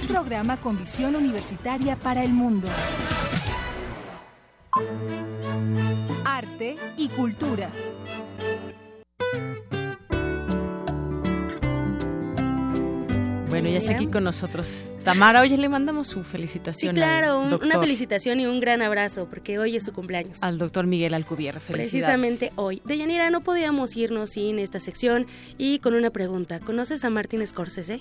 Programa 0.06 0.56
con 0.58 0.78
visión 0.78 1.16
universitaria 1.16 1.96
para 1.96 2.22
el 2.22 2.32
mundo. 2.32 2.68
Arte 6.24 6.76
y 6.96 7.08
cultura. 7.08 7.68
Bueno, 13.48 13.68
ya 13.68 13.78
está 13.78 13.92
aquí 13.92 14.08
con 14.08 14.24
nosotros 14.24 14.88
Tamara, 15.04 15.42
oye, 15.42 15.56
le 15.58 15.68
mandamos 15.68 16.08
su 16.08 16.22
felicitación. 16.22 16.94
Sí, 16.94 17.00
claro, 17.00 17.40
una 17.40 17.78
felicitación 17.78 18.40
y 18.40 18.46
un 18.46 18.58
gran 18.58 18.80
abrazo, 18.80 19.26
porque 19.28 19.58
hoy 19.58 19.76
es 19.76 19.84
su 19.84 19.92
cumpleaños. 19.92 20.42
Al 20.42 20.58
doctor 20.58 20.86
Miguel 20.86 21.12
Alcubierre, 21.14 21.60
felicidades. 21.60 21.90
Precisamente 21.90 22.52
hoy. 22.56 22.80
Deyanira, 22.84 23.28
no 23.30 23.42
podíamos 23.42 23.96
irnos 23.96 24.30
sin 24.30 24.58
esta 24.58 24.80
sección 24.80 25.26
y 25.58 25.78
con 25.80 25.94
una 25.94 26.10
pregunta. 26.10 26.58
¿Conoces 26.60 27.04
a 27.04 27.10
Martin 27.10 27.46
Scorsese? 27.46 28.00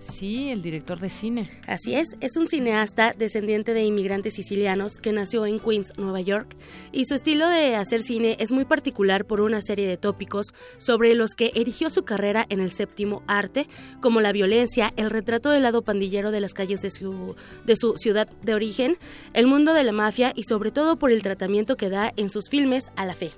Sí, 0.00 0.50
el 0.50 0.62
director 0.62 1.00
de 1.00 1.08
cine. 1.08 1.50
Así 1.66 1.94
es, 1.94 2.08
es 2.20 2.36
un 2.36 2.46
cineasta 2.46 3.14
descendiente 3.18 3.72
de 3.72 3.84
inmigrantes 3.84 4.34
sicilianos 4.34 4.98
que 4.98 5.12
nació 5.12 5.46
en 5.46 5.58
Queens, 5.58 5.92
Nueva 5.96 6.20
York, 6.20 6.54
y 6.92 7.06
su 7.06 7.14
estilo 7.14 7.48
de 7.48 7.74
hacer 7.74 8.02
cine 8.02 8.36
es 8.38 8.52
muy 8.52 8.66
particular 8.66 9.24
por 9.24 9.40
una 9.40 9.62
serie 9.62 9.88
de 9.88 9.96
tópicos 9.96 10.48
sobre 10.78 11.14
los 11.14 11.30
que 11.34 11.52
erigió 11.54 11.88
su 11.88 12.04
carrera 12.04 12.44
en 12.50 12.60
el 12.60 12.72
séptimo 12.72 13.22
arte, 13.26 13.66
como 14.02 14.20
la 14.20 14.32
violencia, 14.32 14.92
el 14.96 15.10
retrato 15.10 15.50
del 15.50 15.62
lado 15.62 15.82
pandillero 15.82 16.30
de 16.30 16.43
las 16.44 16.52
calles 16.52 16.82
de 16.82 16.90
su, 16.90 17.94
ciudad 17.96 18.28
de 18.42 18.54
origen, 18.54 18.98
el 19.32 19.46
mundo 19.46 19.72
de 19.72 19.82
la 19.82 19.92
mafia 19.92 20.32
y 20.36 20.42
sobre 20.42 20.70
todo 20.70 20.96
por 20.96 21.10
el 21.10 21.22
tratamiento 21.22 21.76
que 21.76 21.88
da 21.88 22.12
en 22.16 22.28
sus 22.28 22.50
filmes 22.50 22.90
a 22.96 23.06
la 23.06 23.14
fe. 23.14 23.32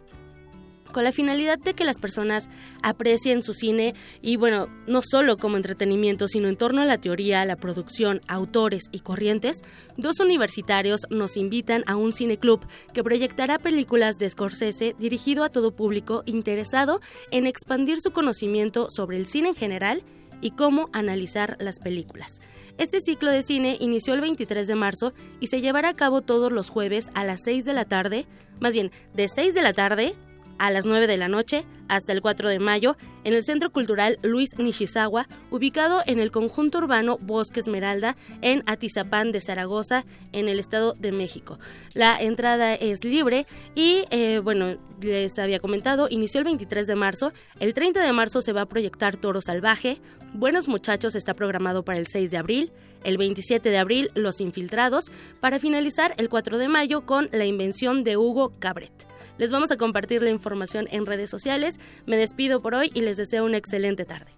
con 0.93 1.05
la 1.05 1.13
finalidad 1.13 1.59
de 1.59 1.75
que 1.75 1.85
las 1.85 1.99
personas 1.99 2.49
aprecien 2.83 3.43
su 3.43 3.53
cine 3.53 3.95
y 4.23 4.37
bueno, 4.37 4.69
no 4.87 5.03
solo 5.03 5.37
como 5.37 5.59
entretenimiento, 5.59 6.27
sino 6.27 6.49
en 6.49 6.57
torno 6.57 6.81
a 6.81 6.87
la 6.87 6.97
teoría, 6.97 7.45
la 7.45 7.57
producción, 7.57 8.23
autores 8.29 8.85
y 8.93 9.01
corrientes, 9.01 9.59
dos 9.99 10.21
universitarios 10.21 11.03
nos 11.11 11.37
invitan 11.37 11.85
a 11.87 11.97
un 11.97 12.15
cineclub 12.15 12.61
que 12.95 13.05
proyectará 13.05 13.59
películas 13.59 14.17
de 14.17 14.31
Scorsese 14.31 14.97
dirigido 14.99 15.45
a 15.45 15.51
todo 15.51 15.77
público 15.77 16.23
interesado 16.25 17.03
en 17.31 17.47
expandir 17.47 18.01
su 18.01 18.13
conocimiento 18.13 18.89
sobre 18.89 19.19
el 19.19 19.27
cine 19.27 19.51
en 19.51 19.55
general 19.55 20.03
y 20.41 20.53
cómo 20.53 20.89
analizar 20.93 21.57
las 21.61 21.79
películas. 21.79 22.41
Este 22.79 23.01
ciclo 23.01 23.31
de 23.31 23.43
cine 23.43 23.79
inició 23.81 24.13
el 24.13 24.21
23 24.21 24.67
de 24.67 24.75
marzo 24.75 25.15
y 25.41 25.47
se 25.47 25.63
llevará 25.63 25.91
a 25.91 25.97
cabo 25.97 26.21
todos 26.21 26.53
los 26.53 26.69
jueves 26.69 27.11
a 27.15 27.25
las 27.25 27.41
6 27.41 27.65
de 27.65 27.73
la 27.73 27.87
tarde, 27.87 28.27
más 28.61 28.75
bien 28.75 28.91
de 29.15 29.29
6 29.29 29.55
de 29.55 29.63
la 29.63 29.73
tarde 29.73 30.15
a 30.59 30.71
las 30.71 30.87
9 30.87 31.07
de 31.07 31.17
la 31.17 31.29
noche 31.29 31.65
hasta 31.89 32.13
el 32.13 32.21
4 32.21 32.49
de 32.49 32.59
mayo 32.59 32.97
en 33.25 33.35
el 33.35 33.45
Centro 33.45 33.71
Cultural 33.71 34.19
Luis 34.23 34.59
Nishizawa, 34.59 35.29
ubicado 35.51 36.03
en 36.07 36.19
el 36.19 36.31
conjunto 36.31 36.79
urbano 36.79 37.19
Bosque 37.21 37.61
Esmeralda 37.61 38.17
en 38.43 38.63
Atizapán 38.67 39.33
de 39.33 39.41
Zaragoza, 39.41 40.05
en 40.33 40.49
el 40.49 40.59
Estado 40.59 40.95
de 40.95 41.13
México. 41.13 41.59
La 41.95 42.21
entrada 42.21 42.75
es 42.75 43.05
libre 43.05 43.47
y, 43.75 44.05
eh, 44.11 44.41
bueno, 44.43 44.77
les 45.01 45.39
había 45.39 45.61
comentado, 45.61 46.09
inició 46.11 46.39
el 46.39 46.45
23 46.45 46.87
de 46.87 46.97
marzo, 46.97 47.33
el 47.61 47.75
30 47.75 48.05
de 48.05 48.13
marzo 48.13 48.41
se 48.41 48.53
va 48.53 48.63
a 48.63 48.67
proyectar 48.67 49.17
Toro 49.17 49.41
Salvaje, 49.41 50.01
Buenos 50.33 50.69
Muchachos 50.69 51.15
está 51.15 51.35
programado 51.35 51.85
para 51.85 51.99
el 51.99 52.09
6 52.09 52.31
de 52.31 52.37
abril, 52.37 52.73
el 53.05 53.17
27 53.17 53.71
de 53.71 53.79
abril 53.79 54.11
Los 54.15 54.41
Infiltrados, 54.41 55.11
para 55.41 55.59
finalizar 55.59 56.15
el 56.19 56.29
4 56.29 56.59
de 56.59 56.69
mayo 56.69 57.07
con 57.07 57.29
La 57.33 57.47
Invención 57.47 58.05
de 58.05 58.17
Hugo 58.17 58.53
Cabret. 58.59 59.16
Les 59.39 59.53
vamos 59.53 59.71
a 59.71 59.77
compartir 59.77 60.23
la 60.23 60.31
información 60.31 60.89
en 60.91 61.07
redes 61.07 61.31
sociales. 61.31 61.79
Me 62.07 62.17
despido 62.17 62.61
por 62.61 62.75
hoy 62.75 62.91
y 62.95 63.03
les 63.03 63.17
deseo 63.17 63.45
una 63.45 63.57
excelente 63.57 64.05
tarde. 64.05 64.33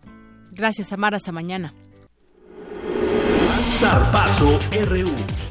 Gracias, 0.50 0.92
Amar. 0.92 1.14
Hasta 1.14 1.32
mañana. 1.32 1.74
RU. 4.72 5.47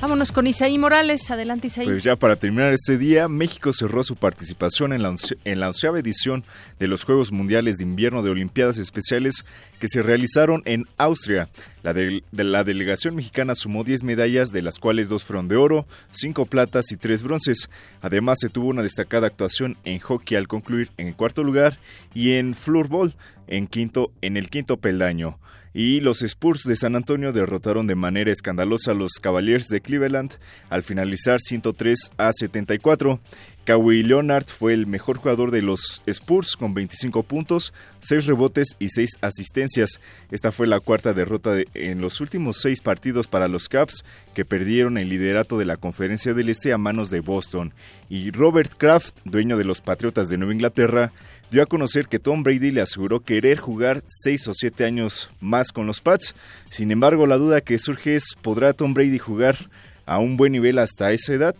Vámonos 0.00 0.32
con 0.32 0.46
Isaí 0.46 0.78
Morales. 0.78 1.30
Adelante, 1.30 1.66
Isaí. 1.66 1.84
Pues 1.84 2.02
ya 2.02 2.16
para 2.16 2.36
terminar 2.36 2.72
este 2.72 2.96
día, 2.96 3.28
México 3.28 3.70
cerró 3.74 4.02
su 4.02 4.16
participación 4.16 4.94
en 4.94 5.02
la, 5.02 5.14
en 5.44 5.60
la 5.60 5.68
onceava 5.68 5.98
edición 5.98 6.42
de 6.78 6.88
los 6.88 7.04
Juegos 7.04 7.32
Mundiales 7.32 7.76
de 7.76 7.84
Invierno 7.84 8.22
de 8.22 8.30
Olimpiadas 8.30 8.78
Especiales 8.78 9.44
que 9.78 9.88
se 9.88 10.00
realizaron 10.00 10.62
en 10.64 10.86
Austria. 10.96 11.50
La, 11.82 11.92
de, 11.92 12.22
la 12.32 12.64
delegación 12.64 13.14
mexicana 13.14 13.54
sumó 13.54 13.84
10 13.84 14.02
medallas, 14.02 14.52
de 14.52 14.62
las 14.62 14.78
cuales 14.78 15.10
dos 15.10 15.24
fueron 15.24 15.48
de 15.48 15.56
oro, 15.56 15.86
5 16.12 16.46
platas 16.46 16.92
y 16.92 16.96
3 16.96 17.22
bronces. 17.22 17.68
Además, 18.00 18.38
se 18.40 18.48
tuvo 18.48 18.68
una 18.68 18.82
destacada 18.82 19.26
actuación 19.26 19.76
en 19.84 19.98
hockey 19.98 20.38
al 20.38 20.48
concluir 20.48 20.90
en 20.96 21.12
cuarto 21.12 21.44
lugar 21.44 21.78
y 22.14 22.32
en 22.32 22.54
floorball 22.54 23.14
en, 23.48 23.66
quinto, 23.66 24.12
en 24.22 24.38
el 24.38 24.48
quinto 24.48 24.78
peldaño 24.78 25.38
y 25.72 26.00
los 26.00 26.22
Spurs 26.22 26.62
de 26.64 26.76
San 26.76 26.96
Antonio 26.96 27.32
derrotaron 27.32 27.86
de 27.86 27.94
manera 27.94 28.32
escandalosa 28.32 28.90
a 28.90 28.94
los 28.94 29.12
Cavaliers 29.20 29.68
de 29.68 29.80
Cleveland 29.80 30.32
al 30.68 30.82
finalizar 30.82 31.40
103 31.40 32.10
a 32.16 32.32
74. 32.32 33.20
Kawhi 33.64 34.02
Leonard 34.02 34.46
fue 34.46 34.72
el 34.72 34.86
mejor 34.86 35.18
jugador 35.18 35.50
de 35.50 35.62
los 35.62 36.02
Spurs 36.06 36.56
con 36.56 36.74
25 36.74 37.22
puntos, 37.22 37.72
6 38.00 38.26
rebotes 38.26 38.74
y 38.78 38.88
6 38.88 39.18
asistencias. 39.20 40.00
Esta 40.30 40.50
fue 40.50 40.66
la 40.66 40.80
cuarta 40.80 41.12
derrota 41.12 41.56
en 41.74 42.00
los 42.00 42.20
últimos 42.20 42.56
6 42.62 42.80
partidos 42.80 43.28
para 43.28 43.48
los 43.48 43.68
Caps, 43.68 44.02
que 44.34 44.44
perdieron 44.44 44.98
el 44.98 45.10
liderato 45.10 45.58
de 45.58 45.66
la 45.66 45.76
Conferencia 45.76 46.34
del 46.34 46.48
Este 46.48 46.72
a 46.72 46.78
manos 46.78 47.10
de 47.10 47.20
Boston. 47.20 47.72
Y 48.08 48.30
Robert 48.30 48.72
Kraft, 48.76 49.16
dueño 49.24 49.56
de 49.56 49.64
los 49.64 49.82
Patriotas 49.82 50.28
de 50.28 50.38
Nueva 50.38 50.54
Inglaterra, 50.54 51.12
dio 51.50 51.62
a 51.62 51.66
conocer 51.66 52.06
que 52.06 52.18
Tom 52.18 52.42
Brady 52.42 52.70
le 52.70 52.80
aseguró 52.80 53.20
querer 53.20 53.58
jugar 53.58 54.02
seis 54.06 54.46
o 54.48 54.52
siete 54.52 54.84
años 54.84 55.30
más 55.40 55.72
con 55.72 55.86
los 55.86 56.00
Pats. 56.00 56.34
Sin 56.70 56.90
embargo, 56.90 57.26
la 57.26 57.36
duda 57.36 57.60
que 57.60 57.78
surge 57.78 58.14
es, 58.14 58.36
¿podrá 58.40 58.72
Tom 58.72 58.94
Brady 58.94 59.18
jugar 59.18 59.56
a 60.06 60.18
un 60.18 60.36
buen 60.36 60.52
nivel 60.52 60.78
hasta 60.78 61.12
esa 61.12 61.32
edad? 61.32 61.54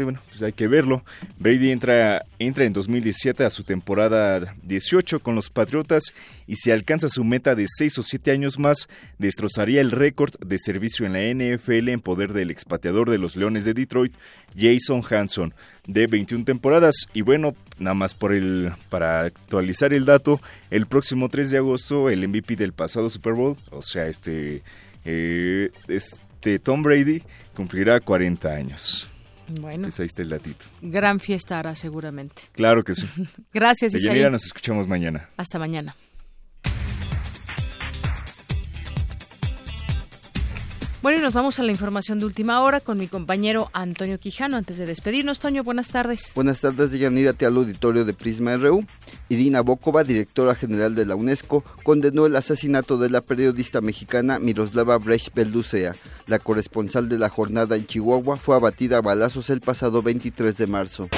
Bueno, 0.00 0.20
pues 0.30 0.42
hay 0.42 0.52
que 0.52 0.68
verlo. 0.68 1.04
Brady 1.38 1.70
entra, 1.70 2.24
entra 2.38 2.64
en 2.64 2.72
2017 2.72 3.44
a 3.44 3.50
su 3.50 3.62
temporada 3.62 4.54
18 4.62 5.20
con 5.20 5.34
los 5.34 5.50
Patriotas 5.50 6.02
y 6.46 6.56
si 6.56 6.70
alcanza 6.70 7.08
su 7.08 7.24
meta 7.24 7.54
de 7.54 7.66
6 7.68 7.98
o 7.98 8.02
7 8.02 8.30
años 8.30 8.58
más, 8.58 8.88
destrozaría 9.18 9.80
el 9.80 9.90
récord 9.90 10.34
de 10.38 10.56
servicio 10.58 11.04
en 11.04 11.12
la 11.12 11.20
NFL 11.20 11.90
en 11.90 12.00
poder 12.00 12.32
del 12.32 12.50
expateador 12.50 13.10
de 13.10 13.18
los 13.18 13.36
Leones 13.36 13.64
de 13.64 13.74
Detroit, 13.74 14.14
Jason 14.56 15.02
Hanson, 15.08 15.54
de 15.86 16.06
21 16.06 16.44
temporadas. 16.44 16.94
Y 17.12 17.20
bueno, 17.20 17.54
nada 17.78 17.94
más 17.94 18.14
por 18.14 18.32
el, 18.32 18.72
para 18.88 19.20
actualizar 19.20 19.92
el 19.92 20.06
dato, 20.06 20.40
el 20.70 20.86
próximo 20.86 21.28
3 21.28 21.50
de 21.50 21.58
agosto, 21.58 22.08
el 22.08 22.26
MVP 22.26 22.56
del 22.56 22.72
pasado 22.72 23.10
Super 23.10 23.34
Bowl, 23.34 23.58
o 23.70 23.82
sea, 23.82 24.06
este, 24.06 24.62
eh, 25.04 25.70
este 25.88 26.58
Tom 26.58 26.82
Brady, 26.82 27.22
cumplirá 27.54 28.00
40 28.00 28.48
años. 28.48 29.11
Bueno. 29.60 29.82
Pues 29.82 30.00
ahí 30.00 30.06
está 30.06 30.22
el 30.22 30.30
latito. 30.30 30.64
Gran 30.80 31.20
fiesta 31.20 31.58
hará 31.58 31.74
seguramente. 31.74 32.42
Claro 32.52 32.84
que 32.84 32.94
sí. 32.94 33.06
Gracias, 33.52 33.94
Isaí. 33.94 34.28
nos 34.30 34.44
escuchamos 34.44 34.88
mañana. 34.88 35.28
Hasta 35.36 35.58
mañana. 35.58 35.94
Bueno, 41.02 41.18
y 41.18 41.20
nos 41.20 41.34
vamos 41.34 41.58
a 41.58 41.64
la 41.64 41.72
información 41.72 42.20
de 42.20 42.26
última 42.26 42.60
hora 42.60 42.78
con 42.78 42.96
mi 42.96 43.08
compañero 43.08 43.68
Antonio 43.72 44.20
Quijano. 44.20 44.56
Antes 44.56 44.78
de 44.78 44.86
despedirnos, 44.86 45.40
Toño, 45.40 45.64
buenas 45.64 45.88
tardes. 45.88 46.30
Buenas 46.36 46.60
tardes, 46.60 46.92
Deyanira, 46.92 47.34
al 47.40 47.56
auditorio 47.56 48.04
de 48.04 48.12
Prisma 48.12 48.56
RU. 48.56 48.84
Irina 49.28 49.62
Bokova, 49.62 50.04
directora 50.04 50.54
general 50.54 50.94
de 50.94 51.04
la 51.04 51.16
UNESCO, 51.16 51.64
condenó 51.82 52.26
el 52.26 52.36
asesinato 52.36 52.98
de 52.98 53.10
la 53.10 53.20
periodista 53.20 53.80
mexicana 53.80 54.38
Miroslava 54.38 54.96
Brecht 54.98 55.34
Belducea. 55.34 55.96
La 56.28 56.38
corresponsal 56.38 57.08
de 57.08 57.18
la 57.18 57.30
jornada 57.30 57.74
en 57.74 57.84
Chihuahua 57.84 58.36
fue 58.36 58.54
abatida 58.54 58.98
a 58.98 59.00
balazos 59.00 59.50
el 59.50 59.60
pasado 59.60 60.02
23 60.02 60.56
de 60.56 60.66
marzo 60.68 61.08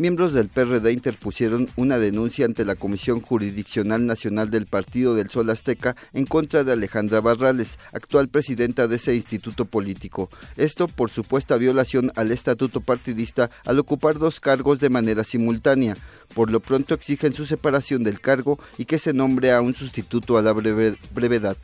miembros 0.00 0.32
del 0.32 0.48
PRD 0.48 0.92
interpusieron 0.92 1.68
una 1.76 1.98
denuncia 1.98 2.46
ante 2.46 2.64
la 2.64 2.74
Comisión 2.74 3.20
Jurisdiccional 3.20 4.06
Nacional 4.06 4.50
del 4.50 4.66
Partido 4.66 5.14
del 5.14 5.28
Sol 5.28 5.50
Azteca 5.50 5.94
en 6.14 6.24
contra 6.24 6.64
de 6.64 6.72
Alejandra 6.72 7.20
Barrales, 7.20 7.78
actual 7.92 8.28
presidenta 8.28 8.88
de 8.88 8.96
ese 8.96 9.14
instituto 9.14 9.66
político. 9.66 10.30
Esto 10.56 10.88
por 10.88 11.10
supuesta 11.10 11.58
violación 11.58 12.12
al 12.16 12.32
estatuto 12.32 12.80
partidista 12.80 13.50
al 13.66 13.78
ocupar 13.78 14.18
dos 14.18 14.40
cargos 14.40 14.80
de 14.80 14.88
manera 14.88 15.22
simultánea. 15.22 15.96
Por 16.34 16.50
lo 16.50 16.60
pronto 16.60 16.94
exigen 16.94 17.34
su 17.34 17.44
separación 17.44 18.02
del 18.02 18.20
cargo 18.20 18.58
y 18.78 18.86
que 18.86 18.98
se 18.98 19.12
nombre 19.12 19.52
a 19.52 19.60
un 19.60 19.74
sustituto 19.74 20.38
a 20.38 20.42
la 20.42 20.52
brevedad. 20.52 21.56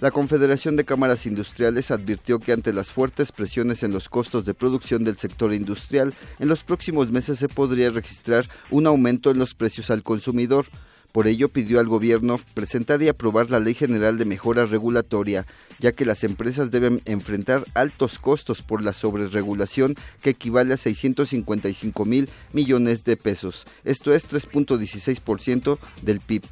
La 0.00 0.12
Confederación 0.12 0.76
de 0.76 0.84
Cámaras 0.84 1.26
Industriales 1.26 1.90
advirtió 1.90 2.38
que 2.38 2.52
ante 2.52 2.72
las 2.72 2.88
fuertes 2.88 3.32
presiones 3.32 3.82
en 3.82 3.92
los 3.92 4.08
costos 4.08 4.44
de 4.44 4.54
producción 4.54 5.02
del 5.02 5.18
sector 5.18 5.52
industrial, 5.52 6.14
en 6.38 6.46
los 6.46 6.62
próximos 6.62 7.10
meses 7.10 7.40
se 7.40 7.48
podría 7.48 7.90
registrar 7.90 8.46
un 8.70 8.86
aumento 8.86 9.32
en 9.32 9.40
los 9.40 9.54
precios 9.54 9.90
al 9.90 10.04
consumidor. 10.04 10.66
Por 11.10 11.26
ello 11.26 11.48
pidió 11.48 11.80
al 11.80 11.88
gobierno 11.88 12.38
presentar 12.54 13.02
y 13.02 13.08
aprobar 13.08 13.50
la 13.50 13.58
Ley 13.58 13.74
General 13.74 14.18
de 14.18 14.24
Mejora 14.24 14.66
Regulatoria, 14.66 15.46
ya 15.80 15.90
que 15.90 16.04
las 16.04 16.22
empresas 16.22 16.70
deben 16.70 17.00
enfrentar 17.04 17.64
altos 17.74 18.20
costos 18.20 18.62
por 18.62 18.84
la 18.84 18.92
sobreregulación 18.92 19.96
que 20.22 20.30
equivale 20.30 20.74
a 20.74 20.76
655 20.76 22.04
mil 22.04 22.30
millones 22.52 23.02
de 23.02 23.16
pesos. 23.16 23.64
Esto 23.82 24.14
es 24.14 24.30
3.16% 24.30 25.76
del 26.02 26.20
PIB 26.20 26.44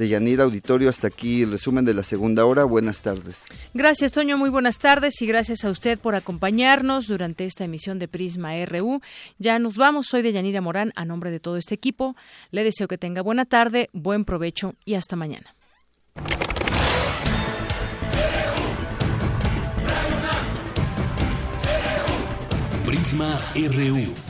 de 0.00 0.08
Yanira 0.08 0.44
Auditorio. 0.44 0.88
Hasta 0.88 1.08
aquí 1.08 1.42
el 1.42 1.52
resumen 1.52 1.84
de 1.84 1.94
la 1.94 2.02
segunda 2.02 2.44
hora. 2.46 2.64
Buenas 2.64 3.02
tardes. 3.02 3.44
Gracias, 3.74 4.12
Toño. 4.12 4.38
Muy 4.38 4.48
buenas 4.48 4.78
tardes 4.78 5.20
y 5.20 5.26
gracias 5.26 5.64
a 5.64 5.70
usted 5.70 5.98
por 5.98 6.14
acompañarnos 6.14 7.06
durante 7.06 7.44
esta 7.44 7.64
emisión 7.64 7.98
de 7.98 8.08
Prisma 8.08 8.52
RU. 8.64 9.00
Ya 9.38 9.58
nos 9.58 9.76
vamos. 9.76 10.06
Soy 10.06 10.22
de 10.22 10.32
Yanira 10.32 10.62
Morán. 10.62 10.92
A 10.96 11.04
nombre 11.04 11.30
de 11.30 11.38
todo 11.38 11.58
este 11.58 11.74
equipo, 11.74 12.16
le 12.50 12.64
deseo 12.64 12.88
que 12.88 12.98
tenga 12.98 13.20
buena 13.20 13.44
tarde, 13.44 13.88
buen 13.92 14.24
provecho 14.24 14.74
y 14.84 14.94
hasta 14.94 15.16
mañana. 15.16 15.54
Prisma 22.86 23.38
RU. 23.54 24.29